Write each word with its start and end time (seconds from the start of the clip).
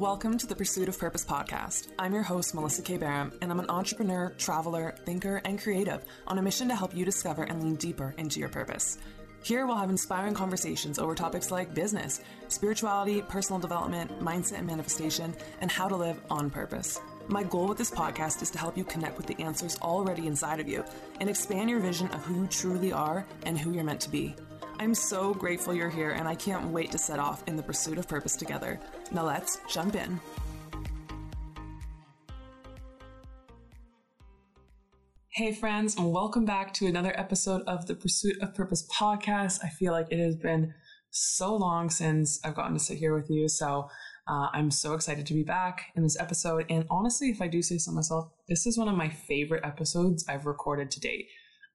Welcome 0.00 0.38
to 0.38 0.46
the 0.46 0.56
Pursuit 0.56 0.88
of 0.88 0.98
Purpose 0.98 1.26
podcast. 1.26 1.88
I'm 1.98 2.14
your 2.14 2.22
host, 2.22 2.54
Melissa 2.54 2.80
Keh 2.80 2.96
Bareham, 2.96 3.36
and 3.42 3.52
I'm 3.52 3.60
an 3.60 3.68
entrepreneur, 3.68 4.30
traveler, 4.38 4.94
thinker, 5.04 5.42
and 5.44 5.60
creative 5.60 6.02
on 6.26 6.38
a 6.38 6.42
mission 6.42 6.68
to 6.68 6.74
help 6.74 6.96
you 6.96 7.04
discover 7.04 7.42
and 7.42 7.62
lean 7.62 7.74
deeper 7.74 8.14
into 8.16 8.40
your 8.40 8.48
purpose. 8.48 8.96
Here, 9.42 9.66
we'll 9.66 9.76
have 9.76 9.90
inspiring 9.90 10.32
conversations 10.32 10.98
over 10.98 11.14
topics 11.14 11.50
like 11.50 11.74
business, 11.74 12.22
spirituality, 12.48 13.20
personal 13.20 13.60
development, 13.60 14.20
mindset 14.20 14.56
and 14.56 14.66
manifestation, 14.66 15.34
and 15.60 15.70
how 15.70 15.86
to 15.86 15.96
live 15.96 16.18
on 16.30 16.48
purpose. 16.48 16.98
My 17.28 17.42
goal 17.42 17.68
with 17.68 17.76
this 17.76 17.90
podcast 17.90 18.40
is 18.40 18.50
to 18.52 18.58
help 18.58 18.78
you 18.78 18.84
connect 18.84 19.18
with 19.18 19.26
the 19.26 19.38
answers 19.42 19.76
already 19.82 20.26
inside 20.26 20.60
of 20.60 20.66
you 20.66 20.82
and 21.20 21.28
expand 21.28 21.68
your 21.68 21.80
vision 21.80 22.08
of 22.12 22.24
who 22.24 22.40
you 22.40 22.46
truly 22.46 22.90
are 22.90 23.26
and 23.42 23.58
who 23.58 23.72
you're 23.72 23.84
meant 23.84 24.00
to 24.00 24.08
be. 24.08 24.34
I'm 24.80 24.94
so 24.94 25.34
grateful 25.34 25.74
you're 25.74 25.90
here, 25.90 26.12
and 26.12 26.26
I 26.26 26.34
can't 26.34 26.68
wait 26.68 26.90
to 26.92 26.96
set 26.96 27.18
off 27.18 27.46
in 27.46 27.54
the 27.54 27.62
pursuit 27.62 27.98
of 27.98 28.08
purpose 28.08 28.34
together. 28.34 28.80
Now, 29.12 29.26
let's 29.26 29.58
jump 29.68 29.94
in. 29.94 30.18
Hey, 35.34 35.52
friends, 35.52 35.96
and 35.98 36.10
welcome 36.10 36.46
back 36.46 36.72
to 36.74 36.86
another 36.86 37.12
episode 37.20 37.60
of 37.66 37.86
the 37.88 37.94
Pursuit 37.94 38.40
of 38.40 38.54
Purpose 38.54 38.88
podcast. 38.90 39.58
I 39.62 39.68
feel 39.68 39.92
like 39.92 40.06
it 40.10 40.18
has 40.18 40.36
been 40.36 40.72
so 41.10 41.54
long 41.54 41.90
since 41.90 42.40
I've 42.42 42.54
gotten 42.54 42.72
to 42.72 42.80
sit 42.80 42.96
here 42.96 43.14
with 43.14 43.28
you. 43.28 43.50
So, 43.50 43.90
uh, 44.26 44.46
I'm 44.54 44.70
so 44.70 44.94
excited 44.94 45.26
to 45.26 45.34
be 45.34 45.42
back 45.42 45.92
in 45.94 46.04
this 46.04 46.18
episode. 46.18 46.64
And 46.70 46.86
honestly, 46.88 47.28
if 47.28 47.42
I 47.42 47.48
do 47.48 47.60
say 47.60 47.76
so 47.76 47.92
myself, 47.92 48.30
this 48.48 48.64
is 48.66 48.78
one 48.78 48.88
of 48.88 48.96
my 48.96 49.10
favorite 49.10 49.62
episodes 49.62 50.24
I've 50.26 50.46
recorded 50.46 50.90
to 50.92 51.00
date. 51.00 51.26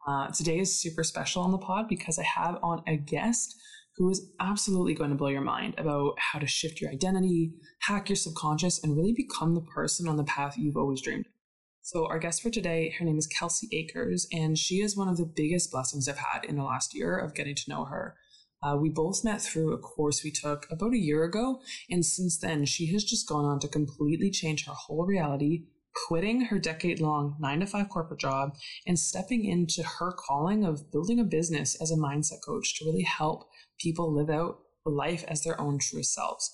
Uh, 0.07 0.27
today 0.27 0.59
is 0.59 0.79
super 0.79 1.03
special 1.03 1.41
on 1.41 1.51
the 1.51 1.57
pod 1.57 1.87
because 1.87 2.19
I 2.19 2.23
have 2.23 2.59
on 2.61 2.83
a 2.87 2.95
guest 2.95 3.55
who 3.97 4.09
is 4.09 4.29
absolutely 4.39 4.93
going 4.93 5.09
to 5.09 5.15
blow 5.15 5.29
your 5.29 5.41
mind 5.41 5.73
about 5.77 6.13
how 6.19 6.37
to 6.37 6.45
shift 6.45 6.79
your 6.79 6.91
identity, 6.91 7.53
hack 7.81 8.09
your 8.09 8.15
subconscious, 8.15 8.83
and 8.83 8.95
really 8.95 9.13
become 9.13 9.55
the 9.55 9.61
person 9.61 10.07
on 10.07 10.17
the 10.17 10.23
path 10.23 10.57
you've 10.57 10.77
always 10.77 11.01
dreamed. 11.01 11.25
So, 11.81 12.05
our 12.07 12.19
guest 12.19 12.43
for 12.43 12.51
today, 12.51 12.93
her 12.99 13.05
name 13.05 13.17
is 13.17 13.27
Kelsey 13.27 13.67
Acres, 13.71 14.27
and 14.31 14.57
she 14.57 14.75
is 14.75 14.97
one 14.97 15.07
of 15.07 15.17
the 15.17 15.31
biggest 15.35 15.71
blessings 15.71 16.07
I've 16.07 16.17
had 16.17 16.45
in 16.45 16.55
the 16.55 16.63
last 16.63 16.93
year 16.93 17.17
of 17.17 17.33
getting 17.33 17.55
to 17.55 17.69
know 17.69 17.85
her. 17.85 18.15
Uh, 18.61 18.75
we 18.75 18.89
both 18.89 19.23
met 19.23 19.41
through 19.41 19.73
a 19.73 19.77
course 19.77 20.23
we 20.23 20.31
took 20.31 20.67
about 20.71 20.93
a 20.93 20.99
year 20.99 21.23
ago, 21.23 21.61
and 21.89 22.05
since 22.05 22.37
then, 22.37 22.65
she 22.65 22.91
has 22.91 23.03
just 23.03 23.27
gone 23.27 23.45
on 23.45 23.59
to 23.59 23.67
completely 23.67 24.29
change 24.29 24.65
her 24.65 24.73
whole 24.73 25.05
reality, 25.05 25.65
quitting 26.07 26.41
her 26.41 26.59
decade 26.59 26.99
long 26.99 27.35
nine 27.39 27.59
to 27.59 27.65
five 27.65 27.89
corporate 27.89 28.19
job 28.19 28.55
and 28.85 28.99
stepping 28.99 29.45
into 29.45 29.83
her 29.83 30.11
calling 30.11 30.65
of 30.65 30.91
building 30.91 31.19
a 31.19 31.23
business 31.23 31.79
as 31.81 31.91
a 31.91 31.95
mindset 31.95 32.39
coach 32.45 32.77
to 32.77 32.85
really 32.85 33.03
help 33.03 33.49
people 33.79 34.13
live 34.13 34.29
out 34.29 34.59
life 34.85 35.23
as 35.27 35.43
their 35.43 35.59
own 35.59 35.79
truest 35.79 36.13
selves. 36.13 36.51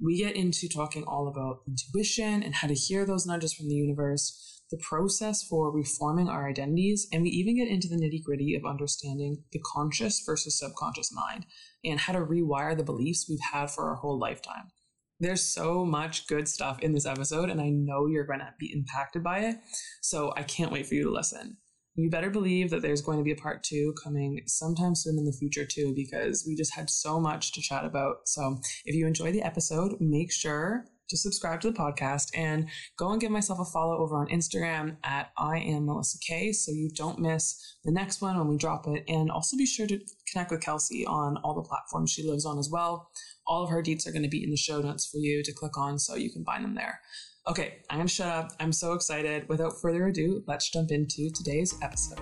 We 0.00 0.18
get 0.18 0.36
into 0.36 0.68
talking 0.68 1.04
all 1.04 1.28
about 1.28 1.60
intuition 1.68 2.42
and 2.42 2.54
how 2.54 2.68
to 2.68 2.74
hear 2.74 3.06
those 3.06 3.26
nudges 3.26 3.54
from 3.54 3.68
the 3.68 3.74
universe, 3.74 4.62
the 4.70 4.78
process 4.78 5.42
for 5.42 5.70
reforming 5.70 6.28
our 6.28 6.48
identities, 6.48 7.06
and 7.12 7.22
we 7.22 7.28
even 7.30 7.56
get 7.56 7.68
into 7.68 7.88
the 7.88 7.96
nitty 7.96 8.22
gritty 8.24 8.54
of 8.56 8.64
understanding 8.64 9.44
the 9.52 9.60
conscious 9.74 10.22
versus 10.26 10.58
subconscious 10.58 11.12
mind 11.12 11.46
and 11.84 12.00
how 12.00 12.12
to 12.12 12.20
rewire 12.20 12.76
the 12.76 12.82
beliefs 12.82 13.26
we've 13.28 13.38
had 13.52 13.70
for 13.70 13.88
our 13.88 13.96
whole 13.96 14.18
lifetime. 14.18 14.72
There's 15.20 15.42
so 15.42 15.84
much 15.84 16.26
good 16.26 16.48
stuff 16.48 16.80
in 16.80 16.92
this 16.92 17.06
episode, 17.06 17.48
and 17.48 17.60
I 17.60 17.68
know 17.68 18.06
you're 18.06 18.26
going 18.26 18.40
to 18.40 18.52
be 18.58 18.72
impacted 18.72 19.22
by 19.22 19.40
it. 19.40 19.56
So 20.02 20.32
I 20.36 20.42
can't 20.42 20.72
wait 20.72 20.86
for 20.86 20.94
you 20.94 21.04
to 21.04 21.10
listen. 21.10 21.58
You 21.96 22.10
better 22.10 22.30
believe 22.30 22.70
that 22.70 22.82
there's 22.82 23.02
going 23.02 23.18
to 23.18 23.24
be 23.24 23.30
a 23.30 23.36
part 23.36 23.62
two 23.62 23.94
coming 24.02 24.42
sometime 24.46 24.96
soon 24.96 25.16
in 25.16 25.24
the 25.24 25.36
future, 25.38 25.64
too, 25.64 25.92
because 25.94 26.44
we 26.46 26.56
just 26.56 26.74
had 26.74 26.90
so 26.90 27.20
much 27.20 27.52
to 27.52 27.62
chat 27.62 27.84
about. 27.84 28.26
So 28.26 28.58
if 28.84 28.96
you 28.96 29.06
enjoy 29.06 29.30
the 29.30 29.42
episode, 29.42 29.94
make 30.00 30.32
sure 30.32 30.86
to 31.08 31.16
subscribe 31.16 31.60
to 31.60 31.70
the 31.70 31.78
podcast 31.78 32.30
and 32.34 32.68
go 32.98 33.12
and 33.12 33.20
give 33.20 33.30
myself 33.30 33.60
a 33.60 33.64
follow 33.64 33.98
over 33.98 34.16
on 34.16 34.26
Instagram 34.28 34.96
at 35.04 35.30
I 35.36 35.58
am 35.58 35.86
Melissa 35.86 36.18
Keh 36.26 36.52
so 36.52 36.72
you 36.72 36.90
don't 36.94 37.18
miss 37.18 37.76
the 37.84 37.92
next 37.92 38.22
one 38.22 38.38
when 38.38 38.48
we 38.48 38.56
drop 38.56 38.86
it. 38.88 39.04
And 39.06 39.30
also 39.30 39.56
be 39.56 39.66
sure 39.66 39.86
to 39.86 40.00
connect 40.32 40.50
with 40.50 40.62
Kelsey 40.62 41.06
on 41.06 41.36
all 41.44 41.54
the 41.54 41.68
platforms 41.68 42.10
she 42.10 42.26
lives 42.28 42.46
on 42.46 42.58
as 42.58 42.70
well. 42.72 43.10
All 43.46 43.62
of 43.64 43.70
her 43.70 43.82
deets 43.82 44.06
are 44.06 44.12
going 44.12 44.22
to 44.22 44.28
be 44.28 44.42
in 44.42 44.50
the 44.50 44.56
show 44.56 44.80
notes 44.80 45.06
for 45.06 45.18
you 45.18 45.42
to 45.42 45.52
click 45.52 45.76
on 45.76 45.98
so 45.98 46.14
you 46.14 46.32
can 46.32 46.44
find 46.44 46.64
them 46.64 46.74
there. 46.74 47.00
Okay, 47.46 47.78
I'm 47.90 47.98
going 47.98 48.08
to 48.08 48.14
shut 48.14 48.28
up. 48.28 48.52
I'm 48.58 48.72
so 48.72 48.94
excited. 48.94 49.48
Without 49.48 49.80
further 49.80 50.06
ado, 50.06 50.42
let's 50.46 50.70
jump 50.70 50.90
into 50.90 51.30
today's 51.30 51.74
episode. 51.82 52.20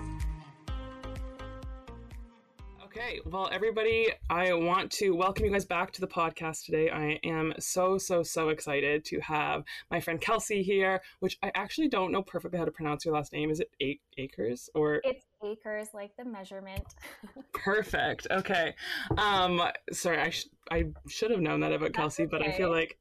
Okay, 3.05 3.21
well, 3.25 3.49
everybody, 3.53 4.09
I 4.31 4.53
want 4.53 4.91
to 4.93 5.11
welcome 5.11 5.45
you 5.45 5.51
guys 5.51 5.65
back 5.65 5.91
to 5.93 6.01
the 6.01 6.07
podcast 6.07 6.65
today. 6.65 6.89
I 6.91 7.19
am 7.25 7.53
so, 7.59 7.99
so, 7.99 8.23
so 8.23 8.51
excited 8.51 9.05
to 9.07 9.19
have 9.21 9.65
my 9.91 10.01
friend 10.01 10.21
Kelsey 10.21 10.63
here, 10.63 11.01
which 11.21 11.37
I 11.43 11.51
actually 11.55 11.89
don't 11.89 12.13
know 12.13 12.23
perfectly 12.23 12.59
how 12.59 12.65
to 12.65 12.71
pronounce 12.71 13.05
your 13.05 13.15
last 13.15 13.33
name. 13.33 13.51
Is 13.51 13.61
it 13.61 13.71
a- 13.83 13.99
Acres 14.19 14.71
or? 14.75 15.01
It's 15.05 15.25
acres, 15.45 15.89
like 15.95 16.13
the 16.17 16.25
measurement. 16.25 16.85
Perfect. 17.53 18.29
Okay. 18.31 18.75
Um, 19.19 19.61
sorry, 19.91 20.19
I 20.19 20.31
sh- 20.31 20.49
I 20.71 20.85
should 21.09 21.31
have 21.33 21.41
known 21.41 21.61
that 21.61 21.73
about 21.73 21.93
Kelsey, 21.95 22.27
but 22.27 22.43
I 22.43 22.53
feel 22.53 22.71
like 22.71 22.99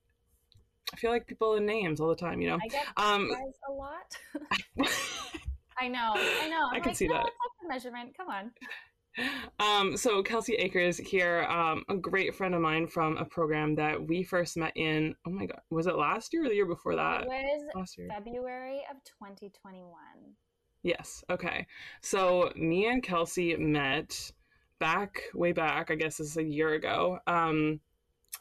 I 0.94 0.98
feel 0.98 1.12
like 1.12 1.28
people 1.28 1.56
in 1.56 1.66
names 1.66 2.00
all 2.02 2.10
the 2.10 2.16
time. 2.16 2.42
You 2.42 2.50
know. 2.50 2.60
I 2.64 2.68
get 2.68 2.86
Um, 2.98 3.30
a 3.70 3.72
lot. 3.72 4.18
I 5.80 5.88
know, 5.88 6.14
I 6.16 6.48
know. 6.50 6.68
I'm 6.70 6.76
I 6.76 6.80
can 6.80 6.90
like, 6.90 6.96
see 6.96 7.08
no, 7.08 7.16
that. 7.16 7.30
The 7.62 7.68
measurement. 7.68 8.16
Come 8.18 8.30
on. 8.30 8.52
Um, 9.60 9.98
so 9.98 10.24
Kelsey 10.24 10.56
Acres 10.56 10.98
here, 10.98 11.44
um, 11.44 11.84
a 11.90 11.96
great 11.96 12.34
friend 12.36 12.56
of 12.56 12.62
mine 12.62 12.88
from 12.88 13.18
a 13.18 13.26
program 13.26 13.76
that 13.76 14.02
we 14.02 14.24
first 14.24 14.58
met 14.58 14.72
in. 14.76 15.16
Oh 15.28 15.30
my 15.30 15.46
god, 15.46 15.62
was 15.70 15.88
it 15.88 15.96
last 15.96 16.34
year 16.34 16.46
or 16.46 16.50
the 16.50 16.56
year 16.56 16.66
before 16.66 16.96
that? 16.96 17.24
It 17.24 17.28
was 17.28 17.64
Last 17.76 17.98
year. 17.98 18.08
February 18.10 18.82
of 18.90 18.98
2021. 19.04 19.92
Yes. 20.84 21.24
Okay. 21.30 21.68
So 22.02 22.52
me 22.56 22.88
and 22.88 23.04
Kelsey 23.04 23.56
met 23.56 24.32
back 24.80 25.24
way 25.34 25.52
back. 25.52 25.92
I 25.92 25.96
guess 25.96 26.18
this 26.18 26.32
is 26.32 26.38
a 26.38 26.44
year 26.44 26.74
ago. 26.74 27.20
Um, 27.28 27.80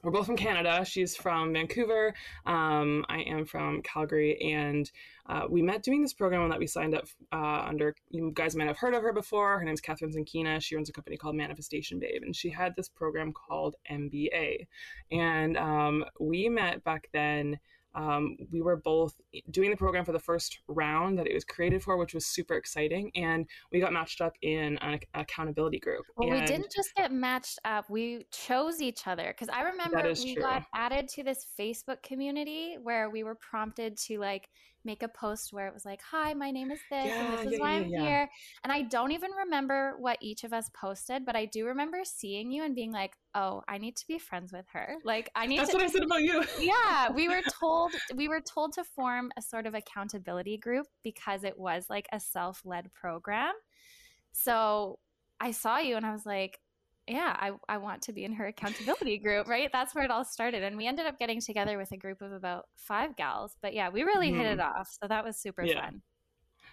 we're 0.03 0.11
both 0.11 0.27
from 0.27 0.37
Canada. 0.37 0.85
She's 0.85 1.15
from 1.15 1.53
Vancouver. 1.53 2.15
Um, 2.47 3.05
I 3.09 3.21
am 3.21 3.45
from 3.45 3.83
Calgary, 3.83 4.41
and 4.41 4.91
uh, 5.27 5.43
we 5.49 5.63
met 5.63 5.83
doing 5.83 6.01
this 6.03 6.15
program 6.15 6.49
that 6.49 6.59
we 6.59 6.67
signed 6.67 6.95
up 6.95 7.07
uh, 7.33 7.65
under. 7.69 7.95
You 8.11 8.33
guys 8.35 8.57
might 8.57 8.67
have 8.67 8.79
heard 8.79 8.95
of 8.95 9.03
her 9.03 9.13
before. 9.13 9.59
Her 9.59 9.65
name's 9.65 9.81
Kathrin 9.81 10.15
Zenkina. 10.15 10.61
She 10.63 10.75
runs 10.75 10.89
a 10.89 10.93
company 10.93 11.17
called 11.17 11.37
Manifestation 11.37 11.99
Babe, 11.99 12.23
and 12.23 12.35
she 12.35 12.49
had 12.49 12.75
this 12.77 12.89
program 12.89 13.33
called 13.33 13.77
MBA. 13.91 14.67
And 15.13 15.57
um, 15.57 16.05
we 16.19 16.49
met 16.49 16.83
back 16.85 17.09
then. 17.13 17.59
Um, 17.95 18.37
we 18.53 18.61
were 18.63 18.77
both 18.77 19.15
doing 19.51 19.71
the 19.71 19.77
program 19.77 20.05
for 20.05 20.13
the 20.13 20.19
first 20.19 20.61
round 20.69 21.19
that 21.19 21.27
it 21.27 21.35
was 21.35 21.45
created 21.45 21.83
for, 21.83 21.97
which 21.97 22.15
was 22.15 22.27
super 22.27 22.55
exciting, 22.55 23.11
and 23.15 23.47
we 23.73 23.81
got 23.81 23.93
matched 23.93 24.21
up 24.21 24.35
in 24.43 24.79
an 24.79 25.01
accountability 25.15 25.81
group. 25.81 26.05
Well, 26.17 26.31
we 26.31 26.41
didn't 26.45 26.73
just 26.75 26.95
get 26.97 27.13
matched 27.13 27.59
up. 27.65 27.91
We 27.91 28.27
chose 28.31 28.81
each 28.81 29.07
other 29.07 29.27
because 29.29 29.49
I 29.49 29.63
remember 29.63 30.03
we 30.23 30.35
true. 30.35 30.43
got 30.43 30.65
added 30.75 31.09
to 31.09 31.25
this 31.25 31.47
Facebook 31.59 32.03
community 32.03 32.77
where 32.81 33.11
we 33.11 33.23
were 33.25 33.35
prompted 33.35 33.97
to 33.99 34.19
like 34.19 34.49
make 34.85 35.03
a 35.03 35.09
post 35.09 35.53
where 35.53 35.67
it 35.67 35.75
was 35.75 35.85
like, 35.85 36.01
"Hi, 36.11 36.35
my 36.35 36.51
name 36.51 36.71
is 36.71 36.81
this, 36.91 37.07
Yeah, 37.07 37.25
and 37.25 37.33
this 37.39 37.47
is 37.47 37.53
yeah, 37.53 37.59
why 37.59 37.71
I'm 37.73 37.89
yeah. 37.89 38.01
here." 38.01 38.31
And 38.65 38.73
I 38.73 38.83
don't 38.83 39.13
even 39.13 39.31
remember 39.33 39.97
what 39.99 40.19
each 40.21 40.45
of 40.45 40.53
us 40.53 40.71
posted, 40.75 41.25
but 41.25 41.37
I 41.37 41.47
do 41.47 41.67
remember 41.67 42.01
seeing 42.05 42.51
you 42.51 42.65
and 42.65 42.75
being 42.75 42.93
like, 42.93 43.17
"Oh, 43.35 43.63
I 43.69 43.79
need 43.79 43.97
to 43.97 44.07
be 44.07 44.19
friends 44.19 44.53
with 44.53 44.67
her. 44.73 44.97
Like, 45.05 45.31
I 45.35 45.47
need 45.47 45.61
That's 45.61 45.71
to." 45.71 45.77
what 45.77 45.85
I 45.85 45.89
said 45.89 46.03
about 46.03 46.23
you. 46.23 46.45
yeah, 46.61 47.11
we 47.11 47.29
were 47.29 47.43
told 47.61 47.93
we 48.15 48.29
were 48.29 48.41
told 48.41 48.73
to 48.75 48.85
form 48.85 49.31
a 49.37 49.43
sort 49.43 49.67
of 49.67 49.75
accountability 49.75 50.59
group 50.59 50.87
because 51.03 51.45
it 51.45 51.59
was 51.59 51.87
like 51.89 52.09
a 52.13 52.21
self-led 52.21 52.93
program. 52.95 53.55
So 54.33 54.99
I 55.41 55.53
saw 55.53 55.79
you 55.79 55.97
and 55.97 56.07
I 56.07 56.13
was 56.13 56.27
like, 56.27 56.59
yeah, 57.11 57.37
I, 57.39 57.53
I 57.69 57.79
want 57.79 58.03
to 58.03 58.13
be 58.13 58.25
in 58.25 58.33
her 58.35 58.47
accountability 58.47 59.19
group, 59.19 59.49
right? 59.49 59.69
That's 59.73 59.95
where 59.95 60.05
it 60.05 60.11
all 60.11 60.25
started. 60.25 60.63
And 60.63 60.77
we 60.77 60.87
ended 60.87 61.07
up 61.07 61.19
getting 61.19 61.41
together 61.41 61.77
with 61.77 61.91
a 61.93 61.97
group 61.97 62.23
of 62.23 62.33
about 62.33 62.67
five 62.77 63.17
gals. 63.17 63.57
But 63.63 63.75
yeah, 63.75 63.89
we 63.91 64.03
really 64.03 64.33
hit 64.33 64.47
it 64.47 64.59
mm-hmm. 64.59 64.81
off. 64.81 64.89
So 65.03 65.09
that 65.09 65.25
was 65.25 65.37
super 65.37 65.63
Yeah. 65.65 65.81
fun. 65.81 66.03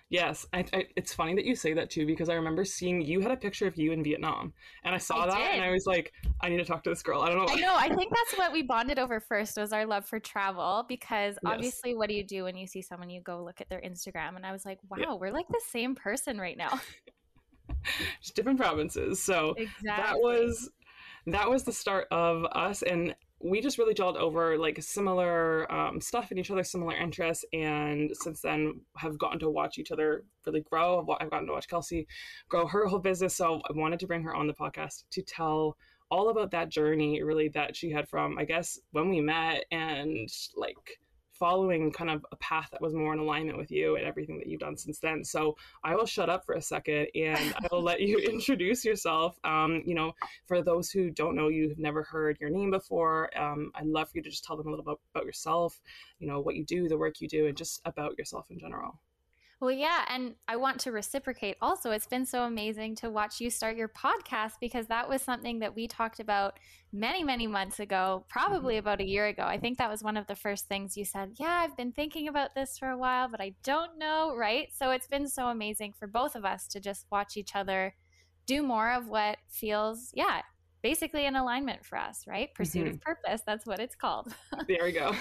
Yes, 0.10 0.46
I, 0.54 0.64
I, 0.74 0.86
it's 0.96 1.14
funny 1.14 1.36
that 1.36 1.44
you 1.44 1.54
say 1.54 1.74
that 1.74 1.90
too 1.90 2.06
because 2.06 2.30
I 2.30 2.36
remember 2.36 2.64
seeing 2.64 3.02
you 3.02 3.20
had 3.20 3.32
a 3.32 3.36
picture 3.36 3.68
of 3.68 3.78
you 3.78 3.92
in 3.92 4.06
Vietnam, 4.06 4.54
and 4.86 4.96
I 4.96 5.00
saw 5.00 5.24
I 5.24 5.26
that, 5.28 5.38
did. 5.38 5.56
and 5.56 5.64
I 5.64 5.72
was 5.72 5.86
like, 5.86 6.14
I 6.40 6.48
need 6.48 6.58
to 6.58 6.66
talk 6.66 6.82
to 6.84 6.90
this 6.90 7.04
girl. 7.04 7.24
I 7.24 7.30
don't 7.30 7.40
know. 7.40 7.54
I 7.54 7.56
know. 7.56 7.76
I 7.76 7.94
think 7.94 8.14
that's 8.16 8.38
what 8.40 8.54
we 8.54 8.62
bonded 8.62 9.00
over 9.00 9.20
first 9.20 9.58
was 9.58 9.74
our 9.74 9.86
love 9.86 10.06
for 10.06 10.18
travel 10.18 10.86
because 10.88 11.38
Yes. 11.44 11.54
obviously, 11.54 11.94
what 11.94 12.08
do 12.08 12.16
you 12.16 12.24
do 12.24 12.46
when 12.46 12.56
you 12.56 12.68
see 12.68 12.82
someone? 12.82 13.10
You 13.10 13.20
go 13.22 13.44
look 13.44 13.60
at 13.60 13.68
their 13.68 13.82
Instagram, 13.82 14.38
and 14.38 14.46
I 14.46 14.54
was 14.54 14.64
like, 14.64 14.80
wow, 14.90 14.98
Yeah. 14.98 15.14
we're 15.16 15.32
like 15.32 15.48
the 15.50 15.62
same 15.72 15.94
person 15.94 16.40
right 16.40 16.58
now. 16.58 16.80
Just 18.22 18.36
different 18.36 18.60
provinces. 18.60 19.22
So 19.22 19.56
Exactly. 19.58 19.88
that 19.88 20.18
was 20.18 20.70
that 21.28 21.50
was 21.50 21.64
the 21.64 21.74
start 21.74 22.08
of 22.10 22.46
us, 22.46 22.84
and 22.84 23.14
we 23.40 23.62
just 23.62 23.78
really 23.78 23.94
gelled 23.94 24.16
over 24.16 24.58
like 24.58 24.82
similar 24.82 25.72
um, 25.72 26.02
stuff 26.02 26.32
and 26.32 26.40
each 26.40 26.50
other's 26.50 26.72
similar 26.72 26.96
interests. 26.96 27.46
And 27.54 28.10
since 28.14 28.42
then, 28.42 28.82
have 28.96 29.18
gotten 29.20 29.40
to 29.40 29.50
watch 29.50 29.78
each 29.78 29.92
other 29.92 30.24
really 30.46 30.62
grow. 30.62 31.06
I've 31.20 31.30
gotten 31.30 31.48
to 31.48 31.54
watch 31.54 31.68
Kelsey 31.68 32.08
grow 32.50 32.66
her 32.66 32.88
whole 32.88 33.00
business. 33.00 33.36
So 33.36 33.62
I 33.70 33.74
wanted 33.74 34.00
to 34.00 34.08
bring 34.08 34.24
her 34.24 34.34
on 34.34 34.48
the 34.48 34.54
podcast 34.54 35.04
to 35.12 35.22
tell 35.22 35.78
all 36.10 36.30
about 36.30 36.52
that 36.52 36.70
journey 36.70 37.22
really 37.22 37.50
that 37.50 37.76
she 37.76 37.92
had 37.92 38.08
from, 38.08 38.38
I 38.38 38.46
guess, 38.46 38.80
when 38.92 39.10
we 39.10 39.22
met 39.22 39.66
and 39.72 40.30
like 40.56 41.00
following 41.40 41.92
kind 41.92 42.10
of 42.10 42.26
a 42.32 42.36
path 42.38 42.70
that 42.72 42.82
was 42.82 42.94
more 42.94 43.14
in 43.14 43.20
alignment 43.20 43.58
with 43.58 43.72
you 43.72 43.96
and 43.96 44.06
everything 44.06 44.38
that 44.38 44.48
you've 44.48 44.60
done 44.60 44.78
since 44.78 45.00
then. 45.00 45.24
So 45.24 45.56
I 45.84 45.96
will 45.96 46.06
shut 46.06 46.30
up 46.30 46.46
for 46.46 46.56
a 46.56 46.62
second 46.62 47.08
and 47.16 47.54
I 47.58 47.68
will 47.72 47.82
let 47.82 48.02
you 48.02 48.18
introduce 48.32 48.84
yourself. 48.84 49.38
Um, 49.44 49.84
you 49.86 49.96
know, 49.96 50.14
for 50.46 50.62
those 50.62 50.90
who 50.90 51.10
don't 51.10 51.36
know 51.36 51.48
you, 51.48 51.70
have 51.70 51.80
never 51.80 52.04
heard 52.04 52.38
your 52.40 52.50
name 52.50 52.72
before, 52.72 53.30
um, 53.38 53.72
I'd 53.76 53.86
love 53.86 54.10
for 54.10 54.18
you 54.18 54.24
to 54.24 54.30
just 54.30 54.44
tell 54.44 54.58
them 54.58 54.68
a 54.68 54.70
little 54.70 54.86
bit 54.86 54.98
about 55.14 55.26
yourself, 55.26 55.80
you 56.20 56.28
know, 56.28 56.40
what 56.40 56.56
you 56.56 56.66
do, 56.66 56.88
the 56.88 56.98
work 56.98 57.22
you 57.22 57.28
do, 57.28 57.48
and 57.48 57.58
just 57.58 57.82
about 57.86 58.18
yourself 58.18 58.48
in 58.50 58.60
general. 58.60 59.00
Well, 59.60 59.72
yeah. 59.72 60.06
And 60.10 60.36
I 60.48 60.56
want 60.56 60.80
to 60.82 60.92
reciprocate 60.92 61.58
also. 61.64 61.90
It's 61.90 62.06
been 62.06 62.28
so 62.28 62.44
amazing 62.44 62.96
to 62.98 63.10
watch 63.10 63.42
you 63.42 63.50
start 63.50 63.76
your 63.76 63.90
podcast 63.90 64.54
because 64.62 64.86
that 64.88 65.10
was 65.10 65.24
something 65.24 65.60
that 65.60 65.76
we 65.76 65.88
talked 65.88 66.20
about 66.20 66.60
many, 66.94 67.24
many 67.24 67.48
months 67.48 67.80
ago, 67.80 68.24
probably 68.30 68.76
mm-hmm. 68.76 68.80
about 68.80 69.02
a 69.02 69.08
year 69.08 69.26
ago. 69.26 69.44
I 69.44 69.58
think 69.58 69.80
that 69.80 69.90
was 69.90 70.04
one 70.04 70.16
of 70.16 70.28
the 70.28 70.36
first 70.36 70.68
things 70.68 70.96
you 70.96 71.06
said. 71.06 71.32
Yeah, 71.40 71.64
I've 71.64 71.76
been 71.76 71.92
thinking 71.92 72.28
about 72.28 72.54
this 72.54 72.78
for 72.78 72.90
a 72.90 72.98
while, 72.98 73.30
but 73.30 73.42
I 73.42 73.54
don't 73.64 73.98
know. 73.98 74.36
Right. 74.38 74.68
So 74.76 74.92
it's 74.92 75.08
been 75.08 75.28
so 75.28 75.48
amazing 75.48 75.94
for 75.98 76.08
both 76.08 76.36
of 76.36 76.46
us 76.46 76.68
to 76.68 76.80
just 76.80 77.08
watch 77.12 77.36
each 77.36 77.56
other 77.56 77.96
do 78.46 78.62
more 78.62 78.92
of 78.92 79.08
what 79.08 79.38
feels, 79.50 80.12
yeah, 80.14 80.42
basically 80.82 81.26
an 81.26 81.36
alignment 81.36 81.86
for 81.86 81.98
us, 81.98 82.26
right? 82.28 82.54
Pursuit 82.54 82.86
mm-hmm. 82.86 82.96
of 82.96 83.02
purpose. 83.02 83.42
That's 83.46 83.66
what 83.66 83.80
it's 83.80 83.96
called. 83.96 84.34
there 84.68 84.84
we 84.84 84.92
go. 84.92 85.14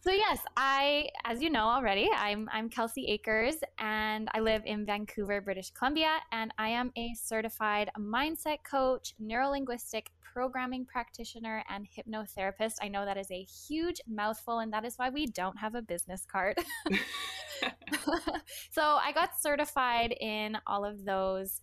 so 0.00 0.10
yes, 0.10 0.40
I, 0.56 1.08
as 1.24 1.42
you 1.42 1.50
know 1.50 1.64
already, 1.64 2.08
I'm 2.14 2.48
I'm 2.52 2.68
Kelsey 2.68 3.06
Acres, 3.06 3.56
and 3.78 4.28
I 4.34 4.40
live 4.40 4.62
in 4.64 4.84
Vancouver, 4.84 5.40
British 5.40 5.70
Columbia, 5.70 6.18
and 6.32 6.52
I 6.58 6.68
am 6.68 6.92
a 6.96 7.14
certified 7.14 7.90
mindset 7.98 8.58
coach, 8.68 9.14
neurolinguistic 9.22 10.06
programming 10.20 10.84
practitioner, 10.84 11.64
and 11.70 11.86
hypnotherapist. 11.86 12.74
I 12.82 12.88
know 12.88 13.04
that 13.04 13.16
is 13.16 13.30
a 13.30 13.42
huge 13.42 14.00
mouthful, 14.06 14.58
and 14.58 14.72
that 14.72 14.84
is 14.84 14.96
why 14.96 15.08
we 15.08 15.26
don't 15.26 15.58
have 15.58 15.74
a 15.74 15.82
business 15.82 16.26
card. 16.30 16.58
so 18.70 18.82
I 18.82 19.12
got 19.12 19.30
certified 19.40 20.14
in 20.20 20.58
all 20.66 20.84
of 20.84 21.04
those 21.04 21.62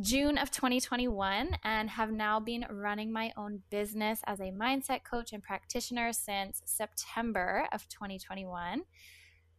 June 0.00 0.38
of 0.38 0.50
2021 0.50 1.56
and 1.62 1.90
have 1.90 2.10
now 2.10 2.40
been 2.40 2.66
running 2.68 3.12
my 3.12 3.32
own 3.36 3.60
business 3.70 4.20
as 4.26 4.40
a 4.40 4.50
mindset 4.50 5.04
coach 5.04 5.32
and 5.32 5.42
practitioner 5.42 6.12
since 6.12 6.62
September 6.64 7.68
of 7.72 7.88
2021. 7.88 8.82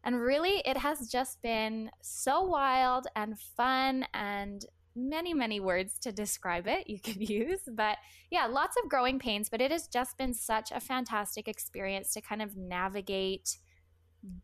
And 0.03 0.21
really, 0.21 0.61
it 0.65 0.77
has 0.77 1.09
just 1.09 1.41
been 1.41 1.89
so 2.01 2.43
wild 2.43 3.07
and 3.15 3.39
fun 3.39 4.05
and 4.13 4.65
many, 4.93 5.33
many 5.33 5.59
words 5.59 5.97
to 5.99 6.11
describe 6.11 6.67
it 6.67 6.89
you 6.89 6.99
could 7.03 7.29
use. 7.29 7.61
But 7.71 7.97
yeah, 8.29 8.45
lots 8.45 8.75
of 8.81 8.89
growing 8.89 9.19
pains, 9.19 9.47
but 9.49 9.61
it 9.61 9.71
has 9.71 9.87
just 9.87 10.17
been 10.17 10.33
such 10.33 10.69
a 10.71 10.81
fantastic 10.81 11.47
experience 11.47 12.11
to 12.13 12.21
kind 12.21 12.41
of 12.41 12.57
navigate 12.57 13.57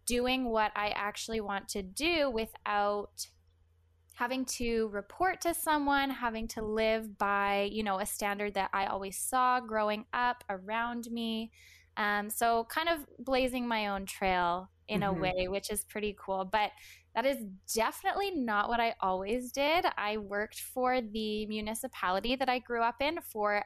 doing 0.06 0.50
what 0.50 0.72
I 0.76 0.90
actually 0.96 1.42
want 1.42 1.68
to 1.70 1.84
do 1.84 2.30
without 2.30 3.28
having 4.22 4.46
to 4.46 4.88
report 4.90 5.42
to 5.42 5.52
someone, 5.52 6.08
having 6.08 6.48
to 6.48 6.62
live 6.62 7.18
by, 7.18 7.68
you 7.72 7.82
know, 7.82 7.98
a 8.00 8.06
standard 8.06 8.54
that 8.54 8.70
I 8.72 8.86
always 8.86 9.18
saw 9.18 9.60
growing 9.60 10.06
up 10.14 10.44
around 10.48 11.08
me. 11.10 11.52
Um, 11.98 12.30
so 12.30 12.68
kind 12.70 12.88
of 12.88 13.00
blazing 13.18 13.68
my 13.68 13.88
own 13.88 14.06
trail 14.06 14.70
in 14.88 15.00
mm-hmm. 15.00 15.18
a 15.18 15.20
way, 15.20 15.48
which 15.48 15.72
is 15.72 15.86
pretty 15.86 16.16
cool. 16.24 16.46
But 16.46 16.70
that 17.16 17.26
is 17.26 17.38
definitely 17.74 18.30
not 18.36 18.70
what 18.70 18.80
I 18.80 18.94
always 19.00 19.52
did. 19.52 19.86
I 19.98 20.18
worked 20.18 20.60
for 20.60 21.02
the 21.02 21.48
municipality 21.48 22.36
that 22.36 22.48
I 22.48 22.60
grew 22.60 22.84
up 22.84 23.02
in 23.02 23.18
for 23.22 23.64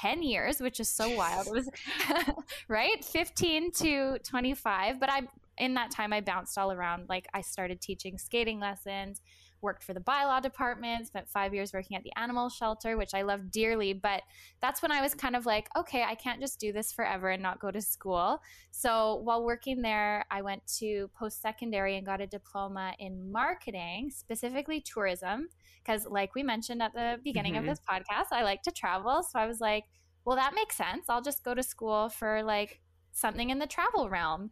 10 0.00 0.24
years, 0.24 0.58
which 0.58 0.80
is 0.80 0.88
so 0.88 1.08
wild. 1.14 1.46
It 1.46 1.52
was 1.52 1.70
right 2.68 3.04
15 3.04 3.70
to 3.70 4.18
25. 4.24 4.98
But 4.98 5.08
I, 5.08 5.20
in 5.58 5.74
that 5.74 5.92
time, 5.92 6.12
I 6.12 6.20
bounced 6.20 6.58
all 6.58 6.72
around. 6.72 7.08
Like 7.08 7.28
I 7.32 7.42
started 7.42 7.80
teaching 7.80 8.18
skating 8.18 8.58
lessons 8.58 9.20
worked 9.64 9.82
for 9.82 9.94
the 9.94 10.00
bylaw 10.00 10.40
department, 10.40 11.08
spent 11.08 11.28
five 11.28 11.52
years 11.52 11.72
working 11.72 11.96
at 11.96 12.04
the 12.04 12.12
animal 12.16 12.48
shelter, 12.48 12.96
which 12.96 13.14
I 13.14 13.22
love 13.22 13.50
dearly. 13.50 13.92
But 13.92 14.22
that's 14.62 14.82
when 14.82 14.92
I 14.92 15.00
was 15.00 15.14
kind 15.14 15.34
of 15.34 15.46
like, 15.46 15.68
okay, 15.76 16.04
I 16.04 16.14
can't 16.14 16.40
just 16.40 16.60
do 16.60 16.72
this 16.72 16.92
forever 16.92 17.30
and 17.30 17.42
not 17.42 17.58
go 17.58 17.72
to 17.72 17.80
school. 17.80 18.40
So 18.70 19.16
while 19.24 19.42
working 19.42 19.82
there, 19.82 20.24
I 20.30 20.42
went 20.42 20.64
to 20.78 21.10
post 21.18 21.42
secondary 21.42 21.96
and 21.96 22.06
got 22.06 22.20
a 22.20 22.26
diploma 22.28 22.94
in 23.00 23.32
marketing, 23.32 24.12
specifically 24.14 24.80
tourism. 24.80 25.48
Because, 25.82 26.06
like 26.06 26.34
we 26.34 26.42
mentioned 26.42 26.80
at 26.80 26.94
the 26.94 27.18
beginning 27.24 27.54
mm-hmm. 27.54 27.68
of 27.68 27.76
this 27.76 27.84
podcast, 27.90 28.26
I 28.30 28.44
like 28.44 28.62
to 28.62 28.70
travel. 28.70 29.22
So 29.22 29.38
I 29.38 29.46
was 29.46 29.60
like, 29.60 29.84
well, 30.24 30.36
that 30.36 30.54
makes 30.54 30.76
sense. 30.76 31.06
I'll 31.08 31.22
just 31.22 31.42
go 31.42 31.54
to 31.54 31.62
school 31.62 32.08
for 32.08 32.42
like 32.42 32.80
something 33.12 33.50
in 33.50 33.58
the 33.58 33.66
travel 33.66 34.08
realm. 34.08 34.50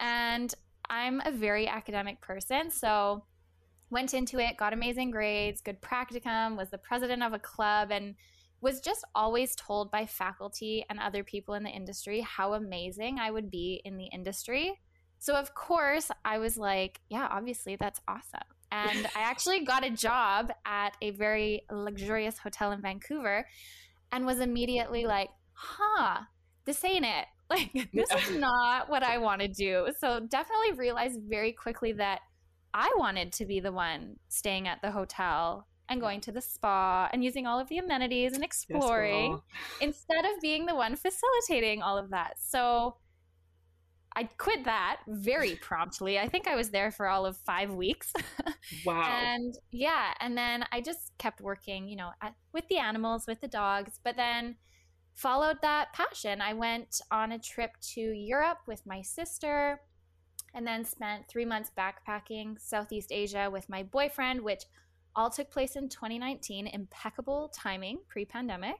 And 0.00 0.54
I'm 0.90 1.20
a 1.24 1.30
very 1.30 1.66
academic 1.66 2.20
person. 2.20 2.70
So 2.70 3.24
went 3.90 4.14
into 4.14 4.38
it, 4.38 4.56
got 4.56 4.72
amazing 4.72 5.10
grades, 5.10 5.60
good 5.60 5.80
practicum, 5.80 6.56
was 6.56 6.70
the 6.70 6.78
president 6.78 7.22
of 7.22 7.32
a 7.32 7.38
club, 7.38 7.90
and 7.90 8.14
was 8.60 8.80
just 8.80 9.04
always 9.14 9.54
told 9.54 9.90
by 9.90 10.04
faculty 10.04 10.84
and 10.90 10.98
other 10.98 11.22
people 11.22 11.54
in 11.54 11.62
the 11.62 11.70
industry 11.70 12.20
how 12.20 12.54
amazing 12.54 13.18
I 13.18 13.30
would 13.30 13.50
be 13.50 13.80
in 13.84 13.96
the 13.96 14.06
industry. 14.06 14.78
So, 15.20 15.34
of 15.34 15.54
course, 15.54 16.10
I 16.24 16.38
was 16.38 16.56
like, 16.56 17.00
yeah, 17.08 17.28
obviously, 17.30 17.76
that's 17.76 18.00
awesome. 18.08 18.40
And 18.70 19.06
I 19.16 19.20
actually 19.22 19.64
got 19.64 19.84
a 19.84 19.90
job 19.90 20.52
at 20.64 20.96
a 21.02 21.10
very 21.12 21.62
luxurious 21.70 22.38
hotel 22.38 22.72
in 22.72 22.82
Vancouver 22.82 23.46
and 24.12 24.26
was 24.26 24.40
immediately 24.40 25.06
like, 25.06 25.30
huh, 25.52 26.20
this 26.64 26.84
ain't 26.84 27.04
it. 27.04 27.26
Like, 27.50 27.72
this 27.94 28.10
is 28.10 28.36
not 28.36 28.90
what 28.90 29.02
I 29.02 29.16
want 29.16 29.40
to 29.40 29.48
do. 29.48 29.88
So, 29.98 30.20
definitely 30.20 30.72
realized 30.72 31.18
very 31.30 31.50
quickly 31.50 31.92
that 31.92 32.20
I 32.74 32.92
wanted 32.96 33.32
to 33.34 33.46
be 33.46 33.60
the 33.60 33.72
one 33.72 34.16
staying 34.28 34.68
at 34.68 34.82
the 34.82 34.90
hotel 34.90 35.66
and 35.88 36.00
going 36.00 36.20
to 36.20 36.32
the 36.32 36.40
spa 36.40 37.08
and 37.12 37.24
using 37.24 37.46
all 37.46 37.58
of 37.58 37.68
the 37.68 37.78
amenities 37.78 38.34
and 38.34 38.44
exploring 38.44 39.32
yes, 39.32 39.40
instead 39.80 40.24
of 40.24 40.40
being 40.40 40.66
the 40.66 40.74
one 40.74 40.96
facilitating 40.96 41.82
all 41.82 41.96
of 41.96 42.10
that. 42.10 42.34
So 42.38 42.96
I 44.14 44.24
quit 44.24 44.64
that 44.64 45.00
very 45.06 45.54
promptly. 45.62 46.18
I 46.18 46.28
think 46.28 46.46
I 46.46 46.56
was 46.56 46.70
there 46.70 46.90
for 46.90 47.08
all 47.08 47.24
of 47.24 47.36
five 47.38 47.72
weeks. 47.72 48.12
Wow. 48.84 49.02
and 49.02 49.54
yeah, 49.70 50.12
and 50.20 50.36
then 50.36 50.62
I 50.72 50.82
just 50.82 51.12
kept 51.16 51.40
working, 51.40 51.88
you 51.88 51.96
know, 51.96 52.10
at, 52.20 52.34
with 52.52 52.68
the 52.68 52.76
animals, 52.76 53.24
with 53.26 53.40
the 53.40 53.48
dogs, 53.48 53.98
but 54.04 54.14
then 54.14 54.56
followed 55.14 55.56
that 55.62 55.94
passion. 55.94 56.42
I 56.42 56.52
went 56.52 57.00
on 57.10 57.32
a 57.32 57.38
trip 57.38 57.70
to 57.94 58.00
Europe 58.00 58.58
with 58.66 58.84
my 58.84 59.00
sister 59.00 59.80
and 60.54 60.66
then 60.66 60.84
spent 60.84 61.28
three 61.28 61.44
months 61.44 61.70
backpacking 61.76 62.60
Southeast 62.60 63.12
Asia 63.12 63.48
with 63.50 63.68
my 63.68 63.82
boyfriend, 63.82 64.40
which 64.40 64.64
all 65.14 65.30
took 65.30 65.50
place 65.50 65.76
in 65.76 65.88
2019. 65.88 66.66
Impeccable 66.68 67.52
timing 67.54 67.98
pre 68.08 68.24
pandemic. 68.24 68.76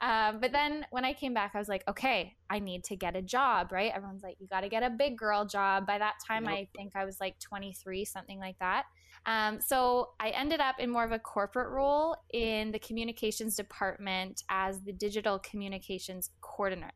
Um, 0.00 0.40
but 0.40 0.52
then 0.52 0.84
when 0.90 1.04
I 1.04 1.12
came 1.12 1.34
back, 1.34 1.52
I 1.54 1.58
was 1.58 1.68
like, 1.68 1.84
okay, 1.88 2.34
I 2.50 2.58
need 2.58 2.84
to 2.84 2.96
get 2.96 3.16
a 3.16 3.22
job, 3.22 3.72
right? 3.72 3.92
Everyone's 3.94 4.22
like, 4.22 4.36
you 4.40 4.46
got 4.48 4.60
to 4.60 4.68
get 4.68 4.82
a 4.82 4.90
big 4.90 5.16
girl 5.16 5.44
job. 5.44 5.86
By 5.86 5.98
that 5.98 6.14
time, 6.26 6.48
I 6.48 6.68
think 6.76 6.96
I 6.96 7.04
was 7.04 7.20
like 7.20 7.38
23, 7.38 8.04
something 8.04 8.38
like 8.38 8.58
that. 8.58 8.84
Um, 9.26 9.60
so 9.60 10.10
I 10.20 10.30
ended 10.30 10.60
up 10.60 10.76
in 10.78 10.90
more 10.90 11.04
of 11.04 11.12
a 11.12 11.18
corporate 11.18 11.70
role 11.70 12.16
in 12.32 12.72
the 12.72 12.78
communications 12.78 13.56
department 13.56 14.42
as 14.50 14.80
the 14.82 14.92
digital 14.92 15.38
communications 15.38 16.30
coordinator. 16.40 16.92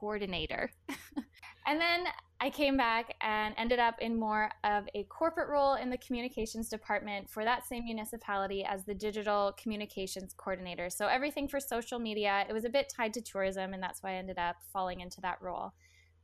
Coordinator. 0.00 0.72
and 1.66 1.80
then 1.80 2.06
I 2.42 2.48
came 2.48 2.78
back 2.78 3.16
and 3.20 3.54
ended 3.58 3.78
up 3.78 3.96
in 4.00 4.18
more 4.18 4.50
of 4.64 4.88
a 4.94 5.04
corporate 5.04 5.50
role 5.50 5.74
in 5.74 5.90
the 5.90 5.98
communications 5.98 6.70
department 6.70 7.28
for 7.28 7.44
that 7.44 7.66
same 7.66 7.84
municipality 7.84 8.64
as 8.64 8.82
the 8.84 8.94
digital 8.94 9.54
communications 9.60 10.32
coordinator. 10.34 10.88
So 10.88 11.06
everything 11.06 11.48
for 11.48 11.60
social 11.60 11.98
media, 11.98 12.46
it 12.48 12.52
was 12.54 12.64
a 12.64 12.70
bit 12.70 12.90
tied 12.94 13.12
to 13.14 13.20
tourism, 13.20 13.74
and 13.74 13.82
that's 13.82 14.02
why 14.02 14.12
I 14.12 14.14
ended 14.14 14.38
up 14.38 14.56
falling 14.72 15.00
into 15.00 15.20
that 15.20 15.36
role. 15.42 15.74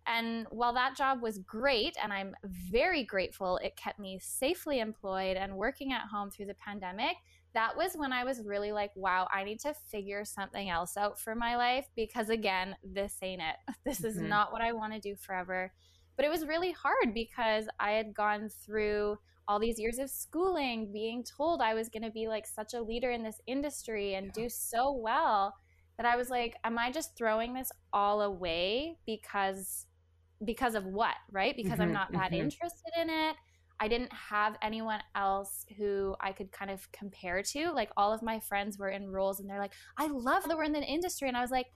And 0.07 0.47
while 0.51 0.73
that 0.73 0.97
job 0.97 1.21
was 1.21 1.39
great, 1.39 1.97
and 2.03 2.13
I'm 2.13 2.35
very 2.45 3.03
grateful 3.03 3.59
it 3.59 3.77
kept 3.77 3.99
me 3.99 4.19
safely 4.23 4.81
employed 4.81 5.37
and 5.37 5.57
working 5.57 5.93
at 5.93 6.09
home 6.11 6.31
through 6.31 6.47
the 6.47 6.55
pandemic, 6.55 7.17
that 7.53 7.77
was 7.77 7.93
when 7.95 8.13
I 8.13 8.25
was 8.25 8.41
really 8.43 8.73
like, 8.73 8.93
wow, 8.95 9.29
I 9.35 9.45
need 9.45 9.61
to 9.61 9.75
figure 9.91 10.25
something 10.25 10.71
else 10.71 10.97
out 10.97 11.21
for 11.21 11.35
my 11.35 11.57
life 11.57 11.89
because, 11.95 12.31
again, 12.31 12.77
this 12.83 13.19
ain't 13.21 13.43
it. 13.43 13.57
This 13.85 14.03
is 14.03 14.17
mm-hmm. 14.17 14.29
not 14.29 14.53
what 14.53 14.63
I 14.63 14.73
want 14.73 14.95
to 14.95 15.01
do 15.01 15.15
forever. 15.15 15.73
But 16.17 16.25
it 16.25 16.31
was 16.31 16.47
really 16.47 16.73
hard 16.73 17.13
because 17.15 17.67
I 17.79 17.93
had 17.93 18.15
gone 18.15 18.49
through 18.49 19.19
all 19.49 19.59
these 19.59 19.79
years 19.79 19.99
of 19.99 20.11
schooling, 20.11 20.93
being 20.93 21.25
told 21.25 21.61
I 21.61 21.75
was 21.75 21.89
going 21.89 22.03
to 22.03 22.11
be 22.11 22.27
like 22.27 22.47
such 22.47 22.75
a 22.75 22.83
leader 22.83 23.11
in 23.11 23.23
this 23.23 23.41
industry 23.47 24.15
and 24.15 24.27
yeah. 24.27 24.33
do 24.35 24.49
so 24.49 24.93
well 24.93 25.55
that 25.99 26.07
I 26.07 26.17
was 26.17 26.31
like, 26.31 26.57
am 26.65 26.79
I 26.79 26.91
just 26.91 27.17
throwing 27.17 27.55
this 27.55 27.71
all 27.93 28.23
away 28.23 28.99
because 29.07 29.87
because 30.45 30.75
of 30.75 30.85
what, 30.85 31.15
right? 31.31 31.57
Because 31.57 31.73
mm-hmm, 31.73 31.83
I'm 31.83 31.93
not 31.93 32.13
that 32.13 32.33
mm-hmm. 32.33 32.43
interested 32.43 32.93
in 33.01 33.09
it. 33.09 33.37
I 33.79 33.89
didn't 33.89 34.13
have 34.13 34.57
anyone 34.63 35.01
else 35.15 35.65
who 35.77 36.15
I 36.21 36.33
could 36.33 36.51
kind 36.51 36.71
of 36.71 36.91
compare 36.93 37.43
to. 37.43 37.71
Like 37.73 37.91
all 37.97 38.13
of 38.13 38.23
my 38.23 38.41
friends 38.41 38.79
were 38.79 38.89
in 38.89 39.11
roles 39.11 39.41
and 39.41 39.49
they're 39.49 39.61
like, 39.61 39.75
I 39.99 40.07
love 40.09 40.45
that 40.45 40.57
we're 40.57 40.65
in 40.65 40.73
the 40.73 40.83
industry. 40.83 41.29
And 41.29 41.37
I 41.37 41.43
was 41.43 41.51
like, 41.51 41.67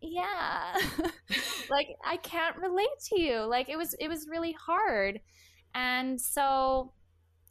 yeah, 0.00 0.76
like 1.70 1.88
I 2.04 2.16
can't 2.18 2.56
relate 2.56 2.88
to 3.10 3.20
you. 3.20 3.40
Like 3.40 3.68
it 3.68 3.76
was, 3.76 3.94
it 4.00 4.08
was 4.08 4.28
really 4.28 4.52
hard. 4.52 5.20
And 5.74 6.20
so 6.20 6.92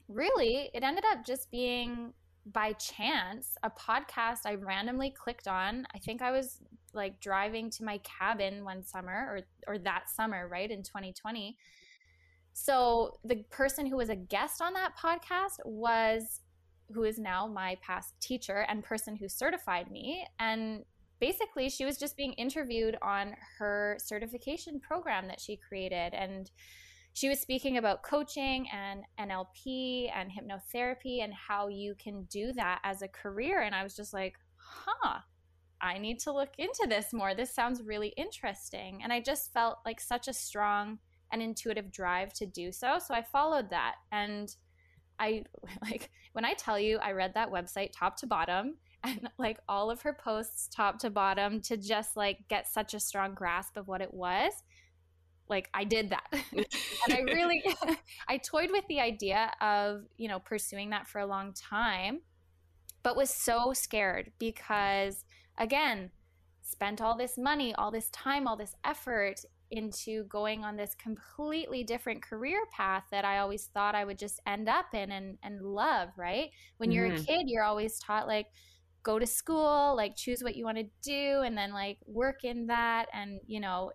really 0.08 0.70
it 0.74 0.84
ended 0.84 1.04
up 1.12 1.25
just 1.25 1.51
being 1.51 2.13
by 2.54 2.72
chance 2.74 3.56
a 3.63 3.70
podcast 3.70 4.39
I 4.46 4.56
randomly 4.56 5.12
clicked 5.12 5.48
on. 5.48 5.86
I 5.94 6.00
think 6.00 6.22
I 6.22 6.32
was 6.32 6.60
like 6.94 7.20
driving 7.20 7.70
to 7.72 7.84
my 7.84 8.00
cabin 8.00 8.63
one 8.63 8.84
summer 8.84 9.27
or 9.30 9.42
or 9.68 9.77
that 9.80 10.10
summer, 10.10 10.48
right, 10.48 10.70
in 10.70 10.84
2020. 10.84 11.58
So 12.54 13.20
the 13.24 13.44
person 13.51 13.86
who 13.86 13.98
was 13.98 14.10
a 14.10 14.16
guest 14.16 14.62
on 14.62 14.74
that 14.74 14.98
podcast 14.98 15.60
was 15.66 16.42
who 16.94 17.04
is 17.04 17.20
now 17.20 17.46
my 17.46 17.77
past 17.82 18.13
teacher 18.22 18.66
and 18.70 18.84
person 18.84 19.16
who 19.16 19.27
certified 19.27 19.92
me 19.92 20.25
and 20.39 20.84
basically 21.19 21.69
she 21.69 21.86
was 21.86 21.97
just 21.97 22.17
being 22.17 22.33
interviewed 22.33 22.97
on 23.01 23.36
her 23.57 23.97
certification 24.00 24.79
program 24.79 25.27
that 25.27 25.39
she 25.39 25.57
created 25.57 26.13
and 26.13 26.51
she 27.13 27.29
was 27.29 27.39
speaking 27.39 27.77
about 27.77 28.03
coaching 28.03 28.67
and 28.71 29.03
NLP 29.19 30.12
and 30.15 30.29
hypnotherapy 30.29 31.24
and 31.24 31.33
how 31.33 31.67
you 31.67 31.95
can 31.95 32.25
do 32.25 32.53
that 32.53 32.79
as 32.83 33.01
a 33.01 33.07
career. 33.07 33.62
And 33.63 33.74
I 33.74 33.81
was 33.81 33.95
just 33.95 34.13
like, 34.13 34.36
huh, 34.55 35.21
I 35.81 35.97
need 35.97 36.19
to 36.19 36.31
look 36.31 36.51
into 36.59 36.86
this 36.88 37.13
more. 37.13 37.33
This 37.33 37.55
sounds 37.55 37.81
really 37.81 38.09
interesting. 38.17 39.00
And 39.01 39.12
I 39.12 39.19
just 39.19 39.51
felt 39.51 39.79
like 39.83 40.00
such 40.00 40.27
a 40.27 40.33
strong 40.33 41.00
and 41.31 41.41
intuitive 41.41 41.91
drive 41.91 42.33
to 42.33 42.45
do 42.45 42.71
so. 42.71 43.00
So 43.00 43.15
I 43.15 43.24
followed 43.24 43.71
that. 43.71 43.95
And 44.12 44.55
I 45.19 45.43
like 45.81 46.12
when 46.33 46.45
I 46.45 46.53
tell 46.53 46.79
you 46.79 47.00
I 47.00 47.13
read 47.13 47.33
that 47.33 47.51
website 47.51 47.89
top 47.93 48.17
to 48.17 48.27
bottom 48.27 48.75
and 49.04 49.30
like 49.38 49.60
all 49.68 49.89
of 49.89 50.01
her 50.01 50.13
posts 50.13 50.68
top 50.68 51.00
to 51.00 51.10
bottom 51.10 51.62
to 51.62 51.77
just 51.77 52.18
like 52.18 52.48
get 52.48 52.68
such 52.68 52.94
a 52.94 53.00
strong 53.00 53.34
grasp 53.34 53.77
of 53.77 53.88
what 53.88 54.01
it 54.01 54.13
was 54.13 54.51
like 55.50 55.70
I 55.74 55.84
did 55.84 56.10
that. 56.10 56.27
and 56.51 56.66
I 57.10 57.22
really 57.22 57.63
I 58.27 58.38
toyed 58.38 58.72
with 58.72 58.86
the 58.88 59.00
idea 59.00 59.51
of, 59.62 60.04
you 60.18 60.27
know, 60.27 60.39
pursuing 60.39 60.89
that 60.92 61.08
for 61.08 61.20
a 61.20 61.25
long 61.25 61.54
time, 61.54 62.22
but 63.04 63.16
was 63.16 63.30
so 63.30 63.74
scared 63.74 64.32
because 64.39 65.25
again, 65.58 66.12
spent 66.62 67.01
all 67.01 67.18
this 67.18 67.38
money, 67.38 67.74
all 67.75 67.92
this 67.92 68.10
time, 68.10 68.48
all 68.48 68.58
this 68.58 68.75
effort 68.84 69.42
into 69.70 70.24
going 70.25 70.63
on 70.63 70.77
this 70.77 70.96
completely 70.96 71.84
different 71.84 72.22
career 72.22 72.60
path 72.72 73.04
that 73.12 73.25
I 73.25 73.39
always 73.39 73.66
thought 73.66 73.96
I 73.96 74.06
would 74.06 74.18
just 74.18 74.39
end 74.46 74.70
up 74.70 74.94
in 74.94 75.12
and 75.12 75.38
and 75.44 75.62
love, 75.62 76.10
right? 76.18 76.51
When 76.77 76.92
you're 76.92 77.10
mm-hmm. 77.10 77.22
a 77.22 77.25
kid, 77.25 77.44
you're 77.48 77.63
always 77.63 78.00
taught 78.00 78.27
like 78.27 78.48
go 79.08 79.18
to 79.18 79.26
school, 79.26 79.96
like 79.96 80.18
choose 80.18 80.44
what 80.44 80.58
you 80.58 80.66
want 80.66 80.78
to 80.78 80.90
do 81.02 81.42
and 81.42 81.58
then 81.58 81.72
like 81.72 81.98
work 82.06 82.44
in 82.44 82.68
that 82.68 83.08
and 83.14 83.40
you 83.48 83.62
know, 83.62 83.92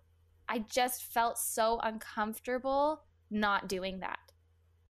I 0.48 0.64
just 0.72 1.04
felt 1.12 1.36
so 1.38 1.78
uncomfortable 1.82 3.02
not 3.30 3.68
doing 3.68 4.00
that 4.00 4.18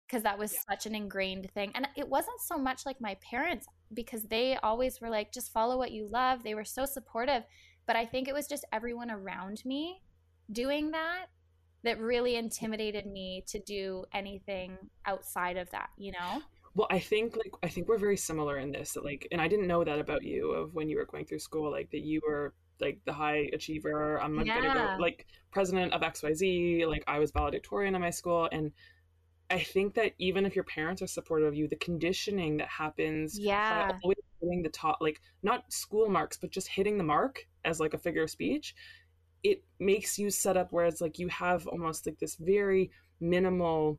because 0.07 0.23
that 0.25 0.39
was 0.39 0.53
yeah. 0.53 0.61
such 0.69 0.87
an 0.87 0.95
ingrained 0.95 1.51
thing. 1.53 1.73
And 1.75 1.89
it 1.97 2.09
wasn't 2.09 2.41
so 2.41 2.59
much 2.59 2.85
like 2.85 3.01
my 3.01 3.17
parents 3.29 3.67
because 3.95 4.25
they 4.25 4.59
always 4.63 5.01
were 5.01 5.09
like, 5.09 5.33
just 5.33 5.53
follow 5.53 5.79
what 5.79 5.93
you 5.93 6.07
love. 6.11 6.43
They 6.43 6.55
were 6.55 6.65
so 6.65 6.85
supportive. 6.85 7.45
But 7.87 7.97
I 7.97 8.05
think 8.05 8.29
it 8.29 8.35
was 8.35 8.47
just 8.47 8.65
everyone 8.73 9.11
around 9.11 9.63
me 9.65 10.03
doing 10.53 10.91
that 10.91 11.27
that 11.83 11.99
really 11.99 12.37
intimidated 12.37 13.07
me 13.07 13.45
to 13.49 13.59
do 13.61 14.05
anything 14.13 14.77
outside 15.07 15.57
of 15.57 15.71
that, 15.71 15.91
you 15.97 16.13
know? 16.13 16.43
Well, 16.75 16.87
I 16.91 17.01
think 17.01 17.37
like 17.37 17.53
I 17.63 17.69
think 17.69 17.89
we're 17.89 17.99
very 17.99 18.17
similar 18.17 18.59
in 18.59 18.71
this 18.71 18.93
that 18.93 19.05
like 19.05 19.27
and 19.33 19.41
I 19.41 19.49
didn't 19.49 19.67
know 19.67 19.83
that 19.85 19.99
about 19.99 20.23
you 20.23 20.53
of 20.53 20.75
when 20.75 20.89
you 20.89 20.97
were 20.99 21.05
going 21.05 21.25
through 21.25 21.41
school 21.41 21.71
like 21.71 21.91
that 21.91 22.03
you 22.03 22.21
were 22.27 22.55
like 22.81 23.01
the 23.05 23.13
high 23.13 23.51
achiever. 23.53 24.21
I'm 24.21 24.41
yeah. 24.41 24.61
gonna 24.61 24.75
go 24.75 25.03
like 25.03 25.27
president 25.51 25.93
of 25.93 26.01
XYZ. 26.01 26.87
Like 26.87 27.05
I 27.07 27.19
was 27.19 27.31
valedictorian 27.31 27.95
in 27.95 28.01
my 28.01 28.11
school. 28.11 28.49
And 28.51 28.73
I 29.51 29.59
think 29.59 29.95
that 29.95 30.13
even 30.19 30.47
if 30.47 30.55
your 30.55 30.65
parents 30.65 31.03
are 31.03 31.07
supportive 31.07 31.49
of 31.49 31.55
you, 31.55 31.69
the 31.69 31.77
conditioning 31.77 32.57
that 32.59 32.69
happens 32.69 33.39
yeah. 33.39 33.91
always 34.03 34.19
hitting 34.41 34.63
the 34.63 34.69
top, 34.69 34.99
like 35.01 35.21
not 35.43 35.71
school 35.73 36.09
marks, 36.09 36.37
but 36.37 36.51
just 36.51 36.69
hitting 36.69 36.97
the 36.99 37.05
mark 37.05 37.47
as 37.65 37.81
like 37.81 37.95
a 37.95 37.99
figure 37.99 38.23
of 38.23 38.31
speech, 38.31 38.75
it 39.43 39.65
makes 39.79 40.19
you 40.19 40.31
set 40.31 40.57
up 40.57 40.73
where 40.73 40.87
it's 40.87 41.01
like 41.01 41.19
you 41.19 41.29
have 41.29 41.67
almost 41.67 42.07
like 42.07 42.19
this 42.19 42.37
very 42.37 42.91
minimal 43.21 43.99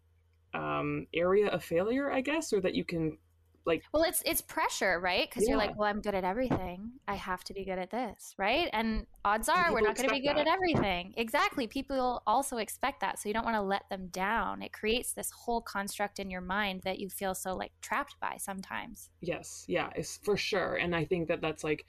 um, 0.53 1.07
area 1.13 1.47
of 1.47 1.63
failure, 1.63 2.11
I 2.11 2.21
guess, 2.21 2.53
or 2.53 2.61
that 2.61 2.75
you 2.75 2.85
can 2.85 3.17
like 3.65 3.83
well 3.93 4.03
it's 4.03 4.23
it's 4.25 4.41
pressure 4.41 4.99
right? 4.99 5.29
Because 5.29 5.43
yeah. 5.43 5.49
you're 5.49 5.57
like 5.57 5.77
well 5.77 5.87
i'm 5.87 6.01
good 6.01 6.15
at 6.15 6.23
everything. 6.23 6.91
I 7.07 7.15
have 7.15 7.43
to 7.45 7.53
be 7.53 7.63
good 7.63 7.77
at 7.77 7.91
this 7.91 8.33
right? 8.37 8.69
And 8.73 9.05
odds 9.23 9.49
are 9.49 9.65
and 9.65 9.73
we're 9.73 9.81
not 9.81 9.95
going 9.95 10.09
to 10.09 10.15
be 10.15 10.21
good 10.21 10.35
that. 10.37 10.47
at 10.47 10.53
everything. 10.53 11.13
Exactly. 11.17 11.67
People 11.67 12.23
also 12.25 12.57
expect 12.57 13.01
that. 13.01 13.19
So 13.19 13.29
you 13.29 13.33
don't 13.33 13.45
want 13.45 13.57
to 13.57 13.61
let 13.61 13.87
them 13.89 14.07
down. 14.07 14.61
It 14.61 14.73
creates 14.73 15.13
this 15.13 15.29
whole 15.31 15.61
construct 15.61 16.19
in 16.19 16.31
your 16.31 16.41
mind 16.41 16.81
that 16.85 16.99
you 16.99 17.09
feel 17.09 17.35
so 17.35 17.55
like 17.55 17.71
trapped 17.81 18.15
by 18.19 18.37
sometimes. 18.39 19.09
Yes. 19.21 19.65
Yeah 19.67 19.89
it's 19.95 20.17
for 20.17 20.37
sure. 20.37 20.75
And 20.75 20.95
i 20.95 21.05
think 21.05 21.27
that 21.27 21.41
that's 21.41 21.63
like 21.63 21.85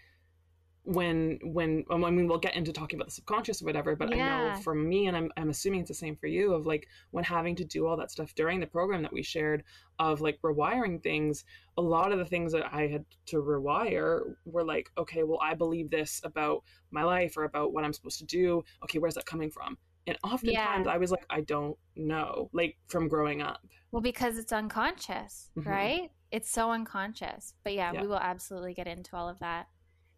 when 0.84 1.38
when 1.44 1.84
I 1.90 1.96
mean 1.96 2.26
we'll 2.26 2.38
get 2.38 2.56
into 2.56 2.72
talking 2.72 2.98
about 2.98 3.06
the 3.06 3.14
subconscious 3.14 3.62
or 3.62 3.66
whatever, 3.66 3.94
but 3.94 4.14
yeah. 4.14 4.36
I 4.36 4.54
know 4.54 4.60
for 4.62 4.74
me 4.74 5.06
and 5.06 5.16
I'm 5.16 5.30
I'm 5.36 5.50
assuming 5.50 5.80
it's 5.80 5.88
the 5.88 5.94
same 5.94 6.16
for 6.16 6.26
you 6.26 6.54
of 6.54 6.66
like 6.66 6.88
when 7.12 7.22
having 7.22 7.54
to 7.56 7.64
do 7.64 7.86
all 7.86 7.96
that 7.98 8.10
stuff 8.10 8.34
during 8.34 8.58
the 8.58 8.66
program 8.66 9.02
that 9.02 9.12
we 9.12 9.22
shared 9.22 9.62
of 10.00 10.20
like 10.20 10.40
rewiring 10.42 11.00
things, 11.00 11.44
a 11.78 11.82
lot 11.82 12.10
of 12.10 12.18
the 12.18 12.24
things 12.24 12.52
that 12.52 12.72
I 12.72 12.88
had 12.88 13.04
to 13.26 13.36
rewire 13.36 14.34
were 14.44 14.64
like, 14.64 14.90
okay, 14.98 15.22
well 15.22 15.38
I 15.40 15.54
believe 15.54 15.88
this 15.88 16.20
about 16.24 16.64
my 16.90 17.04
life 17.04 17.36
or 17.36 17.44
about 17.44 17.72
what 17.72 17.84
I'm 17.84 17.92
supposed 17.92 18.18
to 18.18 18.26
do. 18.26 18.64
Okay, 18.82 18.98
where's 18.98 19.14
that 19.14 19.26
coming 19.26 19.50
from? 19.50 19.78
And 20.08 20.18
oftentimes 20.24 20.86
yeah. 20.86 20.92
I 20.92 20.98
was 20.98 21.12
like, 21.12 21.24
I 21.30 21.42
don't 21.42 21.78
know, 21.94 22.50
like 22.52 22.76
from 22.88 23.06
growing 23.06 23.40
up. 23.40 23.64
Well, 23.92 24.02
because 24.02 24.36
it's 24.36 24.52
unconscious, 24.52 25.50
mm-hmm. 25.56 25.68
right? 25.68 26.10
It's 26.32 26.50
so 26.50 26.72
unconscious. 26.72 27.54
But 27.62 27.74
yeah, 27.74 27.92
yeah, 27.92 28.00
we 28.00 28.08
will 28.08 28.18
absolutely 28.18 28.74
get 28.74 28.88
into 28.88 29.14
all 29.14 29.28
of 29.28 29.38
that 29.38 29.68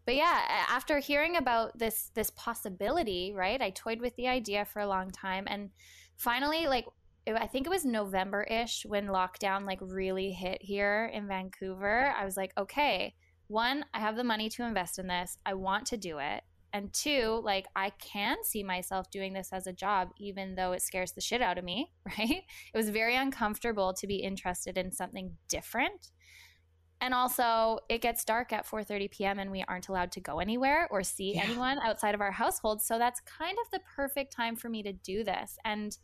but 0.06 0.14
yeah 0.14 0.42
after 0.68 0.98
hearing 0.98 1.36
about 1.36 1.76
this 1.78 2.10
this 2.14 2.30
possibility 2.30 3.32
right 3.34 3.60
i 3.60 3.70
toyed 3.70 4.00
with 4.00 4.14
the 4.16 4.28
idea 4.28 4.64
for 4.64 4.80
a 4.80 4.86
long 4.86 5.10
time. 5.10 5.44
And 5.48 5.70
finally 6.16 6.66
like 6.66 6.86
i 7.26 7.46
think 7.46 7.66
it 7.66 7.70
was 7.70 7.84
november-ish 7.84 8.84
when 8.86 9.06
lockdown 9.06 9.66
like 9.66 9.78
really 9.80 10.32
hit 10.32 10.58
here 10.60 11.10
in 11.12 11.26
vancouver. 11.26 12.14
I 12.16 12.24
was 12.24 12.36
like 12.36 12.52
okay 12.58 13.14
one 13.48 13.84
i 13.94 14.00
have 14.00 14.16
the 14.16 14.24
money 14.24 14.48
to 14.50 14.64
invest 14.64 14.98
in 14.98 15.06
this. 15.06 15.38
I 15.44 15.54
want 15.54 15.86
to 15.86 15.96
do 15.96 16.18
it. 16.18 16.42
And 16.72 16.92
two 16.92 17.40
like 17.44 17.66
i 17.76 17.90
can 17.90 18.36
see 18.44 18.62
myself 18.62 19.10
doing 19.10 19.32
this 19.32 19.50
as 19.52 19.66
a 19.66 19.72
job 19.72 20.10
even 20.18 20.54
though 20.54 20.72
it 20.72 20.82
scares 20.82 21.12
the 21.12 21.20
shit 21.20 21.40
out 21.40 21.58
of 21.58 21.64
me 21.64 21.92
right? 22.18 22.42
It 22.72 22.76
was 22.76 22.90
very 22.90 23.16
uncomfortable 23.16 23.94
to 23.94 24.06
be 24.06 24.16
interested 24.16 24.76
in 24.76 24.92
something 24.92 25.36
different 25.48 26.10
and 27.04 27.12
also, 27.12 27.80
it 27.90 28.00
gets 28.00 28.24
dark 28.24 28.50
at 28.50 28.66
4:30 28.66 29.10
p.m. 29.10 29.38
and 29.38 29.50
we 29.50 29.62
aren't 29.68 29.88
allowed 29.88 30.10
to 30.12 30.20
go 30.20 30.38
anywhere 30.38 30.88
or 30.90 31.02
see 31.02 31.34
yeah. 31.34 31.42
anyone 31.42 31.78
outside 31.80 32.14
of 32.14 32.22
our 32.22 32.32
household. 32.32 32.80
So 32.80 32.98
that's 32.98 33.20
kind 33.20 33.58
of 33.62 33.70
the 33.70 33.80
perfect 33.94 34.32
time 34.32 34.56
for 34.56 34.70
me 34.70 34.82
to 34.82 34.94
do 34.94 35.22
this. 35.22 35.58
And 35.66 35.94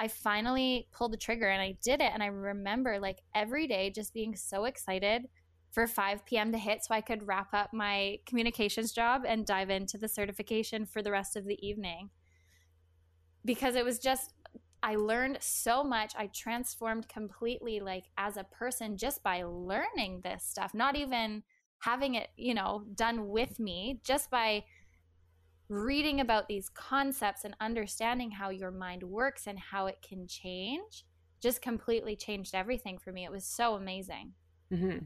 I 0.00 0.08
finally 0.08 0.88
pulled 0.90 1.12
the 1.12 1.16
trigger 1.16 1.46
and 1.46 1.62
I 1.62 1.78
did 1.80 2.00
it. 2.00 2.10
And 2.12 2.24
I 2.24 2.26
remember 2.26 2.98
like 2.98 3.20
every 3.36 3.68
day 3.68 3.90
just 3.90 4.12
being 4.12 4.34
so 4.34 4.64
excited 4.64 5.28
for 5.70 5.86
5 5.86 6.26
p.m. 6.26 6.50
to 6.50 6.58
hit 6.58 6.84
so 6.84 6.92
I 6.92 7.02
could 7.02 7.28
wrap 7.28 7.54
up 7.54 7.72
my 7.72 8.18
communications 8.26 8.90
job 8.90 9.22
and 9.24 9.46
dive 9.46 9.70
into 9.70 9.96
the 9.96 10.08
certification 10.08 10.86
for 10.86 11.02
the 11.02 11.12
rest 11.12 11.36
of 11.36 11.44
the 11.44 11.64
evening. 11.64 12.10
Because 13.44 13.76
it 13.76 13.84
was 13.84 14.00
just 14.00 14.34
I 14.82 14.96
learned 14.96 15.38
so 15.40 15.82
much. 15.82 16.14
I 16.16 16.28
transformed 16.28 17.08
completely, 17.08 17.80
like 17.80 18.04
as 18.16 18.36
a 18.36 18.44
person, 18.44 18.96
just 18.96 19.22
by 19.22 19.42
learning 19.42 20.20
this 20.22 20.44
stuff, 20.44 20.74
not 20.74 20.96
even 20.96 21.42
having 21.80 22.14
it, 22.14 22.28
you 22.36 22.54
know, 22.54 22.84
done 22.94 23.28
with 23.28 23.58
me, 23.58 24.00
just 24.04 24.30
by 24.30 24.64
reading 25.68 26.20
about 26.20 26.48
these 26.48 26.68
concepts 26.70 27.44
and 27.44 27.54
understanding 27.60 28.30
how 28.30 28.50
your 28.50 28.70
mind 28.70 29.02
works 29.02 29.46
and 29.46 29.58
how 29.58 29.86
it 29.86 29.98
can 30.00 30.26
change 30.26 31.04
just 31.40 31.62
completely 31.62 32.16
changed 32.16 32.54
everything 32.54 32.98
for 32.98 33.12
me. 33.12 33.24
It 33.24 33.32
was 33.32 33.44
so 33.44 33.74
amazing. 33.74 34.32
Mm-hmm. 34.72 35.04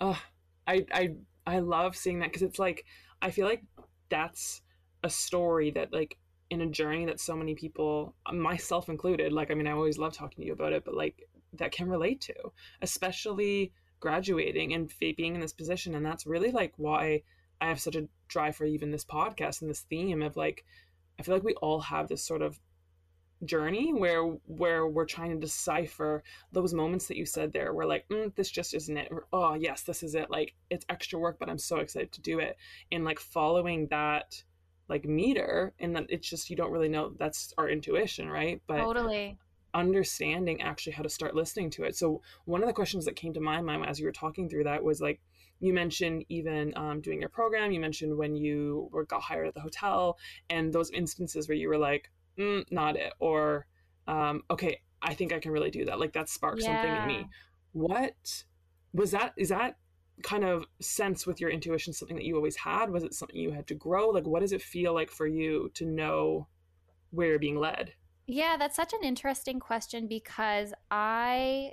Oh, 0.00 0.20
I, 0.66 0.84
I, 0.92 1.14
I 1.46 1.58
love 1.60 1.96
seeing 1.96 2.20
that 2.20 2.30
because 2.30 2.42
it's 2.42 2.58
like, 2.58 2.84
I 3.22 3.30
feel 3.30 3.46
like 3.46 3.62
that's 4.08 4.62
a 5.02 5.10
story 5.10 5.70
that 5.72 5.92
like 5.92 6.16
in 6.54 6.62
a 6.62 6.66
journey 6.66 7.04
that 7.06 7.20
so 7.20 7.36
many 7.36 7.54
people, 7.54 8.14
myself 8.32 8.88
included, 8.88 9.32
like, 9.32 9.50
I 9.50 9.54
mean, 9.54 9.66
I 9.66 9.72
always 9.72 9.98
love 9.98 10.14
talking 10.14 10.42
to 10.42 10.46
you 10.46 10.52
about 10.52 10.72
it, 10.72 10.84
but 10.84 10.94
like, 10.94 11.28
that 11.58 11.72
can 11.72 11.88
relate 11.88 12.20
to, 12.22 12.34
especially 12.82 13.72
graduating 14.00 14.74
and 14.74 14.92
being 14.98 15.34
in 15.34 15.40
this 15.40 15.52
position. 15.52 15.94
And 15.94 16.04
that's 16.04 16.26
really 16.26 16.50
like 16.50 16.74
why 16.76 17.22
I 17.60 17.68
have 17.68 17.80
such 17.80 17.96
a 17.96 18.08
drive 18.28 18.56
for 18.56 18.64
even 18.64 18.90
this 18.90 19.04
podcast 19.04 19.62
and 19.62 19.70
this 19.70 19.80
theme 19.80 20.22
of 20.22 20.36
like, 20.36 20.64
I 21.18 21.22
feel 21.22 21.34
like 21.34 21.44
we 21.44 21.54
all 21.54 21.80
have 21.80 22.08
this 22.08 22.26
sort 22.26 22.42
of 22.42 22.58
journey 23.44 23.92
where 23.92 24.22
where 24.46 24.86
we're 24.86 25.04
trying 25.04 25.30
to 25.30 25.36
decipher 25.36 26.22
those 26.52 26.72
moments 26.72 27.08
that 27.08 27.16
you 27.16 27.26
said 27.26 27.52
there 27.52 27.74
where 27.74 27.86
like 27.86 28.08
mm, 28.08 28.34
this 28.36 28.50
just 28.50 28.74
isn't 28.74 28.96
it. 28.96 29.08
Or, 29.10 29.26
oh 29.32 29.54
yes 29.54 29.82
this 29.82 30.02
is 30.02 30.14
it. 30.14 30.30
Like 30.30 30.54
it's 30.70 30.86
extra 30.88 31.18
work 31.18 31.36
but 31.38 31.50
i'm 31.50 31.58
so 31.58 31.78
excited 31.78 32.12
to 32.12 32.22
do 32.22 32.38
it. 32.38 32.56
And 32.90 33.04
like 33.04 33.20
following 33.20 33.88
that 33.88 34.42
like 34.88 35.04
meter 35.04 35.72
and 35.78 35.94
then 35.94 36.06
it's 36.08 36.28
just 36.28 36.50
you 36.50 36.56
don't 36.56 36.70
really 36.70 36.88
know 36.88 37.12
that's 37.18 37.52
our 37.58 37.68
intuition 37.68 38.28
right? 38.28 38.60
But 38.66 38.78
totally. 38.78 39.38
understanding 39.72 40.62
actually 40.62 40.92
how 40.92 41.02
to 41.02 41.08
start 41.08 41.34
listening 41.34 41.70
to 41.70 41.84
it. 41.84 41.96
So 41.96 42.22
one 42.44 42.62
of 42.62 42.66
the 42.66 42.74
questions 42.74 43.04
that 43.06 43.16
came 43.16 43.32
to 43.34 43.40
my 43.40 43.60
mind 43.60 43.86
as 43.86 43.98
you 43.98 44.06
were 44.06 44.12
talking 44.12 44.48
through 44.48 44.64
that 44.64 44.84
was 44.84 45.00
like 45.00 45.20
you 45.60 45.72
mentioned 45.72 46.24
even 46.28 46.72
um, 46.76 47.00
doing 47.00 47.20
your 47.20 47.30
program 47.30 47.72
you 47.72 47.80
mentioned 47.80 48.16
when 48.16 48.36
you 48.36 48.88
were 48.92 49.04
got 49.04 49.22
hired 49.22 49.46
at 49.46 49.54
the 49.54 49.60
hotel 49.60 50.18
and 50.50 50.72
those 50.72 50.90
instances 50.90 51.48
where 51.48 51.56
you 51.56 51.68
were 51.68 51.78
like 51.78 52.10
mm, 52.38 52.64
not 52.70 52.96
it 52.96 53.12
or 53.20 53.66
um, 54.06 54.42
okay 54.50 54.80
i 55.00 55.14
think 55.14 55.32
i 55.32 55.38
can 55.38 55.52
really 55.52 55.70
do 55.70 55.84
that. 55.84 56.00
Like 56.00 56.12
that 56.12 56.28
sparked 56.28 56.62
yeah. 56.62 56.66
something 56.66 57.02
in 57.02 57.06
me. 57.06 57.28
What 57.72 58.44
was 58.92 59.10
that 59.10 59.32
is 59.36 59.48
that 59.48 59.76
kind 60.22 60.44
of 60.44 60.64
sense 60.80 61.26
with 61.26 61.40
your 61.40 61.50
intuition 61.50 61.92
something 61.92 62.16
that 62.16 62.24
you 62.24 62.36
always 62.36 62.56
had 62.56 62.90
was 62.90 63.02
it 63.02 63.14
something 63.14 63.36
you 63.36 63.50
had 63.50 63.66
to 63.66 63.74
grow 63.74 64.08
like 64.08 64.26
what 64.26 64.40
does 64.40 64.52
it 64.52 64.62
feel 64.62 64.94
like 64.94 65.10
for 65.10 65.26
you 65.26 65.70
to 65.74 65.84
know 65.84 66.46
where 67.10 67.28
you're 67.28 67.38
being 67.38 67.58
led 67.58 67.92
yeah 68.26 68.56
that's 68.56 68.76
such 68.76 68.92
an 68.92 69.02
interesting 69.02 69.58
question 69.58 70.06
because 70.06 70.72
i 70.90 71.72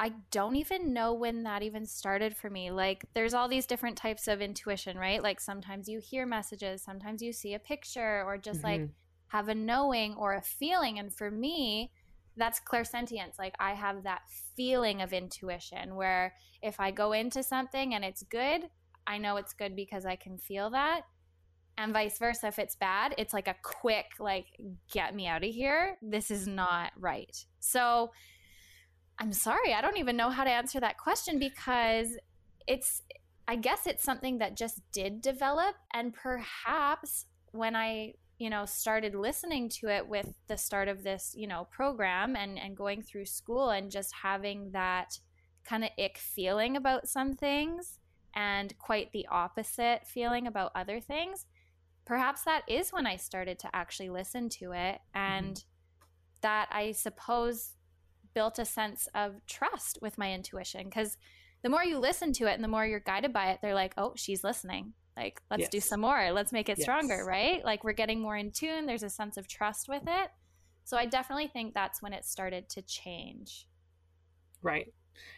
I 0.00 0.12
don't 0.30 0.54
even 0.54 0.92
know 0.92 1.12
when 1.12 1.42
that 1.42 1.64
even 1.64 1.84
started 1.84 2.36
for 2.36 2.48
me. 2.48 2.70
Like, 2.70 3.04
there's 3.14 3.34
all 3.34 3.48
these 3.48 3.66
different 3.66 3.96
types 3.96 4.28
of 4.28 4.40
intuition, 4.40 4.96
right? 4.96 5.20
Like, 5.20 5.40
sometimes 5.40 5.88
you 5.88 5.98
hear 5.98 6.24
messages, 6.24 6.82
sometimes 6.82 7.20
you 7.20 7.32
see 7.32 7.54
a 7.54 7.58
picture, 7.58 8.22
or 8.24 8.38
just 8.38 8.62
mm-hmm. 8.62 8.82
like 8.82 8.90
have 9.28 9.48
a 9.48 9.54
knowing 9.54 10.14
or 10.14 10.34
a 10.34 10.42
feeling. 10.42 11.00
And 11.00 11.12
for 11.12 11.32
me, 11.32 11.90
that's 12.38 12.60
clairsentience. 12.60 13.38
Like, 13.38 13.54
I 13.60 13.74
have 13.74 14.04
that 14.04 14.22
feeling 14.56 15.02
of 15.02 15.12
intuition 15.12 15.96
where 15.96 16.34
if 16.62 16.80
I 16.80 16.90
go 16.90 17.12
into 17.12 17.42
something 17.42 17.94
and 17.94 18.04
it's 18.04 18.22
good, 18.22 18.68
I 19.06 19.18
know 19.18 19.36
it's 19.36 19.52
good 19.52 19.76
because 19.76 20.06
I 20.06 20.16
can 20.16 20.38
feel 20.38 20.70
that. 20.70 21.02
And 21.76 21.92
vice 21.92 22.18
versa, 22.18 22.48
if 22.48 22.58
it's 22.58 22.76
bad, 22.76 23.14
it's 23.18 23.32
like 23.32 23.46
a 23.46 23.56
quick, 23.62 24.06
like, 24.18 24.46
get 24.92 25.14
me 25.14 25.26
out 25.26 25.44
of 25.44 25.50
here. 25.50 25.96
This 26.02 26.30
is 26.30 26.48
not 26.48 26.92
right. 26.98 27.36
So, 27.60 28.10
I'm 29.18 29.32
sorry, 29.32 29.74
I 29.74 29.80
don't 29.80 29.98
even 29.98 30.16
know 30.16 30.30
how 30.30 30.44
to 30.44 30.50
answer 30.50 30.80
that 30.80 30.98
question 30.98 31.38
because 31.38 32.16
it's, 32.66 33.02
I 33.46 33.56
guess 33.56 33.86
it's 33.86 34.04
something 34.04 34.38
that 34.38 34.56
just 34.56 34.80
did 34.92 35.22
develop. 35.22 35.74
And 35.92 36.14
perhaps 36.14 37.26
when 37.52 37.74
I, 37.74 38.14
you 38.38 38.48
know, 38.48 38.64
started 38.64 39.14
listening 39.14 39.68
to 39.68 39.88
it 39.88 40.06
with 40.06 40.32
the 40.46 40.56
start 40.56 40.88
of 40.88 41.02
this, 41.02 41.34
you 41.36 41.46
know, 41.46 41.66
program 41.70 42.36
and, 42.36 42.58
and 42.58 42.76
going 42.76 43.02
through 43.02 43.26
school 43.26 43.70
and 43.70 43.90
just 43.90 44.12
having 44.22 44.70
that 44.70 45.18
kind 45.64 45.84
of 45.84 45.90
ick 45.98 46.18
feeling 46.18 46.76
about 46.76 47.08
some 47.08 47.34
things 47.34 47.98
and 48.34 48.78
quite 48.78 49.10
the 49.12 49.26
opposite 49.30 50.06
feeling 50.06 50.46
about 50.46 50.70
other 50.74 51.00
things, 51.00 51.46
perhaps 52.04 52.44
that 52.44 52.62
is 52.68 52.90
when 52.90 53.06
I 53.06 53.16
started 53.16 53.58
to 53.60 53.70
actually 53.74 54.10
listen 54.10 54.48
to 54.50 54.72
it. 54.72 55.00
And 55.14 55.56
mm-hmm. 55.56 56.06
that 56.42 56.68
I 56.70 56.92
suppose 56.92 57.72
built 58.34 58.60
a 58.60 58.64
sense 58.64 59.08
of 59.14 59.44
trust 59.46 59.98
with 60.00 60.16
my 60.16 60.32
intuition 60.32 60.84
because 60.84 61.16
the 61.62 61.68
more 61.68 61.82
you 61.82 61.98
listen 61.98 62.32
to 62.34 62.46
it 62.46 62.54
and 62.54 62.62
the 62.62 62.68
more 62.68 62.86
you're 62.86 63.00
guided 63.00 63.32
by 63.32 63.50
it, 63.50 63.58
they're 63.60 63.74
like, 63.74 63.94
oh, 63.96 64.12
she's 64.14 64.44
listening. 64.44 64.92
Like, 65.18 65.40
let's 65.50 65.62
yes. 65.62 65.70
do 65.70 65.80
some 65.80 66.00
more. 66.00 66.30
Let's 66.30 66.52
make 66.52 66.68
it 66.68 66.78
yes. 66.78 66.84
stronger, 66.84 67.24
right? 67.24 67.64
Like, 67.64 67.82
we're 67.82 67.92
getting 67.92 68.20
more 68.20 68.36
in 68.36 68.52
tune. 68.52 68.86
There's 68.86 69.02
a 69.02 69.10
sense 69.10 69.36
of 69.36 69.48
trust 69.48 69.88
with 69.88 70.04
it. 70.06 70.30
So, 70.84 70.96
I 70.96 71.06
definitely 71.06 71.48
think 71.48 71.74
that's 71.74 72.00
when 72.00 72.12
it 72.12 72.24
started 72.24 72.68
to 72.70 72.82
change. 72.82 73.66
Right. 74.62 74.92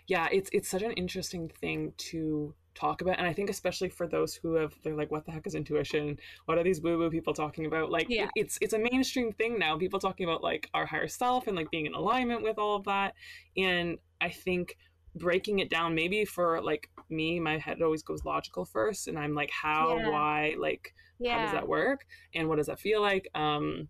Yeah, 0.07 0.29
it's 0.31 0.51
it's 0.53 0.69
such 0.69 0.83
an 0.83 0.93
interesting 0.93 1.51
thing 1.61 1.95
to 2.11 2.55
talk 2.75 3.01
about 3.01 3.19
and 3.19 3.27
i 3.27 3.33
think 3.33 3.51
especially 3.51 3.89
for 3.89 4.07
those 4.07 4.35
who 4.35 4.55
have 4.55 4.73
they're 4.85 4.95
like 4.95 5.11
what 5.11 5.27
the 5.27 5.33
heck 5.33 5.47
is 5.47 5.57
intuition 5.57 6.17
what 6.47 6.57
are 6.57 6.63
these 6.63 6.81
woo 6.81 6.99
woo 6.99 7.11
people 7.11 7.35
talking 7.35 7.67
about 7.67 7.91
like 7.91 8.07
yeah. 8.09 8.25
it, 8.25 8.31
it's 8.37 8.59
it's 8.61 8.75
a 8.75 8.79
mainstream 8.79 9.33
thing 9.33 9.59
now 9.59 9.77
people 9.77 9.99
talking 9.99 10.25
about 10.25 10.43
like 10.43 10.69
our 10.73 10.87
higher 10.87 11.09
self 11.09 11.49
and 11.49 11.57
like 11.57 11.71
being 11.71 11.87
in 11.87 11.95
alignment 11.95 12.43
with 12.43 12.59
all 12.59 12.77
of 12.77 12.85
that 12.85 13.15
and 13.57 13.99
i 14.21 14.29
think 14.29 14.77
breaking 15.15 15.59
it 15.59 15.71
down 15.71 15.95
maybe 15.95 16.25
for 16.25 16.61
like 16.63 16.89
me 17.09 17.41
my 17.41 17.59
head 17.59 17.83
always 17.83 18.03
goes 18.03 18.25
logical 18.25 18.65
first 18.65 19.09
and 19.09 19.19
i'm 19.19 19.35
like 19.35 19.51
how 19.51 19.97
yeah. 19.97 20.09
why 20.09 20.55
like 20.59 20.95
yeah. 21.19 21.39
how 21.39 21.45
does 21.45 21.53
that 21.53 21.67
work 21.67 22.07
and 22.35 22.49
what 22.49 22.57
does 22.57 22.67
that 22.67 22.79
feel 22.79 23.01
like 23.01 23.29
um 23.35 23.89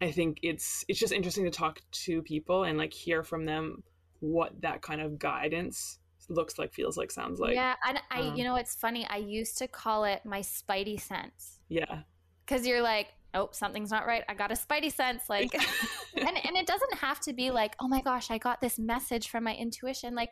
i 0.00 0.10
think 0.10 0.38
it's 0.42 0.84
it's 0.88 0.98
just 0.98 1.12
interesting 1.12 1.44
to 1.44 1.50
talk 1.50 1.80
to 1.92 2.22
people 2.22 2.64
and 2.64 2.78
like 2.78 2.92
hear 2.92 3.22
from 3.22 3.44
them 3.44 3.82
what 4.20 4.60
that 4.60 4.82
kind 4.82 5.00
of 5.00 5.18
guidance 5.18 6.00
looks 6.30 6.58
like, 6.58 6.72
feels 6.72 6.96
like, 6.96 7.10
sounds 7.10 7.40
like. 7.40 7.54
Yeah, 7.54 7.74
and 7.86 8.00
I, 8.10 8.20
um, 8.28 8.36
you 8.36 8.44
know, 8.44 8.56
it's 8.56 8.74
funny. 8.74 9.06
I 9.08 9.16
used 9.16 9.58
to 9.58 9.68
call 9.68 10.04
it 10.04 10.24
my 10.24 10.40
spidey 10.40 11.00
sense. 11.00 11.58
Yeah. 11.68 12.02
Because 12.46 12.66
you're 12.66 12.82
like, 12.82 13.08
oh, 13.34 13.48
something's 13.52 13.90
not 13.90 14.06
right. 14.06 14.24
I 14.28 14.34
got 14.34 14.50
a 14.50 14.54
spidey 14.54 14.92
sense, 14.92 15.24
like, 15.28 15.52
and 16.16 16.36
and 16.44 16.56
it 16.56 16.66
doesn't 16.66 16.94
have 16.94 17.20
to 17.20 17.32
be 17.32 17.50
like, 17.50 17.74
oh 17.80 17.88
my 17.88 18.00
gosh, 18.00 18.30
I 18.30 18.38
got 18.38 18.60
this 18.60 18.78
message 18.78 19.28
from 19.28 19.44
my 19.44 19.54
intuition. 19.54 20.14
Like, 20.14 20.30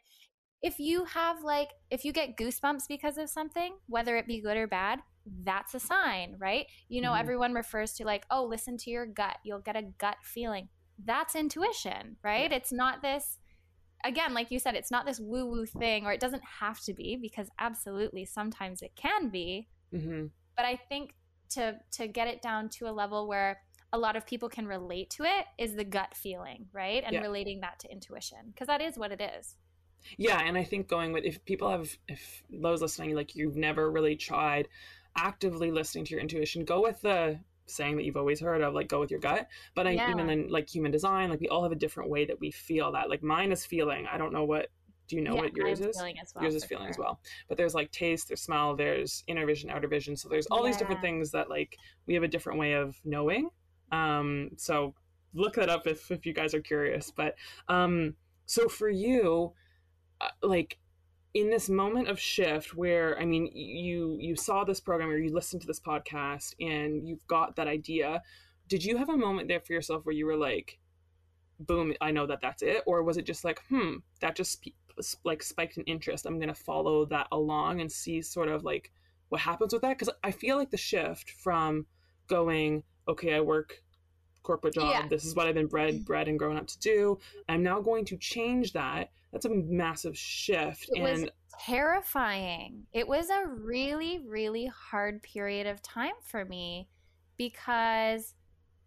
if 0.62 0.78
you 0.78 1.04
have 1.04 1.42
like, 1.42 1.70
if 1.90 2.04
you 2.04 2.12
get 2.12 2.36
goosebumps 2.36 2.88
because 2.88 3.18
of 3.18 3.28
something, 3.30 3.76
whether 3.86 4.16
it 4.16 4.26
be 4.26 4.40
good 4.40 4.56
or 4.56 4.66
bad, 4.66 5.00
that's 5.44 5.74
a 5.74 5.80
sign, 5.80 6.36
right? 6.38 6.66
You 6.88 7.00
know, 7.02 7.10
mm-hmm. 7.10 7.20
everyone 7.20 7.54
refers 7.54 7.92
to 7.94 8.04
like, 8.04 8.24
oh, 8.30 8.44
listen 8.44 8.76
to 8.78 8.90
your 8.90 9.06
gut. 9.06 9.36
You'll 9.44 9.60
get 9.60 9.76
a 9.76 9.82
gut 9.98 10.16
feeling. 10.22 10.68
That's 11.04 11.36
intuition, 11.36 12.16
right? 12.24 12.50
Yeah. 12.50 12.56
It's 12.56 12.72
not 12.72 13.02
this 13.02 13.38
again, 14.04 14.34
like 14.34 14.50
you 14.50 14.58
said, 14.58 14.74
it's 14.74 14.90
not 14.90 15.06
this 15.06 15.20
woo 15.20 15.46
woo 15.46 15.66
thing, 15.66 16.06
or 16.06 16.12
it 16.12 16.20
doesn't 16.20 16.42
have 16.60 16.80
to 16.82 16.94
be, 16.94 17.18
because 17.20 17.48
absolutely 17.58 18.24
sometimes 18.24 18.82
it 18.82 18.92
can 18.96 19.28
be. 19.28 19.68
Mm-hmm. 19.94 20.26
But 20.56 20.64
I 20.64 20.76
think 20.76 21.14
to 21.50 21.78
to 21.92 22.08
get 22.08 22.28
it 22.28 22.42
down 22.42 22.68
to 22.70 22.88
a 22.88 22.92
level 22.92 23.26
where 23.26 23.60
a 23.92 23.98
lot 23.98 24.16
of 24.16 24.26
people 24.26 24.48
can 24.48 24.66
relate 24.66 25.10
to 25.10 25.24
it 25.24 25.46
is 25.56 25.74
the 25.74 25.84
gut 25.84 26.14
feeling, 26.14 26.66
right? 26.72 27.02
And 27.04 27.14
yeah. 27.14 27.20
relating 27.20 27.60
that 27.60 27.78
to 27.80 27.90
intuition, 27.90 28.38
because 28.52 28.66
that 28.66 28.82
is 28.82 28.98
what 28.98 29.12
it 29.12 29.20
is. 29.38 29.56
Yeah, 30.16 30.40
and 30.40 30.56
I 30.56 30.64
think 30.64 30.88
going 30.88 31.12
with 31.12 31.24
if 31.24 31.44
people 31.44 31.70
have 31.70 31.96
if 32.06 32.42
those 32.50 32.82
listening 32.82 33.14
like 33.14 33.34
you've 33.34 33.56
never 33.56 33.90
really 33.90 34.16
tried 34.16 34.68
actively 35.16 35.70
listening 35.70 36.04
to 36.06 36.12
your 36.12 36.20
intuition, 36.20 36.64
go 36.64 36.82
with 36.82 37.00
the 37.00 37.40
saying 37.70 37.96
that 37.96 38.04
you've 38.04 38.16
always 38.16 38.40
heard 38.40 38.62
of 38.62 38.74
like 38.74 38.88
go 38.88 39.00
with 39.00 39.10
your 39.10 39.20
gut 39.20 39.46
but 39.74 39.86
I, 39.86 39.90
yeah. 39.90 40.10
even 40.10 40.30
in 40.30 40.48
like 40.48 40.68
human 40.68 40.90
design 40.90 41.28
like 41.28 41.40
we 41.40 41.48
all 41.48 41.62
have 41.62 41.72
a 41.72 41.76
different 41.76 42.10
way 42.10 42.24
that 42.24 42.40
we 42.40 42.50
feel 42.50 42.92
that 42.92 43.10
like 43.10 43.22
mine 43.22 43.52
is 43.52 43.64
feeling 43.64 44.06
i 44.10 44.16
don't 44.16 44.32
know 44.32 44.44
what 44.44 44.68
do 45.08 45.16
you 45.16 45.22
know 45.22 45.34
yeah, 45.34 45.40
what 45.40 45.56
yours 45.56 45.80
is? 45.80 45.96
well, 45.96 46.12
yours 46.42 46.54
is 46.54 46.64
feeling 46.64 46.84
sure. 46.84 46.90
as 46.90 46.98
well. 46.98 47.20
But 47.48 47.56
there's 47.56 47.74
like 47.74 47.90
taste 47.90 48.28
there's 48.28 48.42
smell 48.42 48.76
there's 48.76 49.24
inner 49.26 49.46
vision 49.46 49.70
outer 49.70 49.88
vision. 49.88 50.16
So 50.16 50.28
there's 50.28 50.46
all 50.46 50.60
yeah. 50.60 50.66
these 50.66 50.76
different 50.76 51.00
things 51.00 51.30
that 51.32 51.48
like 51.48 51.76
we 52.06 52.14
have 52.14 52.22
a 52.22 52.28
different 52.28 52.58
way 52.58 52.74
of 52.74 52.96
knowing. 53.04 53.48
Um 53.90 54.50
so 54.56 54.94
look 55.34 55.54
that 55.54 55.68
up 55.68 55.86
if 55.86 56.10
if 56.10 56.26
you 56.26 56.34
guys 56.34 56.54
are 56.54 56.60
curious. 56.60 57.10
But 57.10 57.34
um 57.68 58.14
so 58.46 58.68
for 58.68 58.88
you 58.88 59.52
uh, 60.20 60.28
like 60.42 60.78
in 61.34 61.50
this 61.50 61.68
moment 61.68 62.08
of 62.08 62.18
shift 62.18 62.74
where 62.74 63.18
i 63.20 63.24
mean 63.24 63.50
you 63.54 64.16
you 64.18 64.34
saw 64.34 64.64
this 64.64 64.80
program 64.80 65.10
or 65.10 65.18
you 65.18 65.32
listened 65.32 65.60
to 65.60 65.66
this 65.66 65.78
podcast 65.78 66.54
and 66.58 67.06
you've 67.06 67.24
got 67.26 67.54
that 67.54 67.68
idea 67.68 68.22
did 68.66 68.82
you 68.82 68.96
have 68.96 69.10
a 69.10 69.16
moment 69.16 69.46
there 69.46 69.60
for 69.60 69.74
yourself 69.74 70.04
where 70.04 70.14
you 70.14 70.26
were 70.26 70.36
like 70.36 70.78
boom 71.60 71.92
i 72.00 72.10
know 72.10 72.26
that 72.26 72.40
that's 72.40 72.62
it 72.62 72.82
or 72.86 73.02
was 73.02 73.16
it 73.16 73.26
just 73.26 73.44
like 73.44 73.60
hmm 73.68 73.96
that 74.20 74.34
just 74.34 74.66
like 75.24 75.42
spiked 75.42 75.76
an 75.76 75.84
interest 75.84 76.26
i'm 76.26 76.38
gonna 76.38 76.54
follow 76.54 77.04
that 77.04 77.26
along 77.32 77.80
and 77.80 77.90
see 77.90 78.20
sort 78.22 78.48
of 78.48 78.64
like 78.64 78.90
what 79.28 79.40
happens 79.40 79.72
with 79.72 79.82
that 79.82 79.98
because 79.98 80.12
i 80.24 80.30
feel 80.30 80.56
like 80.56 80.70
the 80.70 80.76
shift 80.76 81.30
from 81.30 81.86
going 82.28 82.82
okay 83.06 83.34
i 83.34 83.40
work 83.40 83.82
corporate 84.42 84.74
job 84.74 84.90
yeah. 84.90 85.08
this 85.08 85.24
is 85.24 85.34
what 85.34 85.46
i've 85.46 85.54
been 85.54 85.66
bred 85.66 85.94
mm. 85.94 86.04
bred 86.06 86.28
and 86.28 86.38
grown 86.38 86.56
up 86.56 86.66
to 86.66 86.78
do 86.78 87.18
i'm 87.48 87.62
now 87.62 87.80
going 87.80 88.04
to 88.04 88.16
change 88.16 88.72
that 88.72 89.10
that's 89.32 89.44
a 89.44 89.50
massive 89.50 90.16
shift 90.16 90.88
it 90.92 91.00
and 91.00 91.22
was 91.22 91.30
terrifying. 91.60 92.86
It 92.92 93.08
was 93.08 93.30
a 93.30 93.46
really 93.46 94.20
really 94.26 94.66
hard 94.66 95.22
period 95.22 95.66
of 95.66 95.82
time 95.82 96.14
for 96.22 96.44
me 96.44 96.88
because 97.36 98.34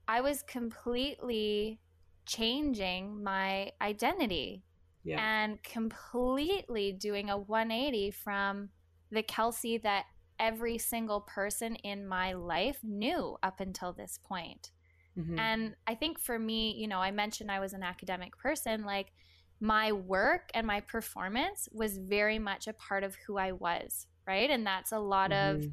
i 0.08 0.22
was 0.22 0.42
completely 0.44 1.80
changing 2.26 3.24
my 3.24 3.72
identity 3.82 4.64
yeah. 5.04 5.44
and 5.44 5.62
completely 5.64 6.92
doing 6.92 7.30
a 7.30 7.38
180 7.38 8.12
from 8.12 8.70
the 9.12 9.24
kelsey 9.24 9.78
that 9.78 10.06
every 10.40 10.78
single 10.78 11.22
person 11.22 11.76
in 11.76 12.08
my 12.08 12.34
life 12.34 12.80
knew 12.84 13.38
up 13.44 13.60
until 13.60 13.94
this 13.94 14.20
point 14.24 14.72
mm-hmm. 15.18 15.38
and 15.38 15.76
i 15.88 15.94
think 15.94 16.20
for 16.20 16.40
me 16.40 16.74
you 16.78 16.88
know 16.88 17.00
i 17.00 17.12
mentioned 17.12 17.52
i 17.52 17.60
was 17.60 17.74
an 17.74 17.84
academic 17.84 18.38
person 18.38 18.84
like 18.84 19.12
my 19.62 19.92
work 19.92 20.50
and 20.56 20.66
my 20.66 20.82
performance 20.82 21.70
was 21.72 22.00
very 22.00 22.40
much 22.40 22.68
a 22.68 22.74
part 22.74 23.04
of 23.04 23.16
who 23.28 23.38
I 23.38 23.52
was, 23.52 24.08
right? 24.28 24.50
And 24.50 24.66
that's 24.66 24.92
a 24.92 25.00
lot 25.00 25.30
mm-hmm. 25.30 25.66
of 25.66 25.72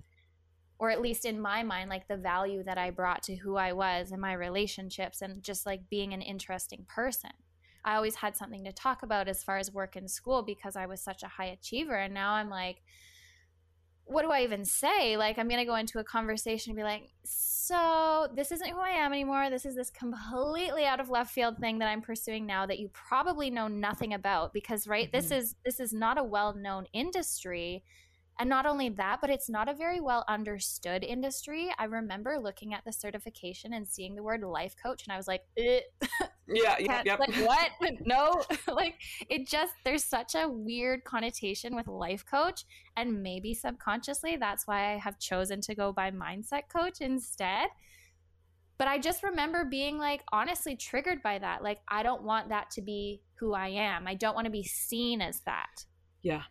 or 0.80 0.90
at 0.90 1.00
least 1.00 1.24
in 1.24 1.40
my 1.40 1.64
mind, 1.64 1.90
like 1.90 2.06
the 2.06 2.16
value 2.16 2.62
that 2.62 2.78
I 2.78 2.90
brought 2.90 3.24
to 3.24 3.34
who 3.34 3.56
I 3.56 3.72
was 3.72 4.12
and 4.12 4.20
my 4.20 4.34
relationships 4.34 5.22
and 5.22 5.42
just 5.42 5.66
like 5.66 5.90
being 5.90 6.12
an 6.12 6.22
interesting 6.22 6.86
person. 6.86 7.32
I 7.84 7.96
always 7.96 8.16
had 8.16 8.36
something 8.36 8.64
to 8.64 8.72
talk 8.72 9.02
about 9.02 9.28
as 9.28 9.42
far 9.42 9.58
as 9.58 9.72
work 9.72 9.96
and 9.96 10.10
school 10.10 10.42
because 10.42 10.76
I 10.76 10.86
was 10.86 11.00
such 11.00 11.22
a 11.22 11.28
high 11.28 11.46
achiever. 11.46 11.94
And 11.94 12.14
now 12.14 12.32
I'm 12.32 12.50
like, 12.50 12.82
what 14.08 14.22
do 14.22 14.30
I 14.30 14.42
even 14.42 14.64
say? 14.64 15.16
Like, 15.16 15.38
I'm 15.38 15.48
going 15.48 15.60
to 15.60 15.66
go 15.66 15.74
into 15.74 15.98
a 15.98 16.04
conversation 16.04 16.70
and 16.70 16.76
be 16.76 16.82
like, 16.82 17.10
so 17.24 18.26
this 18.34 18.50
isn't 18.52 18.70
who 18.70 18.80
I 18.80 18.90
am 18.90 19.12
anymore. 19.12 19.50
This 19.50 19.66
is 19.66 19.76
this 19.76 19.90
completely 19.90 20.86
out 20.86 20.98
of 20.98 21.10
left 21.10 21.32
field 21.32 21.58
thing 21.58 21.78
that 21.78 21.88
I'm 21.88 22.00
pursuing 22.00 22.46
now 22.46 22.64
that 22.64 22.78
you 22.78 22.88
probably 22.88 23.50
know 23.50 23.68
nothing 23.68 24.14
about 24.14 24.54
because, 24.54 24.86
right, 24.86 25.08
mm-hmm. 25.08 25.16
this 25.16 25.30
is, 25.30 25.56
this 25.64 25.78
is 25.78 25.92
not 25.92 26.18
a 26.18 26.24
well 26.24 26.54
known 26.54 26.86
industry. 26.94 27.84
And 28.40 28.48
not 28.48 28.66
only 28.66 28.88
that, 28.90 29.20
but 29.20 29.30
it's 29.30 29.48
not 29.48 29.68
a 29.68 29.74
very 29.74 30.00
well 30.00 30.24
understood 30.28 31.02
industry. 31.02 31.70
I 31.76 31.84
remember 31.84 32.38
looking 32.38 32.72
at 32.72 32.84
the 32.84 32.92
certification 32.92 33.72
and 33.72 33.86
seeing 33.86 34.14
the 34.14 34.22
word 34.22 34.42
life 34.42 34.76
coach, 34.80 35.04
and 35.04 35.12
I 35.12 35.16
was 35.16 35.26
like, 35.26 35.42
eh. 35.56 35.80
yeah, 36.46 36.76
yeah, 36.78 37.02
yep. 37.04 37.18
like 37.18 37.34
what? 37.36 37.70
no, 38.04 38.42
like 38.72 38.94
it 39.28 39.48
just 39.48 39.72
there's 39.84 40.04
such 40.04 40.36
a 40.36 40.48
weird 40.48 41.02
connotation 41.02 41.74
with 41.74 41.88
life 41.88 42.24
coach, 42.24 42.64
and 42.96 43.22
maybe 43.24 43.54
subconsciously 43.54 44.36
that's 44.36 44.68
why 44.68 44.94
I 44.94 44.98
have 44.98 45.18
chosen 45.18 45.60
to 45.62 45.74
go 45.74 45.92
by 45.92 46.12
mindset 46.12 46.68
coach 46.72 47.00
instead. 47.00 47.68
But 48.78 48.86
I 48.86 48.98
just 48.98 49.24
remember 49.24 49.64
being 49.64 49.98
like 49.98 50.22
honestly 50.30 50.76
triggered 50.76 51.24
by 51.24 51.40
that. 51.40 51.64
Like 51.64 51.80
I 51.88 52.04
don't 52.04 52.22
want 52.22 52.50
that 52.50 52.70
to 52.72 52.82
be 52.82 53.20
who 53.34 53.52
I 53.52 53.68
am. 53.68 54.06
I 54.06 54.14
don't 54.14 54.36
want 54.36 54.44
to 54.44 54.52
be 54.52 54.62
seen 54.62 55.20
as 55.20 55.40
that. 55.40 55.86
Yeah. 56.22 56.42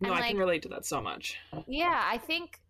No, 0.00 0.08
and 0.08 0.16
I 0.16 0.20
like, 0.20 0.30
can 0.30 0.38
relate 0.38 0.62
to 0.62 0.68
that 0.70 0.84
so 0.84 1.00
much. 1.00 1.36
Yeah, 1.66 2.02
I 2.04 2.18
think 2.18 2.60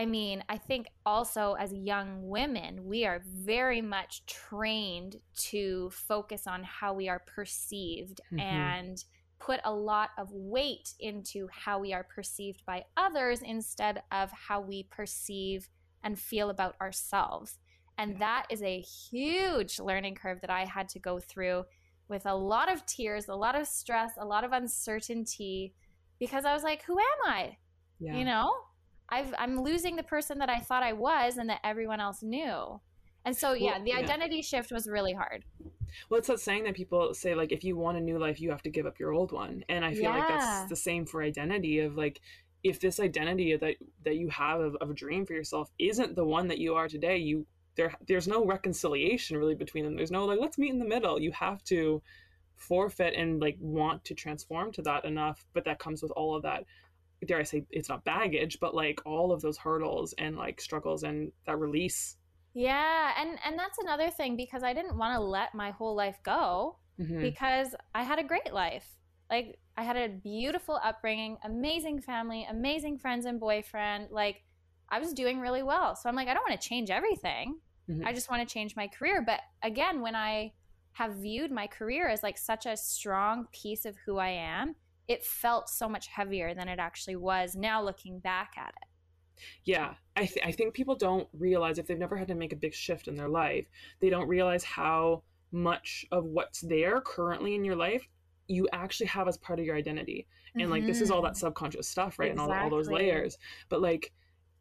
I 0.00 0.06
mean, 0.06 0.42
I 0.48 0.56
think 0.56 0.88
also 1.04 1.54
as 1.58 1.74
young 1.74 2.26
women, 2.26 2.86
we 2.86 3.04
are 3.04 3.22
very 3.26 3.82
much 3.82 4.24
trained 4.24 5.16
to 5.50 5.90
focus 5.90 6.46
on 6.46 6.64
how 6.64 6.94
we 6.94 7.08
are 7.10 7.18
perceived 7.18 8.22
mm-hmm. 8.32 8.40
and 8.40 9.04
put 9.38 9.60
a 9.64 9.72
lot 9.72 10.10
of 10.16 10.30
weight 10.32 10.94
into 11.00 11.48
how 11.52 11.78
we 11.78 11.92
are 11.92 12.04
perceived 12.04 12.64
by 12.64 12.84
others 12.96 13.42
instead 13.42 14.02
of 14.10 14.30
how 14.30 14.60
we 14.60 14.84
perceive 14.84 15.68
and 16.02 16.18
feel 16.18 16.48
about 16.48 16.76
ourselves. 16.80 17.58
And 17.98 18.18
that 18.20 18.46
is 18.48 18.62
a 18.62 18.80
huge 18.80 19.78
learning 19.80 20.14
curve 20.14 20.40
that 20.40 20.50
I 20.50 20.64
had 20.64 20.88
to 20.90 20.98
go 20.98 21.20
through 21.20 21.64
with 22.08 22.24
a 22.24 22.34
lot 22.34 22.72
of 22.72 22.86
tears, 22.86 23.28
a 23.28 23.34
lot 23.34 23.54
of 23.54 23.66
stress, 23.66 24.12
a 24.18 24.24
lot 24.24 24.44
of 24.44 24.52
uncertainty 24.52 25.74
because 26.20 26.44
I 26.44 26.54
was 26.54 26.62
like, 26.62 26.84
who 26.84 26.96
am 26.96 27.32
I? 27.32 27.56
Yeah. 27.98 28.16
You 28.16 28.24
know, 28.24 28.52
I've, 29.08 29.34
I'm 29.36 29.60
losing 29.60 29.96
the 29.96 30.04
person 30.04 30.38
that 30.38 30.48
I 30.48 30.60
thought 30.60 30.84
I 30.84 30.92
was 30.92 31.36
and 31.38 31.50
that 31.50 31.60
everyone 31.64 31.98
else 31.98 32.22
knew. 32.22 32.80
And 33.24 33.36
so, 33.36 33.52
yeah, 33.54 33.72
well, 33.72 33.84
the 33.84 33.92
identity 33.94 34.36
yeah. 34.36 34.42
shift 34.42 34.70
was 34.70 34.86
really 34.88 35.12
hard. 35.12 35.44
Well, 36.08 36.18
it's 36.18 36.28
that 36.28 36.40
saying 36.40 36.64
that 36.64 36.74
people 36.74 37.12
say, 37.12 37.34
like, 37.34 37.50
if 37.50 37.64
you 37.64 37.76
want 37.76 37.98
a 37.98 38.00
new 38.00 38.18
life, 38.18 38.40
you 38.40 38.50
have 38.50 38.62
to 38.62 38.70
give 38.70 38.86
up 38.86 39.00
your 39.00 39.12
old 39.12 39.32
one. 39.32 39.64
And 39.68 39.84
I 39.84 39.92
feel 39.92 40.04
yeah. 40.04 40.18
like 40.18 40.28
that's 40.28 40.68
the 40.70 40.76
same 40.76 41.04
for 41.04 41.22
identity 41.22 41.80
of 41.80 41.96
like, 41.96 42.20
if 42.62 42.78
this 42.78 43.00
identity 43.00 43.56
that 43.56 43.76
that 44.04 44.16
you 44.16 44.28
have 44.28 44.60
of, 44.60 44.76
of 44.76 44.90
a 44.90 44.94
dream 44.94 45.24
for 45.24 45.32
yourself 45.32 45.70
isn't 45.78 46.14
the 46.14 46.24
one 46.24 46.46
that 46.48 46.58
you 46.58 46.74
are 46.74 46.88
today, 46.88 47.16
you 47.16 47.46
there 47.74 47.94
there's 48.06 48.28
no 48.28 48.44
reconciliation 48.44 49.38
really 49.38 49.54
between 49.54 49.84
them. 49.84 49.96
There's 49.96 50.10
no 50.10 50.26
like, 50.26 50.38
let's 50.38 50.58
meet 50.58 50.70
in 50.70 50.78
the 50.78 50.84
middle. 50.84 51.18
You 51.18 51.32
have 51.32 51.64
to 51.64 52.02
forfeit 52.60 53.14
and 53.14 53.40
like 53.40 53.56
want 53.58 54.04
to 54.04 54.14
transform 54.14 54.70
to 54.70 54.82
that 54.82 55.04
enough 55.04 55.44
but 55.54 55.64
that 55.64 55.78
comes 55.78 56.02
with 56.02 56.12
all 56.12 56.36
of 56.36 56.42
that 56.42 56.64
dare 57.26 57.38
i 57.38 57.42
say 57.42 57.64
it's 57.70 57.88
not 57.88 58.04
baggage 58.04 58.58
but 58.60 58.74
like 58.74 59.00
all 59.04 59.32
of 59.32 59.40
those 59.40 59.58
hurdles 59.58 60.14
and 60.18 60.36
like 60.36 60.60
struggles 60.60 61.02
and 61.02 61.32
that 61.46 61.58
release. 61.58 62.16
Yeah 62.54 63.12
and 63.18 63.38
and 63.44 63.58
that's 63.58 63.78
another 63.78 64.10
thing 64.10 64.36
because 64.36 64.62
i 64.62 64.72
didn't 64.72 64.96
want 64.96 65.14
to 65.14 65.20
let 65.20 65.54
my 65.54 65.70
whole 65.70 65.94
life 65.94 66.18
go 66.24 66.78
mm-hmm. 67.00 67.20
because 67.20 67.74
i 67.94 68.02
had 68.02 68.18
a 68.18 68.24
great 68.24 68.52
life. 68.52 68.86
Like 69.30 69.58
i 69.76 69.82
had 69.82 69.96
a 69.96 70.08
beautiful 70.08 70.80
upbringing 70.82 71.38
amazing 71.44 72.00
family 72.00 72.46
amazing 72.50 72.98
friends 72.98 73.24
and 73.24 73.38
boyfriend 73.38 74.08
like 74.10 74.42
i 74.88 74.98
was 74.98 75.12
doing 75.12 75.40
really 75.40 75.62
well. 75.62 75.94
So 75.96 76.08
i'm 76.08 76.16
like 76.16 76.28
i 76.28 76.34
don't 76.34 76.48
want 76.48 76.60
to 76.60 76.68
change 76.68 76.90
everything. 76.90 77.58
Mm-hmm. 77.88 78.06
i 78.06 78.12
just 78.12 78.30
want 78.30 78.46
to 78.46 78.52
change 78.52 78.76
my 78.76 78.88
career. 78.88 79.22
But 79.24 79.40
again 79.62 80.00
when 80.00 80.14
i 80.14 80.52
have 80.92 81.14
viewed 81.14 81.50
my 81.50 81.66
career 81.66 82.08
as 82.08 82.22
like 82.22 82.38
such 82.38 82.66
a 82.66 82.76
strong 82.76 83.46
piece 83.52 83.84
of 83.84 83.96
who 84.04 84.18
I 84.18 84.28
am, 84.28 84.74
it 85.08 85.24
felt 85.24 85.68
so 85.68 85.88
much 85.88 86.08
heavier 86.08 86.54
than 86.54 86.68
it 86.68 86.78
actually 86.78 87.16
was 87.16 87.54
now 87.54 87.82
looking 87.82 88.18
back 88.18 88.52
at 88.56 88.74
it. 88.80 88.88
Yeah, 89.64 89.94
I, 90.16 90.26
th- 90.26 90.44
I 90.44 90.52
think 90.52 90.74
people 90.74 90.94
don't 90.94 91.26
realize 91.32 91.78
if 91.78 91.86
they've 91.86 91.98
never 91.98 92.16
had 92.16 92.28
to 92.28 92.34
make 92.34 92.52
a 92.52 92.56
big 92.56 92.74
shift 92.74 93.08
in 93.08 93.16
their 93.16 93.28
life, 93.28 93.66
they 94.00 94.10
don't 94.10 94.28
realize 94.28 94.64
how 94.64 95.22
much 95.52 96.04
of 96.12 96.24
what's 96.24 96.60
there 96.60 97.00
currently 97.00 97.54
in 97.54 97.64
your 97.64 97.76
life 97.76 98.06
you 98.46 98.68
actually 98.72 99.06
have 99.06 99.28
as 99.28 99.38
part 99.38 99.58
of 99.58 99.64
your 99.64 99.76
identity. 99.76 100.26
And 100.54 100.64
mm-hmm. 100.64 100.72
like 100.72 100.86
this 100.86 101.00
is 101.00 101.10
all 101.10 101.22
that 101.22 101.32
mm-hmm. 101.32 101.46
subconscious 101.46 101.88
stuff, 101.88 102.18
right? 102.18 102.32
Exactly. 102.32 102.52
And 102.52 102.60
all, 102.60 102.64
all 102.64 102.70
those 102.70 102.90
layers. 102.90 103.38
But 103.68 103.80
like 103.80 104.12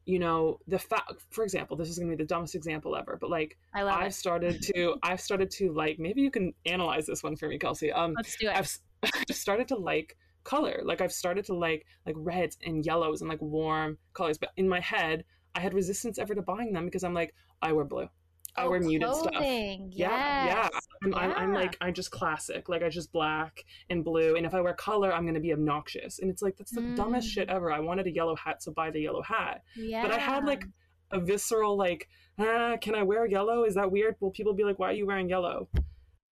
you 0.09 0.17
know 0.17 0.57
the 0.67 0.79
fact 0.79 1.13
for 1.29 1.43
example 1.43 1.77
this 1.77 1.87
is 1.87 1.99
going 1.99 2.09
to 2.09 2.17
be 2.17 2.23
the 2.23 2.27
dumbest 2.27 2.55
example 2.55 2.95
ever 2.95 3.15
but 3.21 3.29
like 3.29 3.57
I 3.75 3.83
love 3.83 3.99
i've 3.99 4.07
it. 4.07 4.15
started 4.15 4.61
to 4.63 4.95
i've 5.03 5.21
started 5.21 5.51
to 5.51 5.71
like 5.71 5.99
maybe 5.99 6.21
you 6.21 6.31
can 6.31 6.53
analyze 6.65 7.05
this 7.05 7.21
one 7.21 7.35
for 7.35 7.47
me 7.47 7.59
kelsey. 7.59 7.91
Um 7.91 8.15
let's 8.15 8.35
do 8.37 8.47
it. 8.47 8.55
I've, 8.55 8.75
I've 9.03 9.35
started 9.35 9.67
to 9.67 9.75
like 9.75 10.17
color. 10.43 10.81
Like 10.83 11.01
i've 11.01 11.11
started 11.11 11.45
to 11.45 11.53
like 11.53 11.85
like 12.07 12.15
reds 12.17 12.57
and 12.65 12.83
yellows 12.83 13.21
and 13.21 13.29
like 13.29 13.41
warm 13.41 13.99
colors 14.13 14.39
but 14.39 14.49
in 14.57 14.67
my 14.67 14.79
head 14.79 15.25
i 15.53 15.59
had 15.59 15.75
resistance 15.75 16.17
ever 16.17 16.33
to 16.33 16.41
buying 16.41 16.73
them 16.73 16.85
because 16.85 17.03
i'm 17.03 17.13
like 17.13 17.35
i 17.61 17.71
wear 17.71 17.85
blue 17.85 18.09
Oh, 18.57 18.69
wear 18.69 18.79
muted 18.79 19.13
stuff. 19.13 19.31
Yes. 19.33 19.79
Yeah, 19.91 20.45
yeah. 20.45 20.69
I'm, 21.03 21.11
yeah. 21.11 21.17
I'm, 21.17 21.31
I'm, 21.33 21.53
like 21.53 21.77
I'm 21.81 21.93
just 21.93 22.11
classic. 22.11 22.69
Like 22.69 22.83
I 22.83 22.89
just 22.89 23.11
black 23.11 23.63
and 23.89 24.03
blue. 24.03 24.35
And 24.35 24.45
if 24.45 24.53
I 24.53 24.61
wear 24.61 24.73
color, 24.73 25.13
I'm 25.13 25.25
gonna 25.25 25.39
be 25.39 25.53
obnoxious. 25.53 26.19
And 26.19 26.29
it's 26.29 26.41
like 26.41 26.57
that's 26.57 26.71
the 26.71 26.81
mm. 26.81 26.95
dumbest 26.95 27.29
shit 27.29 27.49
ever. 27.49 27.71
I 27.71 27.79
wanted 27.79 28.07
a 28.07 28.11
yellow 28.11 28.35
hat, 28.35 28.61
so 28.63 28.71
buy 28.71 28.91
the 28.91 28.99
yellow 28.99 29.21
hat. 29.21 29.63
Yeah. 29.75 30.01
But 30.01 30.11
I 30.11 30.19
had 30.19 30.45
like 30.45 30.63
a 31.11 31.19
visceral 31.19 31.77
like, 31.77 32.07
ah, 32.37 32.77
can 32.81 32.95
I 32.95 33.03
wear 33.03 33.25
yellow? 33.25 33.63
Is 33.63 33.75
that 33.75 33.91
weird? 33.91 34.15
Will 34.19 34.31
people 34.31 34.53
be 34.53 34.63
like, 34.63 34.79
why 34.79 34.89
are 34.89 34.93
you 34.93 35.05
wearing 35.07 35.29
yellow? 35.29 35.67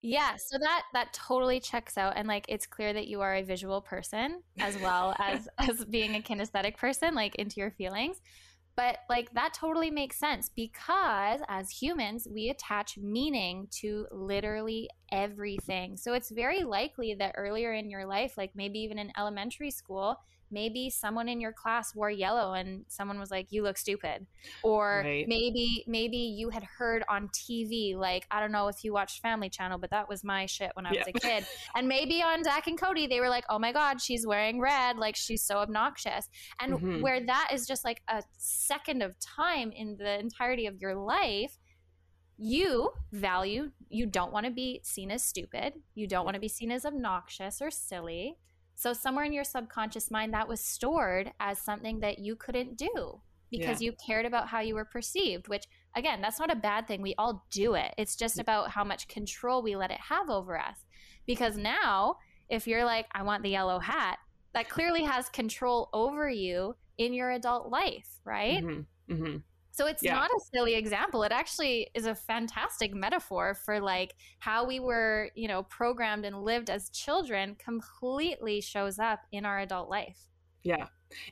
Yeah, 0.06 0.36
so 0.36 0.58
that 0.58 0.84
that 0.92 1.14
totally 1.14 1.62
checks 1.62 1.98
out 1.98 2.18
and 2.18 2.28
like 2.28 2.46
it's 2.50 2.66
clear 2.66 2.92
that 2.92 3.08
you 3.08 3.22
are 3.22 3.36
a 3.36 3.42
visual 3.42 3.80
person 3.80 4.42
as 4.60 4.78
well 4.80 5.16
as 5.18 5.48
as 5.58 5.86
being 5.86 6.16
a 6.16 6.20
kinesthetic 6.20 6.76
person 6.76 7.16
like 7.16 7.36
into 7.36 7.62
your 7.62 7.72
feelings. 7.72 8.22
But 8.76 9.00
like 9.10 9.32
that 9.34 9.54
totally 9.54 9.92
makes 9.92 10.18
sense 10.18 10.50
because 10.50 11.42
as 11.48 11.70
humans, 11.70 12.28
we 12.30 12.50
attach 12.50 12.98
meaning 12.98 13.68
to 13.82 14.08
literally 14.12 14.90
everything. 15.12 15.96
So 15.96 16.14
it's 16.14 16.32
very 16.32 16.64
likely 16.64 17.14
that 17.16 17.36
earlier 17.38 17.74
in 17.74 17.90
your 17.90 18.06
life, 18.06 18.36
like 18.38 18.56
maybe 18.56 18.80
even 18.80 18.98
in 18.98 19.12
elementary 19.18 19.70
school, 19.70 20.18
maybe 20.54 20.90
someone 20.90 21.28
in 21.28 21.42
your 21.42 21.52
class 21.52 21.96
wore 21.96 22.10
yellow 22.10 22.54
and 22.54 22.86
someone 22.88 23.20
was 23.20 23.32
like 23.32 23.48
you 23.50 23.64
look 23.64 23.78
stupid 23.78 24.26
or 24.64 25.02
right. 25.04 25.28
maybe 25.28 25.84
maybe 25.88 26.18
you 26.18 26.50
had 26.50 26.64
heard 26.64 27.04
on 27.10 27.28
tv 27.30 27.96
like 27.96 28.26
i 28.32 28.40
don't 28.40 28.52
know 28.52 28.68
if 28.68 28.84
you 28.84 28.94
watched 28.94 29.22
family 29.22 29.50
channel 29.50 29.78
but 29.78 29.90
that 29.90 30.08
was 30.08 30.24
my 30.24 30.46
shit 30.46 30.72
when 30.76 30.86
i 30.86 30.92
yeah. 30.92 31.00
was 31.00 31.08
a 31.08 31.20
kid 31.20 31.46
and 31.76 31.88
maybe 31.88 32.22
on 32.22 32.44
zack 32.44 32.68
and 32.68 32.80
cody 32.80 33.08
they 33.08 33.20
were 33.20 33.30
like 33.30 33.46
oh 33.50 33.60
my 33.60 33.72
god 33.72 34.00
she's 34.00 34.26
wearing 34.26 34.60
red 34.60 34.98
like 34.98 35.16
she's 35.16 35.44
so 35.44 35.58
obnoxious 35.58 36.30
and 36.60 36.74
mm-hmm. 36.74 37.02
where 37.02 37.26
that 37.26 37.50
is 37.52 37.66
just 37.66 37.84
like 37.84 38.02
a 38.08 38.22
second 38.38 39.02
of 39.02 39.20
time 39.20 39.72
in 39.72 39.98
the 39.98 40.20
entirety 40.20 40.68
of 40.68 40.80
your 40.80 40.96
life 40.96 41.58
you 42.38 42.92
value 43.12 43.72
you 43.90 44.06
don't 44.06 44.34
want 44.34 44.46
to 44.46 44.52
be 44.52 44.82
seen 44.84 45.12
as 45.12 45.24
stupid 45.24 45.74
you 45.96 46.08
don't 46.08 46.26
want 46.26 46.36
to 46.36 46.42
be 46.42 46.48
seen 46.48 46.72
as 46.72 46.86
obnoxious 46.86 47.62
or 47.62 47.70
silly 47.70 48.38
so 48.76 48.94
somewhere 48.94 49.26
in 49.26 49.34
your 49.34 49.44
subconscious 49.44 50.12
mind 50.12 50.34
that 50.34 50.48
was 50.48 50.60
stored 50.60 51.32
as 51.40 51.60
something 51.60 52.00
that 52.00 52.20
you 52.20 52.36
couldn't 52.36 52.78
do 52.78 53.22
because 53.52 53.82
yeah. 53.82 53.92
you 53.92 53.96
cared 54.06 54.26
about 54.26 54.48
how 54.48 54.60
you 54.62 54.74
were 54.74 54.86
perceived, 54.86 55.48
which 55.48 55.66
again, 55.96 56.22
that's 56.22 56.40
not 56.40 56.52
a 56.52 56.56
bad 56.56 56.88
thing. 56.88 57.02
We 57.02 57.16
all 57.18 57.46
do 57.52 57.76
it. 57.76 57.94
It's 57.98 58.16
just 58.16 58.40
about 58.40 58.72
how 58.72 58.84
much 58.84 59.08
control 59.08 59.62
we 59.62 59.76
let 59.76 59.92
it 59.92 60.00
have 60.00 60.30
over 60.30 60.60
us. 60.60 60.78
Because 61.26 61.56
now, 61.56 62.18
if 62.50 62.68
you're 62.68 62.84
like, 62.84 63.06
I 63.12 63.24
want 63.24 63.44
the 63.44 63.50
yellow 63.50 63.80
hat, 63.80 64.18
that 64.54 64.70
clearly 64.70 65.04
has 65.04 65.30
control 65.30 65.90
over 65.94 66.30
you 66.30 66.76
in 66.98 67.14
your 67.14 67.32
adult 67.32 67.70
life, 67.70 68.20
right? 68.26 68.64
Mm-hmm. 68.64 69.14
Mm-hmm. 69.14 69.38
So 69.74 69.88
it's 69.88 70.04
yeah. 70.04 70.14
not 70.14 70.30
a 70.30 70.40
silly 70.54 70.76
example. 70.76 71.24
It 71.24 71.32
actually 71.32 71.90
is 71.96 72.06
a 72.06 72.14
fantastic 72.14 72.94
metaphor 72.94 73.56
for 73.56 73.80
like 73.80 74.14
how 74.38 74.68
we 74.68 74.80
were, 74.80 75.32
you 75.34 75.48
know, 75.48 75.64
programmed 75.64 76.26
and 76.26 76.44
lived 76.44 76.70
as 76.70 76.92
children 76.92 77.56
completely 77.56 78.62
shows 78.62 79.00
up 79.00 79.22
in 79.32 79.48
our 79.48 79.62
adult 79.62 79.90
life. 79.90 80.30
Yeah. 80.62 80.86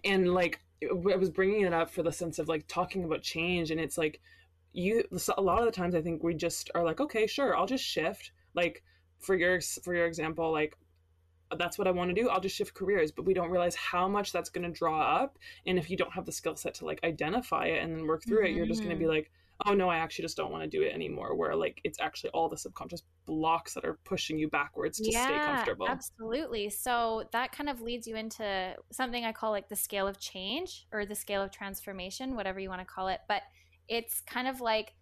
And 0.03 0.33
like 0.33 0.59
I 0.83 1.15
was 1.17 1.29
bringing 1.29 1.61
it 1.61 1.73
up 1.73 1.91
for 1.91 2.01
the 2.01 2.11
sense 2.11 2.39
of 2.39 2.47
like 2.47 2.67
talking 2.67 3.03
about 3.03 3.21
change 3.21 3.69
and 3.69 3.79
it's 3.79 3.97
like 3.99 4.19
you 4.73 5.03
a 5.37 5.41
lot 5.41 5.59
of 5.59 5.65
the 5.65 5.71
times 5.71 5.93
I 5.93 6.01
think 6.01 6.23
we 6.23 6.33
just 6.33 6.71
are 6.73 6.83
like 6.83 6.99
okay, 6.99 7.27
sure, 7.27 7.55
I'll 7.55 7.67
just 7.67 7.85
shift. 7.85 8.31
Like 8.55 8.81
for 9.19 9.35
your 9.35 9.61
for 9.83 9.93
your 9.93 10.07
example, 10.07 10.51
like 10.51 10.75
that's 11.57 11.77
what 11.77 11.87
I 11.87 11.91
want 11.91 12.15
to 12.15 12.21
do. 12.21 12.29
I'll 12.29 12.39
just 12.39 12.55
shift 12.55 12.73
careers. 12.73 13.11
But 13.11 13.25
we 13.25 13.33
don't 13.33 13.49
realize 13.49 13.75
how 13.75 14.07
much 14.07 14.31
that's 14.31 14.49
going 14.49 14.63
to 14.63 14.71
draw 14.71 15.23
up. 15.23 15.37
And 15.65 15.77
if 15.77 15.89
you 15.89 15.97
don't 15.97 16.13
have 16.13 16.25
the 16.25 16.31
skill 16.31 16.55
set 16.55 16.75
to 16.75 16.85
like 16.85 16.99
identify 17.03 17.65
it 17.65 17.83
and 17.83 17.95
then 17.95 18.07
work 18.07 18.23
through 18.23 18.39
mm-hmm. 18.39 18.53
it, 18.53 18.55
you're 18.55 18.65
just 18.65 18.81
going 18.81 18.91
to 18.91 18.97
be 18.97 19.05
mm-hmm. 19.05 19.13
like, 19.13 19.31
oh 19.65 19.73
no, 19.73 19.89
I 19.89 19.97
actually 19.97 20.23
just 20.23 20.37
don't 20.37 20.51
want 20.51 20.63
to 20.63 20.69
do 20.69 20.83
it 20.83 20.93
anymore. 20.93 21.35
Where 21.35 21.55
like 21.55 21.81
it's 21.83 21.99
actually 21.99 22.31
all 22.31 22.49
the 22.49 22.57
subconscious 22.57 23.03
blocks 23.25 23.73
that 23.73 23.85
are 23.85 23.99
pushing 24.05 24.37
you 24.37 24.49
backwards 24.49 24.97
to 24.99 25.11
yeah, 25.11 25.25
stay 25.25 25.37
comfortable. 25.37 25.87
Absolutely. 25.87 26.69
So 26.69 27.23
that 27.31 27.51
kind 27.51 27.69
of 27.69 27.81
leads 27.81 28.07
you 28.07 28.15
into 28.15 28.75
something 28.91 29.23
I 29.25 29.31
call 29.31 29.51
like 29.51 29.69
the 29.69 29.75
scale 29.75 30.07
of 30.07 30.19
change 30.19 30.87
or 30.91 31.05
the 31.05 31.15
scale 31.15 31.41
of 31.41 31.51
transformation, 31.51 32.35
whatever 32.35 32.59
you 32.59 32.69
want 32.69 32.81
to 32.81 32.85
call 32.85 33.07
it. 33.07 33.19
But 33.27 33.43
it's 33.87 34.21
kind 34.21 34.47
of 34.47 34.61
like 34.61 34.93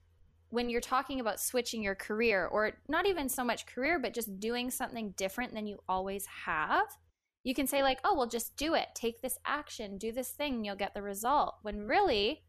when 0.49 0.69
you're 0.69 0.81
talking 0.81 1.19
about 1.19 1.39
switching 1.39 1.83
your 1.83 1.95
career 1.95 2.47
or 2.47 2.71
not 2.87 3.05
even 3.05 3.29
so 3.29 3.43
much 3.43 3.65
career 3.65 3.99
but 3.99 4.13
just 4.13 4.39
doing 4.39 4.71
something 4.71 5.13
different 5.17 5.53
than 5.53 5.67
you 5.67 5.77
always 5.87 6.25
have 6.45 6.87
you 7.43 7.55
can 7.55 7.67
say 7.67 7.81
like 7.81 7.99
oh 8.03 8.15
well 8.15 8.27
just 8.27 8.55
do 8.57 8.73
it. 8.73 8.87
Take 8.93 9.21
this 9.21 9.37
action. 9.45 9.97
Do 9.97 10.11
this 10.11 10.31
thing 10.31 10.63
you'll 10.63 10.75
get 10.75 10.93
the 10.93 11.01
result. 11.01 11.55
When 11.61 11.87
really 11.87 12.43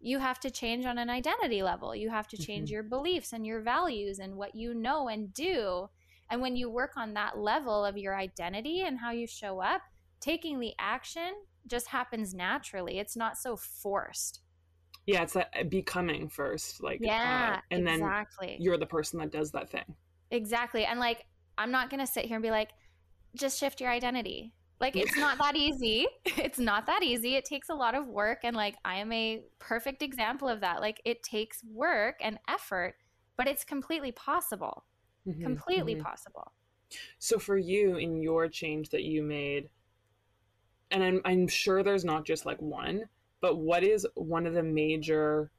you 0.00 0.18
have 0.18 0.40
to 0.40 0.50
change 0.50 0.86
on 0.86 0.98
an 0.98 1.10
identity 1.10 1.62
level. 1.62 1.94
You 1.94 2.08
have 2.08 2.26
to 2.28 2.38
change 2.38 2.68
mm-hmm. 2.68 2.74
your 2.74 2.82
beliefs 2.84 3.34
and 3.34 3.46
your 3.46 3.60
values 3.60 4.18
and 4.18 4.34
what 4.34 4.54
you 4.54 4.72
know 4.72 5.08
and 5.08 5.32
do. 5.34 5.90
And 6.30 6.40
when 6.40 6.56
you 6.56 6.70
work 6.70 6.92
on 6.96 7.12
that 7.14 7.36
level 7.36 7.84
of 7.84 7.98
your 7.98 8.16
identity 8.16 8.80
and 8.80 8.98
how 8.98 9.10
you 9.10 9.26
show 9.26 9.60
up 9.60 9.82
taking 10.20 10.58
the 10.58 10.72
action 10.78 11.34
just 11.66 11.88
happens 11.88 12.32
naturally. 12.32 12.98
It's 12.98 13.16
not 13.16 13.36
so 13.36 13.56
forced 13.56 14.40
yeah 15.06 15.22
it's 15.22 15.32
that 15.34 15.50
uh, 15.58 15.64
becoming 15.64 16.28
first 16.28 16.82
like 16.82 17.00
uh, 17.00 17.06
yeah 17.06 17.56
uh, 17.56 17.60
and 17.70 17.88
exactly. 17.88 18.46
then 18.48 18.56
you're 18.60 18.78
the 18.78 18.86
person 18.86 19.18
that 19.18 19.30
does 19.30 19.50
that 19.50 19.70
thing. 19.70 19.84
Exactly 20.30 20.84
and 20.84 21.00
like 21.00 21.24
i'm 21.58 21.70
not 21.70 21.90
gonna 21.90 22.06
sit 22.06 22.24
here 22.24 22.36
and 22.36 22.42
be 22.42 22.50
like 22.50 22.70
just 23.36 23.58
shift 23.58 23.80
your 23.80 23.90
identity. 23.90 24.52
Like 24.80 24.96
it's 24.96 25.16
not 25.16 25.38
that 25.38 25.56
easy. 25.56 26.06
It's 26.24 26.58
not 26.58 26.86
that 26.86 27.02
easy. 27.02 27.34
It 27.36 27.44
takes 27.44 27.68
a 27.68 27.74
lot 27.74 27.94
of 27.94 28.06
work 28.06 28.40
and 28.44 28.56
like 28.56 28.76
i 28.84 28.96
am 28.96 29.12
a 29.12 29.42
perfect 29.58 30.02
example 30.02 30.48
of 30.48 30.60
that. 30.60 30.80
Like 30.80 31.00
it 31.04 31.22
takes 31.22 31.62
work 31.64 32.16
and 32.20 32.38
effort 32.48 32.94
but 33.36 33.48
it's 33.48 33.64
completely 33.64 34.12
possible. 34.12 34.84
Mm-hmm, 35.26 35.42
completely 35.42 35.94
mm-hmm. 35.94 36.02
possible. 36.02 36.52
So 37.18 37.38
for 37.38 37.56
you 37.56 37.96
in 37.96 38.22
your 38.22 38.48
change 38.48 38.90
that 38.90 39.04
you 39.04 39.22
made 39.22 39.70
and 40.90 41.02
I'm, 41.02 41.20
I'm 41.24 41.46
sure 41.46 41.82
there's 41.82 42.04
not 42.04 42.24
just 42.24 42.44
like 42.44 42.60
one 42.60 43.04
but 43.40 43.56
what 43.56 43.82
is 43.82 44.06
one 44.14 44.46
of 44.46 44.54
the 44.54 44.62
major 44.62 45.50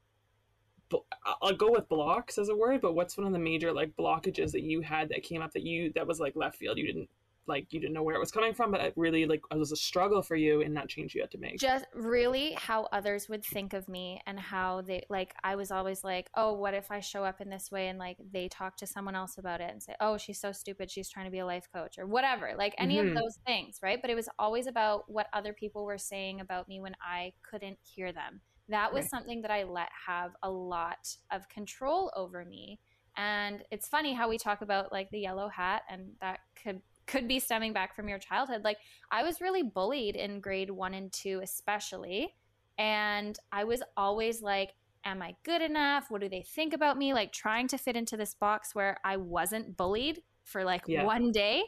I'll 1.41 1.55
go 1.55 1.71
with 1.71 1.87
blocks 1.87 2.37
as 2.37 2.49
a 2.49 2.55
word, 2.55 2.81
but 2.81 2.95
what's 2.95 3.17
one 3.17 3.25
of 3.25 3.31
the 3.31 3.39
major 3.39 3.71
like 3.71 3.95
blockages 3.95 4.51
that 4.51 4.63
you 4.63 4.81
had 4.81 5.07
that 5.09 5.23
came 5.23 5.41
up 5.41 5.53
that 5.53 5.63
you 5.63 5.91
that 5.95 6.05
was 6.05 6.19
like 6.19 6.35
left 6.35 6.57
field? 6.57 6.77
You 6.77 6.85
didn't 6.85 7.09
like 7.51 7.71
you 7.71 7.79
didn't 7.79 7.93
know 7.93 8.03
where 8.03 8.15
it 8.15 8.19
was 8.19 8.31
coming 8.31 8.53
from, 8.53 8.71
but 8.71 8.81
it 8.81 8.93
really 8.95 9.25
like 9.25 9.41
it 9.51 9.57
was 9.57 9.71
a 9.71 9.75
struggle 9.75 10.21
for 10.21 10.35
you 10.35 10.61
in 10.61 10.73
that 10.73 10.89
change 10.89 11.13
you 11.13 11.21
had 11.21 11.31
to 11.31 11.37
make. 11.37 11.59
Just 11.59 11.85
really 11.93 12.53
how 12.53 12.87
others 12.91 13.29
would 13.29 13.43
think 13.43 13.73
of 13.73 13.87
me 13.87 14.21
and 14.25 14.39
how 14.39 14.81
they 14.81 15.05
like 15.09 15.35
I 15.43 15.55
was 15.55 15.71
always 15.71 16.03
like, 16.03 16.29
oh, 16.35 16.53
what 16.53 16.73
if 16.73 16.89
I 16.89 16.99
show 16.99 17.23
up 17.23 17.41
in 17.41 17.49
this 17.49 17.69
way 17.71 17.89
and 17.89 17.99
like 17.99 18.17
they 18.31 18.47
talk 18.47 18.77
to 18.77 18.87
someone 18.87 19.15
else 19.15 19.37
about 19.37 19.61
it 19.61 19.69
and 19.69 19.83
say, 19.83 19.95
oh, 19.99 20.17
she's 20.17 20.39
so 20.39 20.51
stupid, 20.51 20.89
she's 20.89 21.09
trying 21.09 21.25
to 21.25 21.31
be 21.31 21.39
a 21.39 21.45
life 21.45 21.67
coach 21.73 21.97
or 21.97 22.07
whatever, 22.07 22.53
like 22.57 22.73
any 22.77 22.97
mm-hmm. 22.97 23.09
of 23.09 23.15
those 23.15 23.37
things, 23.45 23.79
right? 23.83 24.01
But 24.01 24.09
it 24.09 24.15
was 24.15 24.29
always 24.39 24.67
about 24.67 25.03
what 25.11 25.27
other 25.33 25.53
people 25.53 25.85
were 25.85 25.97
saying 25.97 26.39
about 26.39 26.67
me 26.67 26.79
when 26.79 26.95
I 27.05 27.33
couldn't 27.49 27.77
hear 27.81 28.11
them. 28.11 28.41
That 28.69 28.93
was 28.93 29.03
right. 29.03 29.09
something 29.11 29.41
that 29.41 29.51
I 29.51 29.63
let 29.63 29.89
have 30.07 30.31
a 30.41 30.49
lot 30.49 31.15
of 31.31 31.49
control 31.49 32.11
over 32.15 32.45
me. 32.45 32.79
And 33.17 33.63
it's 33.71 33.89
funny 33.89 34.13
how 34.13 34.29
we 34.29 34.37
talk 34.37 34.61
about 34.61 34.91
like 34.91 35.09
the 35.11 35.19
yellow 35.19 35.49
hat, 35.49 35.81
and 35.89 36.11
that 36.21 36.39
could 36.63 36.81
could 37.11 37.27
be 37.27 37.39
stemming 37.39 37.73
back 37.73 37.95
from 37.95 38.07
your 38.07 38.17
childhood. 38.17 38.63
Like 38.63 38.77
I 39.11 39.23
was 39.23 39.41
really 39.41 39.63
bullied 39.63 40.15
in 40.15 40.39
grade 40.39 40.71
1 40.71 40.93
and 40.93 41.11
2 41.11 41.41
especially, 41.43 42.33
and 42.77 43.37
I 43.51 43.65
was 43.65 43.83
always 43.95 44.41
like 44.41 44.71
am 45.03 45.21
I 45.21 45.35
good 45.43 45.63
enough? 45.63 46.05
What 46.09 46.21
do 46.21 46.29
they 46.29 46.43
think 46.43 46.73
about 46.73 46.95
me? 46.95 47.13
Like 47.13 47.31
trying 47.31 47.67
to 47.69 47.77
fit 47.79 47.95
into 47.95 48.17
this 48.17 48.35
box 48.35 48.75
where 48.75 48.97
I 49.03 49.17
wasn't 49.17 49.75
bullied 49.75 50.21
for 50.43 50.63
like 50.63 50.83
yeah. 50.87 51.03
one 51.03 51.31
day. 51.31 51.63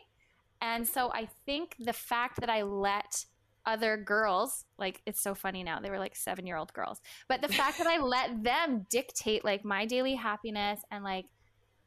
And 0.61 0.87
so 0.87 1.11
I 1.11 1.27
think 1.45 1.75
the 1.79 1.93
fact 1.93 2.39
that 2.41 2.49
I 2.49 2.61
let 2.61 3.25
other 3.65 3.97
girls, 3.97 4.65
like 4.77 5.01
it's 5.05 5.19
so 5.19 5.33
funny 5.33 5.63
now, 5.63 5.79
they 5.79 5.89
were 5.89 5.99
like 5.99 6.15
seven 6.15 6.45
year 6.45 6.57
old 6.57 6.73
girls, 6.73 7.01
but 7.27 7.41
the 7.41 7.47
fact 7.47 7.79
that 7.79 7.87
I 7.87 7.97
let 8.03 8.43
them 8.43 8.85
dictate 8.89 9.43
like 9.43 9.65
my 9.65 9.85
daily 9.85 10.15
happiness 10.15 10.81
and 10.91 11.03
like 11.03 11.25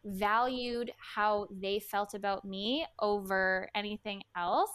valued 0.07 0.91
how 0.99 1.49
they 1.51 1.79
felt 1.79 2.15
about 2.15 2.45
me 2.45 2.87
over 3.01 3.69
anything 3.75 4.23
else 4.37 4.71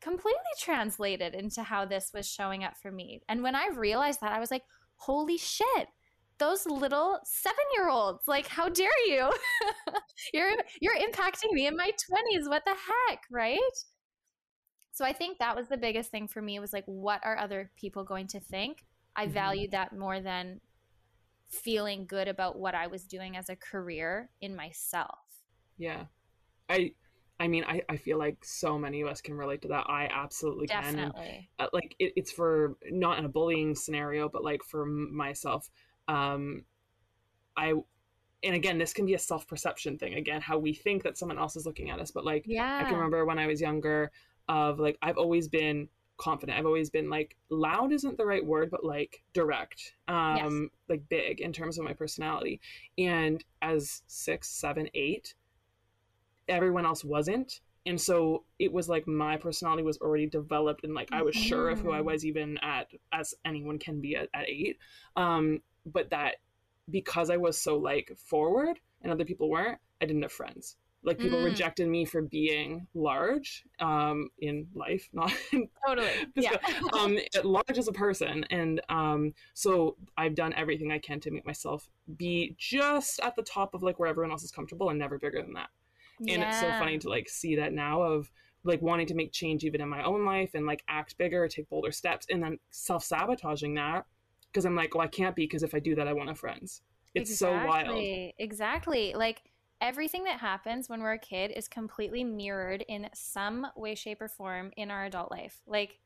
completely 0.00 0.40
translated 0.60 1.34
into 1.34 1.62
how 1.62 1.84
this 1.84 2.12
was 2.14 2.28
showing 2.28 2.62
up 2.62 2.76
for 2.76 2.92
me. 2.92 3.20
And 3.28 3.42
when 3.42 3.54
I 3.54 3.68
realized 3.74 4.20
that, 4.20 4.32
I 4.32 4.38
was 4.38 4.50
like, 4.50 4.62
holy 4.96 5.38
shit, 5.38 5.88
those 6.38 6.66
little 6.66 7.18
seven 7.24 7.64
year 7.74 7.88
olds, 7.88 8.28
like, 8.28 8.46
how 8.46 8.68
dare 8.68 8.90
you? 9.06 9.30
you're 10.34 10.52
you're 10.80 10.96
impacting 10.96 11.52
me 11.52 11.66
in 11.66 11.76
my 11.76 11.90
20s. 11.90 12.48
What 12.48 12.64
the 12.64 12.74
heck? 12.74 13.20
Right. 13.30 13.58
So 14.92 15.04
I 15.04 15.12
think 15.12 15.38
that 15.38 15.56
was 15.56 15.68
the 15.68 15.76
biggest 15.76 16.10
thing 16.10 16.28
for 16.28 16.40
me 16.40 16.58
was 16.58 16.72
like, 16.72 16.84
what 16.86 17.20
are 17.24 17.38
other 17.38 17.70
people 17.76 18.04
going 18.04 18.28
to 18.28 18.40
think? 18.40 18.84
I 19.14 19.24
mm-hmm. 19.24 19.34
valued 19.34 19.70
that 19.72 19.96
more 19.96 20.20
than 20.20 20.60
feeling 21.48 22.06
good 22.06 22.28
about 22.28 22.58
what 22.58 22.74
I 22.74 22.86
was 22.86 23.04
doing 23.04 23.36
as 23.36 23.48
a 23.48 23.56
career 23.56 24.30
in 24.40 24.56
myself. 24.56 25.18
Yeah. 25.78 26.04
I 26.68 26.92
I 27.38 27.48
mean, 27.48 27.64
I, 27.64 27.82
I 27.88 27.96
feel 27.98 28.18
like 28.18 28.38
so 28.44 28.78
many 28.78 29.02
of 29.02 29.08
us 29.08 29.20
can 29.20 29.34
relate 29.34 29.62
to 29.62 29.68
that. 29.68 29.84
I 29.88 30.08
absolutely 30.12 30.68
can. 30.68 30.82
Definitely. 30.82 31.50
And, 31.58 31.66
uh, 31.66 31.70
like 31.72 31.94
it, 31.98 32.14
it's 32.16 32.32
for 32.32 32.76
not 32.90 33.18
in 33.18 33.26
a 33.26 33.28
bullying 33.28 33.74
scenario, 33.74 34.28
but 34.28 34.42
like 34.42 34.62
for 34.62 34.86
myself. 34.86 35.68
Um, 36.08 36.64
I, 37.58 37.74
and 38.42 38.54
again, 38.54 38.78
this 38.78 38.94
can 38.94 39.04
be 39.04 39.14
a 39.14 39.18
self 39.18 39.46
perception 39.46 39.98
thing. 39.98 40.14
Again, 40.14 40.40
how 40.40 40.56
we 40.56 40.72
think 40.72 41.02
that 41.02 41.18
someone 41.18 41.38
else 41.38 41.56
is 41.56 41.66
looking 41.66 41.90
at 41.90 42.00
us. 42.00 42.10
But 42.10 42.24
like, 42.24 42.44
yeah, 42.46 42.80
I 42.80 42.84
can 42.84 42.94
remember 42.94 43.26
when 43.26 43.38
I 43.38 43.46
was 43.46 43.60
younger, 43.60 44.10
of 44.48 44.78
like 44.78 44.96
I've 45.02 45.18
always 45.18 45.48
been 45.48 45.88
confident. 46.16 46.58
I've 46.58 46.66
always 46.66 46.90
been 46.90 47.10
like 47.10 47.36
loud 47.50 47.92
isn't 47.92 48.16
the 48.16 48.26
right 48.26 48.44
word, 48.44 48.70
but 48.70 48.84
like 48.84 49.22
direct, 49.32 49.94
um, 50.08 50.62
yes. 50.62 50.70
like 50.88 51.08
big 51.08 51.40
in 51.40 51.52
terms 51.52 51.78
of 51.78 51.84
my 51.84 51.92
personality. 51.92 52.60
And 52.98 53.44
as 53.62 54.02
six, 54.06 54.48
seven, 54.48 54.88
eight, 54.94 55.34
everyone 56.48 56.86
else 56.86 57.04
wasn't. 57.04 57.60
And 57.84 58.00
so 58.00 58.44
it 58.58 58.72
was 58.72 58.88
like 58.88 59.06
my 59.06 59.36
personality 59.36 59.82
was 59.82 59.98
already 59.98 60.26
developed 60.26 60.84
and 60.84 60.94
like 60.94 61.08
I 61.12 61.22
was 61.22 61.36
mm-hmm. 61.36 61.44
sure 61.44 61.70
of 61.70 61.80
who 61.80 61.92
I 61.92 61.98
mm-hmm. 61.98 62.06
was 62.06 62.24
even 62.24 62.58
at 62.58 62.88
as 63.12 63.34
anyone 63.44 63.78
can 63.78 64.00
be 64.00 64.16
at, 64.16 64.28
at 64.34 64.48
eight. 64.48 64.78
Um, 65.14 65.60
but 65.84 66.10
that 66.10 66.36
because 66.90 67.30
I 67.30 67.36
was 67.36 67.58
so 67.58 67.76
like 67.76 68.12
forward 68.16 68.80
and 69.02 69.12
other 69.12 69.24
people 69.24 69.48
weren't, 69.48 69.78
I 70.00 70.06
didn't 70.06 70.22
have 70.22 70.32
friends 70.32 70.76
like 71.06 71.18
people 71.18 71.38
mm. 71.38 71.44
rejected 71.44 71.88
me 71.88 72.04
for 72.04 72.20
being 72.20 72.86
large 72.92 73.64
um, 73.80 74.28
in 74.40 74.66
life 74.74 75.08
not 75.12 75.32
totally 75.86 76.10
yeah 76.34 76.56
um, 76.92 77.16
large 77.44 77.78
as 77.78 77.88
a 77.88 77.92
person 77.92 78.44
and 78.50 78.82
um, 78.90 79.32
so 79.54 79.96
i've 80.18 80.34
done 80.34 80.52
everything 80.54 80.92
i 80.92 80.98
can 80.98 81.18
to 81.20 81.30
make 81.30 81.46
myself 81.46 81.88
be 82.18 82.54
just 82.58 83.20
at 83.20 83.34
the 83.36 83.42
top 83.42 83.72
of 83.72 83.82
like 83.82 83.98
where 83.98 84.08
everyone 84.08 84.30
else 84.30 84.42
is 84.42 84.50
comfortable 84.50 84.90
and 84.90 84.98
never 84.98 85.18
bigger 85.18 85.40
than 85.40 85.54
that 85.54 85.70
yeah. 86.20 86.34
and 86.34 86.42
it's 86.42 86.60
so 86.60 86.68
funny 86.72 86.98
to 86.98 87.08
like 87.08 87.28
see 87.28 87.56
that 87.56 87.72
now 87.72 88.02
of 88.02 88.30
like 88.64 88.82
wanting 88.82 89.06
to 89.06 89.14
make 89.14 89.30
change 89.32 89.64
even 89.64 89.80
in 89.80 89.88
my 89.88 90.02
own 90.02 90.24
life 90.24 90.50
and 90.54 90.66
like 90.66 90.82
act 90.88 91.16
bigger 91.16 91.46
take 91.46 91.68
bolder 91.70 91.92
steps 91.92 92.26
and 92.30 92.42
then 92.42 92.58
self-sabotaging 92.70 93.74
that 93.74 94.04
because 94.50 94.66
i'm 94.66 94.74
like 94.74 94.94
well 94.94 95.04
i 95.04 95.08
can't 95.08 95.36
be 95.36 95.44
because 95.44 95.62
if 95.62 95.72
i 95.72 95.78
do 95.78 95.94
that 95.94 96.08
i 96.08 96.12
won't 96.12 96.28
have 96.28 96.38
friends 96.38 96.82
it's 97.14 97.30
exactly. 97.30 97.62
so 97.62 97.68
wild 97.68 98.32
exactly 98.38 99.14
like 99.14 99.42
everything 99.80 100.24
that 100.24 100.40
happens 100.40 100.88
when 100.88 101.00
we're 101.00 101.12
a 101.12 101.18
kid 101.18 101.52
is 101.54 101.68
completely 101.68 102.24
mirrored 102.24 102.84
in 102.88 103.08
some 103.14 103.66
way, 103.76 103.94
shape, 103.94 104.20
or 104.20 104.28
form 104.28 104.70
in 104.76 104.90
our 104.90 105.04
adult 105.04 105.30
life. 105.30 105.60
Like, 105.66 105.98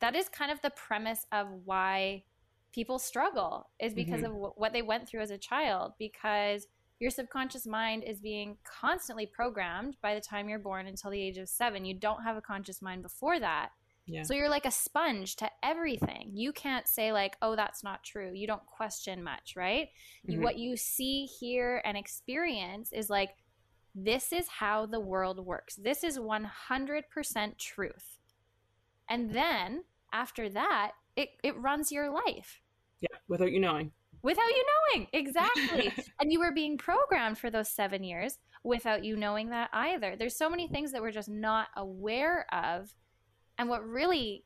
that 0.00 0.14
is 0.14 0.28
kind 0.28 0.50
of 0.50 0.60
the 0.60 0.70
premise 0.70 1.26
of 1.32 1.48
why 1.64 2.24
people 2.72 2.98
struggle, 2.98 3.70
is 3.78 3.94
because 3.94 4.16
mm-hmm. 4.16 4.24
of 4.26 4.32
w- 4.32 4.52
what 4.56 4.72
they 4.72 4.82
went 4.82 5.08
through 5.08 5.20
as 5.20 5.30
a 5.30 5.38
child, 5.38 5.92
because 5.98 6.66
your 7.00 7.10
subconscious 7.10 7.66
mind 7.66 8.04
is 8.04 8.20
being 8.20 8.56
constantly 8.64 9.26
programmed 9.26 9.96
by 10.02 10.14
the 10.14 10.20
time 10.20 10.48
you're 10.48 10.58
born 10.58 10.86
until 10.86 11.10
the 11.10 11.20
age 11.20 11.38
of 11.38 11.48
seven. 11.48 11.84
You 11.84 11.94
don't 11.94 12.22
have 12.22 12.36
a 12.36 12.42
conscious 12.42 12.82
mind 12.82 13.02
before 13.02 13.40
that. 13.40 13.70
Yeah. 14.06 14.22
So 14.22 14.34
you're 14.34 14.50
like 14.50 14.66
a 14.66 14.70
sponge 14.70 15.36
to 15.36 15.50
everything. 15.62 16.30
You 16.34 16.52
can't 16.52 16.86
say 16.86 17.12
like, 17.12 17.36
"Oh, 17.40 17.56
that's 17.56 17.82
not 17.82 18.04
true." 18.04 18.32
You 18.34 18.46
don't 18.46 18.66
question 18.66 19.22
much, 19.22 19.54
right? 19.56 19.88
Mm-hmm. 20.28 20.42
What 20.42 20.58
you 20.58 20.76
see, 20.76 21.24
hear 21.24 21.80
and 21.84 21.96
experience 21.96 22.92
is 22.92 23.08
like 23.08 23.30
this 23.94 24.32
is 24.32 24.48
how 24.48 24.86
the 24.86 25.00
world 25.00 25.44
works. 25.44 25.76
This 25.76 26.02
is 26.02 26.18
100% 26.18 27.58
truth. 27.58 28.18
And 29.08 29.30
then 29.32 29.84
after 30.12 30.48
that, 30.50 30.92
it 31.16 31.30
it 31.42 31.56
runs 31.56 31.92
your 31.92 32.10
life. 32.10 32.60
Yeah, 33.00 33.16
without 33.28 33.52
you 33.52 33.60
knowing. 33.60 33.92
Without 34.22 34.48
you 34.48 34.64
knowing. 34.64 35.06
Exactly. 35.12 35.92
and 36.20 36.32
you 36.32 36.40
were 36.40 36.52
being 36.52 36.78
programmed 36.78 37.38
for 37.38 37.50
those 37.50 37.68
7 37.68 38.02
years 38.02 38.38
without 38.62 39.04
you 39.04 39.16
knowing 39.16 39.50
that 39.50 39.70
either. 39.72 40.16
There's 40.16 40.36
so 40.36 40.48
many 40.48 40.68
things 40.68 40.92
that 40.92 41.02
we're 41.02 41.10
just 41.10 41.28
not 41.28 41.68
aware 41.76 42.46
of. 42.52 42.94
And 43.58 43.68
what 43.68 43.86
really 43.86 44.44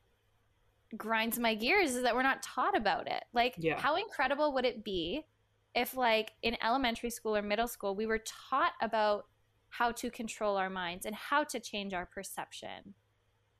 grinds 0.97 1.37
my 1.39 1.55
gears 1.55 1.95
is 1.95 2.03
that 2.03 2.15
we're 2.15 2.23
not 2.23 2.41
taught 2.43 2.75
about 2.75 3.07
it. 3.07 3.23
Like, 3.33 3.55
Yeah. 3.57 3.79
how 3.79 3.95
incredible 3.95 4.53
would 4.53 4.65
it 4.65 4.83
be 4.83 5.25
if, 5.75 5.95
like, 5.95 6.31
in 6.41 6.57
elementary 6.63 7.09
school 7.09 7.35
or 7.35 7.41
middle 7.41 7.67
school, 7.67 7.95
we 7.95 8.05
were 8.05 8.19
taught 8.19 8.73
about 8.81 9.27
how 9.69 9.91
to 9.91 10.09
control 10.09 10.57
our 10.57 10.69
minds 10.69 11.05
and 11.05 11.15
how 11.15 11.43
to 11.43 11.59
change 11.59 11.93
our 11.93 12.05
perception 12.07 12.95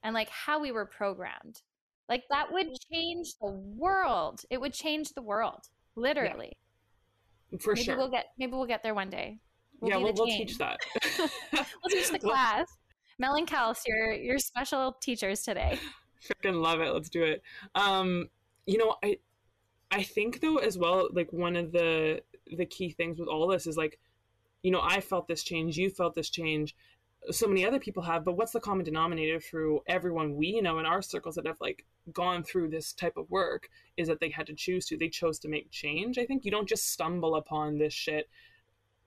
and, 0.03 0.13
like, 0.15 0.29
how 0.29 0.59
we 0.59 0.71
were 0.71 0.85
programmed? 0.85 1.61
Like, 2.07 2.23
that 2.31 2.51
would 2.51 2.69
change 2.91 3.35
the 3.39 3.51
world. 3.51 4.41
It 4.49 4.59
would 4.59 4.73
change 4.73 5.13
the 5.13 5.21
world, 5.21 5.67
literally. 5.95 6.57
For 7.59 7.73
maybe 7.73 7.83
sure. 7.85 7.97
we'll 7.97 8.09
get 8.09 8.27
maybe 8.37 8.51
we'll 8.53 8.65
get 8.67 8.81
there 8.83 8.93
one 8.95 9.09
day. 9.09 9.39
yeah, 9.83 9.97
we'll, 9.97 10.13
we'll 10.13 10.25
teach 10.27 10.57
that. 10.57 10.77
We'll 11.51 11.89
teach 11.89 12.09
the 12.11 12.19
class. 12.29 12.67
Mel 13.19 13.35
and 13.35 13.47
Kels, 13.47 13.81
your 13.85 14.13
your 14.13 14.39
special 14.39 14.97
teachers 15.01 15.43
today. 15.43 15.77
freaking 16.43 16.61
love 16.61 16.81
it. 16.81 16.91
Let's 16.93 17.09
do 17.09 17.23
it. 17.23 17.43
Um 17.75 18.29
you 18.69 18.77
know 18.77 18.95
i 19.03 19.17
i 19.89 20.03
think 20.03 20.41
though 20.41 20.57
as 20.57 20.77
well 20.77 21.09
like 21.11 21.33
one 21.33 21.55
of 21.55 21.71
the 21.71 22.21
the 22.57 22.65
key 22.65 22.91
things 22.91 23.19
with 23.19 23.27
all 23.27 23.47
this 23.47 23.65
is 23.65 23.75
like 23.77 23.99
you 24.61 24.71
know 24.71 24.81
i 24.83 25.01
felt 25.01 25.27
this 25.27 25.43
change 25.43 25.75
you 25.75 25.89
felt 25.89 26.13
this 26.13 26.29
change 26.29 26.75
so 27.31 27.47
many 27.47 27.65
other 27.65 27.79
people 27.79 28.03
have 28.03 28.23
but 28.23 28.37
what's 28.37 28.51
the 28.51 28.59
common 28.59 28.85
denominator 28.85 29.39
through 29.39 29.81
everyone 29.87 30.35
we 30.35 30.61
know 30.61 30.77
in 30.77 30.85
our 30.85 31.01
circles 31.01 31.35
that 31.35 31.47
have 31.47 31.59
like 31.59 31.85
gone 32.13 32.43
through 32.43 32.69
this 32.69 32.93
type 32.93 33.17
of 33.17 33.29
work 33.31 33.69
is 33.97 34.07
that 34.07 34.19
they 34.19 34.29
had 34.29 34.45
to 34.45 34.53
choose 34.53 34.85
to 34.85 34.95
they 34.95 35.09
chose 35.09 35.39
to 35.39 35.49
make 35.49 35.71
change 35.71 36.17
i 36.19 36.25
think. 36.25 36.45
You 36.45 36.51
don't 36.51 36.69
just 36.69 36.91
stumble 36.91 37.35
upon 37.35 37.77
this 37.79 37.93
shit 37.93 38.29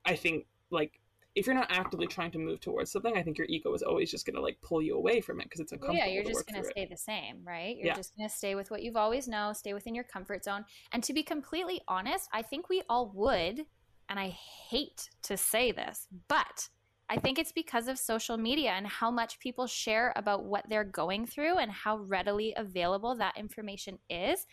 i 0.05 0.15
think 0.15 0.45
like 0.71 0.99
if 1.35 1.45
you're 1.47 1.55
not 1.55 1.67
actively 1.71 2.07
trying 2.07 2.31
to 2.31 2.37
move 2.39 2.59
towards 2.59 2.91
something 2.91 3.17
i 3.17 3.23
think 3.23 3.37
your 3.37 3.47
ego 3.49 3.73
is 3.73 3.81
always 3.83 4.11
just 4.11 4.25
going 4.25 4.35
to 4.35 4.41
like 4.41 4.57
pull 4.61 4.81
you 4.81 4.95
away 4.95 5.19
from 5.21 5.39
it 5.39 5.45
because 5.45 5.59
it's 5.59 5.71
Well, 5.71 5.81
uncomfortable 5.91 6.11
yeah, 6.11 6.21
you're 6.21 6.33
just 6.33 6.47
going 6.47 6.61
to 6.61 6.63
through 6.63 6.69
it. 6.69 6.73
stay 6.73 6.87
the 6.89 6.97
same, 6.97 7.37
right? 7.43 7.75
You're 7.75 7.87
Yeah. 7.87 7.95
just 7.95 8.15
going 8.15 8.29
to 8.29 8.35
stay 8.35 8.55
with 8.55 8.71
what 8.71 8.83
you've 8.83 8.95
always 8.95 9.27
known, 9.27 9.53
stay 9.55 9.73
within 9.73 9.95
your 9.95 10.03
comfort 10.03 10.43
zone. 10.43 10.65
And 10.91 11.03
to 11.03 11.13
be 11.13 11.23
completely 11.23 11.81
honest, 11.87 12.29
I 12.31 12.41
think 12.41 12.69
we 12.69 12.83
all 12.89 13.11
would, 13.15 13.65
and 14.09 14.19
I 14.19 14.29
hate 14.69 15.09
to 15.23 15.35
say 15.37 15.71
this, 15.71 16.07
but 16.27 16.69
I 17.09 17.17
think 17.17 17.37
it's 17.37 17.51
because 17.51 17.87
of 17.87 17.97
social 17.99 18.37
media 18.37 18.71
and 18.71 18.87
how 18.87 19.11
much 19.11 19.39
people 19.39 19.67
share 19.67 20.13
about 20.15 20.45
what 20.45 20.65
they're 20.69 20.83
going 20.83 21.25
through 21.25 21.57
and 21.57 21.71
how 21.71 21.97
readily 21.97 22.53
available 22.55 23.15
that 23.15 23.37
information 23.37 23.99
is 24.09 24.45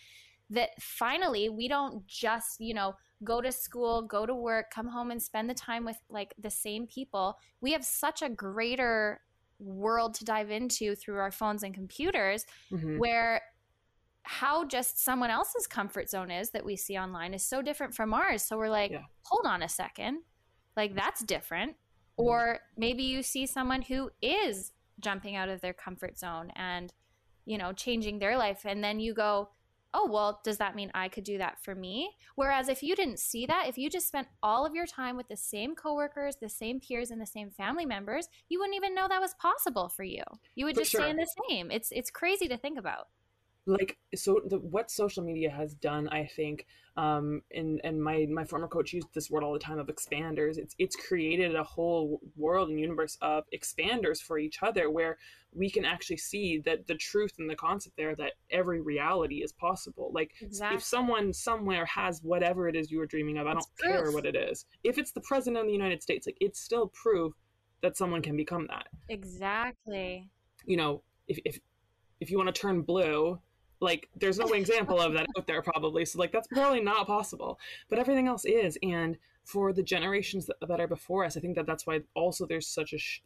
that 0.50 0.70
finally 0.80 1.48
we 1.48 1.68
don't 1.68 2.06
just, 2.06 2.60
you 2.60 2.74
know, 2.74 2.94
go 3.24 3.40
to 3.40 3.52
school, 3.52 4.02
go 4.02 4.26
to 4.26 4.34
work, 4.34 4.70
come 4.70 4.88
home 4.88 5.10
and 5.10 5.22
spend 5.22 5.48
the 5.48 5.54
time 5.54 5.84
with 5.84 5.98
like 6.08 6.34
the 6.38 6.50
same 6.50 6.86
people. 6.86 7.36
We 7.60 7.72
have 7.72 7.84
such 7.84 8.22
a 8.22 8.28
greater 8.28 9.20
world 9.58 10.14
to 10.14 10.24
dive 10.24 10.50
into 10.50 10.94
through 10.96 11.18
our 11.18 11.30
phones 11.30 11.62
and 11.62 11.74
computers 11.74 12.46
Mhm. 12.72 12.98
where 12.98 13.42
how 14.22 14.64
just 14.64 14.98
someone 14.98 15.30
else's 15.30 15.66
comfort 15.66 16.08
zone 16.08 16.30
is 16.30 16.50
that 16.50 16.64
we 16.64 16.76
see 16.76 16.98
online 16.98 17.34
is 17.34 17.44
so 17.44 17.62
different 17.62 17.94
from 17.94 18.12
ours. 18.12 18.42
So 18.42 18.56
we're 18.56 18.68
like, 18.70 18.90
Yeah. 18.90 19.04
hold 19.22 19.46
on 19.46 19.62
a 19.62 19.68
second. 19.68 20.22
Like 20.76 20.94
that's 20.94 21.22
different. 21.22 21.72
Mhm. 21.72 21.76
Or 22.24 22.60
maybe 22.76 23.02
you 23.02 23.22
see 23.22 23.46
someone 23.46 23.82
who 23.82 24.10
is 24.22 24.72
jumping 24.98 25.36
out 25.36 25.48
of 25.48 25.60
their 25.60 25.72
comfort 25.74 26.18
zone 26.18 26.50
and, 26.54 26.92
you 27.44 27.56
know, 27.58 27.72
changing 27.72 28.18
their 28.18 28.36
life. 28.36 28.64
And 28.66 28.82
then 28.84 29.00
you 29.00 29.14
go, 29.14 29.50
oh, 29.94 30.08
well, 30.10 30.40
does 30.44 30.58
that 30.58 30.74
mean 30.76 30.90
I 30.94 31.08
could 31.08 31.24
do 31.24 31.38
that 31.38 31.58
for 31.62 31.74
me? 31.74 32.10
Whereas 32.36 32.68
if 32.68 32.82
you 32.82 32.94
didn't 32.94 33.18
see 33.18 33.46
that, 33.46 33.68
if 33.68 33.76
you 33.76 33.90
just 33.90 34.06
spent 34.08 34.28
all 34.42 34.64
of 34.64 34.74
your 34.74 34.86
time 34.86 35.16
with 35.16 35.28
the 35.28 35.36
same 35.36 35.74
coworkers, 35.74 36.36
the 36.36 36.48
same 36.48 36.80
peers, 36.80 37.10
and 37.10 37.20
the 37.20 37.26
same 37.26 37.50
family 37.50 37.86
members, 37.86 38.28
you 38.48 38.58
wouldn't 38.58 38.76
even 38.76 38.94
know 38.94 39.08
that 39.08 39.20
was 39.20 39.34
possible 39.34 39.88
for 39.88 40.04
you. 40.04 40.22
You 40.54 40.66
would 40.66 40.74
For 40.74 40.82
just 40.82 40.92
sure. 40.92 41.00
stay 41.02 41.10
in 41.10 41.16
the 41.16 41.28
same. 41.48 41.70
It's 41.70 41.90
it's 41.92 42.10
crazy 42.10 42.48
to 42.48 42.56
think 42.56 42.78
about. 42.78 43.06
Like 43.66 43.98
so 44.14 44.40
the, 44.46 44.58
what 44.58 44.90
social 44.90 45.22
media 45.22 45.50
has 45.50 45.74
done 45.74 46.08
i 46.08 46.24
think 46.24 46.66
um 46.96 47.40
and 47.52 47.80
and 47.84 48.02
my 48.02 48.26
my 48.30 48.44
former 48.44 48.66
coach 48.66 48.92
used 48.92 49.06
this 49.14 49.30
word 49.30 49.44
all 49.44 49.52
the 49.52 49.58
time 49.58 49.78
of 49.78 49.86
expanders. 49.86 50.58
It's 50.58 50.74
it's 50.78 50.96
created 50.96 51.54
a 51.54 51.62
whole 51.62 52.20
world 52.36 52.68
and 52.68 52.80
universe 52.80 53.16
of 53.22 53.44
expanders 53.54 54.20
for 54.20 54.38
each 54.38 54.62
other 54.62 54.90
where 54.90 55.16
we 55.52 55.70
can 55.70 55.84
actually 55.84 56.16
see 56.16 56.58
that 56.64 56.86
the 56.88 56.96
truth 56.96 57.32
and 57.38 57.48
the 57.48 57.54
concept 57.54 57.96
there 57.96 58.14
that 58.16 58.32
every 58.50 58.80
reality 58.80 59.36
is 59.36 59.52
possible. 59.52 60.10
Like 60.12 60.32
Exactly. 60.40 60.76
if 60.76 60.82
someone 60.82 61.32
somewhere 61.32 61.86
has 61.86 62.22
whatever 62.22 62.68
it 62.68 62.74
is 62.74 62.90
you 62.90 63.00
are 63.00 63.06
dreaming 63.06 63.38
of 63.38 63.46
i 63.46 63.52
It's 63.52 63.66
don't 63.66 63.78
care 63.78 64.10
what 64.10 64.26
it 64.26 64.34
is. 64.34 64.66
If 64.82 64.98
it's 64.98 65.12
the 65.12 65.20
president 65.20 65.60
of 65.60 65.66
the 65.66 65.72
united 65.72 66.02
states 66.02 66.26
like 66.26 66.38
it's 66.40 66.60
still 66.60 66.88
proof 66.88 67.32
that 67.82 67.96
someone 67.96 68.20
can 68.22 68.36
become 68.36 68.66
that. 68.66 68.88
Exactly. 69.08 70.28
you 70.66 70.76
know, 70.76 71.02
if 71.28 71.38
if 71.44 71.58
if 72.20 72.30
you 72.30 72.36
want 72.36 72.54
to 72.54 72.60
turn 72.60 72.82
blue, 72.82 73.40
like 73.80 74.08
there's 74.16 74.38
no 74.38 74.48
example 74.48 75.00
of 75.00 75.14
that 75.14 75.26
out 75.36 75.46
there 75.46 75.62
probably. 75.62 76.04
So 76.04 76.18
like 76.18 76.32
that's 76.32 76.48
probably 76.48 76.80
not 76.80 77.06
possible. 77.06 77.58
But 77.88 77.98
everything 77.98 78.28
else 78.28 78.44
is, 78.44 78.78
and 78.82 79.16
for 79.44 79.72
the 79.72 79.82
generations 79.82 80.46
that, 80.46 80.56
that 80.68 80.80
are 80.80 80.86
before 80.86 81.24
us, 81.24 81.36
I 81.36 81.40
think 81.40 81.56
that 81.56 81.66
that's 81.66 81.86
why 81.86 82.00
also 82.14 82.46
there's 82.46 82.68
such 82.68 82.92
a 82.92 82.98
sh- 82.98 83.22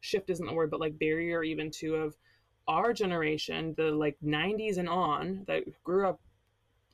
shift 0.00 0.30
isn't 0.30 0.46
the 0.46 0.52
word, 0.52 0.70
but 0.70 0.80
like 0.80 0.98
barrier 0.98 1.42
even 1.42 1.70
to 1.72 1.96
of 1.96 2.16
our 2.68 2.92
generation, 2.92 3.74
the 3.76 3.90
like 3.90 4.16
90s 4.24 4.78
and 4.78 4.88
on 4.88 5.44
that 5.46 5.64
grew 5.82 6.08
up 6.08 6.20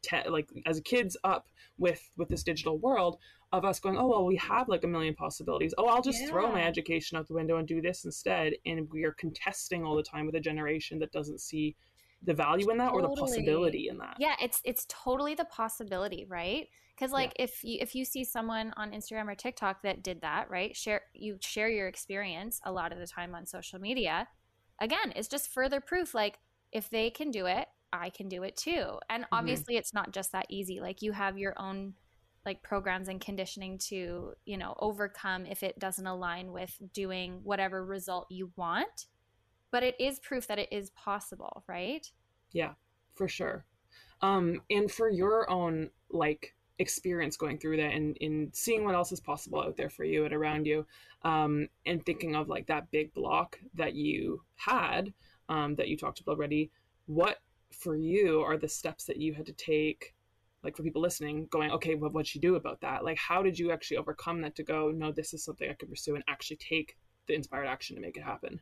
te- 0.02 0.28
like 0.28 0.48
as 0.66 0.80
kids 0.80 1.16
up 1.24 1.46
with 1.78 2.10
with 2.16 2.28
this 2.28 2.42
digital 2.42 2.78
world 2.78 3.18
of 3.52 3.64
us 3.64 3.80
going 3.80 3.98
oh 3.98 4.06
well 4.06 4.24
we 4.24 4.36
have 4.36 4.68
like 4.68 4.84
a 4.84 4.86
million 4.86 5.14
possibilities 5.14 5.74
oh 5.78 5.86
i'll 5.86 6.02
just 6.02 6.26
throw 6.28 6.50
my 6.50 6.62
education 6.62 7.18
out 7.18 7.26
the 7.26 7.34
window 7.34 7.56
and 7.56 7.66
do 7.66 7.80
this 7.80 8.04
instead 8.04 8.52
and 8.66 8.88
we 8.90 9.04
are 9.04 9.12
contesting 9.12 9.84
all 9.84 9.96
the 9.96 10.02
time 10.02 10.26
with 10.26 10.34
a 10.34 10.40
generation 10.40 10.98
that 10.98 11.12
doesn't 11.12 11.40
see 11.40 11.74
the 12.22 12.34
value 12.34 12.70
in 12.70 12.78
that 12.78 12.92
or 12.92 13.02
the 13.02 13.08
possibility 13.08 13.88
in 13.88 13.98
that 13.98 14.16
Yeah, 14.18 14.34
it's 14.40 14.60
it's 14.64 14.86
totally 14.88 15.34
the 15.34 15.44
possibility, 15.46 16.26
right? 16.28 16.68
Because 16.94 17.12
like 17.12 17.32
if 17.36 17.64
you 17.64 17.78
if 17.80 17.94
you 17.94 18.04
see 18.04 18.24
someone 18.24 18.72
on 18.76 18.90
Instagram 18.92 19.28
or 19.30 19.34
TikTok 19.34 19.82
that 19.82 20.02
did 20.02 20.20
that, 20.20 20.50
right? 20.50 20.76
Share 20.76 21.02
you 21.14 21.38
share 21.40 21.68
your 21.68 21.88
experience 21.88 22.60
a 22.64 22.72
lot 22.72 22.92
of 22.92 22.98
the 22.98 23.06
time 23.06 23.34
on 23.34 23.46
social 23.46 23.78
media. 23.80 24.28
Again, 24.80 25.12
it's 25.16 25.28
just 25.28 25.52
further 25.52 25.80
proof. 25.80 26.14
Like 26.14 26.38
if 26.72 26.90
they 26.90 27.10
can 27.10 27.30
do 27.30 27.46
it, 27.46 27.66
I 27.92 28.10
can 28.10 28.28
do 28.28 28.42
it 28.42 28.56
too. 28.56 28.98
And 29.08 29.26
Mm-hmm. 29.32 29.36
obviously, 29.38 29.76
it's 29.76 29.94
not 29.94 30.12
just 30.12 30.32
that 30.32 30.46
easy. 30.50 30.80
Like 30.80 31.02
you 31.02 31.12
have 31.12 31.38
your 31.38 31.54
own 31.58 31.94
like 32.46 32.62
programs 32.62 33.08
and 33.08 33.20
conditioning 33.20 33.78
to 33.78 34.32
you 34.46 34.56
know 34.56 34.74
overcome 34.78 35.46
if 35.46 35.62
it 35.62 35.78
doesn't 35.78 36.06
align 36.06 36.52
with 36.52 36.76
doing 36.92 37.40
whatever 37.42 37.84
result 37.84 38.26
you 38.30 38.52
want. 38.56 39.06
But 39.70 39.82
it 39.82 39.94
is 40.00 40.18
proof 40.18 40.46
that 40.48 40.58
it 40.58 40.68
is 40.72 40.90
possible, 40.90 41.64
right? 41.68 42.10
yeah 42.52 42.72
for 43.14 43.28
sure. 43.28 43.64
Um 44.22 44.62
and 44.70 44.90
for 44.90 45.08
your 45.08 45.48
own 45.50 45.90
like 46.10 46.54
experience 46.78 47.36
going 47.36 47.58
through 47.58 47.76
that 47.76 47.92
and 47.92 48.16
in 48.18 48.50
seeing 48.54 48.84
what 48.84 48.94
else 48.94 49.12
is 49.12 49.20
possible 49.20 49.60
out 49.60 49.76
there 49.76 49.90
for 49.90 50.04
you 50.04 50.24
and 50.24 50.32
around 50.32 50.66
you 50.66 50.86
um 51.22 51.68
and 51.84 52.04
thinking 52.06 52.34
of 52.34 52.48
like 52.48 52.66
that 52.66 52.90
big 52.90 53.12
block 53.12 53.58
that 53.74 53.94
you 53.94 54.42
had 54.56 55.12
um 55.50 55.74
that 55.74 55.88
you 55.88 55.96
talked 55.96 56.20
about 56.20 56.36
already 56.36 56.70
what 57.04 57.36
for 57.70 57.96
you 57.96 58.40
are 58.40 58.56
the 58.56 58.66
steps 58.68 59.04
that 59.04 59.18
you 59.18 59.34
had 59.34 59.44
to 59.44 59.52
take 59.52 60.14
like 60.64 60.74
for 60.74 60.82
people 60.82 61.02
listening 61.02 61.46
going 61.50 61.70
okay 61.70 61.94
what 61.94 62.14
what'd 62.14 62.34
you 62.34 62.40
do 62.40 62.54
about 62.54 62.80
that? 62.80 63.04
Like 63.04 63.18
how 63.18 63.42
did 63.42 63.58
you 63.58 63.70
actually 63.70 63.98
overcome 63.98 64.40
that 64.40 64.56
to 64.56 64.62
go 64.62 64.90
no 64.90 65.12
this 65.12 65.34
is 65.34 65.44
something 65.44 65.68
i 65.68 65.74
could 65.74 65.90
pursue 65.90 66.14
and 66.14 66.24
actually 66.28 66.56
take 66.56 66.96
the 67.26 67.34
inspired 67.34 67.66
action 67.66 67.94
to 67.96 68.02
make 68.02 68.16
it 68.16 68.22
happen 68.22 68.58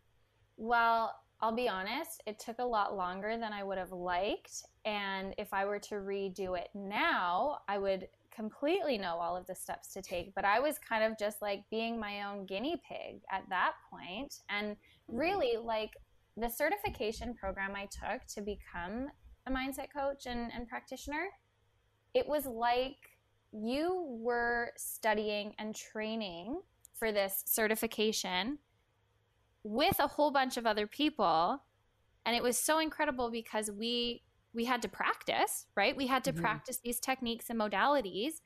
Well, 0.58 1.14
I'll 1.40 1.54
be 1.54 1.68
honest, 1.68 2.22
it 2.26 2.40
took 2.40 2.58
a 2.58 2.64
lot 2.64 2.96
longer 2.96 3.36
than 3.38 3.52
I 3.52 3.62
would 3.62 3.78
have 3.78 3.92
liked. 3.92 4.64
And 4.84 5.34
if 5.38 5.54
I 5.54 5.64
were 5.64 5.78
to 5.78 5.94
redo 5.94 6.58
it 6.58 6.68
now, 6.74 7.60
I 7.68 7.78
would 7.78 8.08
completely 8.34 8.98
know 8.98 9.18
all 9.18 9.36
of 9.36 9.46
the 9.46 9.54
steps 9.54 9.92
to 9.92 10.02
take. 10.02 10.34
But 10.34 10.44
I 10.44 10.58
was 10.58 10.78
kind 10.78 11.04
of 11.04 11.16
just 11.16 11.40
like 11.40 11.62
being 11.70 11.98
my 11.98 12.24
own 12.24 12.44
guinea 12.44 12.80
pig 12.88 13.22
at 13.30 13.44
that 13.50 13.74
point. 13.88 14.40
And 14.48 14.72
mm-hmm. 14.72 15.16
really, 15.16 15.56
like 15.62 15.92
the 16.36 16.48
certification 16.48 17.34
program 17.34 17.74
I 17.76 17.86
took 17.86 18.26
to 18.34 18.40
become 18.40 19.08
a 19.46 19.50
mindset 19.50 19.88
coach 19.96 20.26
and, 20.26 20.50
and 20.52 20.68
practitioner, 20.68 21.28
it 22.14 22.26
was 22.26 22.46
like 22.46 22.96
you 23.52 24.06
were 24.20 24.72
studying 24.76 25.54
and 25.58 25.74
training 25.74 26.60
for 26.94 27.12
this 27.12 27.44
certification 27.46 28.58
with 29.64 29.98
a 29.98 30.06
whole 30.06 30.30
bunch 30.30 30.56
of 30.56 30.66
other 30.66 30.86
people. 30.86 31.64
And 32.26 32.36
it 32.36 32.42
was 32.42 32.58
so 32.58 32.78
incredible 32.78 33.30
because 33.30 33.70
we 33.70 34.22
we 34.54 34.64
had 34.64 34.80
to 34.82 34.88
practice 34.88 35.66
right? 35.76 35.96
We 35.96 36.06
had 36.06 36.24
to 36.24 36.32
Mhm. 36.32 36.40
practice 36.40 36.78
these 36.80 36.98
techniques 37.00 37.50
and 37.50 37.60
modalities. 37.60 38.40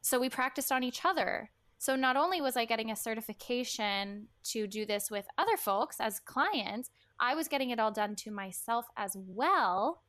So 0.00 0.18
we 0.18 0.28
practiced 0.28 0.72
on 0.72 0.82
each 0.82 1.04
other. 1.04 1.50
So 1.78 1.96
not 1.96 2.16
only 2.16 2.40
was 2.40 2.56
i 2.56 2.64
getting 2.64 2.90
a 2.90 2.96
certification 2.96 4.28
to 4.44 4.66
do 4.66 4.84
this 4.86 5.10
with 5.10 5.26
other 5.38 5.56
folks 5.56 5.96
as 6.00 6.20
clients 6.20 6.90
i 7.20 7.34
was 7.34 7.48
getting 7.48 7.70
it 7.70 7.78
all 7.78 7.92
done 7.92 8.14
to 8.16 8.30
myself 8.30 8.86
as 8.96 9.16
well. 9.16 10.02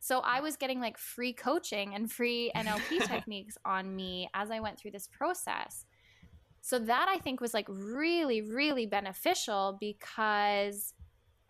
So 0.00 0.20
i 0.20 0.40
was 0.40 0.56
getting 0.56 0.80
like 0.80 0.98
free 0.98 1.32
coaching 1.32 1.94
and 1.94 2.10
free 2.10 2.50
nlp 2.56 2.88
techniques 3.06 3.56
on 3.64 3.94
me 3.94 4.28
as 4.34 4.50
i 4.50 4.60
went 4.60 4.78
through 4.78 4.90
this 4.92 5.06
process 5.08 5.86
so 6.62 6.78
that 6.78 7.08
I 7.08 7.18
think 7.18 7.40
was 7.40 7.52
like 7.52 7.66
really, 7.68 8.40
really 8.40 8.86
beneficial 8.86 9.76
because 9.80 10.94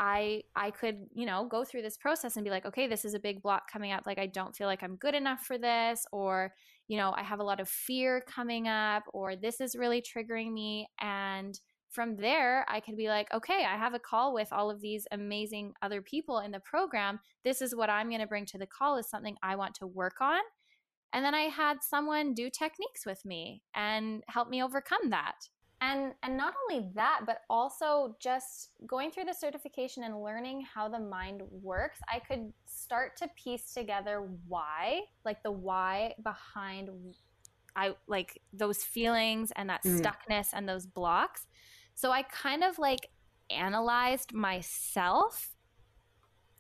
I 0.01 0.43
I 0.57 0.71
could, 0.71 1.07
you 1.15 1.27
know, 1.27 1.47
go 1.49 1.65
through 1.65 1.83
this 1.83 1.99
process 1.99 2.37
and 2.37 2.45
be 2.45 2.51
like, 2.51 2.65
okay, 2.65 2.87
this 2.89 3.05
is 3.05 3.13
a 3.15 3.21
big 3.21 3.43
block 3.43 3.71
coming 3.71 3.93
up. 3.93 4.05
Like 4.07 4.19
I 4.19 4.27
don't 4.27 4.57
feel 4.57 4.67
like 4.67 4.83
I'm 4.83 4.97
good 4.97 5.15
enough 5.15 5.45
for 5.45 5.59
this, 5.59 6.07
or, 6.13 6.55
you 6.89 6.97
know, 6.97 7.13
I 7.15 7.23
have 7.23 7.41
a 7.41 7.45
lot 7.45 7.61
of 7.61 7.69
fear 7.69 8.23
coming 8.27 8.69
up, 8.69 9.05
or 9.13 9.37
this 9.37 9.61
is 9.61 9.77
really 9.77 10.03
triggering 10.03 10.51
me. 10.51 10.89
And 11.01 11.61
from 11.91 12.17
there, 12.17 12.65
I 12.71 12.81
could 12.81 12.97
be 12.97 13.09
like, 13.09 13.33
okay, 13.35 13.67
I 13.71 13.77
have 13.77 13.93
a 13.93 13.99
call 13.99 14.33
with 14.33 14.51
all 14.51 14.71
of 14.71 14.81
these 14.81 15.07
amazing 15.13 15.75
other 15.83 16.01
people 16.01 16.39
in 16.39 16.51
the 16.53 16.61
program. 16.61 17.21
This 17.45 17.61
is 17.61 17.77
what 17.77 17.91
I'm 17.91 18.09
going 18.09 18.23
to 18.23 18.27
bring 18.27 18.47
to 18.47 18.59
the 18.59 18.67
call 18.67 18.97
is 18.97 19.11
something 19.11 19.37
I 19.43 19.57
want 19.57 19.75
to 19.75 19.87
work 19.87 20.23
on. 20.23 20.41
And 21.13 21.25
then 21.25 21.35
I 21.35 21.43
had 21.43 21.83
someone 21.83 22.35
do 22.35 22.49
techniques 22.49 23.05
with 23.05 23.25
me 23.25 23.63
and 23.75 24.23
help 24.29 24.49
me 24.49 24.63
overcome 24.63 25.11
that. 25.11 25.49
And 25.81 26.13
and 26.23 26.37
not 26.37 26.55
only 26.63 26.89
that, 26.95 27.23
but 27.27 27.39
also 27.51 28.17
just 28.21 28.71
going 28.87 29.11
through 29.11 29.25
the 29.25 29.35
certification 29.35 30.05
and 30.05 30.23
learning 30.23 30.65
how 30.73 30.89
the 30.89 31.01
mind 31.01 31.43
works, 31.51 31.99
I 32.09 32.21
could 32.21 32.53
start 32.67 33.17
to 33.17 33.29
piece 33.37 33.75
together 33.75 34.29
why, 34.47 35.01
like 35.25 35.43
the 35.43 35.51
why 35.51 36.15
behind 36.23 36.89
I 37.75 37.95
like 38.07 38.41
those 38.53 38.85
feelings 38.85 39.53
and 39.57 39.69
that 39.71 39.83
mm. 39.83 40.01
stuckness 40.01 40.51
and 40.53 40.69
those 40.69 40.87
blocks. 40.87 41.47
So 41.95 42.13
I 42.13 42.23
kind 42.23 42.63
of 42.63 42.79
like 42.79 43.09
analyzed 43.51 44.33
myself, 44.33 45.57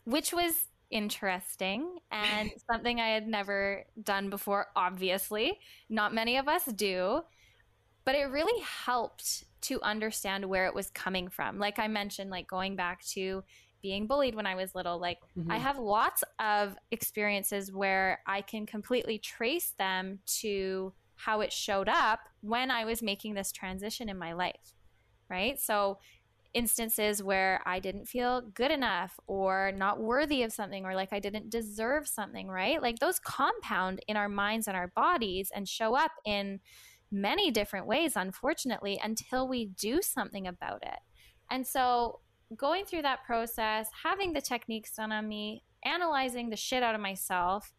which 0.04 0.32
was 0.32 0.68
interesting 0.92 1.98
and 2.12 2.50
something 2.70 3.00
I 3.00 3.08
had 3.08 3.26
never 3.26 3.84
done 4.02 4.30
before, 4.30 4.66
obviously. 4.76 5.58
Not 5.88 6.14
many 6.14 6.36
of 6.36 6.46
us 6.46 6.64
do. 6.64 7.22
But 8.04 8.16
it 8.16 8.24
really 8.24 8.60
helped 8.62 9.44
to 9.62 9.80
understand 9.82 10.44
where 10.44 10.66
it 10.66 10.74
was 10.74 10.90
coming 10.90 11.28
from. 11.28 11.58
Like 11.58 11.78
I 11.78 11.86
mentioned, 11.88 12.30
like 12.30 12.48
going 12.48 12.74
back 12.74 13.04
to 13.06 13.44
being 13.80 14.06
bullied 14.06 14.34
when 14.34 14.46
I 14.46 14.54
was 14.54 14.74
little, 14.74 14.98
like 14.98 15.18
mm-hmm. 15.38 15.50
I 15.50 15.58
have 15.58 15.78
lots 15.78 16.24
of 16.38 16.76
experiences 16.90 17.72
where 17.72 18.20
I 18.26 18.42
can 18.42 18.66
completely 18.66 19.18
trace 19.18 19.74
them 19.78 20.18
to 20.40 20.92
how 21.14 21.40
it 21.40 21.52
showed 21.52 21.88
up 21.88 22.20
when 22.40 22.70
I 22.70 22.84
was 22.84 23.02
making 23.02 23.34
this 23.34 23.52
transition 23.52 24.08
in 24.08 24.18
my 24.18 24.32
life. 24.32 24.74
Right. 25.28 25.60
So 25.60 25.98
instances 26.54 27.22
where 27.22 27.60
I 27.64 27.78
didn't 27.78 28.06
feel 28.06 28.42
good 28.42 28.70
enough 28.70 29.18
or 29.26 29.72
not 29.74 30.00
worthy 30.00 30.42
of 30.42 30.52
something 30.52 30.84
or 30.84 30.94
like 30.94 31.12
I 31.12 31.18
didn't 31.18 31.50
deserve 31.50 32.06
something, 32.06 32.48
right? 32.48 32.80
Like 32.80 32.98
those 32.98 33.18
compound 33.18 34.00
in 34.08 34.16
our 34.16 34.28
minds 34.28 34.68
and 34.68 34.76
our 34.76 34.88
bodies 34.88 35.50
and 35.54 35.68
show 35.68 35.94
up 35.96 36.12
in 36.24 36.60
many 37.10 37.50
different 37.50 37.86
ways, 37.86 38.14
unfortunately, 38.16 39.00
until 39.02 39.48
we 39.48 39.66
do 39.66 40.00
something 40.02 40.46
about 40.46 40.82
it. 40.82 40.98
And 41.50 41.66
so 41.66 42.20
going 42.56 42.84
through 42.84 43.02
that 43.02 43.24
process, 43.24 43.88
having 44.02 44.32
the 44.32 44.40
techniques 44.40 44.94
done 44.94 45.12
on 45.12 45.28
me, 45.28 45.64
analyzing 45.84 46.50
the 46.50 46.56
shit 46.56 46.82
out 46.82 46.94
of 46.94 47.00
myself, 47.00 47.72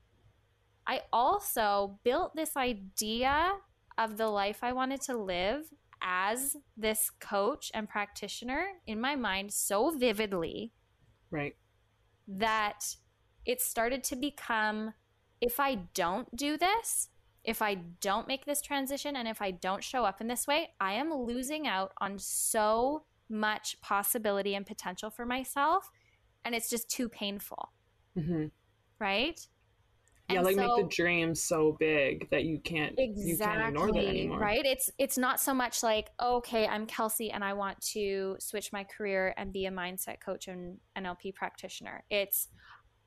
I 0.86 1.02
also 1.12 2.00
built 2.04 2.36
this 2.36 2.58
idea 2.58 3.54
of 3.98 4.18
the 4.18 4.28
life 4.28 4.60
I 4.62 4.74
wanted 4.74 5.02
to 5.02 5.18
live 5.18 5.66
as 6.04 6.58
this 6.76 7.10
coach 7.20 7.72
and 7.74 7.90
practitioner 7.90 8.66
in 8.86 9.00
my 9.00 9.16
mind 9.16 9.52
so 9.52 9.92
vividly. 9.98 10.74
Right. 11.32 11.56
That 12.28 12.96
it 13.46 13.62
started 13.62 14.04
to 14.06 14.16
become 14.16 14.94
if 15.42 15.60
I 15.60 15.76
don't 15.94 16.34
do 16.36 16.58
this, 16.58 17.10
if 17.44 17.62
I 17.62 17.76
don't 18.00 18.28
make 18.28 18.46
this 18.46 18.62
transition 18.62 19.16
and 19.16 19.28
if 19.28 19.42
I 19.42 19.52
don't 19.52 19.84
show 19.84 20.06
up 20.06 20.22
in 20.22 20.28
this 20.28 20.48
way, 20.48 20.70
I 20.80 20.94
am 20.94 21.14
losing 21.14 21.68
out 21.68 21.92
on 22.00 22.18
so 22.18 23.04
much 23.30 23.80
possibility 23.82 24.56
and 24.56 24.66
potential 24.66 25.10
for 25.10 25.26
myself. 25.26 25.90
And 26.46 26.56
it's 26.56 26.70
just 26.70 26.90
too 26.90 27.10
painful. 27.10 27.74
Mm-hmm. 28.18 28.46
Right? 29.00 29.46
Yeah 30.34 30.40
and 30.40 30.46
like 30.46 30.56
so, 30.56 30.76
make 30.76 30.90
the 30.90 30.96
dream 30.96 31.34
so 31.36 31.76
big 31.80 32.30
that 32.30 32.44
you 32.44 32.60
can't 32.60 32.96
exactly, 32.98 33.32
you 33.32 33.38
can't 33.38 33.68
ignore 33.70 33.92
that 33.92 34.06
anymore. 34.06 34.40
right? 34.40 34.66
It's 34.66 34.90
it's 34.98 35.18
not 35.18 35.40
so 35.40 35.54
much 35.54 35.84
like 35.84 36.10
oh, 36.20 36.38
okay 36.38 36.68
i'm 36.68 36.86
kelsey 36.86 37.32
and 37.32 37.44
i 37.44 37.54
want 37.54 37.80
to 37.82 38.36
switch 38.40 38.72
my 38.72 38.84
career 38.84 39.34
and 39.38 39.54
be 39.54 39.66
a 39.66 39.72
mindset 39.72 40.20
coach 40.24 40.48
and 40.48 40.78
nlp 40.98 41.34
practitioner. 41.36 42.04
It's 42.10 42.48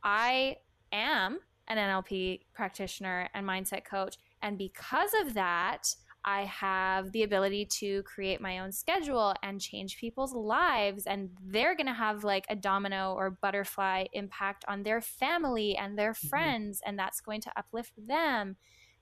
i 0.02 0.56
am 0.92 1.38
an 1.68 1.78
nlp 1.78 2.40
practitioner 2.54 3.28
and 3.34 3.46
mindset 3.46 3.84
coach 3.84 4.16
and 4.42 4.56
because 4.56 5.10
of 5.24 5.34
that 5.34 5.94
I 6.26 6.44
have 6.46 7.12
the 7.12 7.22
ability 7.22 7.66
to 7.78 8.02
create 8.02 8.40
my 8.40 8.58
own 8.58 8.72
schedule 8.72 9.32
and 9.44 9.60
change 9.60 9.96
people's 9.96 10.34
lives. 10.34 11.06
And 11.06 11.30
they're 11.40 11.76
going 11.76 11.86
to 11.86 11.92
have 11.92 12.24
like 12.24 12.46
a 12.50 12.56
domino 12.56 13.14
or 13.14 13.38
butterfly 13.40 14.06
impact 14.12 14.64
on 14.66 14.82
their 14.82 15.00
family 15.00 15.76
and 15.76 15.96
their 15.96 16.12
mm-hmm. 16.12 16.28
friends. 16.28 16.82
And 16.84 16.98
that's 16.98 17.20
going 17.20 17.42
to 17.42 17.52
uplift 17.56 17.92
them. 17.96 18.56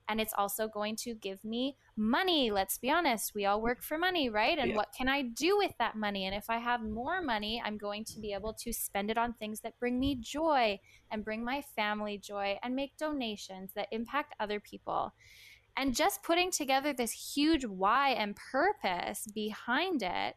And 0.07 0.21
it's 0.21 0.35
also 0.37 0.67
going 0.67 0.95
to 0.97 1.15
give 1.15 1.43
me 1.43 1.77
money. 1.97 2.51
Let's 2.51 2.77
be 2.77 2.91
honest. 2.91 3.33
We 3.33 3.45
all 3.45 3.59
work 3.59 3.81
for 3.81 3.97
money, 3.97 4.29
right? 4.29 4.59
And 4.59 4.69
yeah. 4.69 4.75
what 4.75 4.93
can 4.95 5.09
I 5.09 5.23
do 5.23 5.57
with 5.57 5.71
that 5.79 5.95
money? 5.95 6.27
And 6.27 6.35
if 6.35 6.47
I 6.47 6.59
have 6.59 6.83
more 6.83 7.23
money, 7.23 7.59
I'm 7.65 7.79
going 7.79 8.05
to 8.05 8.19
be 8.19 8.33
able 8.33 8.53
to 8.53 8.71
spend 8.71 9.09
it 9.09 9.17
on 9.17 9.33
things 9.33 9.61
that 9.61 9.79
bring 9.79 9.99
me 9.99 10.15
joy 10.21 10.79
and 11.09 11.25
bring 11.25 11.43
my 11.43 11.63
family 11.75 12.19
joy 12.19 12.59
and 12.61 12.75
make 12.75 12.97
donations 12.97 13.71
that 13.75 13.87
impact 13.91 14.35
other 14.39 14.59
people. 14.59 15.11
And 15.77 15.95
just 15.95 16.23
putting 16.23 16.51
together 16.51 16.93
this 16.93 17.11
huge 17.11 17.65
why 17.65 18.11
and 18.11 18.35
purpose 18.35 19.27
behind 19.33 20.03
it 20.03 20.35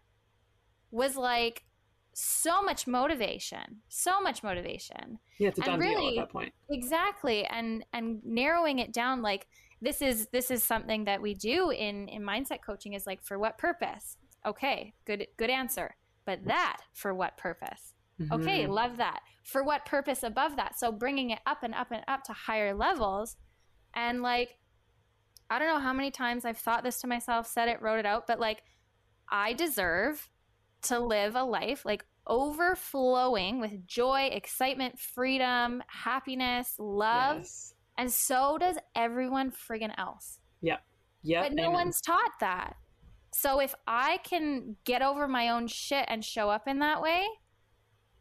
was 0.91 1.17
like 1.17 1.65
so 2.13 2.61
much 2.63 2.89
motivation, 2.89 3.83
so 3.89 4.21
much 4.21 4.43
motivation. 4.43 5.19
Yeah, 5.39 5.49
it's 5.49 5.59
a 5.59 5.63
done 5.63 5.79
really, 5.79 6.15
deal 6.15 6.21
at 6.21 6.27
that 6.27 6.33
point. 6.33 6.53
Exactly, 6.71 7.45
and 7.45 7.85
and 7.93 8.21
narrowing 8.25 8.81
it 8.81 8.93
down 8.93 9.23
like 9.23 9.47
this 9.81 10.03
is 10.03 10.27
this 10.33 10.51
is 10.51 10.65
something 10.65 11.05
that 11.05 11.23
we 11.23 11.35
do 11.35 11.71
in 11.71 12.09
in 12.09 12.23
mindset 12.23 12.59
coaching 12.67 12.95
is 12.95 13.07
like 13.07 13.23
for 13.23 13.39
what 13.39 13.57
purpose? 13.59 14.17
Okay, 14.45 14.95
good 15.05 15.29
good 15.37 15.51
answer. 15.51 15.95
But 16.25 16.45
that 16.47 16.79
for 16.93 17.15
what 17.15 17.37
purpose? 17.37 17.95
Mm-hmm. 18.21 18.33
Okay, 18.35 18.67
love 18.67 18.97
that. 18.97 19.21
For 19.45 19.63
what 19.63 19.87
purpose 19.87 20.25
above 20.25 20.57
that? 20.57 20.79
So 20.79 20.91
bringing 20.91 21.31
it 21.31 21.39
up 21.47 21.63
and 21.63 21.75
up 21.75 21.93
and 21.93 22.03
up 22.09 22.25
to 22.25 22.33
higher 22.33 22.75
levels 22.75 23.37
and 23.95 24.23
like 24.23 24.59
I 25.51 25.59
don't 25.59 25.69
know 25.69 25.81
how 25.81 25.93
many 25.93 26.11
times 26.11 26.45
I've 26.45 26.59
thought 26.59 26.85
this 26.85 27.01
to 27.01 27.07
myself, 27.07 27.47
said 27.47 27.69
it, 27.69 27.81
wrote 27.81 27.99
it 27.99 28.07
out, 28.07 28.27
but 28.27 28.39
like 28.39 28.63
I 29.31 29.53
deserve 29.55 30.29
to 30.83 30.99
live 30.99 31.35
a 31.35 31.43
life 31.43 31.85
like 31.85 32.05
overflowing 32.27 33.59
with 33.59 33.87
joy, 33.87 34.29
excitement, 34.33 34.99
freedom, 34.99 35.83
happiness, 35.89 36.75
love. 36.79 37.39
Yes. 37.39 37.75
And 37.97 38.13
so 38.13 38.59
does 38.59 38.77
everyone 38.95 39.51
friggin' 39.51 39.93
else. 39.99 40.39
Yeah. 40.61 40.77
Yeah. 41.23 41.43
But 41.43 41.55
no 41.55 41.65
Amen. 41.65 41.75
one's 41.75 42.01
taught 42.01 42.39
that. 42.41 42.77
So 43.33 43.61
if 43.61 43.75
I 43.87 44.19
can 44.19 44.77
get 44.85 45.03
over 45.03 45.27
my 45.27 45.51
own 45.51 45.67
shit 45.67 46.05
and 46.09 46.25
show 46.25 46.49
up 46.49 46.69
in 46.69 46.79
that 46.79 47.03
way, 47.03 47.27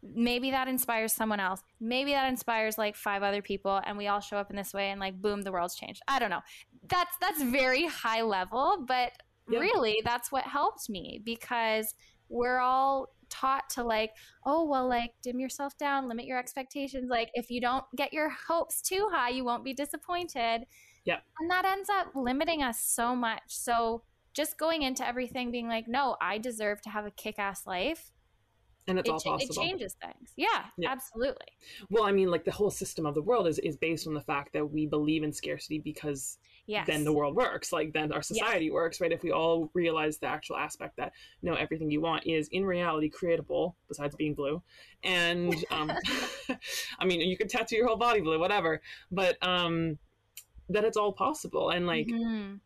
maybe 0.02 0.50
that 0.50 0.68
inspires 0.68 1.12
someone 1.12 1.40
else. 1.40 1.62
Maybe 1.80 2.12
that 2.12 2.28
inspires 2.28 2.78
like 2.78 2.96
five 2.96 3.22
other 3.22 3.42
people 3.42 3.80
and 3.84 3.98
we 3.98 4.06
all 4.06 4.20
show 4.20 4.36
up 4.36 4.50
in 4.50 4.56
this 4.56 4.72
way 4.72 4.90
and 4.90 5.00
like 5.00 5.20
boom, 5.20 5.42
the 5.42 5.52
world's 5.52 5.74
changed. 5.74 6.02
I 6.08 6.18
don't 6.18 6.30
know. 6.30 6.42
That's 6.88 7.16
that's 7.20 7.42
very 7.42 7.86
high 7.86 8.22
level, 8.22 8.84
but 8.86 9.12
yeah. 9.48 9.58
really 9.58 10.00
that's 10.04 10.30
what 10.30 10.44
helped 10.44 10.88
me 10.88 11.20
because 11.24 11.94
we're 12.28 12.58
all 12.58 13.08
taught 13.30 13.68
to 13.70 13.82
like, 13.82 14.12
oh, 14.46 14.64
well, 14.64 14.88
like 14.88 15.12
dim 15.22 15.38
yourself 15.38 15.76
down, 15.78 16.08
limit 16.08 16.26
your 16.26 16.38
expectations. 16.38 17.08
Like 17.10 17.30
if 17.34 17.50
you 17.50 17.60
don't 17.60 17.84
get 17.96 18.12
your 18.12 18.30
hopes 18.30 18.80
too 18.80 19.08
high, 19.12 19.30
you 19.30 19.44
won't 19.44 19.64
be 19.64 19.74
disappointed. 19.74 20.64
Yeah. 21.04 21.18
And 21.40 21.50
that 21.50 21.64
ends 21.64 21.88
up 21.90 22.08
limiting 22.14 22.62
us 22.62 22.80
so 22.80 23.14
much. 23.14 23.42
So 23.48 24.02
just 24.34 24.58
going 24.58 24.82
into 24.82 25.06
everything 25.06 25.50
being 25.50 25.68
like, 25.68 25.88
no, 25.88 26.16
I 26.20 26.38
deserve 26.38 26.80
to 26.82 26.90
have 26.90 27.06
a 27.06 27.10
kick 27.10 27.38
ass 27.38 27.66
life 27.66 28.12
and 28.88 28.98
it's 28.98 29.08
it 29.08 29.12
all 29.12 29.20
possible. 29.20 29.62
It 29.62 29.66
changes 29.66 29.96
things. 30.02 30.32
Yeah, 30.36 30.64
yeah, 30.76 30.90
absolutely. 30.90 31.46
Well, 31.90 32.04
I 32.04 32.12
mean, 32.12 32.30
like 32.30 32.44
the 32.44 32.50
whole 32.50 32.70
system 32.70 33.06
of 33.06 33.14
the 33.14 33.22
world 33.22 33.46
is 33.46 33.58
is 33.58 33.76
based 33.76 34.06
on 34.06 34.14
the 34.14 34.20
fact 34.20 34.52
that 34.54 34.70
we 34.70 34.86
believe 34.86 35.22
in 35.22 35.32
scarcity 35.32 35.78
because 35.78 36.38
yes. 36.66 36.86
then 36.86 37.04
the 37.04 37.12
world 37.12 37.36
works. 37.36 37.72
Like 37.72 37.92
then 37.92 38.12
our 38.12 38.22
society 38.22 38.66
yes. 38.66 38.72
works, 38.72 39.00
right? 39.00 39.12
If 39.12 39.22
we 39.22 39.30
all 39.30 39.70
realize 39.74 40.18
the 40.18 40.26
actual 40.26 40.56
aspect 40.56 40.96
that 40.96 41.12
you 41.42 41.50
know 41.50 41.56
everything 41.56 41.90
you 41.90 42.00
want 42.00 42.26
is 42.26 42.48
in 42.48 42.64
reality 42.64 43.10
creatable, 43.10 43.74
besides 43.88 44.16
being 44.16 44.34
blue, 44.34 44.62
and 45.04 45.54
um, 45.70 45.92
I 46.98 47.04
mean, 47.04 47.20
you 47.20 47.36
could 47.36 47.50
tattoo 47.50 47.76
your 47.76 47.86
whole 47.86 47.96
body 47.96 48.20
blue, 48.20 48.38
whatever, 48.38 48.80
but 49.10 49.36
um, 49.46 49.98
that 50.68 50.84
it's 50.84 50.96
all 50.96 51.12
possible, 51.12 51.70
and 51.70 51.86
like. 51.86 52.06
Mm-hmm 52.06 52.56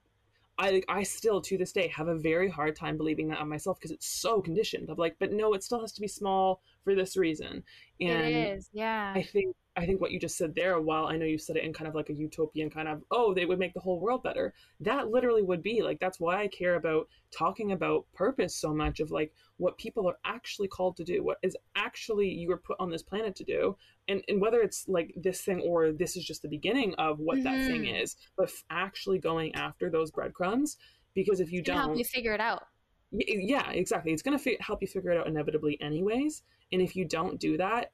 I 0.63 0.81
I 0.89 1.03
still 1.03 1.41
to 1.43 1.59
this 1.59 1.73
day 1.73 1.89
have 1.89 2.07
a 2.07 2.15
very 2.15 2.49
hard 2.49 2.77
time 2.77 2.97
believing 2.97 3.29
that 3.29 3.41
of 3.41 3.49
myself 3.49 3.79
because 3.79 3.91
it's 3.91 4.07
so 4.07 4.41
conditioned. 4.41 4.89
Of 4.91 4.99
like, 4.99 5.17
but 5.19 5.33
no, 5.33 5.55
it 5.55 5.65
still 5.65 5.81
has 5.81 5.93
to 5.93 6.01
be 6.01 6.09
small 6.09 6.63
for 6.85 6.95
this 6.95 7.17
reason. 7.17 7.63
And 8.01 8.23
it 8.23 8.57
is, 8.57 8.69
yeah. 8.73 9.13
I 9.15 9.23
think 9.23 9.55
I 9.75 9.87
think 9.87 10.01
what 10.01 10.11
you 10.11 10.21
just 10.21 10.37
said 10.37 10.55
there, 10.55 10.79
while 10.81 11.07
I 11.07 11.17
know 11.17 11.25
you 11.25 11.39
said 11.39 11.57
it 11.57 11.65
in 11.65 11.73
kind 11.73 11.89
of 11.89 11.95
like 11.95 12.11
a 12.11 12.15
utopian 12.15 12.69
kind 12.69 12.89
of, 12.89 13.03
oh, 13.11 13.33
they 13.33 13.47
would 13.47 13.59
make 13.59 13.73
the 13.73 13.81
whole 13.81 14.01
world 14.01 14.23
better. 14.23 14.53
That 14.81 15.09
literally 15.09 15.43
would 15.43 15.63
be 15.63 15.83
like, 15.83 15.99
that's 15.99 16.21
why 16.21 16.43
I 16.43 16.49
care 16.49 16.75
about 16.75 17.09
talking 17.31 17.73
about 17.73 18.05
purpose 18.13 18.55
so 18.55 18.75
much 18.75 19.01
of 19.01 19.11
like 19.11 19.33
what 19.57 19.79
people 19.79 20.07
are 20.07 20.19
actually 20.27 20.69
called 20.69 20.97
to 20.99 21.05
do, 21.05 21.25
what 21.25 21.39
is 21.43 21.57
actually 21.75 22.29
you 22.29 22.49
were 22.49 22.59
put 22.59 22.77
on 22.81 22.91
this 22.91 23.03
planet 23.03 23.35
to 23.37 23.45
do. 23.45 23.77
And, 24.09 24.23
and 24.29 24.43
whether 24.43 24.61
it's 24.61 24.89
like 24.89 25.15
this 25.17 25.41
thing 25.41 25.61
or 25.61 25.93
this 25.93 26.17
is 26.17 26.25
just 26.25 26.43
the 26.43 26.49
beginning 26.49 26.95
of 26.99 27.19
what 27.19 27.39
mm-hmm. 27.39 27.45
that 27.45 27.67
thing 27.67 27.87
is, 27.87 28.17
but 28.37 28.51
actually 28.69 29.21
going 29.21 29.55
after 29.55 29.89
those 29.89 30.11
breadcrumbs. 30.11 30.77
Because 31.15 31.41
if 31.41 31.51
you 31.51 31.63
don't 31.63 31.77
help 31.77 31.97
you 31.99 32.05
figure 32.05 32.35
it 32.35 32.41
out. 32.41 32.65
Yeah, 33.13 33.71
exactly. 33.71 34.13
It's 34.13 34.23
going 34.23 34.39
to 34.39 34.57
help 34.61 34.81
you 34.81 34.89
figure 34.89 35.11
it 35.11 35.19
out 35.19 35.27
inevitably, 35.27 35.79
anyways. 35.81 36.43
And 36.73 36.81
if 36.81 36.97
you 36.97 37.05
don't 37.05 37.39
do 37.39 37.59
that, 37.59 37.93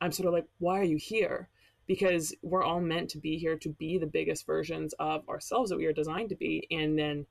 I'm 0.00 0.12
sort 0.12 0.28
of 0.28 0.32
like, 0.32 0.46
why 0.58 0.78
are 0.78 0.84
you 0.84 0.96
here? 0.96 1.48
Because 1.86 2.34
we're 2.42 2.62
all 2.62 2.80
meant 2.80 3.10
to 3.10 3.18
be 3.18 3.36
here 3.36 3.58
to 3.58 3.68
be 3.70 3.98
the 3.98 4.06
biggest 4.06 4.46
versions 4.46 4.94
of 5.00 5.28
ourselves 5.28 5.70
that 5.70 5.76
we 5.76 5.86
are 5.86 5.92
designed 5.92 6.28
to 6.28 6.36
be, 6.36 6.66
and 6.70 6.96
then 6.96 7.26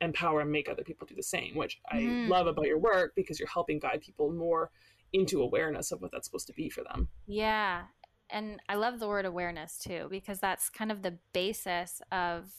empower 0.00 0.40
and 0.40 0.50
make 0.50 0.68
other 0.68 0.82
people 0.82 1.06
do 1.06 1.14
the 1.14 1.22
same, 1.22 1.54
which 1.54 1.80
I 1.90 1.98
mm. 1.98 2.28
love 2.28 2.48
about 2.48 2.66
your 2.66 2.78
work 2.78 3.12
because 3.14 3.38
you're 3.38 3.48
helping 3.48 3.78
guide 3.78 4.02
people 4.02 4.32
more 4.32 4.70
into 5.12 5.40
awareness 5.40 5.92
of 5.92 6.02
what 6.02 6.10
that's 6.10 6.26
supposed 6.26 6.48
to 6.48 6.52
be 6.52 6.68
for 6.68 6.82
them. 6.82 7.08
Yeah. 7.26 7.82
And 8.28 8.60
I 8.68 8.74
love 8.74 8.98
the 8.98 9.06
word 9.06 9.26
awareness 9.26 9.78
too, 9.78 10.08
because 10.10 10.40
that's 10.40 10.68
kind 10.68 10.90
of 10.90 11.02
the 11.02 11.18
basis 11.32 12.02
of 12.10 12.50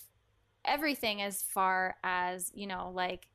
everything 0.64 1.22
as 1.22 1.44
far 1.44 1.98
as, 2.04 2.52
you 2.56 2.66
know, 2.66 2.92
like 2.96 3.28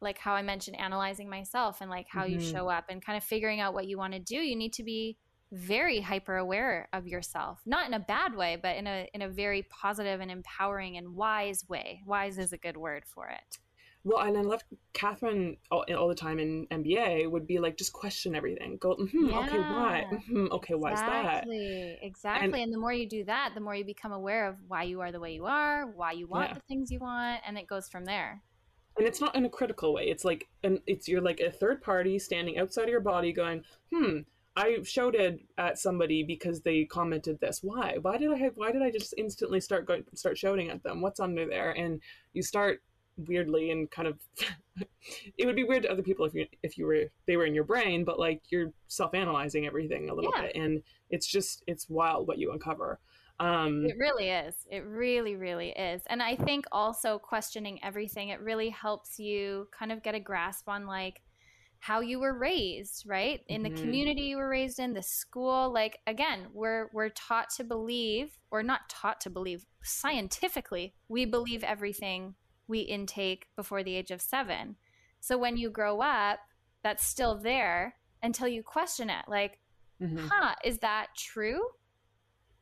like 0.00 0.18
how 0.18 0.34
I 0.34 0.42
mentioned 0.42 0.78
analyzing 0.78 1.28
myself 1.28 1.80
and 1.80 1.90
like 1.90 2.06
how 2.08 2.24
mm-hmm. 2.24 2.40
you 2.40 2.40
show 2.40 2.68
up 2.68 2.86
and 2.88 3.04
kind 3.04 3.16
of 3.16 3.24
figuring 3.24 3.60
out 3.60 3.74
what 3.74 3.86
you 3.86 3.98
want 3.98 4.12
to 4.14 4.20
do. 4.20 4.36
You 4.36 4.56
need 4.56 4.72
to 4.74 4.84
be 4.84 5.16
very 5.52 6.00
hyper 6.00 6.36
aware 6.36 6.88
of 6.92 7.06
yourself 7.06 7.60
not 7.64 7.86
in 7.86 7.94
a 7.94 8.00
bad 8.00 8.34
way 8.34 8.56
but 8.60 8.76
in 8.76 8.86
a 8.86 9.08
in 9.14 9.22
a 9.22 9.28
very 9.28 9.66
positive 9.70 10.20
and 10.20 10.30
empowering 10.30 10.98
and 10.98 11.14
wise 11.14 11.64
way 11.68 12.02
wise 12.06 12.38
is 12.38 12.52
a 12.52 12.58
good 12.58 12.76
word 12.76 13.04
for 13.06 13.28
it 13.28 13.58
well 14.04 14.18
and 14.26 14.36
i 14.36 14.42
love 14.42 14.60
Kathrin 14.92 15.56
all, 15.70 15.86
all 15.96 16.08
the 16.08 16.14
time 16.14 16.38
in 16.38 16.66
mba 16.70 17.30
would 17.30 17.46
be 17.46 17.58
like 17.58 17.78
just 17.78 17.94
question 17.94 18.34
everything 18.34 18.76
go 18.78 18.94
mm-hmm, 18.94 19.28
yeah. 19.28 19.38
okay 19.38 19.58
why 19.58 20.04
mm-hmm, 20.12 20.52
okay 20.52 20.74
why 20.74 20.90
exactly. 20.92 21.56
is 21.56 21.98
that 21.98 22.06
exactly 22.06 22.44
and, 22.44 22.54
and, 22.54 22.74
the 22.74 22.78
more 22.78 22.92
you 22.92 23.08
do 23.08 23.24
that 23.24 23.52
the 23.54 23.60
more 23.60 23.74
you 23.74 23.86
become 23.86 24.12
aware 24.12 24.48
of 24.48 24.56
why 24.68 24.82
you 24.82 25.00
are 25.00 25.10
the 25.10 25.20
way 25.20 25.32
you 25.32 25.46
are 25.46 25.86
why 25.86 26.12
you 26.12 26.26
want 26.26 26.50
yeah. 26.50 26.54
the 26.54 26.62
things 26.68 26.90
you 26.90 26.98
want 26.98 27.40
and 27.46 27.56
it 27.56 27.66
goes 27.66 27.88
from 27.88 28.04
there 28.04 28.42
and 28.98 29.06
it's 29.06 29.20
not 29.20 29.34
in 29.34 29.44
a 29.44 29.50
critical 29.50 29.94
way 29.94 30.04
it's 30.08 30.24
like 30.24 30.48
and 30.62 30.80
it's 30.86 31.08
you're 31.08 31.20
like 31.20 31.40
a 31.40 31.50
third 31.50 31.80
party 31.80 32.18
standing 32.18 32.58
outside 32.58 32.84
of 32.84 32.90
your 32.90 33.00
body 33.00 33.32
going 33.32 33.62
hmm 33.92 34.18
I 34.58 34.82
shouted 34.82 35.38
at 35.56 35.78
somebody 35.78 36.24
because 36.24 36.60
they 36.62 36.84
commented 36.84 37.38
this. 37.38 37.62
Why? 37.62 37.98
Why 38.02 38.18
did 38.18 38.32
I 38.32 38.36
have, 38.38 38.56
why 38.56 38.72
did 38.72 38.82
I 38.82 38.90
just 38.90 39.14
instantly 39.16 39.60
start 39.60 39.86
going 39.86 40.02
start 40.14 40.36
shouting 40.36 40.68
at 40.68 40.82
them? 40.82 41.00
What's 41.00 41.20
under 41.20 41.46
there? 41.46 41.70
And 41.70 42.00
you 42.32 42.42
start 42.42 42.82
weirdly 43.16 43.70
and 43.70 43.88
kind 43.88 44.08
of 44.08 44.18
it 45.38 45.46
would 45.46 45.54
be 45.54 45.62
weird 45.62 45.84
to 45.84 45.90
other 45.90 46.02
people 46.02 46.24
if 46.24 46.34
you 46.34 46.46
if 46.64 46.76
you 46.76 46.86
were 46.86 47.04
they 47.26 47.36
were 47.36 47.46
in 47.46 47.54
your 47.54 47.62
brain, 47.62 48.04
but 48.04 48.18
like 48.18 48.42
you're 48.50 48.72
self-analyzing 48.88 49.64
everything 49.64 50.10
a 50.10 50.14
little 50.14 50.32
yeah. 50.34 50.42
bit 50.42 50.56
and 50.56 50.82
it's 51.08 51.26
just 51.28 51.62
it's 51.68 51.88
wild 51.88 52.26
what 52.26 52.38
you 52.38 52.50
uncover. 52.50 52.98
Um, 53.40 53.84
it 53.86 53.96
really 53.98 54.30
is. 54.30 54.54
It 54.70 54.84
really, 54.84 55.36
really 55.36 55.70
is. 55.70 56.02
And 56.08 56.22
I 56.22 56.34
think 56.36 56.66
also 56.72 57.18
questioning 57.18 57.78
everything, 57.84 58.30
it 58.30 58.40
really 58.40 58.70
helps 58.70 59.18
you 59.18 59.68
kind 59.76 59.92
of 59.92 60.02
get 60.02 60.14
a 60.14 60.20
grasp 60.20 60.68
on 60.68 60.86
like 60.86 61.22
how 61.80 62.00
you 62.00 62.18
were 62.18 62.36
raised, 62.36 63.04
right? 63.06 63.40
In 63.48 63.62
the 63.62 63.70
mm-hmm. 63.70 63.80
community 63.82 64.22
you 64.22 64.36
were 64.36 64.48
raised 64.48 64.80
in, 64.80 64.92
the 64.92 65.02
school, 65.02 65.72
like 65.72 65.98
again, 66.06 66.46
we're 66.52 66.88
we're 66.92 67.10
taught 67.10 67.50
to 67.50 67.64
believe 67.64 68.36
or 68.50 68.62
not 68.62 68.88
taught 68.88 69.20
to 69.22 69.30
believe 69.30 69.64
scientifically, 69.82 70.94
we 71.08 71.24
believe 71.24 71.62
everything 71.62 72.34
we 72.66 72.80
intake 72.80 73.46
before 73.56 73.82
the 73.82 73.94
age 73.94 74.10
of 74.10 74.20
7. 74.20 74.76
So 75.20 75.38
when 75.38 75.56
you 75.56 75.70
grow 75.70 76.00
up, 76.00 76.40
that's 76.82 77.06
still 77.06 77.38
there 77.40 77.94
until 78.22 78.48
you 78.48 78.62
question 78.62 79.10
it. 79.10 79.24
Like, 79.26 79.58
mm-hmm. 80.00 80.26
huh, 80.30 80.54
is 80.64 80.78
that 80.78 81.08
true? 81.16 81.60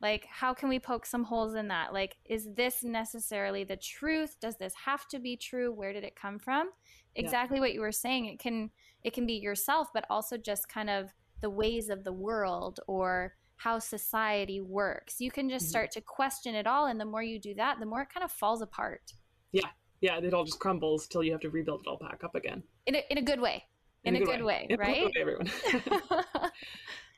Like, 0.01 0.27
how 0.29 0.53
can 0.53 0.69
we 0.69 0.79
poke 0.79 1.05
some 1.05 1.23
holes 1.23 1.55
in 1.55 1.67
that? 1.69 1.91
Like, 1.91 2.17
is 2.25 2.49
this 2.55 2.83
necessarily 2.83 3.63
the 3.63 3.77
truth? 3.77 4.35
Does 4.39 4.57
this 4.57 4.73
have 4.85 5.07
to 5.09 5.19
be 5.19 5.35
true? 5.35 5.73
Where 5.73 5.91
did 5.91 6.03
it 6.03 6.15
come 6.15 6.37
from? 6.37 6.69
Exactly 7.15 7.57
yeah. 7.57 7.61
what 7.61 7.73
you 7.73 7.81
were 7.81 7.91
saying. 7.91 8.25
It 8.25 8.39
can 8.39 8.69
it 9.03 9.13
can 9.13 9.25
be 9.25 9.33
yourself, 9.33 9.89
but 9.93 10.05
also 10.09 10.37
just 10.37 10.69
kind 10.69 10.89
of 10.89 11.13
the 11.41 11.49
ways 11.49 11.89
of 11.89 12.03
the 12.03 12.13
world 12.13 12.79
or 12.87 13.33
how 13.57 13.79
society 13.79 14.61
works. 14.61 15.19
You 15.19 15.31
can 15.31 15.49
just 15.49 15.65
mm-hmm. 15.65 15.69
start 15.71 15.91
to 15.91 16.01
question 16.01 16.53
it 16.53 16.67
all, 16.67 16.85
and 16.85 16.99
the 16.99 17.05
more 17.05 17.23
you 17.23 17.39
do 17.39 17.55
that, 17.55 17.79
the 17.79 17.85
more 17.85 18.03
it 18.03 18.09
kind 18.13 18.23
of 18.23 18.31
falls 18.31 18.61
apart. 18.61 19.13
Yeah, 19.51 19.67
yeah, 20.01 20.17
it 20.17 20.33
all 20.33 20.45
just 20.45 20.59
crumbles 20.59 21.07
till 21.07 21.23
you 21.23 21.31
have 21.31 21.41
to 21.41 21.49
rebuild 21.49 21.81
it 21.81 21.87
all 21.87 21.97
back 21.97 22.23
up 22.23 22.35
again. 22.35 22.61
In 22.85 22.95
a, 22.95 23.03
in 23.09 23.17
a 23.17 23.21
good 23.21 23.41
way. 23.41 23.65
In, 24.03 24.15
in 24.15 24.21
a, 24.21 24.25
good, 24.25 24.37
good 24.37 24.45
way, 24.45 24.67
way 24.69 24.75
right? 24.79 25.05
Way, 25.05 25.11
everyone. 25.19 25.49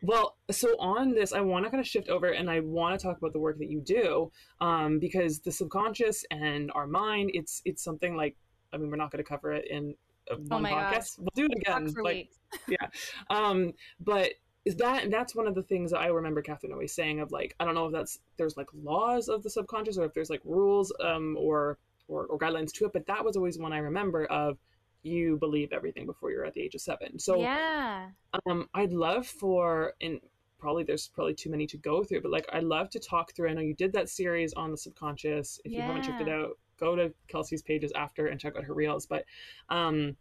Well, 0.02 0.38
so 0.50 0.78
on 0.80 1.14
this, 1.14 1.34
I 1.34 1.42
want 1.42 1.66
to 1.66 1.72
kind 1.72 1.82
of 1.82 1.88
shift 1.88 2.10
over 2.10 2.28
and 2.28 2.50
I 2.50 2.62
want 2.62 2.98
to 2.98 3.06
talk 3.06 3.18
about 3.18 3.34
the 3.34 3.40
work 3.40 3.58
that 3.60 3.70
you 3.70 3.82
do 3.82 4.32
um, 4.62 5.00
because 5.00 5.40
the 5.40 5.52
subconscious 5.52 6.24
and 6.32 6.72
our 6.74 6.88
mind, 6.88 7.32
it's 7.34 7.62
it's 7.66 7.84
something 7.84 8.16
like, 8.16 8.36
I 8.72 8.78
mean, 8.78 8.90
we're 8.90 8.96
not 8.96 9.12
going 9.12 9.24
to 9.24 9.28
cover 9.28 9.52
it 9.52 9.70
in 9.70 9.96
uh, 10.32 10.36
oh 10.36 10.58
one 10.58 10.66
oh 10.66 10.70
podcast. 10.70 11.20
We'll 11.20 11.30
do 11.36 11.46
it 11.46 11.58
again. 11.58 11.94
Like, 12.02 12.30
yeah. 12.68 12.88
Um, 13.30 13.74
but 14.00 14.32
is 14.66 14.76
that 14.76 15.10
that's 15.12 15.36
one 15.36 15.48
of 15.48 15.56
the 15.56 15.64
things 15.64 15.92
that 15.92 16.00
I 16.00 16.08
remember 16.08 16.42
Kathrin 16.42 16.72
always 16.72 16.94
saying 16.94 17.20
of 17.20 17.32
like, 17.32 17.56
I 17.60 17.66
don't 17.66 17.76
know 17.76 17.88
if 17.88 17.92
that's 17.92 18.20
there's 18.38 18.56
like 18.56 18.68
laws 18.84 19.28
of 19.28 19.44
the 19.44 19.50
subconscious 19.50 19.98
or 19.98 20.06
if 20.06 20.14
there's 20.14 20.30
like 20.30 20.42
rules 20.46 20.94
um, 21.04 21.36
or, 21.38 21.78
or, 22.08 22.26
or 22.28 22.38
guidelines 22.40 22.72
to 22.74 22.86
it, 22.86 22.94
but 22.94 23.06
that 23.08 23.24
was 23.24 23.36
always 23.36 23.58
one 23.58 23.74
I 23.74 23.80
remember 23.80 24.26
of 24.26 24.58
you 25.04 25.38
believe 25.38 25.72
everything 25.72 26.06
before 26.06 26.32
you're 26.32 26.46
at 26.46 26.54
the 26.54 26.62
age 26.62 26.76
of 26.76 26.82
seven. 26.82 27.20
So 27.20 27.42
yeah, 27.42 28.10
um, 28.46 28.68
I'd 28.74 28.94
love 28.94 29.26
for 29.26 29.94
and 30.02 30.20
probably 30.60 30.84
there's 30.84 31.08
probably 31.08 31.34
too 31.34 31.50
many 31.50 31.66
to 31.68 31.78
go 31.78 32.04
through, 32.04 32.22
but 32.22 32.32
like 32.32 32.46
I'd 32.52 32.64
love 32.64 32.90
to 32.92 33.00
talk 33.00 33.34
through. 33.36 33.50
I 33.50 33.54
know 33.54 33.62
you 33.62 33.76
did 33.76 33.94
that 33.94 34.10
series 34.10 34.54
on 34.54 34.72
the 34.72 34.78
subconscious. 34.78 35.60
If 35.64 35.72
yeah. 35.72 35.80
you 35.80 35.84
haven't 35.84 36.04
checked 36.04 36.22
it 36.22 36.30
out, 36.30 36.58
go 36.80 36.96
to 36.96 37.14
Kelsey's 37.28 37.62
pages 37.62 37.92
after 37.96 38.28
and 38.28 38.40
check 38.40 38.56
out 38.58 38.66
her 38.66 38.74
reels. 38.74 39.06
But 39.06 39.26
um, 39.70 40.16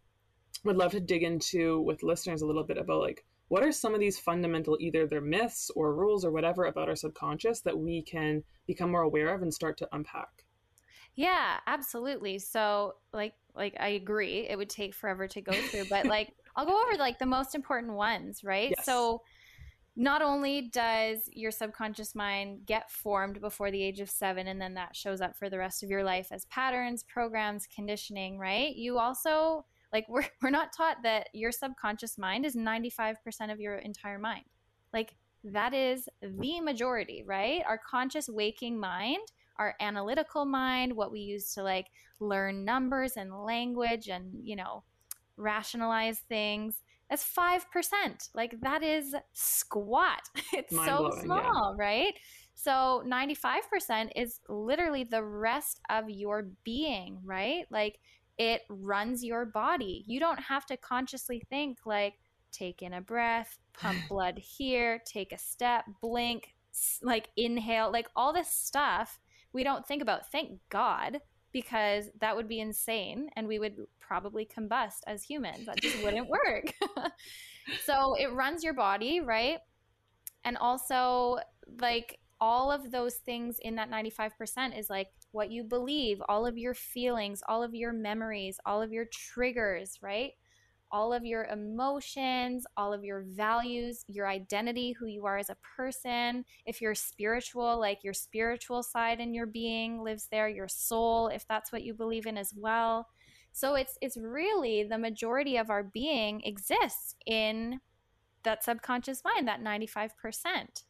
would 0.63 0.77
love 0.77 0.91
to 0.91 0.99
dig 0.99 1.23
into 1.23 1.81
with 1.81 2.03
listeners 2.03 2.41
a 2.41 2.45
little 2.45 2.63
bit 2.63 2.77
about 2.77 3.01
like 3.01 3.25
what 3.49 3.63
are 3.63 3.71
some 3.71 3.93
of 3.93 3.99
these 3.99 4.19
fundamental 4.19 4.77
either 4.79 5.07
they're 5.07 5.21
myths 5.21 5.71
or 5.75 5.95
rules 5.95 6.23
or 6.23 6.31
whatever 6.31 6.65
about 6.65 6.87
our 6.87 6.95
subconscious 6.95 7.61
that 7.61 7.77
we 7.77 8.01
can 8.03 8.43
become 8.67 8.91
more 8.91 9.01
aware 9.01 9.33
of 9.33 9.41
and 9.41 9.53
start 9.53 9.77
to 9.77 9.89
unpack. 9.91 10.45
Yeah, 11.15 11.57
absolutely. 11.65 12.39
So 12.39 12.95
like 13.11 13.33
like 13.59 13.75
I 13.79 13.89
agree, 13.89 14.47
it 14.49 14.57
would 14.57 14.69
take 14.69 14.95
forever 14.95 15.27
to 15.27 15.41
go 15.41 15.51
through, 15.51 15.85
but 15.89 16.05
like 16.07 16.33
I'll 16.55 16.65
go 16.65 16.81
over 16.81 16.97
like 16.97 17.19
the 17.19 17.25
most 17.27 17.53
important 17.53 17.93
ones, 17.93 18.43
right? 18.43 18.73
Yes. 18.75 18.85
So 18.85 19.21
not 19.95 20.21
only 20.21 20.69
does 20.73 21.29
your 21.33 21.51
subconscious 21.51 22.15
mind 22.15 22.65
get 22.65 22.89
formed 22.89 23.41
before 23.41 23.69
the 23.69 23.83
age 23.83 23.99
of 23.99 24.09
7 24.09 24.47
and 24.47 24.59
then 24.59 24.73
that 24.75 24.95
shows 24.95 25.19
up 25.19 25.35
for 25.35 25.49
the 25.49 25.57
rest 25.57 25.83
of 25.83 25.89
your 25.89 26.03
life 26.03 26.29
as 26.31 26.45
patterns, 26.45 27.03
programs, 27.03 27.67
conditioning, 27.67 28.39
right? 28.39 28.75
You 28.75 28.97
also 28.97 29.65
like 29.91 30.05
we're 30.09 30.25
we're 30.41 30.49
not 30.49 30.73
taught 30.75 30.97
that 31.03 31.27
your 31.33 31.51
subconscious 31.51 32.17
mind 32.17 32.45
is 32.45 32.55
95% 32.55 33.15
of 33.51 33.59
your 33.59 33.75
entire 33.75 34.19
mind. 34.19 34.45
Like 34.93 35.15
that 35.43 35.73
is 35.73 36.07
the 36.21 36.61
majority, 36.61 37.23
right? 37.25 37.61
Our 37.67 37.79
conscious 37.79 38.29
waking 38.29 38.79
mind 38.79 39.27
our 39.59 39.75
analytical 39.81 40.45
mind, 40.45 40.95
what 40.95 41.11
we 41.11 41.19
use 41.19 41.53
to 41.53 41.63
like 41.63 41.87
learn 42.19 42.65
numbers 42.65 43.17
and 43.17 43.43
language 43.43 44.07
and, 44.07 44.31
you 44.41 44.55
know, 44.55 44.83
rationalize 45.37 46.19
things. 46.29 46.81
That's 47.09 47.25
5%. 47.25 48.29
Like 48.33 48.59
that 48.61 48.83
is 48.83 49.13
squat. 49.33 50.21
It's 50.53 50.75
so 50.75 51.11
small, 51.21 51.75
yeah. 51.77 51.83
right? 51.83 52.13
So 52.55 53.03
95% 53.05 54.11
is 54.15 54.39
literally 54.49 55.03
the 55.03 55.23
rest 55.23 55.79
of 55.89 56.09
your 56.09 56.49
being, 56.63 57.19
right? 57.23 57.65
Like 57.69 57.99
it 58.37 58.61
runs 58.69 59.23
your 59.23 59.45
body. 59.45 60.03
You 60.07 60.19
don't 60.19 60.39
have 60.39 60.65
to 60.67 60.77
consciously 60.77 61.43
think 61.49 61.79
like 61.85 62.15
take 62.51 62.81
in 62.81 62.93
a 62.93 63.01
breath, 63.01 63.57
pump 63.73 63.99
blood 64.09 64.39
here, 64.39 65.01
take 65.05 65.31
a 65.31 65.37
step, 65.37 65.85
blink, 66.01 66.53
like 67.01 67.29
inhale, 67.35 67.91
like 67.91 68.07
all 68.15 68.33
this 68.33 68.49
stuff 68.49 69.19
we 69.53 69.63
don't 69.63 69.85
think 69.85 70.01
about. 70.01 70.31
Thank 70.31 70.59
God, 70.69 71.19
because 71.51 72.09
that 72.19 72.35
would 72.35 72.47
be 72.47 72.59
insane 72.59 73.29
and 73.35 73.47
we 73.47 73.59
would 73.59 73.75
probably 73.99 74.45
combust 74.45 74.99
as 75.07 75.23
humans. 75.23 75.65
That 75.65 75.81
just 75.81 76.03
wouldn't 76.03 76.29
work. 76.45 76.73
so 77.85 78.15
it 78.15 78.31
runs 78.33 78.63
your 78.63 78.73
body, 78.73 79.19
right? 79.19 79.59
And 80.43 80.57
also, 80.57 81.37
like, 81.79 82.19
all 82.41 82.71
of 82.71 82.91
those 82.91 83.15
things 83.15 83.57
in 83.61 83.75
that 83.75 83.91
95% 83.91 84.77
is 84.77 84.89
like 84.89 85.07
what 85.31 85.51
you 85.51 85.63
believe, 85.63 86.21
all 86.29 86.45
of 86.45 86.57
your 86.57 86.73
feelings, 86.73 87.41
all 87.47 87.63
of 87.63 87.75
your 87.75 87.91
memories, 87.91 88.57
all 88.65 88.81
of 88.81 88.91
your 88.91 89.05
triggers, 89.05 89.99
right? 90.01 90.31
All 90.91 91.13
of 91.13 91.25
your 91.25 91.45
emotions, 91.45 92.65
all 92.77 92.93
of 92.93 93.03
your 93.03 93.21
values, 93.21 94.03
your 94.07 94.27
identity, 94.27 94.91
who 94.91 95.05
you 95.05 95.25
are 95.25 95.37
as 95.37 95.49
a 95.49 95.57
person. 95.75 96.45
If 96.65 96.81
you're 96.81 96.95
spiritual, 96.95 97.79
like 97.79 98.03
your 98.03 98.13
spiritual 98.13 98.83
side 98.83 99.19
in 99.19 99.33
your 99.33 99.45
being 99.45 100.03
lives 100.03 100.27
there, 100.31 100.49
your 100.49 100.67
soul, 100.67 101.27
if 101.27 101.47
that's 101.47 101.71
what 101.71 101.83
you 101.83 101.93
believe 101.93 102.25
in 102.25 102.37
as 102.37 102.53
well. 102.55 103.07
So 103.51 103.75
it's 103.75 103.97
it's 104.01 104.17
really 104.17 104.83
the 104.83 104.97
majority 104.97 105.57
of 105.57 105.69
our 105.69 105.83
being 105.83 106.41
exists 106.41 107.15
in 107.25 107.79
that 108.43 108.63
subconscious 108.63 109.23
mind, 109.23 109.47
that 109.47 109.61
95%. 109.61 110.83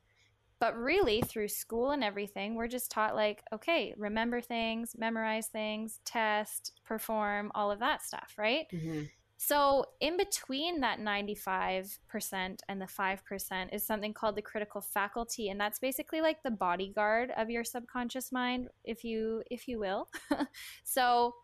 But 0.60 0.78
really, 0.78 1.22
through 1.22 1.48
school 1.48 1.92
and 1.92 2.04
everything, 2.04 2.56
we're 2.56 2.68
just 2.68 2.92
taught 2.92 3.16
like, 3.16 3.42
okay, 3.54 3.94
remember 3.98 4.42
things, 4.42 4.94
memorize 4.98 5.48
things, 5.48 6.02
test, 6.04 6.74
perform, 6.86 7.50
all 7.56 7.72
of 7.72 7.80
that 7.80 8.02
stuff, 8.04 8.34
right? 8.38 8.66
Mm-hmm. 8.74 9.04
So, 9.42 9.86
in 10.02 10.18
between 10.18 10.82
that 10.82 11.00
95% 11.00 11.98
and 12.68 12.82
the 12.82 12.86
5% 12.86 13.74
is 13.74 13.88
something 13.88 14.14
called 14.14 14.36
the 14.36 14.42
critical 14.42 14.82
faculty 14.82 15.48
and 15.48 15.58
that's 15.58 15.80
basically 15.80 16.20
like 16.20 16.44
the 16.44 16.52
bodyguard 16.52 17.32
of 17.38 17.50
your 17.50 17.64
subconscious 17.64 18.34
mind 18.34 18.68
if 18.84 19.06
you 19.06 19.42
if 19.50 19.66
you 19.66 19.80
will. 19.80 20.10
so, 20.84 21.36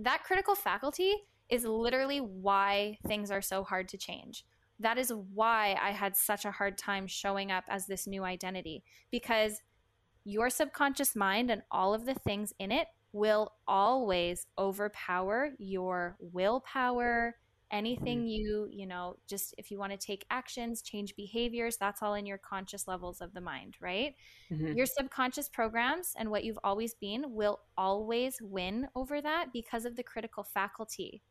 that 0.00 0.24
critical 0.24 0.56
faculty 0.56 1.14
is 1.48 1.64
literally 1.64 2.18
why 2.18 2.98
things 3.06 3.30
are 3.30 3.40
so 3.40 3.62
hard 3.62 3.86
to 3.90 3.96
change. 3.96 4.44
That 4.80 4.98
is 4.98 5.12
why 5.32 5.78
I 5.80 5.92
had 5.92 6.16
such 6.16 6.44
a 6.44 6.50
hard 6.50 6.76
time 6.76 7.06
showing 7.06 7.52
up 7.52 7.62
as 7.68 7.86
this 7.86 8.08
new 8.08 8.24
identity 8.24 8.82
because 9.12 9.60
your 10.24 10.50
subconscious 10.50 11.14
mind 11.14 11.52
and 11.52 11.62
all 11.70 11.94
of 11.94 12.04
the 12.04 12.14
things 12.14 12.52
in 12.58 12.72
it 12.72 12.88
will 13.14 13.52
always 13.68 14.46
overpower 14.58 15.50
your 15.58 16.16
willpower 16.20 17.36
anything 17.70 18.18
mm-hmm. 18.18 18.26
you 18.26 18.68
you 18.70 18.86
know 18.86 19.16
just 19.26 19.54
if 19.56 19.70
you 19.70 19.78
want 19.78 19.92
to 19.92 19.98
take 19.98 20.26
actions 20.30 20.82
change 20.82 21.14
behaviors 21.16 21.76
that's 21.76 22.02
all 22.02 22.14
in 22.14 22.26
your 22.26 22.38
conscious 22.38 22.86
levels 22.86 23.20
of 23.20 23.32
the 23.32 23.40
mind 23.40 23.76
right 23.80 24.14
mm-hmm. 24.50 24.76
your 24.76 24.84
subconscious 24.84 25.48
programs 25.48 26.12
and 26.18 26.30
what 26.30 26.44
you've 26.44 26.58
always 26.62 26.94
been 26.94 27.24
will 27.28 27.60
always 27.78 28.36
win 28.42 28.86
over 28.94 29.20
that 29.20 29.46
because 29.52 29.84
of 29.84 29.96
the 29.96 30.02
critical 30.02 30.44
faculty 30.44 31.22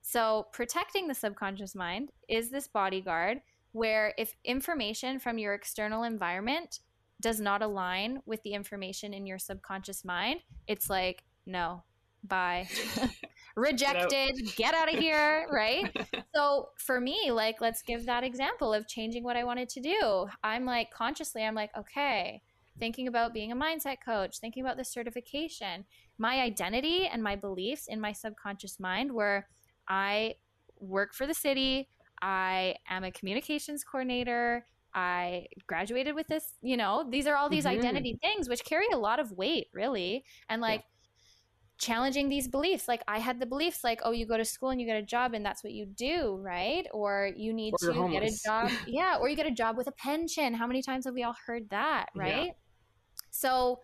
so 0.00 0.46
protecting 0.52 1.06
the 1.08 1.14
subconscious 1.14 1.74
mind 1.74 2.10
is 2.28 2.50
this 2.50 2.68
bodyguard 2.68 3.38
where 3.72 4.14
if 4.16 4.34
information 4.44 5.18
from 5.18 5.38
your 5.38 5.54
external 5.54 6.04
environment 6.04 6.80
does 7.20 7.40
not 7.40 7.62
align 7.62 8.20
with 8.26 8.42
the 8.42 8.52
information 8.52 9.12
in 9.12 9.26
your 9.26 9.38
subconscious 9.38 10.04
mind 10.04 10.40
it's 10.66 10.88
like 10.88 11.24
no, 11.46 11.82
bye. 12.24 12.68
Rejected, 13.56 14.34
get 14.56 14.74
out 14.74 14.92
of 14.92 14.98
here, 14.98 15.46
right? 15.50 15.94
so 16.34 16.68
for 16.78 17.00
me, 17.00 17.30
like, 17.30 17.60
let's 17.60 17.82
give 17.82 18.06
that 18.06 18.24
example 18.24 18.72
of 18.72 18.88
changing 18.88 19.24
what 19.24 19.36
I 19.36 19.44
wanted 19.44 19.68
to 19.70 19.80
do. 19.80 20.26
I'm 20.42 20.64
like, 20.64 20.90
consciously, 20.90 21.44
I'm 21.44 21.54
like, 21.54 21.70
okay, 21.76 22.40
thinking 22.78 23.08
about 23.08 23.34
being 23.34 23.52
a 23.52 23.56
mindset 23.56 23.96
coach, 24.04 24.38
thinking 24.38 24.64
about 24.64 24.76
the 24.76 24.84
certification, 24.84 25.84
my 26.18 26.40
identity 26.40 27.06
and 27.06 27.22
my 27.22 27.36
beliefs 27.36 27.88
in 27.88 28.00
my 28.00 28.12
subconscious 28.12 28.80
mind 28.80 29.12
were 29.12 29.46
I 29.88 30.36
work 30.80 31.14
for 31.14 31.26
the 31.26 31.34
city, 31.34 31.88
I 32.22 32.76
am 32.88 33.04
a 33.04 33.10
communications 33.10 33.84
coordinator, 33.84 34.66
I 34.94 35.46
graduated 35.66 36.14
with 36.14 36.28
this, 36.28 36.54
you 36.62 36.76
know, 36.76 37.06
these 37.10 37.26
are 37.26 37.36
all 37.36 37.48
these 37.48 37.64
mm-hmm. 37.64 37.78
identity 37.78 38.18
things 38.22 38.48
which 38.48 38.64
carry 38.64 38.86
a 38.92 38.98
lot 38.98 39.18
of 39.18 39.32
weight, 39.32 39.68
really. 39.72 40.24
And 40.48 40.60
like, 40.60 40.84
challenging 41.82 42.28
these 42.28 42.46
beliefs. 42.46 42.86
Like 42.86 43.02
I 43.08 43.18
had 43.18 43.40
the 43.40 43.46
beliefs 43.46 43.82
like, 43.82 44.00
oh, 44.04 44.12
you 44.12 44.24
go 44.24 44.36
to 44.36 44.44
school 44.44 44.70
and 44.70 44.80
you 44.80 44.86
get 44.86 44.96
a 44.96 45.02
job 45.02 45.34
and 45.34 45.44
that's 45.44 45.64
what 45.64 45.72
you 45.72 45.84
do, 45.84 46.38
right? 46.40 46.86
Or 46.94 47.30
you 47.36 47.52
need 47.52 47.74
or 47.82 47.92
to 47.92 48.08
get 48.08 48.22
a 48.22 48.30
job. 48.46 48.70
yeah. 48.86 49.16
Or 49.20 49.28
you 49.28 49.34
get 49.34 49.46
a 49.46 49.50
job 49.50 49.76
with 49.76 49.88
a 49.88 49.92
pension. 49.92 50.54
How 50.54 50.68
many 50.68 50.80
times 50.80 51.06
have 51.06 51.14
we 51.14 51.24
all 51.24 51.34
heard 51.44 51.68
that, 51.70 52.06
right? 52.14 52.46
Yeah. 52.46 52.52
So 53.30 53.80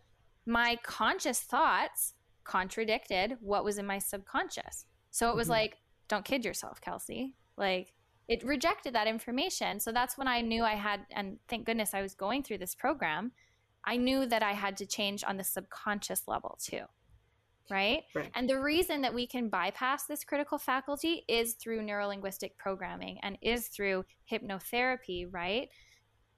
my 0.46 0.78
conscious 0.84 1.40
thoughts 1.40 2.14
contradicted 2.44 3.36
what 3.40 3.64
was 3.64 3.78
in 3.78 3.86
my 3.86 3.98
subconscious. 3.98 4.86
So 5.10 5.30
it 5.30 5.34
was 5.34 5.46
mm-hmm. 5.46 5.52
like, 5.52 5.78
don't 6.06 6.24
kid 6.24 6.44
yourself, 6.44 6.80
Kelsey. 6.80 7.34
Like 7.56 7.94
it 8.28 8.44
rejected 8.44 8.94
that 8.94 9.08
information. 9.08 9.80
So 9.80 9.90
that's 9.90 10.16
when 10.16 10.28
I 10.28 10.40
knew 10.40 10.62
I 10.62 10.76
had, 10.76 11.00
and 11.10 11.38
thank 11.48 11.66
goodness 11.66 11.94
I 11.94 12.02
was 12.02 12.14
going 12.14 12.44
through 12.44 12.58
this 12.58 12.76
program. 12.76 13.32
I 13.84 13.96
knew 13.96 14.24
that 14.26 14.44
I 14.44 14.52
had 14.52 14.76
to 14.76 14.86
change 14.86 15.24
on 15.24 15.36
the 15.36 15.44
subconscious 15.44 16.28
level 16.28 16.58
too 16.62 16.84
right? 17.70 18.02
right? 18.14 18.30
And 18.34 18.48
the 18.48 18.60
reason 18.60 19.02
that 19.02 19.14
we 19.14 19.26
can 19.26 19.48
bypass 19.48 20.04
this 20.04 20.24
critical 20.24 20.58
faculty 20.58 21.24
is 21.28 21.54
through 21.54 21.82
neurolinguistic 21.82 22.52
programming 22.58 23.18
and 23.22 23.38
is 23.42 23.68
through 23.68 24.04
hypnotherapy, 24.30 25.26
right? 25.30 25.68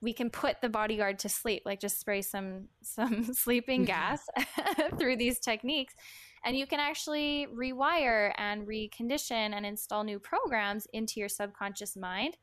We 0.03 0.13
can 0.13 0.31
put 0.31 0.61
the 0.61 0.69
bodyguard 0.69 1.19
to 1.21 1.29
sleep, 1.29 1.63
like 1.67 1.81
just 1.81 2.01
spray 2.01 2.23
some 2.23 2.69
some 2.83 3.33
sleeping 3.35 3.87
mm-hmm. 3.87 3.87
gas 3.87 4.27
through 4.99 5.17
these 5.17 5.39
techniques. 5.39 5.95
And 6.43 6.57
you 6.57 6.67
can 6.67 6.81
actually 6.81 7.47
rewire 7.55 8.33
and 8.39 8.67
recondition 8.67 9.55
and 9.55 9.67
install 9.67 10.05
new 10.05 10.19
programs 10.19 10.87
into 10.95 11.21
your 11.21 11.29
subconscious 11.29 11.97
mind, 11.97 12.39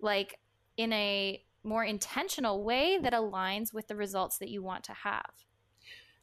like 0.00 0.38
in 0.76 0.92
a 0.92 1.42
more 1.64 1.84
intentional 1.84 2.62
way 2.62 2.98
that 2.98 3.12
aligns 3.12 3.72
with 3.72 3.88
the 3.88 3.96
results 3.96 4.38
that 4.38 4.50
you 4.50 4.62
want 4.62 4.84
to 4.84 4.92
have. 4.92 5.32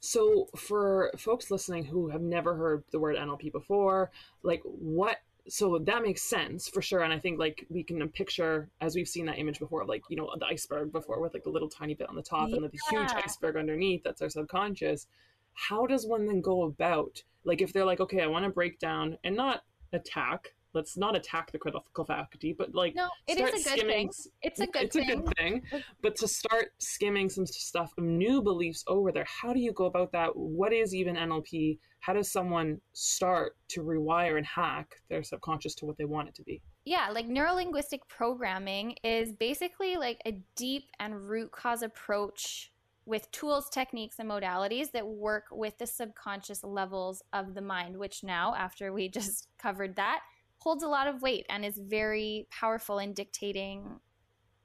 So, 0.02 0.47
for 0.58 1.12
folks 1.16 1.52
listening 1.52 1.86
who 1.86 2.10
have 2.10 2.22
never 2.22 2.56
heard 2.56 2.84
the 2.91 2.99
word 2.99 3.16
NLP 3.16 3.52
before, 3.52 4.12
like 4.41 4.62
what? 4.64 5.18
So 5.47 5.78
that 5.78 6.02
makes 6.02 6.24
sense 6.24 6.68
for 6.68 6.82
sure, 6.82 7.02
and 7.02 7.14
I 7.14 7.20
think 7.20 7.38
like 7.38 7.66
we 7.70 7.84
can 7.84 8.08
picture 8.10 8.70
as 8.82 8.95
we've 8.95 9.08
seen 9.08 9.28
that 9.28 9.38
image 9.38 9.60
before, 9.60 9.86
like 9.86 10.02
you 10.10 10.18
know 10.18 10.28
the 10.39 10.45
iceberg 10.47 10.91
before 10.91 11.22
with 11.22 11.36
like 11.36 11.43
the 11.43 11.52
little 11.52 11.70
tiny 11.70 11.93
bit 11.93 12.10
on 12.10 12.16
the 12.16 12.24
top 12.24 12.49
yeah. 12.49 12.56
and 12.56 12.66
the 12.66 12.72
huge 12.89 13.12
iceberg 13.12 13.56
underneath. 13.56 14.04
That's 14.04 14.24
our 14.24 14.30
subconscious. 14.30 15.06
How 15.54 15.86
does 15.86 16.08
one 16.08 16.26
then 16.26 16.41
go 16.41 16.64
about 16.64 17.22
like 17.43 17.62
if 17.62 17.72
they're 17.72 17.86
like, 17.86 17.99
okay, 17.99 18.22
I 18.22 18.28
want 18.28 18.45
to 18.45 18.52
break 18.52 18.80
down 18.80 19.20
and 19.24 19.36
not 19.36 19.64
attack 19.93 20.56
let's 20.74 20.97
not 20.97 21.15
attack 21.15 21.51
the 21.51 21.57
critical 21.57 22.05
faculty, 22.05 22.53
but 22.57 22.74
like 22.74 22.95
no, 22.95 23.09
it 23.28 23.39
is 23.39 23.49
a 23.49 23.51
good 23.51 23.80
skimming, 23.80 24.09
thing. 24.09 24.32
It's 24.41 24.59
a 24.59 24.67
good 24.67 24.84
it's 24.84 24.95
thing. 24.95 25.09
a 25.09 25.15
good 25.15 25.34
thing. 25.38 25.61
But 26.01 26.15
to 26.17 26.28
start 26.28 26.69
skimming 26.80 27.30
some 27.30 27.45
stuff, 27.45 27.93
new 27.97 28.41
beliefs 28.41 28.84
over 28.88 29.11
there, 29.11 29.26
how 29.28 29.53
do 29.53 29.59
you 29.59 29.74
go 29.74 29.86
about 29.86 30.11
that? 30.13 30.36
What 30.36 30.74
is 30.74 30.95
even 30.95 31.15
NLP? 31.15 31.80
How 31.99 32.13
does 32.13 32.32
someone 32.32 32.80
start 32.93 33.55
to 33.69 33.82
rewire 33.82 34.38
and 34.38 34.45
hack 34.45 34.95
their 35.09 35.24
subconscious 35.24 35.76
to 35.76 35.86
what 35.86 35.97
they 35.97 36.05
want 36.05 36.30
it 36.30 36.36
to 36.36 36.43
be? 36.43 36.61
Yeah, 36.84 37.09
like 37.11 37.28
neurolinguistic 37.28 37.99
programming 38.07 38.95
is 39.03 39.34
basically 39.34 39.97
like 39.97 40.19
a 40.26 40.39
deep 40.55 40.86
and 40.99 41.30
root 41.30 41.51
cause 41.51 41.84
approach 41.84 42.72
with 43.05 43.30
tools, 43.32 43.69
techniques, 43.69 44.17
and 44.19 44.30
modalities 44.30 44.91
that 44.91 45.07
work 45.07 45.45
with 45.51 45.78
the 45.78 45.88
subconscious 45.88 46.63
levels 46.63 47.22
of 47.34 47.53
the 47.55 47.61
mind, 47.61 47.97
which 47.97 48.24
now, 48.24 48.55
after 48.55 48.93
we 48.93 49.09
just 49.19 49.47
covered 49.59 49.95
that, 49.95 50.22
holds 50.62 50.84
a 50.84 50.88
lot 50.88 51.07
of 51.07 51.24
weight 51.24 51.45
and 51.49 51.66
is 51.66 51.80
very 51.80 52.47
powerful 52.51 52.99
in 52.99 53.14
dictating 53.14 53.99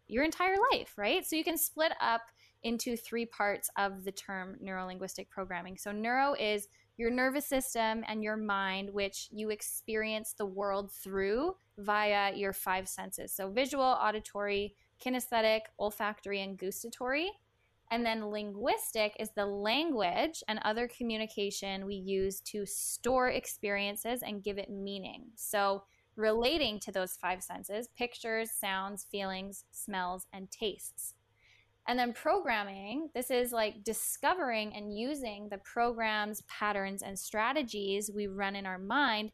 your 0.09 0.25
entire 0.25 0.57
life, 0.71 0.93
right? 0.99 1.27
So 1.27 1.37
you 1.37 1.43
can 1.43 1.57
split 1.57 1.93
up 2.01 2.21
into 2.63 2.97
three 2.97 3.25
parts 3.25 3.71
of 3.79 4.05
the 4.05 4.13
term 4.13 4.57
neurolinguistic 4.63 5.31
programming. 5.31 5.79
So, 5.79 5.93
neuro 5.93 6.35
is 6.35 6.69
your 6.99 7.11
nervous 7.11 7.47
system 7.47 8.05
and 8.09 8.23
your 8.23 8.37
mind, 8.37 8.91
which 8.91 9.29
you 9.31 9.51
experience 9.51 10.35
the 10.37 10.47
world 10.47 10.93
through 10.93 11.55
via 11.79 12.35
your 12.35 12.53
five 12.53 12.89
senses. 12.89 13.33
So, 13.33 13.51
visual, 13.51 13.85
auditory, 13.85 14.75
kinesthetic, 15.05 15.61
olfactory, 15.79 16.43
and 16.43 16.59
gustatory. 16.59 17.31
And 17.91 18.05
then 18.05 18.31
linguistic 18.31 19.15
is 19.21 19.31
the 19.31 19.47
language 19.47 20.43
and 20.49 20.59
other 20.65 20.89
communication 20.89 21.87
we 21.87 21.95
use 21.95 22.41
to 22.41 22.67
store 22.67 23.29
experiences 23.29 24.23
and 24.23 24.43
give 24.43 24.59
it 24.59 24.71
meaning. 24.71 25.27
So, 25.37 25.85
relating 26.17 26.81
to 26.81 26.91
those 26.91 27.13
five 27.13 27.43
senses 27.43 27.89
pictures, 27.97 28.51
sounds, 28.51 29.07
feelings, 29.11 29.65
smells, 29.71 30.27
and 30.33 30.51
tastes. 30.51 31.15
And 31.87 31.99
then 31.99 32.13
programming, 32.13 33.11
this 33.15 33.31
is 33.31 33.53
like 33.53 33.85
discovering 33.85 34.75
and 34.75 34.99
using 34.99 35.49
the 35.49 35.59
programs, 35.59 36.43
patterns, 36.49 37.03
and 37.03 37.17
strategies 37.17 38.11
we 38.13 38.27
run 38.27 38.57
in 38.57 38.67
our 38.67 38.79
mind 38.79 39.31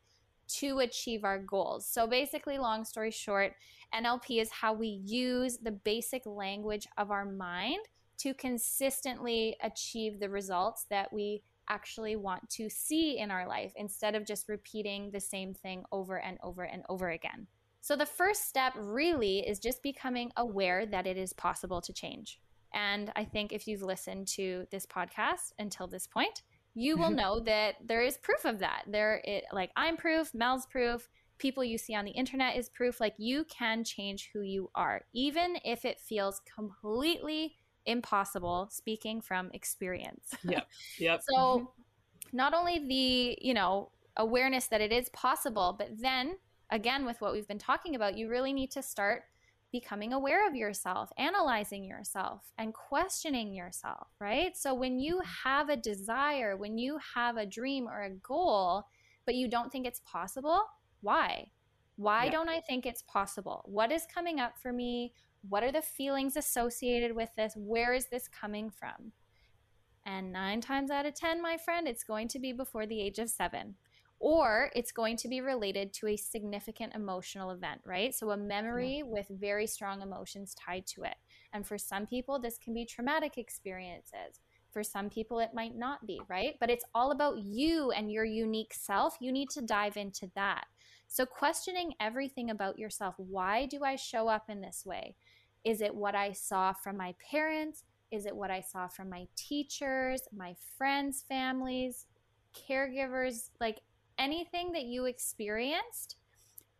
to 0.49 0.81
achieve 0.81 1.25
our 1.25 1.39
goals. 1.39 1.87
So, 1.87 2.07
basically, 2.07 2.59
long 2.59 2.85
story 2.85 3.11
short, 3.11 3.55
NLP 3.95 4.43
is 4.43 4.51
how 4.51 4.75
we 4.75 5.01
use 5.07 5.59
the 5.59 5.71
basic 5.71 6.27
language 6.27 6.87
of 6.99 7.11
our 7.11 7.25
mind 7.25 7.87
to 8.23 8.35
consistently 8.35 9.57
achieve 9.63 10.21
the 10.21 10.29
results 10.29 10.87
that 10.91 11.13
we 11.13 11.43
actually 11.69 12.17
want 12.17 12.49
to 12.51 12.69
see 12.69 13.19
in 13.19 13.31
our 13.31 13.47
life 13.49 13.73
instead 13.77 14.15
of 14.15 14.27
just 14.27 14.49
repeating 14.49 15.11
the 15.11 15.21
same 15.21 15.55
thing 15.55 15.85
over 15.93 16.19
and 16.19 16.39
over 16.43 16.63
and 16.63 16.83
over 16.89 17.11
again. 17.11 17.47
So, 17.81 17.97
the 17.97 18.07
first 18.07 18.49
step 18.49 18.75
really 18.77 19.41
is 19.41 19.59
just 19.59 19.83
becoming 19.83 20.31
aware 20.37 20.87
that 20.87 21.07
it 21.07 21.17
is 21.17 21.33
possible 21.33 21.81
to 21.81 21.93
change. 21.93 22.39
And 22.75 23.11
I 23.17 23.25
think 23.25 23.53
if 23.53 23.67
you've 23.67 23.83
listened 23.83 24.29
to 24.29 24.67
this 24.71 24.87
podcast 24.87 25.53
until 25.59 25.89
this 25.89 26.07
point, 26.07 26.43
you 26.75 26.97
will 26.97 27.07
mm-hmm. 27.07 27.17
know 27.17 27.41
that 27.41 27.75
there 27.85 28.03
is 28.03 28.17
proof 28.19 28.45
of 28.45 28.61
that. 28.61 28.85
There, 28.87 29.21
it, 29.25 29.45
like 29.53 29.71
I'm 29.77 29.97
proof, 29.97 30.33
Mel's 30.33 30.67
proof, 30.67 31.09
people 31.39 31.65
you 31.65 31.77
see 31.77 31.95
on 31.95 32.05
the 32.05 32.13
internet 32.13 32.57
is 32.57 32.69
proof 32.69 33.01
like 33.01 33.15
you 33.19 33.45
can 33.45 33.83
change 33.83 34.31
who 34.33 34.43
you 34.43 34.71
are, 34.75 35.03
even 35.13 35.57
if 35.65 35.85
it 35.85 36.01
feels 36.01 36.41
completely 36.55 37.57
impossible, 37.87 38.69
speaking 38.71 39.21
from 39.21 39.51
experience. 39.53 40.31
Yep. 40.45 40.67
Yep. 40.99 41.23
so, 41.29 41.37
mm-hmm. 41.37 42.37
not 42.37 42.55
only 42.55 42.79
the, 42.79 43.39
you 43.41 43.55
know, 43.55 43.91
awareness 44.17 44.67
that 44.69 44.81
it 44.81 44.93
is 44.93 45.09
possible, 45.11 45.75
but 45.79 45.89
then 45.99 46.37
again, 46.73 47.05
with 47.05 47.21
what 47.21 47.33
we've 47.33 47.47
been 47.47 47.59
talking 47.59 47.95
about, 47.95 48.17
you 48.17 48.29
really 48.29 48.53
need 48.53 48.71
to 48.73 48.83
start 48.83 49.25
becoming 49.71 50.13
aware 50.13 50.47
of 50.47 50.55
yourself, 50.55 51.11
analyzing 51.17 51.85
yourself, 51.85 52.43
and 52.59 52.75
questioning 52.75 53.55
yourself, 53.55 54.09
right? 54.21 54.57
So 54.57 54.75
when 54.75 54.99
you 54.99 55.21
have 55.45 55.71
a 55.71 55.77
desire, 55.77 56.57
when 56.57 56.77
you 56.77 56.99
have 57.15 57.37
a 57.37 57.47
dream 57.47 57.89
or 57.89 58.03
a 58.03 58.11
goal, 58.11 58.85
but 59.25 59.35
you 59.35 59.49
don't 59.49 59.71
think 59.73 59.87
it's 59.87 60.03
possible, 60.05 60.63
why? 61.01 61.51
Why 61.97 62.25
yeah. 62.25 62.31
don't 62.31 62.49
I 62.49 62.61
think 62.61 62.85
it's 62.85 63.03
possible? 63.03 63.63
What 63.67 63.93
is 63.93 64.07
coming 64.13 64.41
up 64.41 64.59
for 64.59 64.73
me? 64.73 65.15
What 65.49 65.63
are 65.63 65.73
the 65.73 65.83
feelings 65.83 66.37
associated 66.37 67.15
with 67.15 67.31
this? 67.37 67.55
Where 67.57 67.93
is 67.95 68.07
this 68.07 68.29
coming 68.29 68.71
from? 68.71 69.13
And 70.05 70.33
nine 70.33 70.61
times 70.61 70.91
out 70.91 71.07
of 71.07 71.15
10, 71.15 71.41
my 71.41 71.57
friend, 71.57 71.87
it's 71.87 72.05
going 72.05 72.29
to 72.29 72.39
be 72.39 72.53
before 72.53 72.87
the 72.87 73.01
age 73.01 73.19
of 73.19 73.31
seven 73.31 73.77
or 74.23 74.71
it's 74.77 74.93
going 74.93 75.17
to 75.17 75.27
be 75.27 75.41
related 75.41 75.93
to 75.93 76.07
a 76.07 76.17
significant 76.17 76.95
emotional 76.95 77.51
event, 77.51 77.81
right? 77.85 78.15
So, 78.15 78.31
a 78.31 78.37
memory 78.37 78.99
yeah. 78.99 79.03
with 79.05 79.27
very 79.29 79.67
strong 79.67 80.01
emotions 80.01 80.55
tied 80.55 80.87
to 80.95 81.03
it. 81.03 81.17
And 81.53 81.67
for 81.67 81.77
some 81.77 82.07
people, 82.07 82.39
this 82.39 82.57
can 82.57 82.73
be 82.73 82.87
traumatic 82.87 83.37
experiences. 83.37 84.41
For 84.71 84.85
some 84.85 85.11
people, 85.11 85.41
it 85.41 85.51
might 85.53 85.77
not 85.77 86.07
be, 86.07 86.21
right? 86.29 86.55
But 86.61 86.71
it's 86.71 86.85
all 86.95 87.11
about 87.11 87.41
you 87.43 87.91
and 87.91 88.13
your 88.13 88.25
unique 88.25 88.73
self. 88.73 89.17
You 89.21 89.33
need 89.33 89.51
to 89.51 89.61
dive 89.61 89.97
into 89.97 90.31
that. 90.37 90.67
So, 91.09 91.27
questioning 91.27 91.95
everything 91.99 92.49
about 92.49 92.79
yourself 92.79 93.17
why 93.19 93.67
do 93.67 93.83
I 93.83 93.97
show 93.97 94.29
up 94.29 94.45
in 94.49 94.61
this 94.61 94.85
way? 94.87 95.17
Is 95.65 95.81
it 95.81 95.95
what 95.95 96.15
I 96.15 96.33
saw 96.33 96.73
from 96.73 96.97
my 96.97 97.15
parents? 97.31 97.85
Is 98.11 98.27
it 98.27 98.37
what 98.37 98.51
I 98.51 98.61
saw 98.61 98.89
from 98.89 99.09
my 99.09 99.27
teachers, 99.37 100.23
my 100.37 100.55
friends' 100.77 101.25
families, 101.29 102.07
caregivers? 102.69 103.51
Like 103.61 103.81
anything 104.19 104.73
that 104.73 104.85
you 104.85 105.07
experienced, 105.07 106.17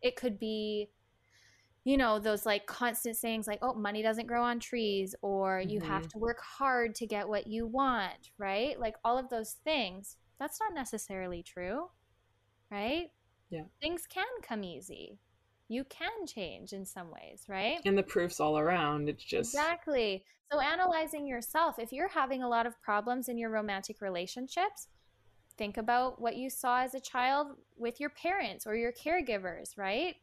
it 0.01 0.15
could 0.15 0.37
be 0.37 0.89
you 1.85 1.97
know 1.97 2.19
those 2.19 2.45
like 2.45 2.65
constant 2.65 3.17
sayings 3.17 3.47
like 3.47 3.59
oh 3.61 3.73
money 3.73 4.01
doesn't 4.01 4.27
grow 4.27 4.43
on 4.43 4.59
trees 4.59 5.15
or 5.21 5.61
you 5.61 5.79
mm-hmm. 5.79 5.89
have 5.89 6.07
to 6.07 6.17
work 6.17 6.39
hard 6.41 6.95
to 6.95 7.05
get 7.05 7.27
what 7.27 7.47
you 7.47 7.67
want 7.67 8.31
right 8.37 8.79
like 8.79 8.95
all 9.03 9.17
of 9.17 9.29
those 9.29 9.57
things 9.63 10.17
that's 10.39 10.59
not 10.59 10.73
necessarily 10.73 11.43
true 11.43 11.87
right 12.71 13.07
yeah 13.49 13.63
things 13.81 14.05
can 14.07 14.25
come 14.41 14.63
easy 14.63 15.17
you 15.73 15.83
can 15.85 16.25
change 16.27 16.73
in 16.73 16.85
some 16.85 17.09
ways 17.09 17.43
right 17.47 17.79
and 17.85 17.97
the 17.97 18.03
proof's 18.03 18.39
all 18.39 18.57
around 18.57 19.09
it's 19.09 19.23
just 19.23 19.53
exactly 19.53 20.23
so 20.51 20.59
analyzing 20.59 21.25
yourself 21.25 21.79
if 21.79 21.91
you're 21.91 22.07
having 22.07 22.43
a 22.43 22.47
lot 22.47 22.65
of 22.65 22.79
problems 22.81 23.27
in 23.27 23.37
your 23.37 23.49
romantic 23.49 24.01
relationships 24.01 24.87
think 25.57 25.77
about 25.77 26.21
what 26.21 26.35
you 26.35 26.49
saw 26.49 26.81
as 26.81 26.93
a 26.93 26.99
child 26.99 27.47
with 27.77 27.99
your 27.99 28.09
parents 28.09 28.65
or 28.65 28.75
your 28.75 28.91
caregivers, 28.91 29.77
right? 29.77 30.15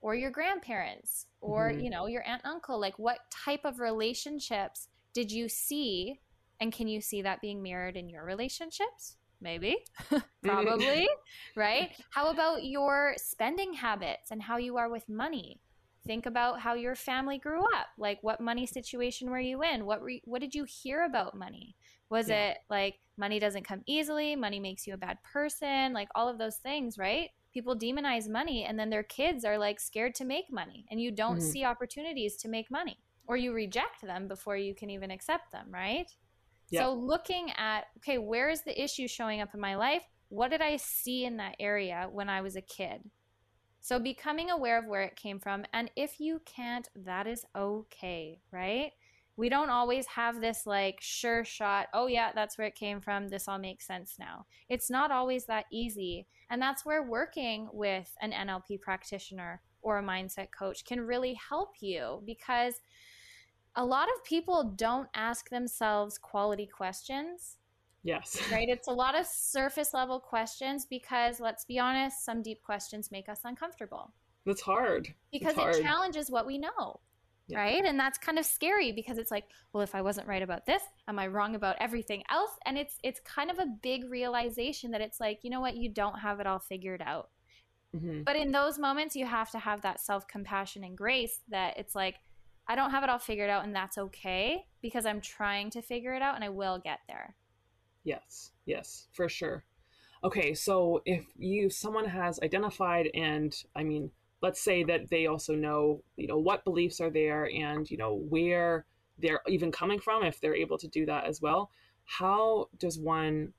Or 0.00 0.14
your 0.14 0.30
grandparents 0.30 1.26
or, 1.40 1.70
mm-hmm. 1.70 1.80
you 1.80 1.90
know, 1.90 2.06
your 2.06 2.26
aunt 2.26 2.42
uncle. 2.44 2.80
Like 2.80 2.98
what 2.98 3.18
type 3.30 3.64
of 3.64 3.80
relationships 3.80 4.88
did 5.12 5.32
you 5.32 5.48
see 5.48 6.20
and 6.60 6.72
can 6.72 6.88
you 6.88 7.00
see 7.00 7.22
that 7.22 7.40
being 7.40 7.62
mirrored 7.62 7.96
in 7.96 8.08
your 8.08 8.24
relationships? 8.24 9.16
Maybe, 9.40 9.76
probably, 10.42 11.08
right? 11.56 11.90
How 12.10 12.30
about 12.30 12.64
your 12.64 13.14
spending 13.16 13.72
habits 13.72 14.30
and 14.30 14.42
how 14.42 14.56
you 14.56 14.76
are 14.76 14.90
with 14.90 15.08
money? 15.08 15.60
Think 16.06 16.26
about 16.26 16.60
how 16.60 16.74
your 16.74 16.94
family 16.94 17.38
grew 17.38 17.60
up. 17.60 17.86
Like, 17.98 18.18
what 18.22 18.40
money 18.40 18.66
situation 18.66 19.30
were 19.30 19.40
you 19.40 19.62
in? 19.62 19.84
What 19.84 20.02
re- 20.02 20.22
what 20.24 20.40
did 20.40 20.54
you 20.54 20.64
hear 20.64 21.04
about 21.04 21.36
money? 21.36 21.76
Was 22.10 22.28
yeah. 22.28 22.50
it 22.50 22.58
like 22.70 22.96
money 23.18 23.38
doesn't 23.38 23.64
come 23.66 23.82
easily, 23.86 24.34
money 24.34 24.58
makes 24.58 24.86
you 24.86 24.94
a 24.94 24.98
bad 24.98 25.18
person, 25.22 25.92
like 25.92 26.08
all 26.14 26.28
of 26.28 26.38
those 26.38 26.56
things, 26.56 26.96
right? 26.96 27.30
People 27.52 27.76
demonize 27.76 28.28
money 28.28 28.64
and 28.64 28.78
then 28.78 28.90
their 28.90 29.02
kids 29.02 29.44
are 29.44 29.58
like 29.58 29.80
scared 29.80 30.14
to 30.16 30.24
make 30.24 30.50
money 30.50 30.86
and 30.90 31.00
you 31.00 31.10
don't 31.10 31.38
mm-hmm. 31.38 31.50
see 31.50 31.64
opportunities 31.64 32.36
to 32.38 32.48
make 32.48 32.70
money 32.70 32.98
or 33.26 33.36
you 33.36 33.52
reject 33.52 34.02
them 34.02 34.26
before 34.28 34.56
you 34.56 34.74
can 34.74 34.88
even 34.88 35.10
accept 35.10 35.52
them, 35.52 35.66
right? 35.70 36.10
So 36.72 36.92
looking 36.92 37.50
at 37.56 37.86
okay, 37.98 38.18
where 38.18 38.50
is 38.50 38.62
the 38.62 38.82
issue 38.82 39.08
showing 39.08 39.40
up 39.40 39.54
in 39.54 39.60
my 39.60 39.76
life? 39.76 40.02
What 40.28 40.50
did 40.50 40.60
I 40.60 40.76
see 40.76 41.24
in 41.24 41.38
that 41.38 41.56
area 41.58 42.08
when 42.10 42.28
I 42.28 42.42
was 42.42 42.56
a 42.56 42.60
kid? 42.60 43.10
So 43.80 43.98
becoming 43.98 44.50
aware 44.50 44.78
of 44.78 44.86
where 44.86 45.02
it 45.02 45.16
came 45.16 45.38
from 45.38 45.64
and 45.72 45.90
if 45.96 46.20
you 46.20 46.42
can't, 46.44 46.88
that 46.94 47.26
is 47.26 47.44
okay, 47.56 48.40
right? 48.52 48.92
we 49.38 49.48
don't 49.48 49.70
always 49.70 50.04
have 50.08 50.40
this 50.40 50.66
like 50.66 50.98
sure 51.00 51.44
shot, 51.44 51.86
oh 51.94 52.08
yeah, 52.08 52.32
that's 52.34 52.58
where 52.58 52.66
it 52.66 52.74
came 52.74 53.00
from. 53.00 53.28
This 53.28 53.46
all 53.46 53.58
makes 53.58 53.86
sense 53.86 54.16
now. 54.18 54.46
It's 54.68 54.90
not 54.90 55.12
always 55.12 55.44
that 55.44 55.66
easy. 55.70 56.26
And 56.50 56.60
that's 56.60 56.84
where 56.84 57.04
working 57.04 57.68
with 57.72 58.12
an 58.20 58.32
NLP 58.32 58.80
practitioner 58.80 59.62
or 59.80 59.98
a 59.98 60.02
mindset 60.02 60.48
coach 60.50 60.84
can 60.84 61.00
really 61.00 61.34
help 61.34 61.74
you 61.80 62.20
because 62.26 62.74
a 63.76 63.84
lot 63.84 64.08
of 64.08 64.24
people 64.24 64.72
don't 64.76 65.08
ask 65.14 65.48
themselves 65.50 66.18
quality 66.18 66.66
questions. 66.66 67.56
Yes. 68.02 68.40
Right? 68.52 68.68
It's 68.68 68.88
a 68.88 68.92
lot 68.92 69.18
of 69.18 69.26
surface 69.26 69.92
level 69.92 70.20
questions 70.20 70.86
because 70.86 71.40
let's 71.40 71.64
be 71.64 71.78
honest, 71.78 72.24
some 72.24 72.42
deep 72.42 72.62
questions 72.62 73.10
make 73.10 73.28
us 73.28 73.40
uncomfortable. 73.44 74.12
That's 74.46 74.62
hard. 74.62 75.12
Because 75.30 75.56
hard. 75.56 75.76
it 75.76 75.82
challenges 75.82 76.30
what 76.30 76.46
we 76.46 76.58
know 76.58 77.00
yeah. 77.48 77.58
right? 77.58 77.84
And 77.84 77.98
that's 77.98 78.18
kind 78.18 78.38
of 78.38 78.44
scary 78.44 78.92
because 78.92 79.18
it's 79.18 79.30
like, 79.30 79.44
well, 79.72 79.82
if 79.82 79.94
I 79.94 80.02
wasn't 80.02 80.28
right 80.28 80.42
about 80.42 80.66
this, 80.66 80.82
am 81.08 81.18
I 81.18 81.26
wrong 81.26 81.54
about 81.54 81.76
everything 81.80 82.22
else? 82.30 82.50
And 82.66 82.78
it's 82.78 82.96
it's 83.02 83.20
kind 83.20 83.50
of 83.50 83.58
a 83.58 83.66
big 83.82 84.08
realization 84.10 84.90
that 84.92 85.00
it's 85.00 85.18
like, 85.18 85.40
you 85.42 85.50
know 85.50 85.60
what, 85.60 85.76
you 85.76 85.88
don't 85.88 86.18
have 86.18 86.40
it 86.40 86.46
all 86.46 86.58
figured 86.58 87.02
out. 87.04 87.30
Mm-hmm. 87.96 88.22
But 88.24 88.36
in 88.36 88.52
those 88.52 88.78
moments, 88.78 89.16
you 89.16 89.24
have 89.24 89.50
to 89.52 89.58
have 89.58 89.80
that 89.82 90.00
self 90.00 90.28
compassion 90.28 90.84
and 90.84 90.96
grace 90.96 91.40
that 91.48 91.78
it's 91.78 91.94
like, 91.94 92.16
I 92.68 92.76
don't 92.76 92.90
have 92.90 93.02
it 93.02 93.10
all 93.10 93.18
figured 93.18 93.50
out, 93.50 93.64
and 93.64 93.74
that's 93.74 93.98
okay 93.98 94.66
because 94.82 95.06
I'm 95.06 95.20
trying 95.20 95.70
to 95.70 95.82
figure 95.82 96.14
it 96.14 96.22
out, 96.22 96.34
and 96.34 96.44
I 96.44 96.50
will 96.50 96.78
get 96.78 97.00
there. 97.08 97.34
Yes, 98.04 98.52
yes, 98.66 99.08
for 99.12 99.28
sure. 99.28 99.64
Okay, 100.24 100.52
so 100.54 101.00
if 101.04 101.24
you 101.36 101.70
someone 101.70 102.04
has 102.06 102.40
identified 102.40 103.08
and 103.14 103.54
I 103.76 103.84
mean 103.84 104.10
let's 104.40 104.60
say 104.60 104.84
that 104.84 105.10
they 105.10 105.26
also 105.26 105.54
know 105.54 106.02
you 106.16 106.26
know 106.26 106.38
what 106.38 106.64
beliefs 106.64 107.00
are 107.00 107.10
there 107.10 107.48
and 107.52 107.88
you 107.88 107.96
know 107.96 108.14
where 108.14 108.84
they're 109.18 109.40
even 109.46 109.70
coming 109.70 110.00
from 110.00 110.24
if 110.24 110.40
they're 110.40 110.54
able 110.54 110.78
to 110.78 110.88
do 110.88 111.06
that 111.06 111.24
as 111.24 111.40
well 111.40 111.70
how 112.04 112.68
does 112.78 112.98
one 112.98 113.52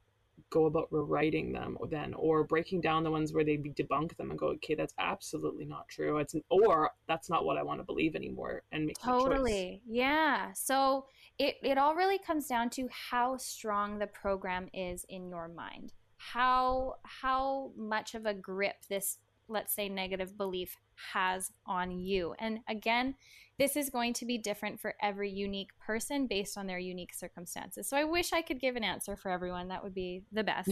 go 0.49 0.65
about 0.65 0.87
rewriting 0.91 1.51
them 1.51 1.77
then 1.89 2.13
or 2.13 2.43
breaking 2.43 2.81
down 2.81 3.03
the 3.03 3.11
ones 3.11 3.33
where 3.33 3.43
they 3.43 3.57
debunk 3.57 4.15
them 4.17 4.29
and 4.29 4.39
go 4.39 4.47
okay 4.47 4.75
that's 4.75 4.93
absolutely 4.99 5.65
not 5.65 5.87
true. 5.87 6.17
It's 6.17 6.35
or 6.49 6.91
that's 7.07 7.29
not 7.29 7.45
what 7.45 7.57
i 7.57 7.63
want 7.63 7.79
to 7.79 7.83
believe 7.83 8.15
anymore 8.15 8.63
and 8.71 8.85
make 8.85 8.99
totally. 8.99 9.81
Yeah. 9.87 10.51
So 10.53 11.05
it, 11.37 11.55
it 11.63 11.77
all 11.77 11.95
really 11.95 12.19
comes 12.19 12.47
down 12.47 12.69
to 12.71 12.87
how 12.91 13.37
strong 13.37 13.99
the 13.99 14.07
program 14.07 14.67
is 14.73 15.05
in 15.09 15.29
your 15.29 15.47
mind. 15.47 15.93
How 16.17 16.95
how 17.03 17.71
much 17.77 18.13
of 18.13 18.25
a 18.25 18.33
grip 18.33 18.75
this 18.89 19.17
let's 19.49 19.73
say, 19.73 19.89
negative 19.89 20.37
belief 20.37 20.77
has 21.13 21.51
on 21.65 21.99
you. 21.99 22.35
And 22.39 22.59
again, 22.69 23.15
this 23.60 23.76
is 23.76 23.89
going 23.89 24.14
to 24.14 24.26
be 24.26 24.38
different 24.38 24.80
for 24.80 24.95
every 25.01 25.30
unique 25.30 25.72
person 25.86 26.28
based 26.28 26.57
on 26.57 26.66
their 26.66 26.80
unique 26.80 27.14
circumstances. 27.14 27.89
So 27.89 27.97
I 27.97 28.05
wish 28.05 28.32
I 28.32 28.41
could 28.41 28.62
give 28.62 28.78
an 28.78 28.86
answer 28.86 29.18
for 29.18 29.30
everyone. 29.30 29.68
That 29.68 29.84
would 29.84 29.93
be 29.93 30.24
the 30.32 30.45
best. 30.45 30.72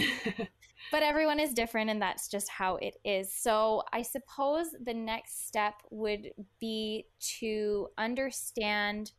but 0.92 1.04
everyone 1.04 1.38
is 1.38 1.54
different, 1.54 1.90
and 1.90 2.02
that's 2.02 2.30
just 2.30 2.48
how 2.48 2.78
it 2.78 2.96
is. 3.04 3.32
So 3.34 3.84
I 3.92 4.04
suppose 4.04 4.68
the 4.82 4.94
next 4.94 5.48
step 5.48 5.74
would 5.92 6.32
be 6.62 7.08
to 7.40 7.90
understand 7.98 9.12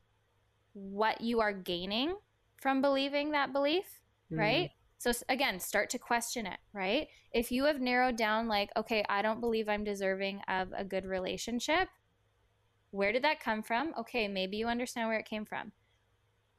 what 0.73 1.21
you 1.21 1.41
are 1.41 1.53
gaining 1.53 2.15
from 2.57 2.81
believing 2.81 3.33
that 3.33 3.53
belief, 3.53 3.85
mm. 4.33 4.39
right? 4.39 4.71
So 4.97 5.13
again, 5.29 5.61
start 5.61 5.91
to 5.91 5.99
question 5.99 6.47
it, 6.47 6.59
right? 6.73 7.09
If 7.33 7.53
you 7.53 7.65
have 7.67 7.83
narrowed 7.83 8.17
down, 8.17 8.49
like, 8.49 8.71
okay, 8.77 9.05
I 9.11 9.21
don't 9.21 9.41
believe 9.41 9.69
I'm 9.69 9.85
deserving 9.85 10.41
of 10.49 10.73
a 10.77 10.85
good 10.85 11.05
relationship, 11.05 11.89
where 12.91 13.13
did 13.13 13.25
that 13.25 13.41
come 13.41 13.63
from? 13.63 13.95
Okay, 13.99 14.29
maybe 14.29 14.57
you 14.57 14.67
understand 14.67 15.09
where 15.09 15.19
it 15.19 15.29
came 15.29 15.45
from. 15.45 15.73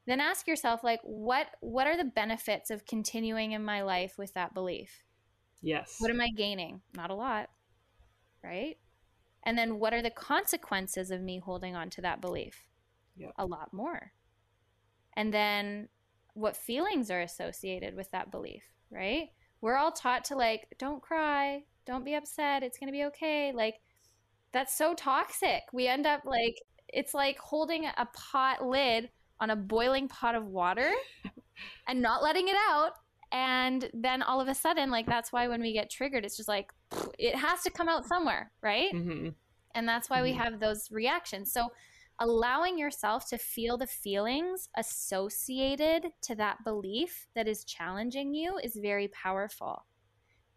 Then 0.06 0.20
ask 0.20 0.46
yourself, 0.46 0.82
like, 0.82 1.00
what 1.02 1.48
what 1.60 1.86
are 1.86 1.96
the 1.96 2.04
benefits 2.04 2.70
of 2.70 2.86
continuing 2.86 3.52
in 3.52 3.64
my 3.64 3.82
life 3.82 4.14
with 4.18 4.34
that 4.34 4.54
belief? 4.54 5.04
Yes. 5.62 5.96
What 5.98 6.10
am 6.10 6.20
I 6.20 6.30
gaining? 6.36 6.80
Not 6.96 7.10
a 7.10 7.14
lot, 7.14 7.50
right? 8.42 8.76
And 9.44 9.56
then 9.56 9.78
what 9.78 9.92
are 9.92 10.02
the 10.02 10.10
consequences 10.10 11.10
of 11.10 11.20
me 11.20 11.38
holding 11.38 11.76
on 11.76 11.90
to 11.90 12.02
that 12.02 12.20
belief? 12.20 12.66
Yep. 13.16 13.32
A 13.38 13.46
lot 13.46 13.72
more. 13.72 14.12
And 15.14 15.32
then 15.32 15.88
what 16.34 16.56
feelings 16.56 17.10
are 17.10 17.20
associated 17.20 17.94
with 17.94 18.10
that 18.12 18.30
belief, 18.30 18.62
right? 18.90 19.28
We're 19.60 19.76
all 19.76 19.92
taught 19.92 20.24
to 20.26 20.36
like, 20.36 20.74
don't 20.78 21.02
cry, 21.02 21.64
Don't 21.86 22.04
be 22.04 22.14
upset. 22.14 22.62
It's 22.62 22.78
going 22.78 22.88
to 22.88 22.92
be 22.92 23.04
okay. 23.06 23.52
Like, 23.52 23.80
that's 24.52 24.76
so 24.76 24.94
toxic. 24.94 25.62
We 25.72 25.86
end 25.86 26.06
up 26.06 26.22
like, 26.24 26.56
it's 26.88 27.14
like 27.14 27.38
holding 27.38 27.86
a 27.86 28.08
pot 28.14 28.66
lid 28.66 29.10
on 29.40 29.50
a 29.50 29.56
boiling 29.56 30.08
pot 30.08 30.34
of 30.34 30.46
water 30.46 30.90
and 31.88 32.02
not 32.02 32.22
letting 32.22 32.48
it 32.48 32.56
out. 32.68 32.92
And 33.32 33.88
then 33.94 34.22
all 34.22 34.40
of 34.40 34.48
a 34.48 34.54
sudden, 34.54 34.90
like, 34.90 35.06
that's 35.06 35.32
why 35.32 35.46
when 35.46 35.60
we 35.60 35.72
get 35.72 35.88
triggered, 35.88 36.24
it's 36.24 36.36
just 36.36 36.48
like, 36.48 36.72
it 37.18 37.36
has 37.36 37.62
to 37.62 37.70
come 37.70 37.88
out 37.88 38.04
somewhere, 38.04 38.50
right? 38.60 38.92
Mm-hmm. 38.92 39.28
And 39.74 39.88
that's 39.88 40.10
why 40.10 40.16
mm-hmm. 40.16 40.24
we 40.24 40.32
have 40.32 40.58
those 40.58 40.90
reactions. 40.90 41.52
So, 41.52 41.68
allowing 42.18 42.76
yourself 42.76 43.26
to 43.30 43.38
feel 43.38 43.78
the 43.78 43.86
feelings 43.86 44.68
associated 44.76 46.08
to 46.20 46.34
that 46.34 46.58
belief 46.64 47.28
that 47.34 47.48
is 47.48 47.64
challenging 47.64 48.34
you 48.34 48.58
is 48.62 48.76
very 48.76 49.08
powerful. 49.08 49.86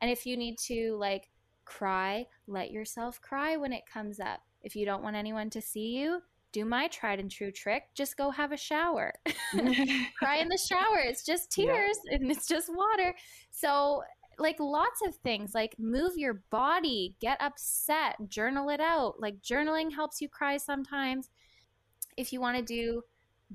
And 0.02 0.12
if 0.12 0.26
you 0.26 0.36
need 0.36 0.58
to 0.66 0.98
like 1.00 1.30
cry, 1.66 2.28
let 2.48 2.72
yourself 2.72 3.22
cry 3.22 3.58
when 3.58 3.74
it 3.74 3.84
comes 3.92 4.20
up. 4.20 4.42
If 4.62 4.76
you 4.76 4.86
don't 4.86 5.04
want 5.04 5.16
anyone 5.16 5.50
to 5.52 5.62
see 5.62 5.98
you, 5.98 6.22
do 6.54 6.64
my 6.66 6.88
tried 6.88 7.20
and 7.20 7.30
true 7.30 7.52
trick. 7.52 7.84
Just 7.96 8.16
go 8.16 8.30
have 8.30 8.52
a 8.52 8.58
shower. 8.58 9.14
cry 10.18 10.38
in 10.38 10.48
the 10.48 10.58
shower. 10.58 11.00
It's 11.00 11.26
just 11.26 11.52
tears 11.52 11.98
yeah. 12.06 12.16
and 12.16 12.32
it's 12.32 12.48
just 12.48 12.70
water. 12.74 13.14
So, 13.52 14.04
like 14.40 14.60
lots 14.60 15.02
of 15.06 15.16
things, 15.18 15.54
like 15.54 15.76
move 15.78 16.14
your 16.18 16.44
body, 16.50 17.16
get 17.22 17.38
upset, 17.40 18.16
journal 18.30 18.70
it 18.70 18.80
out. 18.80 19.20
Like 19.20 19.42
journaling 19.42 19.94
helps 19.94 20.22
you 20.22 20.30
cry 20.30 20.58
sometimes. 20.58 21.30
If 22.18 22.34
you 22.34 22.40
want 22.40 22.58
to 22.58 22.64
do 22.64 23.04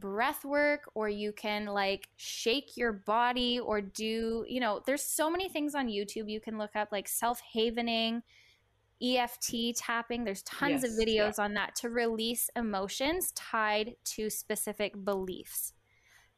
breath 0.01 0.45
work 0.45 0.91
or 0.95 1.09
you 1.09 1.33
can 1.33 1.67
like 1.67 2.09
shake 2.17 2.77
your 2.77 2.93
body 2.93 3.59
or 3.59 3.81
do, 3.81 4.45
you 4.49 4.61
know, 4.61 4.81
there's 4.87 5.03
so 5.03 5.31
many 5.31 5.49
things 5.49 5.75
on 5.75 5.89
YouTube 5.89 6.31
you 6.31 6.41
can 6.41 6.59
look 6.59 6.77
up 6.77 6.89
like 6.93 7.09
self-havening, 7.09 8.23
EFT 9.03 9.77
tapping. 9.77 10.25
There's 10.25 10.43
tons 10.43 10.83
yes, 10.83 10.85
of 10.85 10.99
videos 10.99 11.35
yeah. 11.39 11.45
on 11.45 11.55
that 11.55 11.75
to 11.77 11.91
release 11.91 12.51
emotions 12.57 13.33
tied 13.33 13.95
to 14.05 14.31
specific 14.31 15.05
beliefs. 15.05 15.73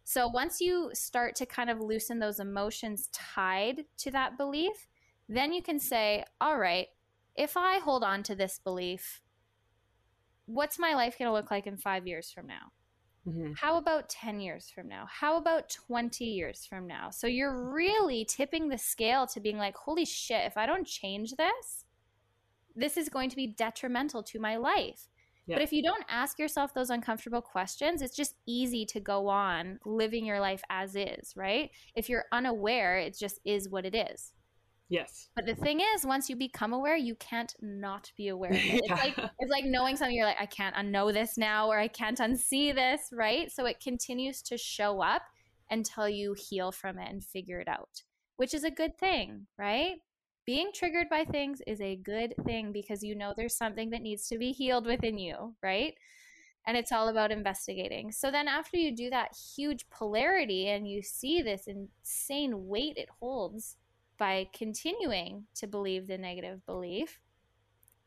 So 0.04 0.26
once 0.26 0.60
you 0.60 0.90
start 0.92 1.36
to 1.36 1.46
kind 1.46 1.70
of 1.70 1.80
loosen 1.80 2.18
those 2.18 2.40
emotions 2.40 3.08
tied 3.12 3.84
to 3.98 4.10
that 4.10 4.36
belief, 4.36 4.88
then 5.28 5.52
you 5.52 5.62
can 5.62 5.78
say, 5.78 6.24
all 6.40 6.58
right, 6.58 6.88
if 7.36 7.56
I 7.56 7.78
hold 7.78 8.02
on 8.02 8.22
to 8.24 8.34
this 8.34 8.58
belief, 8.58 9.22
what's 10.46 10.78
my 10.78 10.94
life 10.94 11.16
going 11.18 11.28
to 11.28 11.32
look 11.32 11.50
like 11.50 11.66
in 11.66 11.76
five 11.76 12.06
years 12.06 12.30
from 12.30 12.46
now? 12.46 12.72
Mm-hmm. 13.28 13.52
How 13.54 13.76
about 13.76 14.08
10 14.08 14.40
years 14.40 14.70
from 14.74 14.88
now? 14.88 15.06
How 15.08 15.36
about 15.36 15.68
20 15.68 16.24
years 16.24 16.64
from 16.64 16.86
now? 16.86 17.10
So 17.10 17.26
you're 17.26 17.70
really 17.72 18.24
tipping 18.24 18.68
the 18.68 18.78
scale 18.78 19.26
to 19.28 19.40
being 19.40 19.58
like, 19.58 19.76
holy 19.76 20.04
shit, 20.04 20.46
if 20.46 20.56
I 20.56 20.66
don't 20.66 20.86
change 20.86 21.32
this, 21.36 21.84
this 22.74 22.96
is 22.96 23.08
going 23.08 23.28
to 23.30 23.36
be 23.36 23.48
detrimental 23.48 24.22
to 24.22 24.40
my 24.40 24.56
life. 24.56 25.08
Yeah. 25.46 25.56
But 25.56 25.62
if 25.62 25.72
you 25.72 25.82
don't 25.82 26.04
ask 26.08 26.38
yourself 26.38 26.72
those 26.72 26.90
uncomfortable 26.90 27.42
questions, 27.42 28.02
it's 28.02 28.16
just 28.16 28.36
easy 28.46 28.86
to 28.86 29.00
go 29.00 29.28
on 29.28 29.78
living 29.84 30.24
your 30.24 30.40
life 30.40 30.62
as 30.70 30.94
is, 30.94 31.32
right? 31.36 31.70
If 31.94 32.08
you're 32.08 32.24
unaware, 32.32 32.98
it 32.98 33.18
just 33.18 33.40
is 33.44 33.68
what 33.68 33.84
it 33.84 33.94
is. 33.94 34.32
Yes. 34.90 35.28
But 35.36 35.46
the 35.46 35.54
thing 35.54 35.80
is, 35.94 36.04
once 36.04 36.28
you 36.28 36.34
become 36.34 36.72
aware, 36.72 36.96
you 36.96 37.14
can't 37.14 37.54
not 37.62 38.10
be 38.16 38.28
aware. 38.28 38.50
It. 38.54 38.82
It's 38.84 38.90
like 38.90 39.16
it's 39.38 39.50
like 39.50 39.64
knowing 39.64 39.96
something. 39.96 40.16
You're 40.16 40.26
like, 40.26 40.40
I 40.40 40.46
can't 40.46 40.74
unknow 40.74 41.12
this 41.12 41.38
now, 41.38 41.68
or 41.68 41.78
I 41.78 41.88
can't 41.88 42.18
unsee 42.18 42.74
this, 42.74 43.08
right? 43.12 43.50
So 43.50 43.64
it 43.66 43.80
continues 43.80 44.42
to 44.42 44.58
show 44.58 45.00
up 45.00 45.22
until 45.70 46.08
you 46.08 46.34
heal 46.36 46.72
from 46.72 46.98
it 46.98 47.08
and 47.08 47.24
figure 47.24 47.60
it 47.60 47.68
out, 47.68 48.02
which 48.36 48.52
is 48.52 48.64
a 48.64 48.70
good 48.70 48.98
thing, 48.98 49.46
right? 49.56 49.94
Being 50.44 50.70
triggered 50.74 51.08
by 51.08 51.24
things 51.24 51.62
is 51.66 51.80
a 51.80 51.96
good 51.96 52.34
thing 52.44 52.72
because 52.72 53.04
you 53.04 53.14
know 53.14 53.32
there's 53.36 53.56
something 53.56 53.90
that 53.90 54.02
needs 54.02 54.26
to 54.28 54.38
be 54.38 54.50
healed 54.50 54.86
within 54.86 55.16
you, 55.18 55.54
right? 55.62 55.94
And 56.66 56.76
it's 56.76 56.90
all 56.90 57.08
about 57.08 57.30
investigating. 57.30 58.10
So 58.10 58.32
then, 58.32 58.48
after 58.48 58.76
you 58.76 58.94
do 58.94 59.08
that 59.10 59.36
huge 59.56 59.88
polarity 59.88 60.68
and 60.68 60.88
you 60.88 61.00
see 61.00 61.42
this 61.42 61.68
insane 61.68 62.66
weight 62.66 62.96
it 62.96 63.08
holds 63.20 63.76
by 64.20 64.46
continuing 64.52 65.46
to 65.54 65.66
believe 65.66 66.06
the 66.06 66.18
negative 66.18 66.64
belief, 66.66 67.18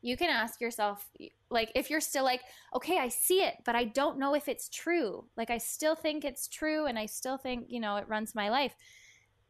you 0.03 0.15
can 0.15 0.29
ask 0.29 0.61
yourself, 0.61 1.09
like, 1.49 1.71
if 1.73 1.89
you're 1.89 2.01
still 2.01 2.23
like, 2.23 2.41
okay, 2.75 2.99
I 2.99 3.07
see 3.07 3.41
it, 3.41 3.55
but 3.65 3.75
I 3.75 3.85
don't 3.85 4.19
know 4.19 4.35
if 4.35 4.47
it's 4.47 4.69
true. 4.69 5.25
Like, 5.35 5.49
I 5.49 5.57
still 5.57 5.95
think 5.95 6.23
it's 6.23 6.47
true 6.47 6.85
and 6.85 6.99
I 6.99 7.07
still 7.07 7.37
think, 7.37 7.65
you 7.67 7.79
know, 7.79 7.95
it 7.95 8.07
runs 8.07 8.35
my 8.35 8.49
life. 8.49 8.75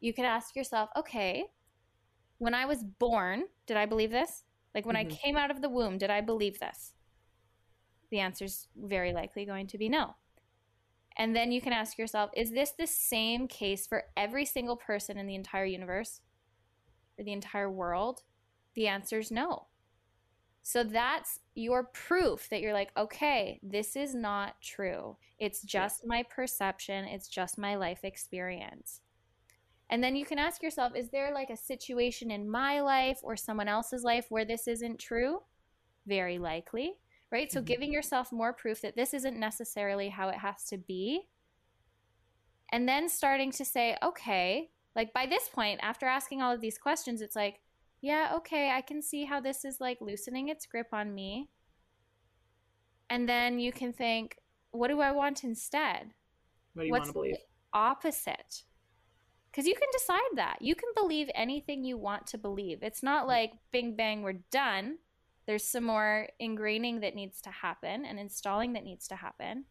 You 0.00 0.14
can 0.14 0.24
ask 0.24 0.56
yourself, 0.56 0.88
okay, 0.96 1.44
when 2.38 2.54
I 2.54 2.64
was 2.64 2.82
born, 2.82 3.44
did 3.66 3.76
I 3.76 3.84
believe 3.84 4.10
this? 4.10 4.44
Like, 4.74 4.86
when 4.86 4.96
mm-hmm. 4.96 5.12
I 5.12 5.16
came 5.16 5.36
out 5.36 5.50
of 5.50 5.60
the 5.60 5.68
womb, 5.68 5.98
did 5.98 6.08
I 6.08 6.22
believe 6.22 6.58
this? 6.60 6.92
The 8.10 8.20
answer 8.20 8.46
is 8.46 8.68
very 8.74 9.12
likely 9.12 9.44
going 9.44 9.66
to 9.66 9.76
be 9.76 9.90
no. 9.90 10.14
And 11.18 11.36
then 11.36 11.52
you 11.52 11.60
can 11.60 11.74
ask 11.74 11.98
yourself, 11.98 12.30
is 12.34 12.52
this 12.52 12.72
the 12.78 12.86
same 12.86 13.48
case 13.48 13.86
for 13.86 14.04
every 14.16 14.46
single 14.46 14.76
person 14.76 15.18
in 15.18 15.26
the 15.26 15.34
entire 15.34 15.66
universe? 15.66 16.20
Or 17.18 17.24
the 17.24 17.32
entire 17.32 17.70
world? 17.70 18.22
The 18.74 18.88
answer 18.88 19.18
is 19.18 19.30
no. 19.30 19.66
So 20.66 20.82
that's 20.82 21.40
your 21.54 21.84
proof 21.84 22.48
that 22.48 22.62
you're 22.62 22.72
like, 22.72 22.90
okay, 22.96 23.60
this 23.62 23.96
is 23.96 24.14
not 24.14 24.60
true. 24.62 25.18
It's 25.38 25.60
just 25.60 26.06
my 26.06 26.22
perception, 26.22 27.04
it's 27.04 27.28
just 27.28 27.58
my 27.58 27.76
life 27.76 28.00
experience. 28.02 29.02
And 29.90 30.02
then 30.02 30.16
you 30.16 30.24
can 30.24 30.38
ask 30.38 30.62
yourself, 30.62 30.96
is 30.96 31.10
there 31.10 31.34
like 31.34 31.50
a 31.50 31.56
situation 31.56 32.30
in 32.30 32.48
my 32.48 32.80
life 32.80 33.18
or 33.22 33.36
someone 33.36 33.68
else's 33.68 34.04
life 34.04 34.26
where 34.30 34.46
this 34.46 34.66
isn't 34.66 34.98
true? 34.98 35.42
Very 36.06 36.38
likely, 36.38 36.94
right? 37.30 37.52
So 37.52 37.58
mm-hmm. 37.58 37.66
giving 37.66 37.92
yourself 37.92 38.32
more 38.32 38.54
proof 38.54 38.80
that 38.80 38.96
this 38.96 39.12
isn't 39.12 39.38
necessarily 39.38 40.08
how 40.08 40.30
it 40.30 40.36
has 40.36 40.64
to 40.70 40.78
be. 40.78 41.28
And 42.72 42.88
then 42.88 43.10
starting 43.10 43.52
to 43.52 43.64
say, 43.66 43.98
okay, 44.02 44.70
like 44.96 45.12
by 45.12 45.26
this 45.26 45.48
point 45.48 45.80
after 45.82 46.06
asking 46.06 46.42
all 46.42 46.52
of 46.52 46.60
these 46.60 46.78
questions 46.78 47.20
it's 47.20 47.36
like 47.36 47.60
yeah 48.00 48.32
okay 48.34 48.70
i 48.70 48.80
can 48.80 49.02
see 49.02 49.24
how 49.24 49.40
this 49.40 49.64
is 49.64 49.80
like 49.80 49.98
loosening 50.00 50.48
its 50.48 50.66
grip 50.66 50.88
on 50.92 51.14
me. 51.14 51.48
And 53.10 53.28
then 53.28 53.58
you 53.58 53.70
can 53.70 53.92
think 53.92 54.36
what 54.70 54.88
do 54.88 55.00
i 55.00 55.12
want 55.12 55.44
instead? 55.44 56.12
What 56.72 56.82
do 56.82 56.86
you 56.86 56.92
What's 56.92 57.06
want 57.06 57.08
to 57.08 57.12
believe 57.12 57.36
opposite? 57.72 58.64
Because 59.50 59.66
you 59.66 59.74
can 59.74 59.88
decide 59.92 60.36
that. 60.36 60.56
You 60.60 60.74
can 60.74 60.88
believe 60.96 61.28
anything 61.32 61.84
you 61.84 61.96
want 61.96 62.26
to 62.28 62.38
believe. 62.38 62.78
It's 62.82 63.04
not 63.04 63.24
mm. 63.24 63.28
like 63.28 63.52
bing 63.70 63.94
bang 63.94 64.22
we're 64.22 64.42
done. 64.50 64.96
There's 65.46 65.62
some 65.62 65.84
more 65.84 66.28
ingraining 66.42 67.02
that 67.02 67.14
needs 67.14 67.40
to 67.42 67.50
happen 67.50 68.04
and 68.04 68.18
installing 68.18 68.72
that 68.72 68.82
needs 68.82 69.06
to 69.08 69.16
happen 69.16 69.66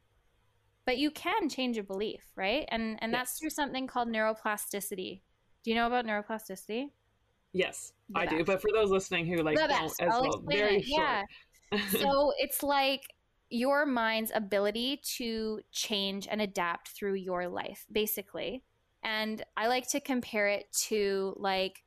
but 0.85 0.97
you 0.97 1.11
can 1.11 1.49
change 1.49 1.77
a 1.77 1.83
belief 1.83 2.21
right 2.35 2.65
and 2.69 2.97
and 3.01 3.11
yes. 3.11 3.19
that's 3.19 3.39
through 3.39 3.49
something 3.49 3.87
called 3.87 4.07
neuroplasticity 4.07 5.21
do 5.63 5.71
you 5.71 5.75
know 5.75 5.87
about 5.87 6.05
neuroplasticity 6.05 6.87
yes 7.53 7.93
the 8.09 8.19
i 8.19 8.25
best. 8.25 8.37
do 8.37 8.43
but 8.43 8.61
for 8.61 8.69
those 8.73 8.89
listening 8.89 9.25
who 9.25 9.41
like 9.41 9.55
the 9.55 9.67
don't 9.67 9.69
best. 9.69 10.01
as 10.01 10.13
I'll 10.13 10.21
well 10.23 10.43
very 10.47 10.77
it. 10.77 10.85
short 10.85 11.01
yeah 11.01 11.23
so 11.89 12.33
it's 12.37 12.63
like 12.63 13.01
your 13.49 13.85
mind's 13.85 14.31
ability 14.33 15.01
to 15.17 15.59
change 15.71 16.27
and 16.29 16.41
adapt 16.41 16.89
through 16.89 17.15
your 17.15 17.47
life 17.47 17.85
basically 17.91 18.63
and 19.03 19.43
i 19.57 19.67
like 19.67 19.87
to 19.89 19.99
compare 19.99 20.47
it 20.47 20.65
to 20.71 21.35
like 21.37 21.83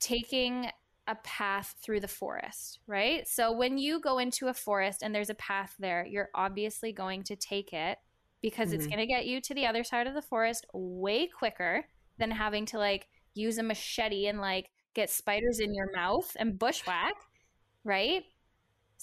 taking 0.00 0.68
a 1.06 1.16
path 1.16 1.74
through 1.82 2.00
the 2.00 2.08
forest, 2.08 2.78
right? 2.86 3.26
So 3.28 3.52
when 3.52 3.78
you 3.78 4.00
go 4.00 4.18
into 4.18 4.48
a 4.48 4.54
forest 4.54 5.02
and 5.02 5.14
there's 5.14 5.30
a 5.30 5.34
path 5.34 5.74
there, 5.78 6.06
you're 6.06 6.30
obviously 6.34 6.92
going 6.92 7.22
to 7.24 7.36
take 7.36 7.72
it 7.72 7.98
because 8.40 8.68
mm-hmm. 8.68 8.76
it's 8.76 8.86
going 8.86 8.98
to 8.98 9.06
get 9.06 9.26
you 9.26 9.40
to 9.40 9.54
the 9.54 9.66
other 9.66 9.84
side 9.84 10.06
of 10.06 10.14
the 10.14 10.22
forest 10.22 10.66
way 10.72 11.26
quicker 11.26 11.84
than 12.18 12.30
having 12.30 12.66
to 12.66 12.78
like 12.78 13.06
use 13.34 13.58
a 13.58 13.62
machete 13.62 14.26
and 14.26 14.40
like 14.40 14.70
get 14.94 15.10
spiders 15.10 15.60
in 15.60 15.74
your 15.74 15.90
mouth 15.94 16.34
and 16.38 16.58
bushwhack, 16.58 17.14
right? 17.84 18.22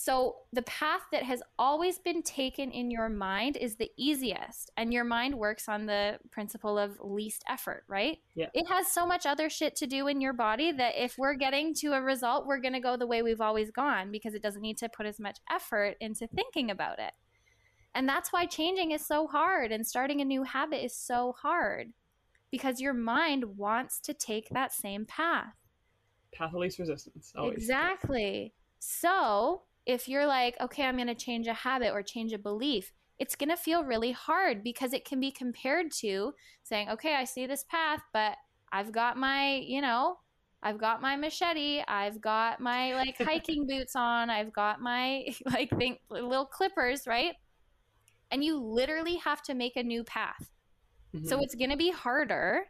So, 0.04 0.38
the 0.52 0.64
path 0.64 1.02
that 1.12 1.22
has 1.22 1.44
always 1.60 2.00
been 2.00 2.24
taken 2.24 2.72
in 2.72 2.90
your 2.90 3.08
mind 3.08 3.56
is 3.56 3.76
the 3.76 3.92
easiest. 3.98 4.72
And 4.76 4.92
your 4.92 5.04
mind 5.04 5.36
works 5.36 5.70
on 5.70 5.86
the 5.86 6.18
principle 6.32 6.80
of 6.80 7.00
least 7.04 7.44
effort, 7.48 7.84
right? 7.88 8.18
Yeah. 8.34 8.48
It 8.56 8.68
has 8.68 8.88
so 8.88 9.06
much 9.06 9.28
other 9.28 9.48
shit 9.48 9.76
to 9.76 9.86
do 9.86 10.08
in 10.08 10.20
your 10.20 10.34
body 10.34 10.72
that 10.72 10.96
if 10.98 11.20
we're 11.20 11.36
getting 11.36 11.76
to 11.76 11.94
a 11.94 12.02
result, 12.02 12.48
we're 12.48 12.62
going 12.62 12.74
to 12.74 12.80
go 12.80 12.98
the 12.98 13.06
way 13.06 13.22
we've 13.22 13.42
always 13.42 13.70
gone 13.70 14.12
because 14.12 14.34
it 14.34 14.42
doesn't 14.42 14.64
need 14.64 14.80
to 14.80 14.90
put 14.90 15.06
as 15.06 15.20
much 15.20 15.38
effort 15.52 15.98
into 16.02 16.26
thinking 16.26 16.72
about 16.72 16.98
it. 16.98 17.14
And 17.94 18.10
that's 18.10 18.34
why 18.34 18.48
changing 18.48 18.90
is 18.90 19.06
so 19.06 19.28
hard 19.28 19.72
and 19.72 19.86
starting 19.86 20.20
a 20.20 20.26
new 20.26 20.42
habit 20.42 20.84
is 20.84 20.96
so 20.96 21.36
hard 21.44 21.94
because 22.50 22.82
your 22.82 22.96
mind 22.96 23.56
wants 23.56 24.00
to 24.00 24.16
take 24.16 24.50
that 24.50 24.74
same 24.74 25.06
path. 25.06 25.54
Path 26.34 26.56
of 26.56 26.60
least 26.60 26.80
resistance. 26.80 27.34
Always. 27.36 27.58
Exactly. 27.58 28.56
So, 28.80 29.62
if 29.92 30.08
you're 30.08 30.26
like, 30.26 30.56
okay, 30.60 30.86
I'm 30.86 30.96
going 30.96 31.08
to 31.08 31.16
change 31.16 31.48
a 31.48 31.54
habit 31.54 31.92
or 31.92 32.02
change 32.02 32.34
a 32.34 32.38
belief, 32.38 32.92
it's 33.20 33.36
going 33.36 33.50
to 33.50 33.58
feel 33.58 33.84
really 33.84 34.12
hard 34.12 34.64
because 34.64 34.94
it 34.94 35.06
can 35.06 35.20
be 35.20 35.32
compared 35.32 35.92
to 36.00 36.34
saying, 36.64 36.90
okay, 36.90 37.16
I 37.16 37.24
see 37.24 37.46
this 37.46 37.64
path, 37.70 38.02
but 38.14 38.36
I've 38.72 38.92
got 38.92 39.18
my, 39.18 39.58
you 39.58 39.82
know, 39.82 40.18
I've 40.64 40.80
got 40.80 41.02
my 41.02 41.16
machete, 41.16 41.84
I've 41.88 42.22
got 42.22 42.60
my 42.60 42.96
like 42.96 43.18
hiking 43.22 43.68
boots 43.68 43.96
on, 43.96 44.30
I've 44.30 44.54
got 44.54 44.82
my 44.82 45.26
like 45.46 45.70
think 45.78 46.00
little 46.10 46.46
clippers, 46.46 47.06
right? 47.06 47.34
And 48.32 48.44
you 48.44 48.58
literally 48.58 49.18
have 49.18 49.42
to 49.44 49.54
make 49.54 49.76
a 49.76 49.84
new 49.84 50.04
path. 50.04 50.52
Mm-hmm. 51.16 51.28
So 51.28 51.42
it's 51.42 51.56
going 51.56 51.72
to 51.72 51.78
be 51.78 51.92
harder, 51.92 52.62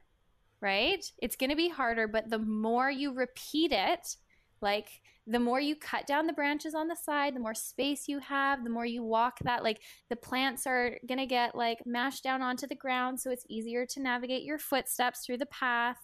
right? 0.60 1.04
It's 1.20 1.36
going 1.36 1.52
to 1.52 1.56
be 1.56 1.70
harder, 1.70 2.08
but 2.08 2.30
the 2.30 2.40
more 2.40 2.90
you 2.90 3.14
repeat 3.14 3.72
it, 3.72 4.16
like 4.62 5.02
the 5.28 5.40
more 5.40 5.60
you 5.60 5.76
cut 5.76 6.08
down 6.08 6.26
the 6.26 6.34
branches 6.34 6.74
on 6.74 6.88
the 6.88 6.96
side, 6.96 7.36
the 7.36 7.40
more 7.40 7.54
space 7.54 8.08
you 8.08 8.20
have, 8.20 8.64
the 8.64 8.70
more 8.70 8.86
you 8.86 9.04
walk 9.04 9.38
that, 9.44 9.64
like 9.64 9.82
the 10.10 10.16
plants 10.16 10.66
are 10.66 10.98
going 11.08 11.20
to 11.20 11.28
get 11.28 11.56
like 11.56 11.86
mashed 11.86 12.24
down 12.24 12.42
onto 12.42 12.68
the 12.68 12.76
ground. 12.76 13.20
So 13.20 13.30
it's 13.30 13.46
easier 13.48 13.86
to 13.86 14.02
navigate 14.02 14.44
your 14.44 14.58
footsteps 14.58 15.26
through 15.26 15.38
the 15.38 15.46
path. 15.48 15.98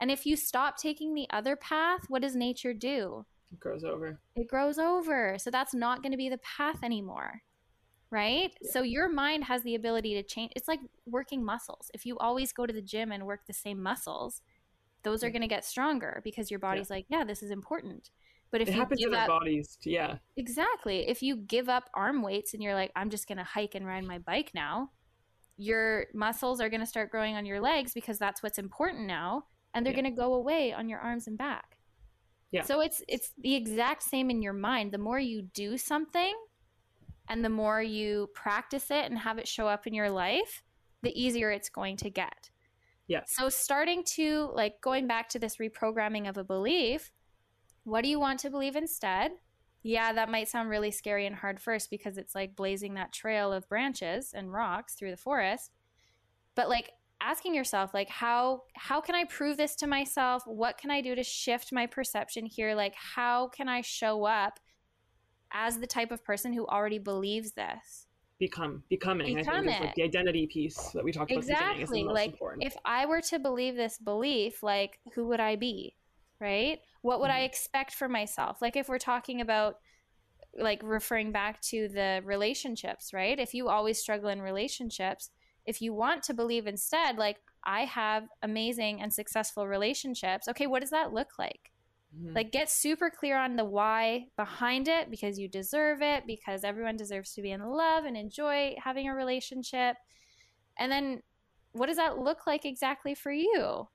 And 0.00 0.10
if 0.10 0.26
you 0.26 0.36
stop 0.36 0.76
taking 0.78 1.14
the 1.14 1.28
other 1.30 1.54
path, 1.56 2.00
what 2.08 2.22
does 2.22 2.34
nature 2.34 2.74
do? 2.74 3.24
It 3.52 3.60
grows 3.60 3.84
over. 3.84 4.18
It 4.34 4.48
grows 4.48 4.78
over. 4.78 5.36
So 5.38 5.50
that's 5.50 5.74
not 5.74 6.02
going 6.02 6.12
to 6.12 6.18
be 6.18 6.28
the 6.28 6.38
path 6.38 6.82
anymore. 6.82 7.42
Right? 8.10 8.52
Yeah. 8.60 8.70
So 8.72 8.82
your 8.82 9.08
mind 9.08 9.44
has 9.44 9.62
the 9.62 9.76
ability 9.76 10.14
to 10.14 10.24
change. 10.24 10.50
It's 10.56 10.66
like 10.66 10.80
working 11.06 11.44
muscles. 11.44 11.92
If 11.94 12.04
you 12.04 12.18
always 12.18 12.52
go 12.52 12.66
to 12.66 12.72
the 12.72 12.82
gym 12.82 13.12
and 13.12 13.24
work 13.24 13.46
the 13.46 13.52
same 13.52 13.80
muscles, 13.80 14.42
those 15.04 15.22
are 15.22 15.30
going 15.30 15.42
to 15.42 15.48
get 15.48 15.64
stronger 15.64 16.20
because 16.24 16.50
your 16.50 16.58
body's 16.58 16.90
yeah. 16.90 16.96
like, 16.96 17.06
yeah, 17.08 17.24
this 17.24 17.42
is 17.42 17.52
important. 17.52 18.10
But 18.50 18.60
if 18.60 18.68
it 18.68 18.74
you 18.74 18.80
happens 18.80 19.02
in 19.04 19.14
up, 19.14 19.28
our 19.28 19.40
bodies, 19.40 19.78
yeah, 19.84 20.16
exactly. 20.36 21.08
If 21.08 21.22
you 21.22 21.36
give 21.36 21.68
up 21.68 21.88
arm 21.94 22.22
weights 22.22 22.52
and 22.52 22.62
you're 22.62 22.74
like, 22.74 22.90
I'm 22.96 23.10
just 23.10 23.28
going 23.28 23.38
to 23.38 23.44
hike 23.44 23.74
and 23.74 23.86
ride 23.86 24.04
my 24.04 24.18
bike 24.18 24.50
now, 24.54 24.90
your 25.56 26.06
muscles 26.14 26.60
are 26.60 26.68
going 26.68 26.80
to 26.80 26.86
start 26.86 27.10
growing 27.10 27.36
on 27.36 27.46
your 27.46 27.60
legs 27.60 27.94
because 27.94 28.18
that's 28.18 28.42
what's 28.42 28.58
important 28.58 29.06
now, 29.06 29.44
and 29.72 29.86
they're 29.86 29.92
yeah. 29.92 30.00
going 30.00 30.12
to 30.12 30.20
go 30.20 30.34
away 30.34 30.72
on 30.72 30.88
your 30.88 30.98
arms 30.98 31.28
and 31.28 31.38
back. 31.38 31.76
Yeah. 32.50 32.62
So 32.62 32.80
it's 32.80 33.02
it's 33.06 33.32
the 33.38 33.54
exact 33.54 34.02
same 34.02 34.30
in 34.30 34.42
your 34.42 34.52
mind. 34.52 34.90
The 34.90 34.98
more 34.98 35.20
you 35.20 35.42
do 35.42 35.78
something, 35.78 36.34
and 37.28 37.44
the 37.44 37.48
more 37.48 37.80
you 37.80 38.28
practice 38.34 38.90
it 38.90 39.04
and 39.04 39.16
have 39.16 39.38
it 39.38 39.46
show 39.46 39.68
up 39.68 39.86
in 39.86 39.94
your 39.94 40.10
life, 40.10 40.64
the 41.02 41.18
easier 41.20 41.52
it's 41.52 41.68
going 41.68 41.96
to 41.98 42.10
get. 42.10 42.50
Yeah. 43.06 43.22
So 43.26 43.48
starting 43.48 44.02
to 44.16 44.50
like 44.54 44.80
going 44.80 45.06
back 45.06 45.28
to 45.30 45.38
this 45.38 45.56
reprogramming 45.56 46.28
of 46.28 46.36
a 46.38 46.44
belief, 46.44 47.12
what 47.84 48.02
do 48.02 48.10
you 48.10 48.20
want 48.20 48.40
to 48.40 48.50
believe 48.50 48.76
instead? 48.76 49.32
Yeah, 49.82 50.12
that 50.12 50.30
might 50.30 50.48
sound 50.48 50.68
really 50.68 50.90
scary 50.90 51.26
and 51.26 51.34
hard 51.34 51.60
first 51.60 51.90
because 51.90 52.18
it's 52.18 52.34
like 52.34 52.56
blazing 52.56 52.94
that 52.94 53.12
trail 53.12 53.52
of 53.52 53.68
branches 53.68 54.32
and 54.34 54.52
rocks 54.52 54.94
through 54.94 55.10
the 55.10 55.16
forest. 55.16 55.70
But 56.54 56.68
like 56.68 56.90
asking 57.22 57.54
yourself 57.54 57.92
like 57.92 58.08
how 58.08 58.62
how 58.74 59.00
can 59.00 59.14
I 59.14 59.24
prove 59.24 59.56
this 59.56 59.74
to 59.76 59.86
myself? 59.86 60.42
What 60.46 60.76
can 60.76 60.90
I 60.90 61.00
do 61.00 61.14
to 61.14 61.22
shift 61.22 61.72
my 61.72 61.86
perception 61.86 62.44
here? 62.44 62.74
Like 62.74 62.94
how 62.94 63.48
can 63.48 63.68
I 63.68 63.80
show 63.80 64.24
up 64.24 64.60
as 65.52 65.78
the 65.78 65.86
type 65.86 66.12
of 66.12 66.24
person 66.24 66.52
who 66.52 66.66
already 66.66 66.98
believes 66.98 67.52
this? 67.52 68.06
become 68.40 68.82
becoming. 68.88 69.36
Become 69.36 69.54
I 69.54 69.60
think 69.60 69.74
is 69.74 69.80
like 69.80 69.94
the 69.94 70.02
identity 70.02 70.48
piece 70.48 70.90
that 70.94 71.04
we 71.04 71.12
talked 71.12 71.30
exactly. 71.30 71.54
about. 71.54 71.80
Exactly. 71.80 72.04
Like 72.04 72.32
important. 72.32 72.64
if 72.64 72.76
I 72.84 73.06
were 73.06 73.20
to 73.20 73.38
believe 73.38 73.76
this 73.76 73.98
belief, 73.98 74.64
like 74.64 74.98
who 75.14 75.28
would 75.28 75.38
I 75.38 75.54
be? 75.54 75.94
Right? 76.40 76.80
What 77.02 77.20
would 77.20 77.30
mm-hmm. 77.30 77.40
I 77.40 77.44
expect 77.44 77.94
for 77.94 78.08
myself? 78.08 78.60
Like 78.60 78.76
if 78.76 78.88
we're 78.88 78.98
talking 78.98 79.40
about 79.40 79.76
like 80.58 80.80
referring 80.82 81.32
back 81.32 81.60
to 81.62 81.88
the 81.88 82.22
relationships, 82.24 83.12
right? 83.12 83.38
If 83.38 83.54
you 83.54 83.68
always 83.68 83.98
struggle 83.98 84.28
in 84.28 84.42
relationships, 84.42 85.30
if 85.66 85.80
you 85.80 85.94
want 85.94 86.22
to 86.24 86.34
believe 86.34 86.66
instead, 86.66 87.16
like 87.16 87.36
I 87.64 87.84
have 87.84 88.24
amazing 88.42 89.00
and 89.00 89.12
successful 89.12 89.68
relationships, 89.68 90.48
okay, 90.48 90.66
what 90.66 90.80
does 90.80 90.90
that 90.90 91.12
look 91.12 91.38
like? 91.38 91.70
Mm-hmm. 92.16 92.34
Like, 92.34 92.50
get 92.50 92.68
super 92.70 93.10
clear 93.10 93.38
on 93.38 93.56
the 93.56 93.64
why 93.64 94.26
behind 94.36 94.88
it 94.88 95.10
because 95.10 95.38
you 95.38 95.48
deserve 95.48 96.02
it, 96.02 96.24
because 96.26 96.64
everyone 96.64 96.96
deserves 96.96 97.34
to 97.34 97.42
be 97.42 97.52
in 97.52 97.62
love 97.62 98.04
and 98.04 98.16
enjoy 98.16 98.74
having 98.82 99.08
a 99.08 99.14
relationship. 99.14 99.96
And 100.76 100.90
then, 100.90 101.22
what 101.72 101.86
does 101.86 101.98
that 101.98 102.18
look 102.18 102.46
like 102.46 102.64
exactly 102.64 103.14
for 103.14 103.30
you? 103.30 103.88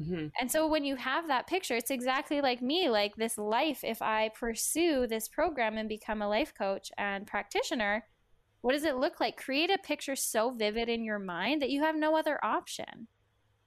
Mm-hmm. 0.00 0.26
And 0.40 0.50
so, 0.50 0.66
when 0.66 0.84
you 0.84 0.96
have 0.96 1.28
that 1.28 1.46
picture, 1.46 1.74
it's 1.74 1.90
exactly 1.90 2.40
like 2.40 2.62
me 2.62 2.88
like 2.88 3.16
this 3.16 3.36
life. 3.36 3.84
If 3.84 4.00
I 4.00 4.30
pursue 4.30 5.06
this 5.06 5.28
program 5.28 5.76
and 5.76 5.88
become 5.88 6.22
a 6.22 6.28
life 6.28 6.54
coach 6.56 6.90
and 6.96 7.26
practitioner, 7.26 8.04
what 8.62 8.72
does 8.72 8.84
it 8.84 8.96
look 8.96 9.20
like? 9.20 9.36
Create 9.36 9.70
a 9.70 9.78
picture 9.78 10.16
so 10.16 10.50
vivid 10.50 10.88
in 10.88 11.04
your 11.04 11.18
mind 11.18 11.62
that 11.62 11.70
you 11.70 11.82
have 11.82 11.96
no 11.96 12.16
other 12.16 12.42
option 12.44 13.08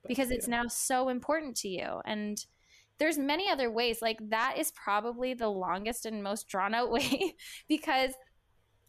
because 0.07 0.31
it's 0.31 0.47
now 0.47 0.67
so 0.67 1.09
important 1.09 1.55
to 1.57 1.69
you. 1.69 2.01
And 2.05 2.43
there's 2.99 3.17
many 3.17 3.49
other 3.49 3.71
ways 3.71 4.01
like 4.01 4.17
that 4.29 4.55
is 4.57 4.71
probably 4.71 5.33
the 5.33 5.49
longest 5.49 6.05
and 6.05 6.23
most 6.23 6.47
drawn 6.47 6.73
out 6.73 6.91
way 6.91 7.35
because 7.67 8.11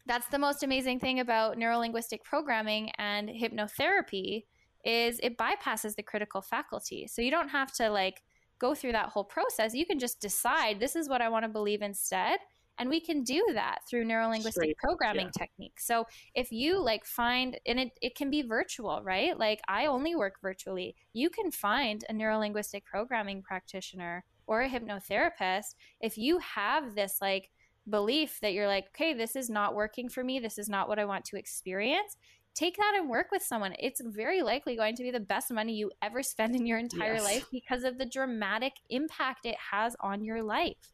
that's 0.05 0.27
the 0.27 0.39
most 0.39 0.63
amazing 0.63 0.99
thing 0.99 1.19
about 1.19 1.57
neurolinguistic 1.57 2.23
programming 2.23 2.91
and 2.97 3.29
hypnotherapy 3.29 4.43
is 4.85 5.19
it 5.23 5.37
bypasses 5.37 5.95
the 5.95 6.03
critical 6.03 6.41
faculty. 6.41 7.07
So 7.07 7.21
you 7.21 7.31
don't 7.31 7.49
have 7.49 7.73
to 7.73 7.89
like 7.89 8.21
go 8.59 8.75
through 8.75 8.93
that 8.93 9.09
whole 9.09 9.23
process. 9.23 9.73
You 9.73 9.85
can 9.85 9.99
just 9.99 10.21
decide 10.21 10.79
this 10.79 10.95
is 10.95 11.09
what 11.09 11.21
i 11.21 11.29
want 11.29 11.43
to 11.43 11.49
believe 11.49 11.81
instead 11.81 12.39
and 12.77 12.89
we 12.89 12.99
can 12.99 13.23
do 13.23 13.43
that 13.53 13.79
through 13.89 14.05
neurolinguistic 14.05 14.51
Straight. 14.51 14.77
programming 14.77 15.27
yeah. 15.27 15.45
techniques. 15.45 15.87
So 15.87 16.05
if 16.33 16.51
you 16.51 16.81
like 16.81 17.05
find 17.05 17.57
and 17.65 17.79
it, 17.79 17.91
it 18.01 18.15
can 18.15 18.29
be 18.29 18.41
virtual 18.41 19.01
right? 19.03 19.37
Like 19.37 19.61
i 19.67 19.85
only 19.85 20.15
work 20.15 20.35
virtually. 20.41 20.95
You 21.13 21.29
can 21.29 21.51
find 21.51 22.03
a 22.09 22.13
neurolinguistic 22.13 22.83
programming 22.83 23.41
practitioner 23.41 24.25
or 24.47 24.61
a 24.61 24.69
hypnotherapist 24.69 25.75
if 26.01 26.17
you 26.17 26.37
have 26.39 26.95
this 26.95 27.17
like 27.21 27.49
belief 27.89 28.39
that 28.41 28.53
you're 28.53 28.67
like 28.67 28.87
okay 28.95 29.13
this 29.13 29.35
is 29.35 29.49
not 29.49 29.75
working 29.75 30.09
for 30.09 30.23
me. 30.23 30.39
This 30.39 30.57
is 30.57 30.69
not 30.69 30.87
what 30.87 30.99
i 30.99 31.05
want 31.05 31.25
to 31.25 31.37
experience 31.37 32.17
take 32.55 32.77
that 32.77 32.93
and 32.97 33.09
work 33.09 33.27
with 33.31 33.43
someone. 33.43 33.75
It's 33.77 34.01
very 34.03 34.41
likely 34.41 34.75
going 34.75 34.95
to 34.95 35.03
be 35.03 35.11
the 35.11 35.19
best 35.19 35.51
money 35.51 35.75
you 35.75 35.91
ever 36.01 36.23
spend 36.23 36.55
in 36.55 36.65
your 36.65 36.79
entire 36.79 37.15
yes. 37.15 37.23
life 37.23 37.45
because 37.51 37.83
of 37.83 37.97
the 37.97 38.05
dramatic 38.05 38.73
impact 38.89 39.45
it 39.45 39.57
has 39.71 39.95
on 39.99 40.23
your 40.23 40.41
life. 40.41 40.93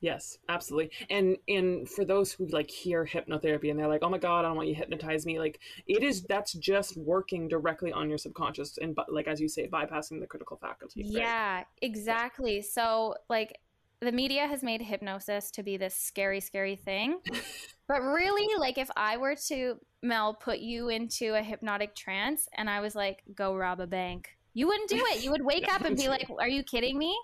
Yes, 0.00 0.38
absolutely. 0.48 0.90
And 1.10 1.36
and 1.46 1.88
for 1.88 2.04
those 2.04 2.32
who 2.32 2.48
like 2.48 2.68
hear 2.68 3.06
hypnotherapy 3.06 3.70
and 3.70 3.78
they're 3.78 3.86
like, 3.86 4.02
"Oh 4.02 4.10
my 4.10 4.18
god, 4.18 4.40
I 4.40 4.48
don't 4.48 4.56
want 4.56 4.68
you 4.68 4.74
to 4.74 4.80
hypnotize 4.80 5.24
me." 5.24 5.38
Like 5.38 5.60
it 5.86 6.02
is 6.02 6.24
that's 6.24 6.54
just 6.54 6.96
working 6.96 7.46
directly 7.46 7.92
on 7.92 8.08
your 8.08 8.18
subconscious 8.18 8.78
and 8.78 8.96
but 8.96 9.12
like 9.12 9.28
as 9.28 9.40
you 9.40 9.48
say 9.48 9.68
bypassing 9.68 10.18
the 10.18 10.26
critical 10.26 10.56
faculty. 10.56 11.04
Right? 11.04 11.22
Yeah, 11.22 11.64
exactly. 11.82 12.62
So 12.62 13.14
like 13.30 13.60
the 14.02 14.12
media 14.12 14.48
has 14.48 14.62
made 14.64 14.82
hypnosis 14.82 15.50
to 15.52 15.62
be 15.62 15.76
this 15.76 15.94
scary 15.94 16.40
scary 16.40 16.76
thing. 16.76 17.20
but 17.88 18.02
really 18.02 18.48
like 18.58 18.76
if 18.76 18.90
I 18.96 19.16
were 19.16 19.36
to 19.48 19.76
Mel 20.02 20.34
put 20.34 20.58
you 20.58 20.88
into 20.88 21.34
a 21.34 21.42
hypnotic 21.42 21.94
trance 21.94 22.48
and 22.56 22.68
I 22.68 22.80
was 22.80 22.94
like, 22.94 23.22
"Go 23.34 23.54
rob 23.56 23.80
a 23.80 23.86
bank." 23.86 24.30
You 24.54 24.66
wouldn't 24.66 24.90
do 24.90 24.96
it. 24.96 25.24
You 25.24 25.30
would 25.30 25.44
wake 25.44 25.72
up 25.72 25.82
and 25.82 25.96
be 25.96 26.08
like, 26.08 26.28
"Are 26.38 26.48
you 26.48 26.64
kidding 26.64 26.98
me?" 26.98 27.16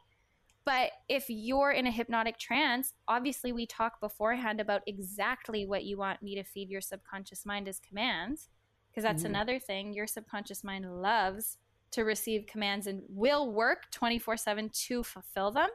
But 0.64 0.92
if 1.08 1.24
you're 1.28 1.72
in 1.72 1.86
a 1.86 1.90
hypnotic 1.90 2.38
trance, 2.38 2.92
obviously 3.08 3.52
we 3.52 3.66
talk 3.66 4.00
beforehand 4.00 4.60
about 4.60 4.82
exactly 4.86 5.66
what 5.66 5.84
you 5.84 5.96
want 5.96 6.22
me 6.22 6.34
to 6.36 6.44
feed 6.44 6.68
your 6.68 6.82
subconscious 6.82 7.44
mind 7.44 7.68
as 7.68 7.80
commands, 7.80 8.48
because 8.90 9.02
that's 9.02 9.22
mm-hmm. 9.22 9.34
another 9.34 9.58
thing. 9.58 9.92
Your 9.92 10.06
subconscious 10.06 10.62
mind 10.62 11.02
loves 11.02 11.56
to 11.90 12.02
receive 12.02 12.46
commands 12.46 12.86
and 12.86 13.02
will 13.08 13.50
work 13.50 13.90
24 13.90 14.36
7 14.36 14.70
to 14.86 15.02
fulfill 15.02 15.50
them. 15.50 15.70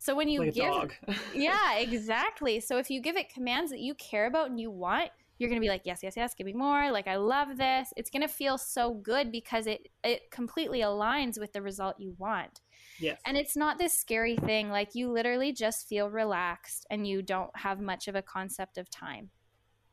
So 0.00 0.14
when 0.14 0.30
you 0.30 0.40
like 0.40 0.54
give, 0.54 0.90
yeah, 1.34 1.74
exactly. 1.76 2.58
So 2.58 2.78
if 2.78 2.90
you 2.90 3.02
give 3.02 3.16
it 3.16 3.28
commands 3.28 3.70
that 3.70 3.80
you 3.80 3.94
care 3.94 4.26
about 4.26 4.48
and 4.48 4.58
you 4.58 4.70
want, 4.70 5.10
you're 5.36 5.50
going 5.50 5.60
to 5.60 5.64
be 5.64 5.70
like 5.70 5.82
yes 5.84 6.00
yes 6.02 6.18
yes 6.18 6.34
give 6.34 6.46
me 6.46 6.52
more 6.52 6.90
like 6.90 7.06
i 7.06 7.16
love 7.16 7.56
this. 7.56 7.92
It's 7.96 8.10
going 8.10 8.22
to 8.22 8.28
feel 8.28 8.56
so 8.58 8.94
good 8.94 9.30
because 9.30 9.66
it 9.66 9.88
it 10.02 10.30
completely 10.30 10.80
aligns 10.80 11.38
with 11.38 11.52
the 11.52 11.60
result 11.62 11.96
you 11.98 12.14
want. 12.18 12.60
Yes. 12.98 13.20
And 13.26 13.36
it's 13.36 13.56
not 13.56 13.78
this 13.78 13.96
scary 13.96 14.36
thing 14.36 14.70
like 14.70 14.94
you 14.94 15.12
literally 15.12 15.52
just 15.52 15.86
feel 15.86 16.08
relaxed 16.08 16.86
and 16.90 17.06
you 17.06 17.20
don't 17.20 17.50
have 17.54 17.78
much 17.80 18.08
of 18.08 18.14
a 18.14 18.22
concept 18.22 18.78
of 18.78 18.90
time 18.90 19.30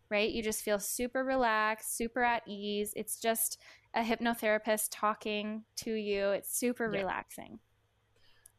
right? 0.10 0.32
You 0.32 0.41
just 0.41 0.64
feel 0.64 0.80
super 0.80 1.26
relaxed 1.26 1.97
super 1.97 2.24
at 2.24 2.43
ease. 2.47 2.93
It's 2.95 3.20
just 3.20 3.60
a 3.93 4.01
hypnotherapist 4.01 4.88
talking 4.89 5.64
to 5.78 5.91
you. 5.91 6.30
It's 6.30 6.58
super 6.58 6.89
yeah. 6.89 7.01
relaxing 7.01 7.60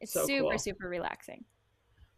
it's 0.01 0.12
so 0.12 0.26
super 0.26 0.51
cool. 0.51 0.59
super 0.59 0.88
relaxing 0.88 1.44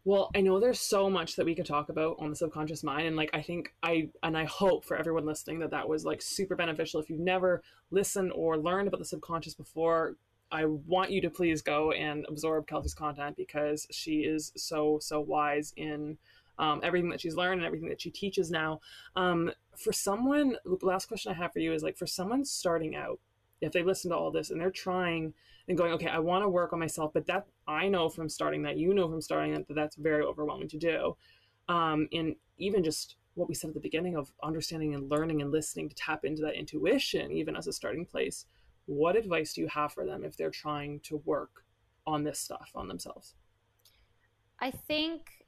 well, 0.03 0.31
I 0.35 0.41
know 0.41 0.59
there's 0.59 0.79
so 0.79 1.09
much 1.09 1.35
that 1.35 1.45
we 1.45 1.53
could 1.53 1.65
talk 1.65 1.89
about 1.89 2.15
on 2.19 2.31
the 2.31 2.35
subconscious 2.35 2.83
mind, 2.83 3.07
and 3.07 3.15
like 3.15 3.29
I 3.33 3.41
think 3.41 3.75
I 3.83 4.09
and 4.23 4.35
I 4.35 4.45
hope 4.45 4.83
for 4.83 4.97
everyone 4.97 5.25
listening 5.25 5.59
that 5.59 5.69
that 5.71 5.87
was 5.87 6.05
like 6.05 6.23
super 6.23 6.55
beneficial. 6.55 6.99
If 6.99 7.09
you've 7.09 7.19
never 7.19 7.61
listened 7.91 8.31
or 8.33 8.57
learned 8.57 8.87
about 8.87 8.97
the 8.99 9.05
subconscious 9.05 9.53
before, 9.53 10.15
I 10.51 10.65
want 10.65 11.11
you 11.11 11.21
to 11.21 11.29
please 11.29 11.61
go 11.61 11.91
and 11.91 12.25
absorb 12.27 12.65
Kelsey's 12.65 12.95
content 12.95 13.37
because 13.37 13.87
she 13.91 14.21
is 14.21 14.51
so 14.57 14.97
so 14.99 15.19
wise 15.19 15.71
in 15.77 16.17
um, 16.57 16.81
everything 16.83 17.09
that 17.11 17.21
she's 17.21 17.35
learned 17.35 17.59
and 17.59 17.65
everything 17.67 17.89
that 17.89 18.01
she 18.01 18.09
teaches 18.09 18.49
now. 18.49 18.81
Um, 19.15 19.51
for 19.77 19.93
someone, 19.93 20.55
the 20.65 20.77
last 20.81 21.07
question 21.07 21.31
I 21.31 21.35
have 21.35 21.53
for 21.53 21.59
you 21.59 21.73
is 21.73 21.83
like 21.83 21.97
for 21.97 22.07
someone 22.07 22.43
starting 22.43 22.95
out, 22.95 23.19
if 23.61 23.71
they 23.71 23.83
listen 23.83 24.09
to 24.09 24.17
all 24.17 24.31
this 24.31 24.49
and 24.49 24.59
they're 24.59 24.71
trying 24.71 25.35
and 25.71 25.77
going, 25.77 25.93
okay, 25.93 26.07
I 26.07 26.19
want 26.19 26.43
to 26.43 26.49
work 26.49 26.73
on 26.73 26.79
myself, 26.79 27.11
but 27.13 27.25
that 27.27 27.47
I 27.65 27.87
know 27.87 28.09
from 28.09 28.27
starting 28.27 28.61
that, 28.63 28.77
you 28.77 28.93
know 28.93 29.09
from 29.09 29.21
starting 29.21 29.53
that, 29.53 29.69
that 29.69 29.73
that's 29.73 29.95
very 29.95 30.21
overwhelming 30.21 30.67
to 30.67 30.77
do. 30.77 31.15
Um, 31.69 32.09
and 32.11 32.35
even 32.57 32.83
just 32.83 33.15
what 33.35 33.47
we 33.47 33.55
said 33.55 33.69
at 33.69 33.73
the 33.73 33.79
beginning 33.79 34.17
of 34.17 34.33
understanding 34.43 34.93
and 34.93 35.09
learning 35.09 35.41
and 35.41 35.49
listening 35.49 35.87
to 35.87 35.95
tap 35.95 36.25
into 36.25 36.41
that 36.41 36.55
intuition, 36.55 37.31
even 37.31 37.55
as 37.55 37.67
a 37.67 37.73
starting 37.73 38.05
place. 38.05 38.47
What 38.85 39.15
advice 39.15 39.53
do 39.53 39.61
you 39.61 39.67
have 39.69 39.93
for 39.93 40.05
them 40.05 40.25
if 40.25 40.35
they're 40.35 40.49
trying 40.49 40.99
to 41.03 41.21
work 41.23 41.63
on 42.05 42.25
this 42.25 42.39
stuff 42.39 42.71
on 42.75 42.89
themselves? 42.89 43.35
I 44.59 44.71
think, 44.71 45.45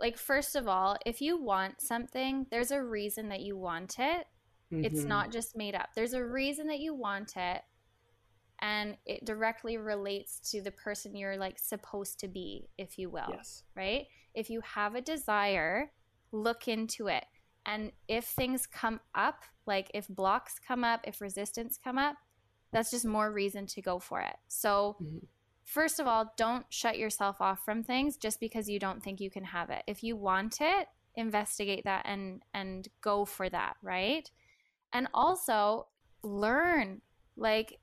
like, 0.00 0.16
first 0.16 0.56
of 0.56 0.66
all, 0.66 0.96
if 1.04 1.20
you 1.20 1.36
want 1.36 1.82
something, 1.82 2.46
there's 2.50 2.70
a 2.70 2.82
reason 2.82 3.28
that 3.28 3.40
you 3.40 3.58
want 3.58 3.96
it. 3.98 4.26
Mm-hmm. 4.72 4.84
It's 4.84 5.04
not 5.04 5.30
just 5.30 5.54
made 5.54 5.74
up. 5.74 5.90
There's 5.94 6.14
a 6.14 6.24
reason 6.24 6.66
that 6.68 6.78
you 6.78 6.94
want 6.94 7.34
it 7.36 7.60
and 8.60 8.96
it 9.04 9.24
directly 9.24 9.76
relates 9.76 10.38
to 10.50 10.62
the 10.62 10.70
person 10.70 11.16
you're 11.16 11.36
like 11.36 11.58
supposed 11.58 12.20
to 12.20 12.28
be, 12.28 12.68
if 12.78 12.98
you 12.98 13.10
will. 13.10 13.28
Yes. 13.30 13.64
Right? 13.76 14.06
If 14.34 14.50
you 14.50 14.60
have 14.62 14.94
a 14.94 15.00
desire, 15.00 15.90
look 16.32 16.68
into 16.68 17.08
it. 17.08 17.24
And 17.66 17.92
if 18.08 18.24
things 18.24 18.66
come 18.66 19.00
up, 19.14 19.42
like 19.66 19.90
if 19.94 20.06
blocks 20.08 20.58
come 20.58 20.84
up, 20.84 21.00
if 21.04 21.20
resistance 21.20 21.78
come 21.82 21.98
up, 21.98 22.16
that's 22.72 22.90
just 22.90 23.06
more 23.06 23.32
reason 23.32 23.66
to 23.66 23.82
go 23.82 23.98
for 23.98 24.20
it. 24.20 24.36
So 24.48 24.96
mm-hmm. 25.02 25.18
first 25.64 26.00
of 26.00 26.06
all, 26.06 26.32
don't 26.36 26.66
shut 26.68 26.98
yourself 26.98 27.40
off 27.40 27.64
from 27.64 27.82
things 27.82 28.16
just 28.16 28.40
because 28.40 28.68
you 28.68 28.78
don't 28.78 29.02
think 29.02 29.20
you 29.20 29.30
can 29.30 29.44
have 29.44 29.70
it. 29.70 29.82
If 29.86 30.02
you 30.02 30.16
want 30.16 30.58
it, 30.60 30.88
investigate 31.14 31.84
that 31.84 32.04
and 32.06 32.42
and 32.52 32.88
go 33.00 33.24
for 33.24 33.48
that, 33.48 33.76
right? 33.82 34.28
And 34.92 35.08
also 35.14 35.86
learn 36.22 37.00
like 37.36 37.78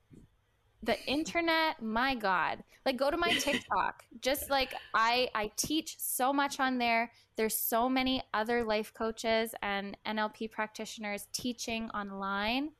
the 0.82 1.00
internet 1.06 1.80
my 1.80 2.14
god. 2.14 2.62
Like 2.84 2.96
go 2.96 3.10
to 3.10 3.16
my 3.16 3.32
tiktok. 3.38 4.02
Just 4.20 4.50
like 4.50 4.74
i 4.94 5.28
i 5.34 5.50
teach 5.56 5.96
so 5.98 6.32
much 6.32 6.60
on 6.60 6.78
there. 6.78 7.10
There's 7.36 7.56
so 7.56 7.88
many 7.88 8.22
other 8.34 8.64
life 8.64 8.92
coaches 8.94 9.54
and 9.62 9.96
nlp 10.06 10.50
practitioners 10.50 11.28
teaching 11.32 11.88
online. 11.90 12.70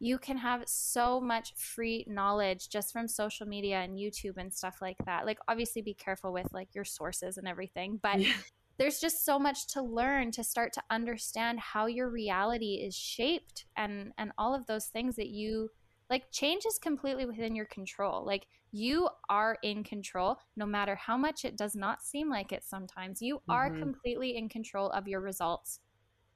You 0.00 0.18
can 0.18 0.36
have 0.38 0.64
so 0.66 1.20
much 1.20 1.54
free 1.54 2.04
knowledge 2.08 2.68
just 2.68 2.92
from 2.92 3.06
social 3.06 3.46
media 3.46 3.78
and 3.80 3.96
youtube 3.96 4.36
and 4.36 4.52
stuff 4.52 4.78
like 4.82 4.96
that. 5.06 5.26
Like 5.26 5.38
obviously 5.46 5.82
be 5.82 5.94
careful 5.94 6.32
with 6.32 6.52
like 6.52 6.74
your 6.74 6.84
sources 6.84 7.38
and 7.38 7.46
everything 7.46 8.00
but 8.02 8.20
yeah. 8.20 8.32
there's 8.78 8.98
just 8.98 9.24
so 9.24 9.38
much 9.38 9.68
to 9.68 9.82
learn 9.82 10.32
to 10.32 10.42
start 10.42 10.72
to 10.72 10.82
understand 10.90 11.60
how 11.60 11.86
your 11.86 12.08
reality 12.08 12.82
is 12.84 12.96
shaped 12.96 13.66
and 13.76 14.12
and 14.18 14.32
all 14.36 14.54
of 14.54 14.66
those 14.66 14.86
things 14.86 15.14
that 15.14 15.28
you 15.28 15.70
like 16.12 16.30
change 16.30 16.66
is 16.66 16.78
completely 16.78 17.24
within 17.24 17.56
your 17.56 17.64
control. 17.64 18.22
Like 18.26 18.46
you 18.70 19.08
are 19.30 19.56
in 19.62 19.82
control 19.82 20.36
no 20.56 20.66
matter 20.66 20.94
how 20.94 21.16
much 21.16 21.46
it 21.46 21.56
does 21.56 21.74
not 21.74 22.02
seem 22.02 22.28
like 22.28 22.52
it 22.52 22.64
sometimes. 22.64 23.22
You 23.22 23.40
are 23.48 23.70
mm-hmm. 23.70 23.80
completely 23.80 24.36
in 24.36 24.50
control 24.50 24.90
of 24.90 25.08
your 25.08 25.22
results. 25.22 25.80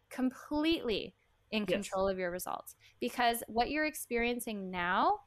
Completely 0.08 1.14
in 1.50 1.66
control 1.66 2.08
yes. 2.08 2.12
of 2.14 2.18
your 2.18 2.30
results 2.30 2.74
because 3.00 3.42
what 3.48 3.70
you're 3.70 3.84
experiencing 3.84 4.70
now 4.70 5.18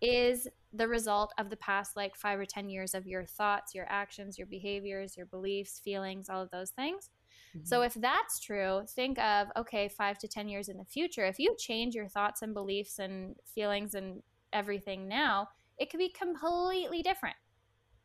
is 0.00 0.48
the 0.72 0.88
result 0.88 1.32
of 1.38 1.50
the 1.50 1.56
past 1.56 1.94
like 1.94 2.16
5 2.16 2.40
or 2.40 2.46
10 2.46 2.70
years 2.70 2.94
of 2.94 3.06
your 3.06 3.26
thoughts, 3.26 3.74
your 3.74 3.86
actions, 3.90 4.38
your 4.38 4.46
behaviors, 4.46 5.14
your 5.14 5.26
beliefs, 5.26 5.78
feelings, 5.84 6.30
all 6.30 6.40
of 6.40 6.50
those 6.50 6.70
things. 6.70 7.10
Mm-hmm. 7.56 7.64
So 7.64 7.82
if 7.82 7.94
that's 7.94 8.38
true, 8.38 8.82
think 8.88 9.18
of 9.18 9.48
okay, 9.56 9.88
five 9.88 10.18
to 10.18 10.28
10 10.28 10.48
years 10.48 10.68
in 10.68 10.76
the 10.76 10.84
future. 10.84 11.24
If 11.24 11.38
you 11.38 11.54
change 11.58 11.94
your 11.94 12.08
thoughts 12.08 12.42
and 12.42 12.54
beliefs 12.54 12.98
and 12.98 13.34
feelings 13.54 13.94
and 13.94 14.22
everything 14.52 15.08
now, 15.08 15.48
it 15.78 15.90
could 15.90 15.98
be 15.98 16.10
completely 16.10 17.02
different. 17.02 17.36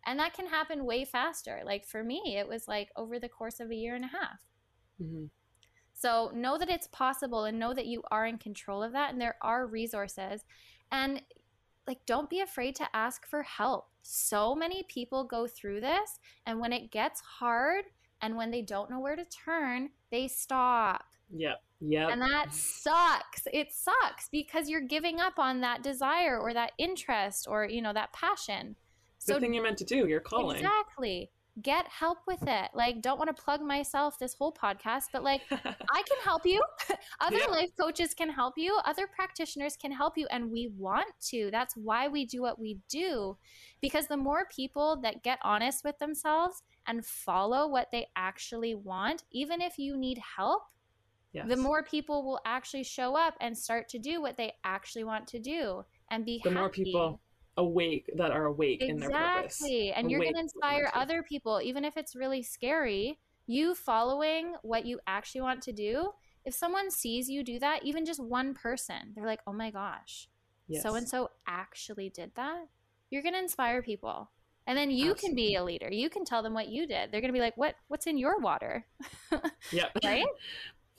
And 0.08 0.20
that 0.20 0.34
can 0.34 0.48
happen 0.48 0.86
way 0.86 1.06
faster. 1.06 1.62
Like 1.66 1.86
for 1.86 2.04
me, 2.04 2.38
it 2.38 2.48
was 2.48 2.68
like 2.68 2.90
over 2.96 3.20
the 3.20 3.30
course 3.30 3.60
of 3.60 3.72
a 3.72 3.76
year 3.76 3.96
and 3.96 4.06
a 4.06 4.10
half. 4.10 4.40
Mm-hmm. 5.02 5.26
So 5.94 6.32
know 6.36 6.58
that 6.58 6.70
it's 6.70 6.88
possible 6.88 7.46
and 7.46 7.58
know 7.58 7.74
that 7.74 7.88
you 7.88 8.04
are 8.12 8.26
in 8.26 8.38
control 8.38 8.84
of 8.84 8.92
that 8.92 9.12
and 9.12 9.22
there 9.22 9.38
are 9.42 9.66
resources. 9.66 10.44
And 10.92 11.22
like 11.88 12.00
don't 12.06 12.30
be 12.30 12.42
afraid 12.42 12.76
to 12.76 12.96
ask 12.96 13.26
for 13.28 13.44
help. 13.44 13.88
So 14.02 14.56
many 14.56 14.84
people 14.90 15.24
go 15.24 15.48
through 15.48 15.82
this 15.82 16.20
and 16.46 16.60
when 16.60 16.74
it 16.74 16.92
gets 16.92 17.22
hard, 17.22 17.86
and 18.26 18.36
when 18.36 18.50
they 18.50 18.64
don't 18.64 18.90
know 18.90 19.00
where 19.00 19.16
to 19.16 19.24
turn, 19.26 19.90
they 20.12 20.28
stop. 20.28 21.06
Yep. 21.32 21.62
Yep. 21.80 22.10
And 22.12 22.22
that 22.22 22.52
sucks. 22.52 23.44
It 23.54 23.72
sucks 23.72 24.30
because 24.32 24.68
you're 24.68 24.82
giving 24.82 25.20
up 25.20 25.38
on 25.38 25.62
that 25.62 25.84
desire 25.84 26.40
or 26.40 26.52
that 26.54 26.72
interest 26.80 27.48
or, 27.48 27.66
you 27.66 27.84
know, 27.84 27.94
that 27.94 28.14
passion. 28.14 28.76
So 29.20 29.36
the 29.36 29.42
thing 29.42 29.54
you're 29.54 29.64
meant 29.64 29.78
to 29.78 29.86
do, 29.86 30.08
you're 30.08 30.20
calling. 30.22 30.58
Exactly. 30.58 31.30
Get 31.62 31.88
help 31.88 32.18
with 32.28 32.42
it. 32.48 32.72
Like, 32.74 33.02
don't 33.02 33.20
want 33.20 33.36
to 33.36 33.42
plug 33.42 33.62
myself 33.62 34.18
this 34.18 34.34
whole 34.34 34.52
podcast, 34.52 35.04
but 35.14 35.24
like, 35.24 35.42
I 35.52 36.04
can 36.04 36.18
help 36.24 36.48
you. 36.48 36.64
Other 37.22 37.40
life 37.52 37.70
coaches 37.80 38.16
can 38.16 38.30
help 38.30 38.56
you. 38.58 38.76
Other 38.86 39.06
practitioners 39.06 39.78
can 39.78 39.92
help 39.92 40.18
you. 40.18 40.26
And 40.32 40.52
we 40.52 40.72
want 40.76 41.14
to. 41.28 41.50
That's 41.52 41.76
why 41.78 42.08
we 42.08 42.26
do 42.26 42.42
what 42.42 42.60
we 42.60 42.80
do. 42.90 43.38
Because 43.82 44.08
the 44.08 44.18
more 44.18 44.48
people 44.54 45.00
that 45.04 45.22
get 45.22 45.38
honest 45.44 45.84
with 45.84 46.00
themselves 46.00 46.64
and 46.88 47.06
follow 47.06 47.68
what 47.68 47.92
they 47.92 48.08
actually 48.16 48.76
want, 48.76 49.24
even 49.32 49.62
if 49.62 49.78
you 49.78 49.98
need 49.98 50.20
help, 50.38 50.64
yes. 51.34 51.46
the 51.48 51.58
more 51.58 51.84
people 51.84 52.24
will 52.24 52.40
actually 52.46 52.84
show 52.84 53.16
up 53.16 53.36
and 53.42 53.58
start 53.58 53.90
to 53.90 54.00
do 54.00 54.22
what 54.22 54.38
they 54.38 54.54
actually 54.64 55.04
want 55.04 55.28
to 55.28 55.40
do 55.40 55.84
and 56.12 56.26
be 56.26 56.40
the 56.44 56.50
happy. 56.50 56.60
more 56.60 56.70
people 56.70 57.22
awake 57.58 58.10
that 58.18 58.32
are 58.32 58.46
awake 58.46 58.82
exactly. 58.82 58.90
in 58.90 59.00
their 59.00 59.10
purpose. 59.10 59.62
Exactly. 59.62 59.92
And 59.94 60.12
you're 60.12 60.22
going 60.22 60.34
to 60.34 60.40
inspire 60.40 60.92
other 60.94 61.24
people, 61.24 61.62
even 61.64 61.86
if 61.86 61.98
it's 61.98 62.16
really 62.16 62.44
scary. 62.44 63.20
You 63.48 63.76
following 63.76 64.56
what 64.64 64.86
you 64.86 65.00
actually 65.08 65.42
want 65.42 65.62
to 65.64 65.72
do. 65.72 66.12
If 66.46 66.54
someone 66.54 66.92
sees 66.92 67.30
you 67.30 67.44
do 67.44 67.60
that, 67.60 67.84
even 67.84 68.06
just 68.06 68.24
one 68.24 68.54
person, 68.54 69.14
they're 69.16 69.26
like, 69.26 69.42
oh 69.48 69.54
my 69.54 69.72
gosh, 69.72 70.28
so 70.82 70.96
and 70.96 71.08
so 71.08 71.30
actually 71.48 72.10
did 72.10 72.32
that. 72.36 72.68
You're 73.10 73.24
going 73.24 73.34
to 73.34 73.40
inspire 73.40 73.82
people. 73.82 74.30
And 74.68 74.78
then 74.78 74.90
you 74.90 75.12
Absolutely. 75.12 75.28
can 75.28 75.36
be 75.36 75.56
a 75.56 75.64
leader. 75.64 75.90
You 75.92 76.10
can 76.10 76.26
tell 76.26 76.42
them 76.42 76.54
what 76.54 76.70
you 76.70 76.88
did. 76.88 77.12
They're 77.12 77.22
going 77.22 77.32
to 77.32 77.38
be 77.38 77.40
like, 77.40 77.56
"What? 77.56 77.76
What's 77.88 78.08
in 78.08 78.18
your 78.18 78.40
water?" 78.40 78.86
yeah. 79.72 79.90
right. 80.04 80.26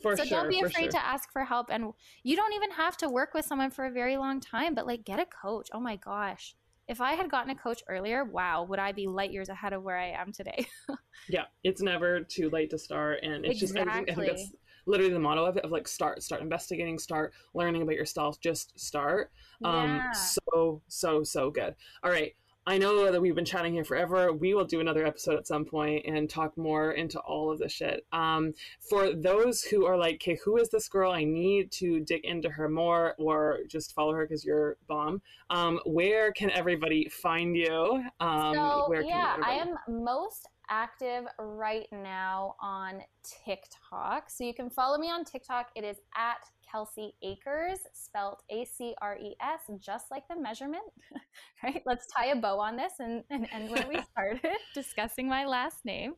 For 0.03 0.15
so 0.15 0.25
sure, 0.25 0.43
don't 0.43 0.51
be 0.51 0.61
afraid 0.61 0.85
sure. 0.85 0.91
to 0.93 1.05
ask 1.05 1.33
for 1.33 1.43
help, 1.43 1.69
and 1.71 1.93
you 2.23 2.37
don't 2.37 2.53
even 2.53 2.71
have 2.73 2.99
to 2.99 3.09
work 3.09 3.33
with 3.33 3.47
someone 3.47 3.71
for 3.71 3.87
a 3.87 3.91
very 3.91 4.19
long 4.19 4.41
time. 4.41 4.75
But 4.75 4.87
like, 4.87 5.05
get 5.05 5.19
a 5.19 5.25
coach. 5.25 5.71
Oh 5.73 5.81
my 5.81 5.97
gosh, 5.97 6.55
if 6.87 7.01
I 7.01 7.15
had 7.15 7.31
gotten 7.31 7.51
a 7.51 7.55
coach 7.55 7.83
earlier, 7.89 8.23
wow, 8.23 8.65
would 8.65 8.79
I 8.79 8.93
be 8.93 9.07
light 9.07 9.33
years 9.33 9.49
ahead 9.49 9.73
of 9.73 9.83
where 9.83 9.99
I 9.99 10.11
am 10.11 10.33
today? 10.33 10.67
yeah, 11.29 11.45
it's 11.65 11.81
never 11.81 12.21
too 12.21 12.51
late 12.51 12.71
to 12.71 12.79
start, 12.79 13.21
and 13.23 13.47
it's 13.47 13.63
exactly. 13.63 13.85
just 13.85 13.89
I 13.89 13.95
think, 13.97 14.11
I 14.11 14.15
think 14.15 14.27
that's 14.37 14.53
literally 14.87 15.13
the 15.13 15.19
motto 15.19 15.45
of 15.45 15.57
it 15.57 15.65
of 15.65 15.73
like 15.73 15.89
start, 15.89 16.23
start 16.23 16.43
investigating, 16.43 16.99
start 16.99 17.33
learning 17.55 17.83
about 17.83 17.97
yourself, 17.97 18.39
just 18.41 18.79
start. 18.79 19.33
Um, 19.65 19.97
yeah. 19.97 20.13
so 20.13 20.83
so 20.89 21.25
so 21.25 21.51
good. 21.51 21.75
All 22.05 22.11
right. 22.11 22.35
I 22.69 22.79
know 22.79 23.13
that 23.13 23.21
we've 23.21 23.35
been 23.35 23.45
chatting 23.45 23.75
here 23.75 23.85
forever. 23.85 24.33
We 24.33 24.53
will 24.55 24.65
do 24.65 24.81
another 24.81 25.07
episode 25.07 25.37
at 25.37 25.47
some 25.47 25.65
point 25.65 26.05
and 26.05 26.29
talk 26.29 26.59
more 26.59 26.93
into 26.93 27.21
all 27.21 27.53
of 27.53 27.61
this 27.61 27.71
shit. 27.71 28.05
Um, 28.13 28.55
for 28.81 29.13
those 29.13 29.63
who 29.63 29.87
are 29.87 29.97
like, 29.97 30.17
okay, 30.17 30.37
who 30.45 30.57
is 30.57 30.69
this 30.71 30.89
girl? 30.89 31.13
I 31.13 31.23
need 31.23 31.71
to 31.73 32.01
dig 32.01 32.25
into 32.25 32.51
her 32.51 32.69
more 32.69 33.15
or 33.19 33.61
just 33.69 33.95
follow 33.95 34.13
her 34.15 34.27
because 34.27 34.45
you're 34.45 34.77
bomb. 34.89 35.23
Um, 35.49 35.79
where 35.87 36.33
can 36.33 36.51
everybody 36.51 37.09
find 37.09 37.57
you? 37.57 38.03
Um, 38.19 38.55
so, 38.55 38.93
yeah, 39.05 39.37
I 39.45 39.53
am 39.53 39.77
most 39.89 40.49
active 40.71 41.25
right 41.39 41.87
now 41.93 42.57
on 42.61 43.03
TikTok. 43.23 44.31
So 44.31 44.45
you 44.45 44.55
can 44.55 44.71
follow 44.71 44.99
me 44.99 45.11
on 45.11 45.25
TikTok. 45.25 45.71
It 45.75 45.85
is 45.85 45.97
at 46.17 46.49
Kelsey 46.71 47.15
Acres, 47.23 47.79
spelt 47.93 48.43
A 48.51 48.65
C 48.65 48.95
R 49.01 49.17
E 49.17 49.37
S, 49.41 49.61
just 49.79 50.11
like 50.11 50.27
the 50.29 50.41
measurement. 50.41 50.85
right? 51.63 51.83
Let's 51.87 52.07
tie 52.07 52.27
a 52.27 52.37
bow 52.37 52.59
on 52.59 52.77
this 52.77 52.95
and, 52.99 53.23
and 53.31 53.49
end 53.53 53.71
where 53.71 53.87
we 53.89 54.01
started 54.13 54.57
discussing 54.75 55.29
my 55.29 55.47
last 55.47 55.85
name. 55.85 56.15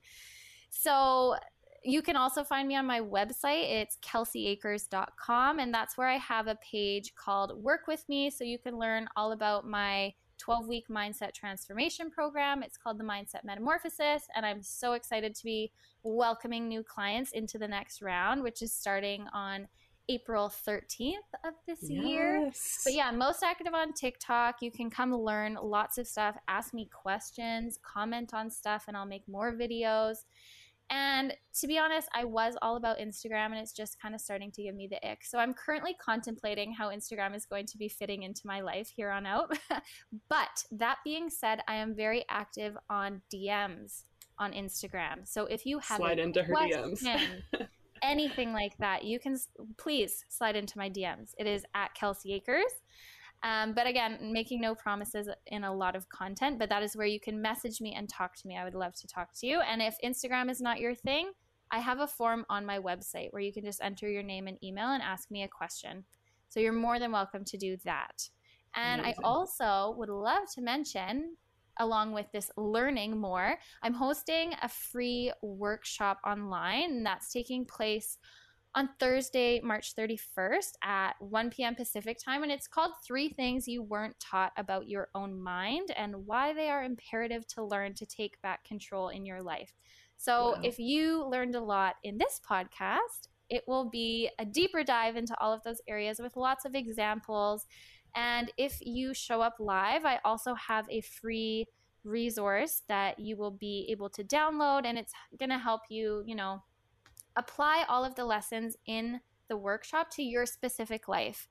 So 0.71 1.37
you 1.85 2.03
can 2.03 2.17
also 2.17 2.45
find 2.45 2.67
me 2.67 2.77
on 2.77 2.87
my 2.87 3.01
website. 3.01 3.71
It's 3.71 3.97
kelseyacres.com, 4.03 5.59
and 5.59 5.73
that's 5.73 5.97
where 5.97 6.09
I 6.09 6.17
have 6.17 6.47
a 6.47 6.57
page 6.57 7.15
called 7.15 7.63
Work 7.63 7.87
With 7.87 8.05
Me. 8.09 8.31
So 8.31 8.45
you 8.45 8.59
can 8.59 8.79
learn 8.79 9.09
all 9.17 9.33
about 9.33 9.67
my 9.67 10.13
12 10.39 10.69
week 10.69 10.89
mindset 10.89 11.33
transformation 11.35 12.11
program. 12.11 12.63
It's 12.63 12.77
called 12.77 12.99
the 12.99 13.05
Mindset 13.05 13.45
Metamorphosis, 13.45 14.29
and 14.35 14.47
I'm 14.47 14.63
so 14.63 14.93
excited 14.95 15.35
to 15.35 15.45
be 15.45 15.73
welcoming 16.03 16.69
new 16.69 16.83
clients 16.83 17.33
into 17.33 17.59
the 17.59 17.69
next 17.69 18.03
round, 18.03 18.43
which 18.43 18.63
is 18.63 18.73
starting 18.73 19.27
on 19.33 19.69
April 20.09 20.49
13th 20.49 21.15
of 21.45 21.55
this 21.67 21.81
yes. 21.83 21.91
year. 21.91 22.51
But 22.85 22.95
yeah, 22.95 23.11
most 23.11 23.43
active 23.43 23.75
on 23.75 23.93
TikTok. 23.93 24.63
You 24.63 24.71
can 24.71 24.89
come 24.89 25.15
learn 25.15 25.59
lots 25.63 25.99
of 25.99 26.07
stuff, 26.07 26.37
ask 26.49 26.73
me 26.73 26.89
questions, 26.91 27.79
comment 27.83 28.33
on 28.33 28.51
stuff, 28.51 28.85
and 28.89 28.97
I'll 28.97 29.05
make 29.07 29.29
more 29.29 29.53
videos. 29.53 30.25
And 30.91 31.35
to 31.61 31.67
be 31.67 31.79
honest, 31.79 32.09
I 32.15 32.25
was 32.25 32.57
all 32.63 32.77
about 32.77 32.99
Instagram 32.99 33.47
and 33.47 33.57
it's 33.57 33.73
just 33.73 34.01
kind 34.01 34.15
of 34.15 34.21
starting 34.21 34.51
to 34.53 34.63
give 34.63 34.75
me 34.75 34.87
the 34.87 35.07
ick. 35.07 35.25
So 35.25 35.39
I'm 35.39 35.53
currently 35.53 35.95
contemplating 36.01 36.73
how 36.73 36.89
Instagram 36.91 37.37
is 37.37 37.45
going 37.45 37.67
to 37.67 37.79
be 37.79 37.89
fitting 37.89 38.23
into 38.23 38.43
my 38.47 38.61
life 38.61 38.89
here 38.95 39.11
on 39.11 39.27
out. 39.27 39.57
but 40.29 40.65
that 40.73 40.99
being 41.05 41.29
said, 41.29 41.61
I 41.69 41.75
am 41.75 41.95
very 41.95 42.25
active 42.31 42.77
on 42.89 43.21
DMs 43.33 44.05
on 44.39 44.53
Instagram. 44.53 45.27
So 45.27 45.45
if 45.47 45.67
you 45.67 45.79
have 45.81 45.99
slide 45.99 46.19
into 46.19 46.43
her 46.43 46.55
DMs. 46.55 47.07
anything 48.03 48.53
like 48.53 48.77
that, 48.79 49.05
you 49.05 49.19
can 49.19 49.37
please 49.77 50.25
slide 50.29 50.57
into 50.57 50.79
my 50.79 50.89
DMs. 50.89 51.35
It 51.39 51.47
is 51.47 51.65
at 51.75 51.95
Kelsey 51.95 52.33
Acres. 52.35 52.73
Um, 53.43 53.73
but 53.73 53.87
again, 53.87 54.33
making 54.33 54.61
no 54.61 54.75
promises 54.75 55.29
in 55.47 55.65
a 55.65 55.75
lot 55.75 55.95
of 55.95 56.09
content, 56.09 56.59
but 56.59 56.69
that 56.71 56.83
is 56.83 56.97
where 56.97 57.07
you 57.07 57.21
can 57.21 57.41
message 57.41 57.81
me 57.81 57.95
and 57.95 58.09
talk 58.09 58.35
to 58.37 58.49
me. 58.49 58.57
I 58.57 58.65
would 58.65 58.75
love 58.75 58.95
to 58.97 59.07
talk 59.07 59.29
to 59.39 59.47
you. 59.47 59.61
And 59.61 59.81
if 59.81 59.95
Instagram 60.05 60.51
is 60.51 60.61
not 60.61 60.81
your 60.81 60.95
thing, 60.95 61.31
I 61.71 61.79
have 61.79 62.01
a 62.01 62.07
form 62.07 62.45
on 62.49 62.67
my 62.67 62.79
website 62.79 63.29
where 63.31 63.43
you 63.43 63.53
can 63.53 63.65
just 63.65 63.83
enter 63.83 64.09
your 64.09 64.23
name 64.23 64.49
and 64.49 64.63
email 64.65 64.89
and 64.89 65.03
ask 65.03 65.31
me 65.31 65.43
a 65.43 65.49
question. 65.49 66.05
So 66.49 66.61
you're 66.61 66.73
more 66.73 66.99
than 66.99 67.13
welcome 67.13 67.45
to 67.45 67.59
do 67.59 67.77
that. 67.85 68.29
And 68.75 69.03
Amazing. 69.03 69.25
I 69.25 69.29
also 69.29 69.95
would 69.99 70.09
love 70.09 70.43
to 70.55 70.63
mention, 70.63 71.37
along 71.79 72.13
with 72.13 72.27
this 72.33 72.51
learning 72.57 73.21
more, 73.21 73.59
I'm 73.83 73.95
hosting 73.95 74.55
a 74.63 74.69
free 74.69 75.33
workshop 75.43 76.19
online 76.27 77.05
that's 77.05 77.33
taking 77.33 77.65
place 77.65 78.19
on 78.75 78.89
Thursday, 79.01 79.61
March 79.61 79.95
31st 79.97 80.73
at 80.83 81.15
1 81.21 81.51
p.m. 81.51 81.75
Pacific 81.75 82.19
time. 82.23 82.43
And 82.43 82.53
it's 82.53 82.67
called 82.67 82.93
Three 83.05 83.29
Things 83.29 83.67
You 83.67 83.83
Weren't 83.83 84.19
Taught 84.21 84.53
About 84.57 84.89
Your 84.89 85.09
Own 85.15 85.41
Mind 85.41 85.91
and 85.97 86.27
Why 86.27 86.53
They 86.53 86.69
Are 86.69 86.85
Imperative 86.85 87.47
to 87.49 87.63
Learn 87.63 87.95
to 87.95 88.07
Take 88.07 88.41
Back 88.43 88.65
Control 88.65 89.09
in 89.09 89.27
Your 89.27 89.43
Life. 89.43 89.73
So, 90.17 90.53
wow. 90.53 90.61
if 90.63 90.79
you 90.79 91.25
learned 91.29 91.55
a 91.55 91.61
lot 91.61 91.97
in 92.03 92.19
this 92.19 92.41
podcast, 92.49 93.29
it 93.49 93.65
will 93.67 93.89
be 93.89 94.31
a 94.39 94.45
deeper 94.45 94.83
dive 94.83 95.17
into 95.17 95.35
all 95.41 95.53
of 95.53 95.63
those 95.63 95.81
areas 95.89 96.19
with 96.19 96.37
lots 96.37 96.65
of 96.65 96.75
examples. 96.75 97.67
And 98.15 98.51
if 98.57 98.79
you 98.81 99.15
show 99.15 99.41
up 99.41 99.57
live, 99.59 100.05
I 100.05 100.19
also 100.25 100.55
have 100.55 100.87
a 100.91 101.01
free 101.01 101.67
resource 102.05 102.83
that 102.89 103.19
you 103.19 103.37
will 103.37 103.51
be 103.51 103.87
able 103.91 104.09
to 104.11 104.25
download, 104.25 104.85
and 104.85 104.99
it's 104.99 105.13
going 105.39 105.51
to 105.51 105.59
help 105.59 105.83
you, 105.89 106.23
you 106.27 106.35
know, 106.35 106.63
apply 107.39 107.85
all 107.89 108.05
of 108.05 108.17
the 108.17 108.25
lessons 108.25 108.77
in 108.85 109.21
the 109.49 109.57
workshop 109.57 110.11
to 110.11 110.23
your 110.23 110.45
specific 110.45 111.09
life. 111.09 111.49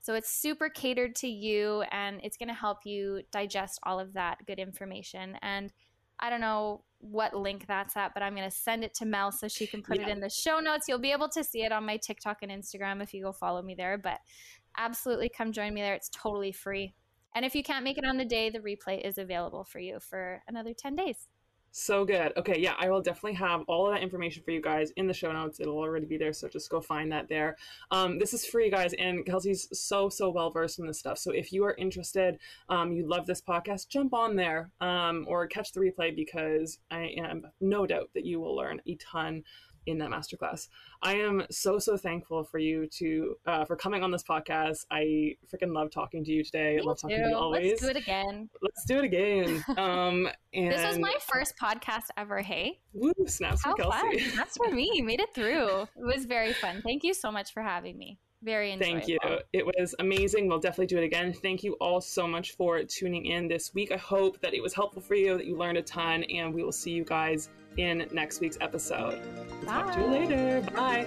So 0.00 0.14
it's 0.14 0.30
super 0.30 0.68
catered 0.68 1.14
to 1.16 1.28
you 1.28 1.84
and 1.92 2.20
it's 2.24 2.36
going 2.36 2.48
to 2.48 2.54
help 2.54 2.78
you 2.84 3.22
digest 3.30 3.78
all 3.84 4.00
of 4.00 4.14
that 4.14 4.38
good 4.46 4.58
information. 4.58 5.36
And 5.42 5.72
I 6.18 6.30
don't 6.30 6.40
know 6.40 6.82
what 6.98 7.34
link 7.34 7.66
that's 7.66 7.96
at, 7.96 8.12
but 8.12 8.22
I'm 8.22 8.34
going 8.34 8.48
to 8.48 8.54
send 8.54 8.82
it 8.82 8.92
to 8.94 9.06
Mel 9.06 9.30
so 9.30 9.46
she 9.46 9.66
can 9.66 9.82
put 9.82 10.00
yeah. 10.00 10.08
it 10.08 10.10
in 10.10 10.20
the 10.20 10.30
show 10.30 10.58
notes. 10.58 10.86
You'll 10.88 10.98
be 10.98 11.12
able 11.12 11.28
to 11.30 11.44
see 11.44 11.62
it 11.62 11.72
on 11.72 11.86
my 11.86 11.96
TikTok 11.96 12.38
and 12.42 12.50
Instagram 12.50 13.02
if 13.02 13.14
you 13.14 13.22
go 13.22 13.32
follow 13.32 13.62
me 13.62 13.74
there. 13.74 13.98
But 13.98 14.18
absolutely 14.76 15.28
come 15.28 15.52
join 15.52 15.72
me 15.74 15.80
there. 15.80 15.94
It's 15.94 16.10
totally 16.10 16.52
free. 16.52 16.94
And 17.34 17.44
if 17.44 17.54
you 17.54 17.62
can't 17.62 17.84
make 17.84 17.96
it 17.96 18.04
on 18.04 18.16
the 18.16 18.24
day, 18.24 18.50
the 18.50 18.58
replay 18.58 19.06
is 19.06 19.16
available 19.16 19.64
for 19.64 19.78
you 19.78 20.00
for 20.00 20.42
another 20.48 20.74
10 20.74 20.96
days. 20.96 21.28
So 21.72 22.04
good. 22.04 22.32
Okay, 22.36 22.58
yeah, 22.58 22.74
I 22.78 22.90
will 22.90 23.00
definitely 23.00 23.34
have 23.34 23.62
all 23.68 23.86
of 23.86 23.94
that 23.94 24.02
information 24.02 24.42
for 24.42 24.50
you 24.50 24.60
guys 24.60 24.90
in 24.96 25.06
the 25.06 25.14
show 25.14 25.30
notes. 25.30 25.60
It'll 25.60 25.78
already 25.78 26.06
be 26.06 26.16
there, 26.16 26.32
so 26.32 26.48
just 26.48 26.68
go 26.68 26.80
find 26.80 27.12
that 27.12 27.28
there. 27.28 27.56
Um, 27.92 28.18
this 28.18 28.34
is 28.34 28.44
free, 28.44 28.70
guys, 28.70 28.92
and 28.94 29.24
Kelsey's 29.24 29.68
so 29.72 30.08
so 30.08 30.30
well 30.30 30.50
versed 30.50 30.80
in 30.80 30.86
this 30.86 30.98
stuff. 30.98 31.18
So 31.18 31.30
if 31.30 31.52
you 31.52 31.64
are 31.64 31.74
interested, 31.74 32.38
um, 32.68 32.90
you 32.90 33.06
love 33.06 33.24
this 33.26 33.40
podcast, 33.40 33.88
jump 33.88 34.12
on 34.14 34.34
there 34.34 34.70
um, 34.80 35.24
or 35.28 35.46
catch 35.46 35.70
the 35.70 35.80
replay 35.80 36.14
because 36.14 36.78
I 36.90 37.14
am 37.16 37.46
no 37.60 37.86
doubt 37.86 38.10
that 38.14 38.24
you 38.24 38.40
will 38.40 38.56
learn 38.56 38.80
a 38.86 38.96
ton 38.96 39.44
in 39.86 39.98
that 39.98 40.10
masterclass. 40.10 40.68
I 41.02 41.14
am 41.14 41.44
so 41.50 41.78
so 41.78 41.96
thankful 41.96 42.44
for 42.44 42.58
you 42.58 42.86
to 42.98 43.36
uh, 43.46 43.64
for 43.64 43.76
coming 43.76 44.02
on 44.02 44.10
this 44.10 44.22
podcast. 44.22 44.86
I 44.90 45.36
freaking 45.52 45.74
love 45.74 45.90
talking 45.90 46.24
to 46.24 46.30
you 46.30 46.44
today. 46.44 46.76
Me 46.76 46.82
I 46.82 46.84
love 46.84 47.00
talking 47.00 47.22
to 47.22 47.28
you 47.28 47.36
always. 47.36 47.70
Let's 47.70 47.82
do 47.82 47.88
it 47.88 47.96
again. 47.96 48.50
Let's 48.62 48.84
do 48.84 48.98
it 48.98 49.04
again. 49.04 49.64
Um, 49.80 50.28
and 50.52 50.72
this 50.72 50.84
was 50.84 50.98
my 50.98 51.16
first 51.32 51.56
podcast 51.56 52.06
ever. 52.16 52.42
Hey, 52.42 52.80
woo, 52.92 53.12
snaps 53.26 53.64
How 53.64 53.74
Kelsey. 53.74 54.18
Fun. 54.18 54.36
That's 54.36 54.56
for 54.56 54.70
me. 54.70 54.90
You 54.94 55.04
made 55.04 55.20
it 55.20 55.34
through. 55.34 55.82
It 55.82 56.04
was 56.04 56.26
very 56.26 56.52
fun. 56.52 56.82
Thank 56.82 57.02
you 57.02 57.14
so 57.14 57.32
much 57.32 57.52
for 57.52 57.62
having 57.62 57.96
me. 57.96 58.18
Very 58.42 58.72
enjoyable. 58.72 59.00
Thank 59.00 59.08
you. 59.08 59.18
It 59.52 59.66
was 59.66 59.94
amazing. 59.98 60.48
We'll 60.48 60.60
definitely 60.60 60.86
do 60.86 60.98
it 60.98 61.04
again. 61.04 61.32
Thank 61.32 61.62
you 61.62 61.74
all 61.74 62.00
so 62.00 62.26
much 62.26 62.52
for 62.52 62.82
tuning 62.84 63.26
in 63.26 63.48
this 63.48 63.74
week. 63.74 63.92
I 63.92 63.98
hope 63.98 64.40
that 64.40 64.54
it 64.54 64.62
was 64.62 64.72
helpful 64.72 65.02
for 65.02 65.14
you, 65.14 65.36
that 65.36 65.46
you 65.46 65.56
learned 65.56 65.78
a 65.78 65.82
ton, 65.82 66.24
and 66.24 66.54
we 66.54 66.62
will 66.62 66.72
see 66.72 66.90
you 66.90 67.04
guys 67.04 67.50
in 67.76 68.06
next 68.12 68.40
week's 68.40 68.58
episode. 68.60 69.20
Bye. 69.64 69.72
Talk 69.72 69.94
to 69.94 70.00
you 70.00 70.06
later. 70.06 70.60
Bye. 70.74 71.06